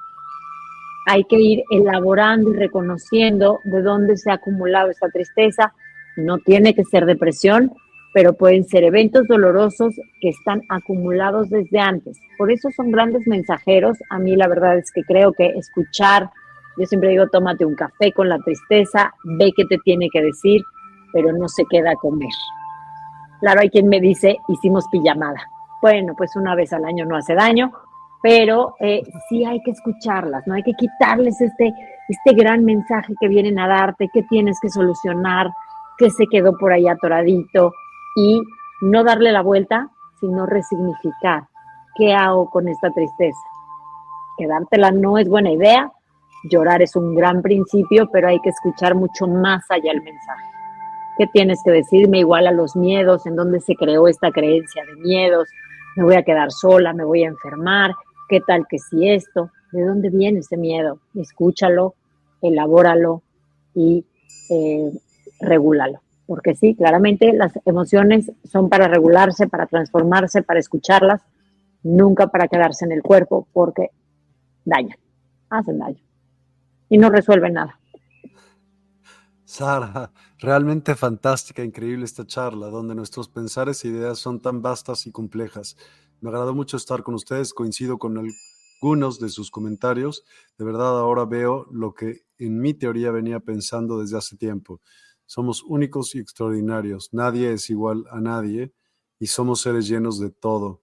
Hay 1.06 1.24
que 1.24 1.38
ir 1.38 1.62
elaborando 1.70 2.50
y 2.50 2.56
reconociendo 2.56 3.58
de 3.64 3.82
dónde 3.82 4.16
se 4.16 4.30
ha 4.30 4.34
acumulado 4.34 4.90
esta 4.90 5.08
tristeza. 5.10 5.74
No 6.16 6.38
tiene 6.38 6.74
que 6.74 6.84
ser 6.84 7.04
depresión, 7.04 7.72
pero 8.14 8.32
pueden 8.32 8.64
ser 8.64 8.84
eventos 8.84 9.26
dolorosos 9.28 9.94
que 10.22 10.30
están 10.30 10.62
acumulados 10.70 11.50
desde 11.50 11.80
antes. 11.80 12.18
Por 12.38 12.50
eso 12.50 12.70
son 12.74 12.92
grandes 12.92 13.26
mensajeros. 13.26 13.98
A 14.08 14.18
mí 14.18 14.36
la 14.36 14.48
verdad 14.48 14.78
es 14.78 14.90
que 14.90 15.02
creo 15.02 15.32
que 15.34 15.48
escuchar, 15.48 16.30
yo 16.78 16.86
siempre 16.86 17.10
digo, 17.10 17.28
tómate 17.28 17.66
un 17.66 17.74
café 17.74 18.12
con 18.12 18.30
la 18.30 18.38
tristeza, 18.38 19.12
ve 19.24 19.52
qué 19.54 19.64
te 19.66 19.76
tiene 19.84 20.08
que 20.10 20.22
decir, 20.22 20.62
pero 21.12 21.32
no 21.32 21.48
se 21.48 21.64
queda 21.70 21.92
a 21.92 21.96
comer. 21.96 22.32
Claro, 23.40 23.60
hay 23.60 23.70
quien 23.70 23.88
me 23.88 24.00
dice, 24.00 24.38
hicimos 24.48 24.86
pijamada. 24.90 25.40
Bueno, 25.80 26.14
pues 26.16 26.36
una 26.36 26.54
vez 26.54 26.72
al 26.72 26.84
año 26.84 27.06
no 27.06 27.16
hace 27.16 27.34
daño, 27.34 27.72
pero 28.22 28.74
eh, 28.80 29.02
sí 29.28 29.44
hay 29.44 29.62
que 29.62 29.70
escucharlas, 29.70 30.46
no 30.46 30.54
hay 30.54 30.62
que 30.62 30.74
quitarles 30.74 31.40
este, 31.40 31.72
este 32.08 32.34
gran 32.34 32.64
mensaje 32.64 33.14
que 33.18 33.28
vienen 33.28 33.58
a 33.58 33.66
darte, 33.66 34.10
que 34.12 34.22
tienes 34.24 34.58
que 34.60 34.68
solucionar, 34.68 35.50
que 35.96 36.10
se 36.10 36.26
quedó 36.26 36.56
por 36.58 36.72
ahí 36.72 36.86
atoradito 36.86 37.72
y 38.16 38.42
no 38.82 39.04
darle 39.04 39.32
la 39.32 39.42
vuelta, 39.42 39.88
sino 40.20 40.44
resignificar. 40.44 41.44
¿Qué 41.96 42.14
hago 42.14 42.50
con 42.50 42.68
esta 42.68 42.90
tristeza? 42.90 43.38
Quedártela 44.36 44.90
no 44.90 45.18
es 45.18 45.28
buena 45.28 45.50
idea, 45.50 45.90
llorar 46.44 46.82
es 46.82 46.96
un 46.96 47.14
gran 47.14 47.42
principio, 47.42 48.08
pero 48.12 48.28
hay 48.28 48.40
que 48.40 48.50
escuchar 48.50 48.94
mucho 48.94 49.26
más 49.26 49.64
allá 49.70 49.92
el 49.92 50.02
mensaje. 50.02 50.44
¿Qué 51.20 51.26
tienes 51.26 51.60
que 51.62 51.70
decirme 51.70 52.20
igual 52.20 52.46
a 52.46 52.50
los 52.50 52.74
miedos? 52.74 53.26
¿En 53.26 53.36
dónde 53.36 53.60
se 53.60 53.74
creó 53.74 54.08
esta 54.08 54.30
creencia 54.30 54.82
de 54.86 54.96
miedos? 54.96 55.50
¿Me 55.94 56.04
voy 56.04 56.14
a 56.14 56.22
quedar 56.22 56.50
sola? 56.50 56.94
¿Me 56.94 57.04
voy 57.04 57.24
a 57.24 57.28
enfermar? 57.28 57.94
¿Qué 58.26 58.40
tal 58.40 58.66
que 58.66 58.78
si 58.78 59.06
esto? 59.06 59.50
¿De 59.70 59.84
dónde 59.84 60.08
viene 60.08 60.38
ese 60.38 60.56
miedo? 60.56 60.98
Escúchalo, 61.14 61.94
elabóralo 62.40 63.22
y 63.74 64.06
eh, 64.48 64.92
regúlalo. 65.40 66.00
Porque 66.24 66.54
sí, 66.54 66.74
claramente 66.74 67.34
las 67.34 67.52
emociones 67.66 68.32
son 68.44 68.70
para 68.70 68.88
regularse, 68.88 69.46
para 69.46 69.66
transformarse, 69.66 70.42
para 70.42 70.58
escucharlas, 70.58 71.20
nunca 71.82 72.28
para 72.28 72.48
quedarse 72.48 72.86
en 72.86 72.92
el 72.92 73.02
cuerpo 73.02 73.46
porque 73.52 73.90
dañan, 74.64 74.96
hacen 75.50 75.80
daño 75.80 76.00
y 76.88 76.96
no 76.96 77.10
resuelven 77.10 77.52
nada. 77.52 77.79
Sara, 79.50 80.12
realmente 80.38 80.94
fantástica, 80.94 81.64
increíble 81.64 82.04
esta 82.04 82.24
charla, 82.24 82.68
donde 82.68 82.94
nuestros 82.94 83.28
pensares 83.28 83.84
e 83.84 83.88
ideas 83.88 84.20
son 84.20 84.40
tan 84.40 84.62
vastas 84.62 85.08
y 85.08 85.10
complejas. 85.10 85.76
Me 86.20 86.28
agradó 86.30 86.54
mucho 86.54 86.76
estar 86.76 87.02
con 87.02 87.16
ustedes, 87.16 87.52
coincido 87.52 87.98
con 87.98 88.16
algunos 88.16 89.18
de 89.18 89.28
sus 89.28 89.50
comentarios. 89.50 90.24
De 90.56 90.64
verdad, 90.64 91.00
ahora 91.00 91.24
veo 91.24 91.66
lo 91.72 91.94
que 91.94 92.20
en 92.38 92.60
mi 92.60 92.74
teoría 92.74 93.10
venía 93.10 93.40
pensando 93.40 93.98
desde 93.98 94.18
hace 94.18 94.36
tiempo. 94.36 94.80
Somos 95.26 95.64
únicos 95.64 96.14
y 96.14 96.20
extraordinarios. 96.20 97.08
Nadie 97.10 97.52
es 97.52 97.70
igual 97.70 98.04
a 98.12 98.20
nadie 98.20 98.72
y 99.18 99.26
somos 99.26 99.62
seres 99.62 99.88
llenos 99.88 100.20
de 100.20 100.30
todo. 100.30 100.80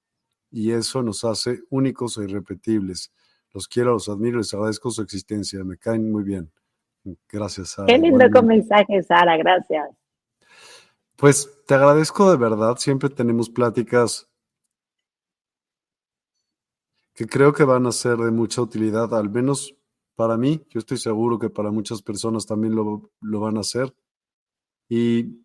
Y 0.51 0.71
eso 0.71 1.03
nos 1.03 1.23
hace 1.23 1.61
únicos 1.69 2.17
e 2.17 2.25
irrepetibles. 2.25 3.13
Los 3.53 3.69
quiero, 3.69 3.93
los 3.93 4.09
admiro, 4.09 4.39
les 4.39 4.53
agradezco 4.53 4.91
su 4.91 5.01
existencia. 5.01 5.63
Me 5.63 5.77
caen 5.77 6.11
muy 6.11 6.25
bien. 6.25 6.51
Gracias, 7.29 7.69
Sara. 7.69 7.87
Qué 7.87 7.97
lindo 7.97 8.43
mensaje, 8.43 9.01
Sara. 9.03 9.37
Gracias. 9.37 9.89
Pues 11.15 11.49
te 11.65 11.73
agradezco 11.73 12.29
de 12.31 12.37
verdad. 12.37 12.77
Siempre 12.77 13.09
tenemos 13.09 13.49
pláticas 13.49 14.29
que 17.13 17.25
creo 17.25 17.51
que 17.51 17.63
van 17.63 17.87
a 17.87 17.91
ser 17.91 18.17
de 18.17 18.31
mucha 18.31 18.61
utilidad, 18.61 19.13
al 19.13 19.29
menos 19.29 19.75
para 20.15 20.37
mí. 20.37 20.63
Yo 20.69 20.79
estoy 20.79 20.97
seguro 20.97 21.39
que 21.39 21.49
para 21.49 21.71
muchas 21.71 22.01
personas 22.01 22.45
también 22.45 22.75
lo, 22.75 23.11
lo 23.21 23.39
van 23.39 23.57
a 23.57 23.61
hacer 23.61 23.93
y 24.87 25.43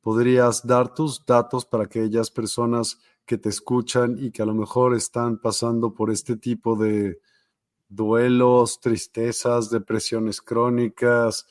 podrías 0.00 0.66
dar 0.66 0.94
tus 0.94 1.24
datos 1.26 1.64
para 1.64 1.84
aquellas 1.84 2.30
personas 2.30 3.00
que 3.26 3.38
te 3.38 3.48
escuchan 3.48 4.16
y 4.18 4.30
que 4.30 4.42
a 4.42 4.46
lo 4.46 4.54
mejor 4.54 4.94
están 4.94 5.40
pasando 5.40 5.94
por 5.94 6.10
este 6.10 6.36
tipo 6.36 6.76
de 6.76 7.20
duelos, 7.94 8.80
tristezas, 8.80 9.70
depresiones 9.70 10.40
crónicas 10.40 11.46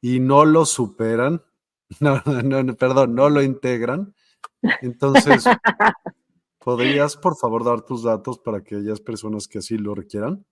y 0.00 0.20
no 0.20 0.44
lo 0.44 0.64
superan, 0.64 1.42
no, 2.00 2.22
no, 2.24 2.74
perdón, 2.74 3.14
no 3.14 3.28
lo 3.28 3.42
integran. 3.42 4.14
Entonces, 4.82 5.44
¿podrías 6.58 7.16
por 7.16 7.36
favor 7.36 7.64
dar 7.64 7.82
tus 7.82 8.04
datos 8.04 8.38
para 8.38 8.58
aquellas 8.58 9.00
personas 9.00 9.48
que 9.48 9.58
así 9.58 9.78
lo 9.78 9.94
requieran? 9.94 10.44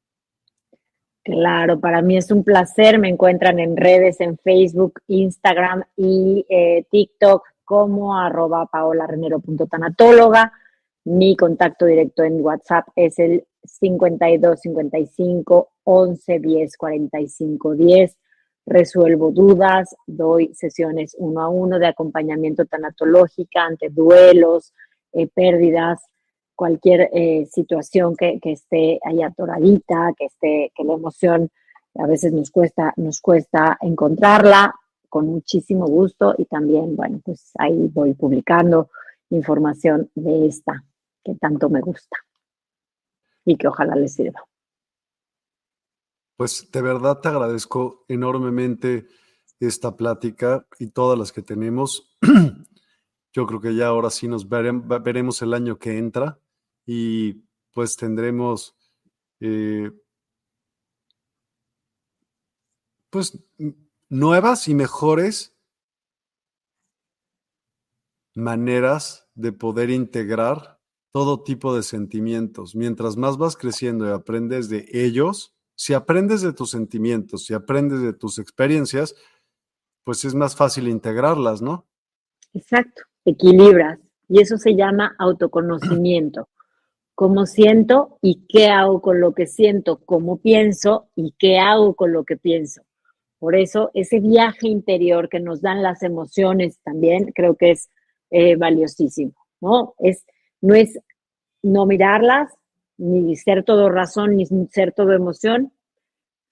Claro, 1.24 1.78
para 1.78 2.00
mí 2.00 2.16
es 2.16 2.30
un 2.30 2.42
placer. 2.42 2.98
Me 2.98 3.10
encuentran 3.10 3.58
en 3.58 3.76
redes, 3.76 4.18
en 4.20 4.38
Facebook, 4.38 5.00
Instagram 5.08 5.84
y 5.94 6.46
eh, 6.48 6.86
TikTok 6.90 7.42
como 7.64 8.16
arroba 8.16 8.64
paolarenero.tanatóloga. 8.64 10.52
Mi 11.04 11.36
contacto 11.36 11.84
directo 11.84 12.22
en 12.22 12.40
WhatsApp 12.40 12.88
es 12.96 13.18
el 13.18 13.46
52 13.68 14.60
55 14.60 15.68
11 15.84 16.38
10 16.38 16.76
45 16.76 17.74
10. 17.74 18.16
Resuelvo 18.66 19.30
dudas, 19.30 19.96
doy 20.06 20.52
sesiones 20.54 21.16
uno 21.18 21.40
a 21.40 21.48
uno 21.48 21.78
de 21.78 21.86
acompañamiento 21.86 22.66
tanatológica 22.66 23.64
ante 23.64 23.88
duelos, 23.88 24.74
eh, 25.12 25.26
pérdidas, 25.26 26.02
cualquier 26.54 27.08
eh, 27.12 27.46
situación 27.50 28.14
que, 28.16 28.38
esté 28.42 28.98
ahí 29.04 29.22
atoradita, 29.22 30.12
que 30.18 30.26
esté, 30.26 30.72
que 30.74 30.84
la 30.84 30.94
emoción 30.94 31.48
a 31.94 32.06
veces 32.06 32.32
nos 32.32 32.50
cuesta, 32.50 32.92
nos 32.96 33.20
cuesta 33.20 33.78
encontrarla, 33.80 34.74
con 35.08 35.26
muchísimo 35.26 35.86
gusto 35.86 36.34
y 36.36 36.44
también, 36.44 36.94
bueno, 36.94 37.20
pues 37.24 37.52
ahí 37.58 37.88
voy 37.94 38.12
publicando 38.12 38.90
información 39.30 40.10
de 40.14 40.46
esta 40.46 40.84
que 41.24 41.34
tanto 41.36 41.70
me 41.70 41.80
gusta 41.80 42.18
y 43.48 43.56
que 43.56 43.66
ojalá 43.66 43.96
les 43.96 44.12
sirva. 44.12 44.44
Pues 46.36 46.70
de 46.70 46.82
verdad 46.82 47.20
te 47.20 47.28
agradezco 47.28 48.04
enormemente 48.06 49.08
esta 49.58 49.96
plática 49.96 50.66
y 50.78 50.88
todas 50.88 51.18
las 51.18 51.32
que 51.32 51.40
tenemos. 51.40 52.14
Yo 53.32 53.46
creo 53.46 53.60
que 53.60 53.74
ya 53.74 53.86
ahora 53.86 54.10
sí 54.10 54.28
nos 54.28 54.48
veremos 54.48 55.40
el 55.40 55.54
año 55.54 55.78
que 55.78 55.96
entra 55.96 56.38
y 56.84 57.44
pues 57.72 57.96
tendremos 57.96 58.76
eh, 59.40 59.92
pues 63.08 63.38
nuevas 64.10 64.68
y 64.68 64.74
mejores 64.74 65.56
maneras 68.34 69.26
de 69.34 69.52
poder 69.52 69.88
integrar 69.88 70.77
todo 71.12 71.42
tipo 71.42 71.74
de 71.74 71.82
sentimientos. 71.82 72.74
Mientras 72.74 73.16
más 73.16 73.36
vas 73.36 73.56
creciendo 73.56 74.06
y 74.06 74.10
aprendes 74.10 74.68
de 74.68 74.86
ellos, 74.92 75.54
si 75.74 75.94
aprendes 75.94 76.42
de 76.42 76.52
tus 76.52 76.70
sentimientos, 76.70 77.44
si 77.44 77.54
aprendes 77.54 78.02
de 78.02 78.12
tus 78.12 78.38
experiencias, 78.38 79.14
pues 80.04 80.24
es 80.24 80.34
más 80.34 80.56
fácil 80.56 80.88
integrarlas, 80.88 81.62
¿no? 81.62 81.86
Exacto, 82.52 83.02
equilibras. 83.24 83.98
Y 84.28 84.40
eso 84.40 84.58
se 84.58 84.74
llama 84.74 85.14
autoconocimiento 85.18 86.48
cómo 87.14 87.46
siento 87.46 88.18
y 88.22 88.46
qué 88.48 88.68
hago 88.68 89.00
con 89.00 89.20
lo 89.20 89.34
que 89.34 89.46
siento, 89.46 90.00
cómo 90.04 90.38
pienso 90.38 91.08
y 91.16 91.34
qué 91.38 91.58
hago 91.58 91.94
con 91.94 92.12
lo 92.12 92.24
que 92.24 92.36
pienso. 92.36 92.82
Por 93.38 93.54
eso 93.54 93.90
ese 93.94 94.20
viaje 94.20 94.68
interior 94.68 95.28
que 95.28 95.40
nos 95.40 95.60
dan 95.60 95.82
las 95.82 96.02
emociones 96.02 96.78
también 96.84 97.32
creo 97.34 97.56
que 97.56 97.72
es 97.72 97.90
eh, 98.30 98.56
valiosísimo, 98.56 99.34
¿no? 99.60 99.94
Es, 99.98 100.24
no 100.60 100.74
es 100.74 100.98
no 101.62 101.86
mirarlas, 101.86 102.52
ni 102.96 103.36
ser 103.36 103.64
todo 103.64 103.88
razón, 103.88 104.36
ni 104.36 104.46
ser 104.68 104.92
todo 104.92 105.12
emoción. 105.12 105.72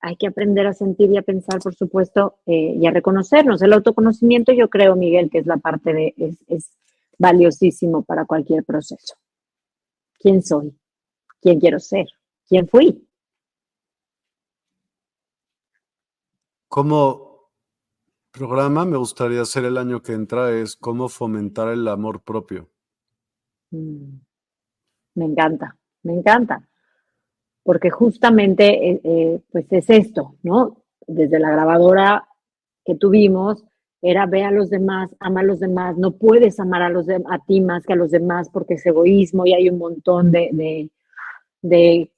Hay 0.01 0.16
que 0.16 0.28
aprender 0.28 0.66
a 0.66 0.74
sentir 0.74 1.11
y 1.11 1.16
a 1.16 1.23
pensar, 1.23 1.61
por 1.61 1.74
supuesto, 1.74 2.39
eh, 2.47 2.74
y 2.78 2.87
a 2.87 2.91
reconocernos. 2.91 3.62
El 3.62 3.73
autoconocimiento, 3.73 4.53
yo 4.53 4.69
creo, 4.69 4.95
Miguel, 4.95 5.31
que 5.31 5.39
es 5.39 5.47
la 5.47 5.57
parte 5.57 5.93
de, 5.93 6.15
es 6.47 6.73
valiosísimo 7.19 8.03
para 8.03 8.24
cualquier 8.24 8.65
proceso 8.65 9.16
quién 10.19 10.43
soy, 10.43 10.77
quién 11.41 11.61
quiero 11.61 11.78
ser, 11.78 12.07
quién 12.49 12.69
fui. 12.69 13.09
Como 16.69 17.53
programa 18.33 18.85
me 18.85 18.97
gustaría 18.97 19.41
hacer 19.41 19.65
el 19.65 19.78
año 19.78 20.03
que 20.03 20.12
entra 20.12 20.51
es 20.53 20.77
cómo 20.77 21.09
fomentar 21.09 21.69
el 21.69 21.87
amor 21.89 22.23
propio. 22.23 22.69
Mm, 23.72 24.20
me 25.16 25.24
encanta, 25.26 25.76
me 26.05 26.14
encanta, 26.14 26.62
porque 27.64 27.90
justamente 27.90 28.90
eh, 28.90 29.01
eh, 29.05 29.40
pues 29.51 29.66
es 29.72 29.90
esto, 29.90 30.36
¿no? 30.43 30.82
Desde 31.06 31.38
la 31.40 31.51
grabadora 31.51 32.28
que 32.84 32.94
tuvimos, 32.97 33.64
era 34.02 34.26
ve 34.26 34.44
a 34.44 34.51
los 34.52 34.70
demás, 34.70 35.10
ama 35.20 35.40
a 35.40 35.44
los 35.44 35.60
demás, 35.60 35.97
no 35.98 36.12
puedes 36.12 36.60
amar 36.60 36.82
a, 36.82 36.90
los 36.90 37.09
a 37.09 37.38
ti 37.47 37.60
más 37.60 37.84
que 37.84 37.94
a 37.94 37.97
los 37.97 38.12
demás 38.12 38.48
porque 38.52 38.74
es 38.74 38.86
egoísmo 38.86 39.47
y 39.47 39.55
hay 39.55 39.68
un 39.70 39.78
montón 39.78 40.30
de, 40.32 40.51
de, 41.62 42.10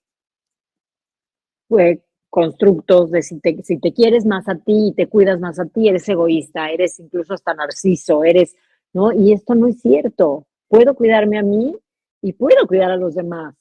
pues, 1.68 2.00
constructos 2.30 3.10
de 3.10 3.22
si 3.22 3.40
te, 3.40 3.62
si 3.62 3.78
te 3.78 3.92
quieres 3.92 4.26
más 4.26 4.48
a 4.48 4.56
ti 4.56 4.88
y 4.88 4.92
te 4.94 5.06
cuidas 5.08 5.40
más 5.40 5.58
a 5.58 5.66
ti, 5.66 5.88
eres 5.88 6.08
egoísta, 6.08 6.70
eres 6.70 6.98
incluso 7.00 7.34
hasta 7.34 7.54
narciso, 7.54 8.22
eres, 8.24 8.54
¿no? 8.92 9.12
Y 9.12 9.32
esto 9.32 9.54
no 9.54 9.66
es 9.66 9.80
cierto. 9.80 10.46
Puedo 10.68 10.94
cuidarme 10.94 11.38
a 11.38 11.42
mí 11.42 11.76
y 12.22 12.32
puedo 12.32 12.66
cuidar 12.66 12.90
a 12.90 12.96
los 12.96 13.14
demás. 13.14 13.54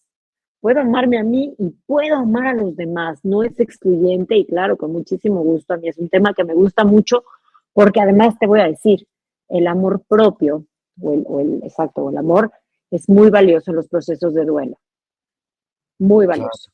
Puedo 0.59 0.81
amarme 0.81 1.19
a 1.19 1.23
mí 1.23 1.55
y 1.57 1.69
puedo 1.85 2.15
amar 2.15 2.47
a 2.47 2.53
los 2.53 2.75
demás. 2.75 3.19
No 3.23 3.43
es 3.43 3.59
excluyente 3.59 4.35
y 4.35 4.45
claro, 4.45 4.77
con 4.77 4.91
muchísimo 4.91 5.41
gusto. 5.41 5.73
A 5.73 5.77
mí 5.77 5.87
es 5.87 5.97
un 5.97 6.09
tema 6.09 6.33
que 6.33 6.43
me 6.43 6.53
gusta 6.53 6.83
mucho 6.83 7.23
porque 7.73 8.01
además 8.01 8.37
te 8.39 8.47
voy 8.47 8.59
a 8.59 8.67
decir, 8.67 9.07
el 9.49 9.67
amor 9.67 10.01
propio, 10.07 10.65
o 11.01 11.39
el, 11.39 11.61
exacto, 11.63 12.09
el 12.09 12.17
amor 12.17 12.51
es 12.89 13.07
muy 13.07 13.29
valioso 13.29 13.71
en 13.71 13.77
los 13.77 13.87
procesos 13.87 14.33
de 14.33 14.45
duelo. 14.45 14.79
Muy 15.99 16.25
valioso. 16.25 16.71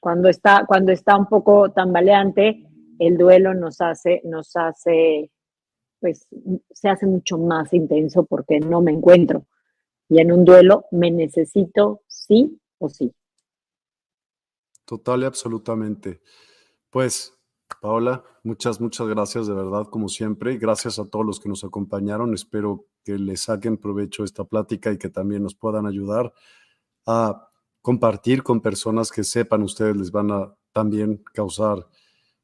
Cuando, 0.00 0.28
está, 0.28 0.64
cuando 0.66 0.92
está 0.92 1.16
un 1.16 1.26
poco 1.26 1.70
tambaleante, 1.72 2.66
el 2.98 3.16
duelo 3.16 3.54
nos 3.54 3.80
hace, 3.80 4.20
nos 4.24 4.54
hace, 4.56 5.30
pues 5.98 6.26
se 6.70 6.88
hace 6.88 7.06
mucho 7.06 7.38
más 7.38 7.72
intenso 7.72 8.24
porque 8.24 8.60
no 8.60 8.80
me 8.80 8.92
encuentro. 8.92 9.46
Y 10.08 10.20
en 10.20 10.32
un 10.32 10.44
duelo 10.44 10.84
me 10.90 11.10
necesito 11.10 12.02
sí 12.06 12.60
o 12.78 12.88
sí. 12.88 13.12
Total 14.84 15.22
y 15.22 15.24
absolutamente. 15.24 16.20
Pues, 16.90 17.34
Paola, 17.80 18.22
muchas, 18.42 18.80
muchas 18.80 19.08
gracias 19.08 19.46
de 19.46 19.54
verdad, 19.54 19.86
como 19.86 20.08
siempre. 20.08 20.58
Gracias 20.58 20.98
a 20.98 21.06
todos 21.06 21.24
los 21.24 21.40
que 21.40 21.48
nos 21.48 21.64
acompañaron. 21.64 22.34
Espero 22.34 22.86
que 23.02 23.18
les 23.18 23.42
saquen 23.42 23.78
provecho 23.78 24.24
esta 24.24 24.44
plática 24.44 24.92
y 24.92 24.98
que 24.98 25.08
también 25.08 25.42
nos 25.42 25.54
puedan 25.54 25.86
ayudar 25.86 26.32
a 27.06 27.50
compartir 27.82 28.42
con 28.42 28.60
personas 28.60 29.10
que 29.10 29.24
sepan 29.24 29.62
ustedes 29.62 29.94
les 29.94 30.10
van 30.10 30.30
a 30.30 30.54
también 30.72 31.22
causar 31.34 31.86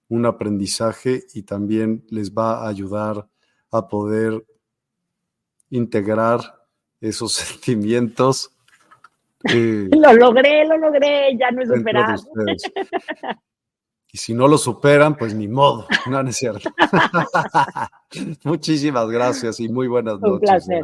un 0.08 0.26
aprendizaje 0.26 1.24
y 1.32 1.44
también 1.44 2.04
les 2.10 2.32
va 2.34 2.58
a 2.58 2.68
ayudar 2.68 3.30
a 3.70 3.88
poder 3.88 4.46
integrar 5.70 6.59
esos 7.00 7.32
sentimientos. 7.34 8.50
lo 9.44 10.12
logré, 10.12 10.66
lo 10.66 10.76
logré, 10.76 11.36
ya 11.38 11.50
no 11.50 11.62
es 11.62 11.68
superar. 11.68 12.18
Y 14.12 14.18
si 14.18 14.34
no 14.34 14.48
lo 14.48 14.58
superan, 14.58 15.16
pues 15.16 15.34
ni 15.34 15.46
modo, 15.46 15.86
no, 16.08 16.20
es 16.20 16.36
cierto. 16.36 16.68
Muchísimas 18.44 19.08
gracias 19.08 19.60
y 19.60 19.68
muy 19.68 19.86
buenas 19.86 20.20
noches. 20.20 20.32
Un 20.32 20.40
placer, 20.40 20.82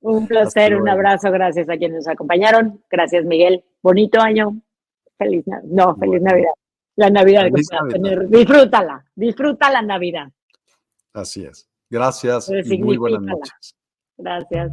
un 0.00 0.26
placer, 0.26 0.76
un 0.76 0.88
abrazo, 0.88 1.30
gracias 1.30 1.68
a 1.68 1.76
quienes 1.76 1.98
nos 1.98 2.08
acompañaron. 2.08 2.82
Gracias, 2.90 3.24
Miguel. 3.24 3.64
Bonito 3.80 4.20
año. 4.20 4.60
Feliz, 5.16 5.44
no, 5.64 5.94
feliz 5.96 6.20
Navidad. 6.20 6.52
La 6.96 7.10
Navidad 7.10 7.44
que 7.44 7.92
tener. 7.92 8.28
Disfrútala, 8.28 9.04
disfruta 9.14 9.70
la 9.70 9.82
Navidad. 9.82 10.28
Así 11.12 11.44
es. 11.44 11.68
Gracias 11.88 12.50
y 12.50 12.78
muy 12.78 12.96
buenas 12.96 13.22
noches. 13.22 13.76
Gracias. 14.16 14.72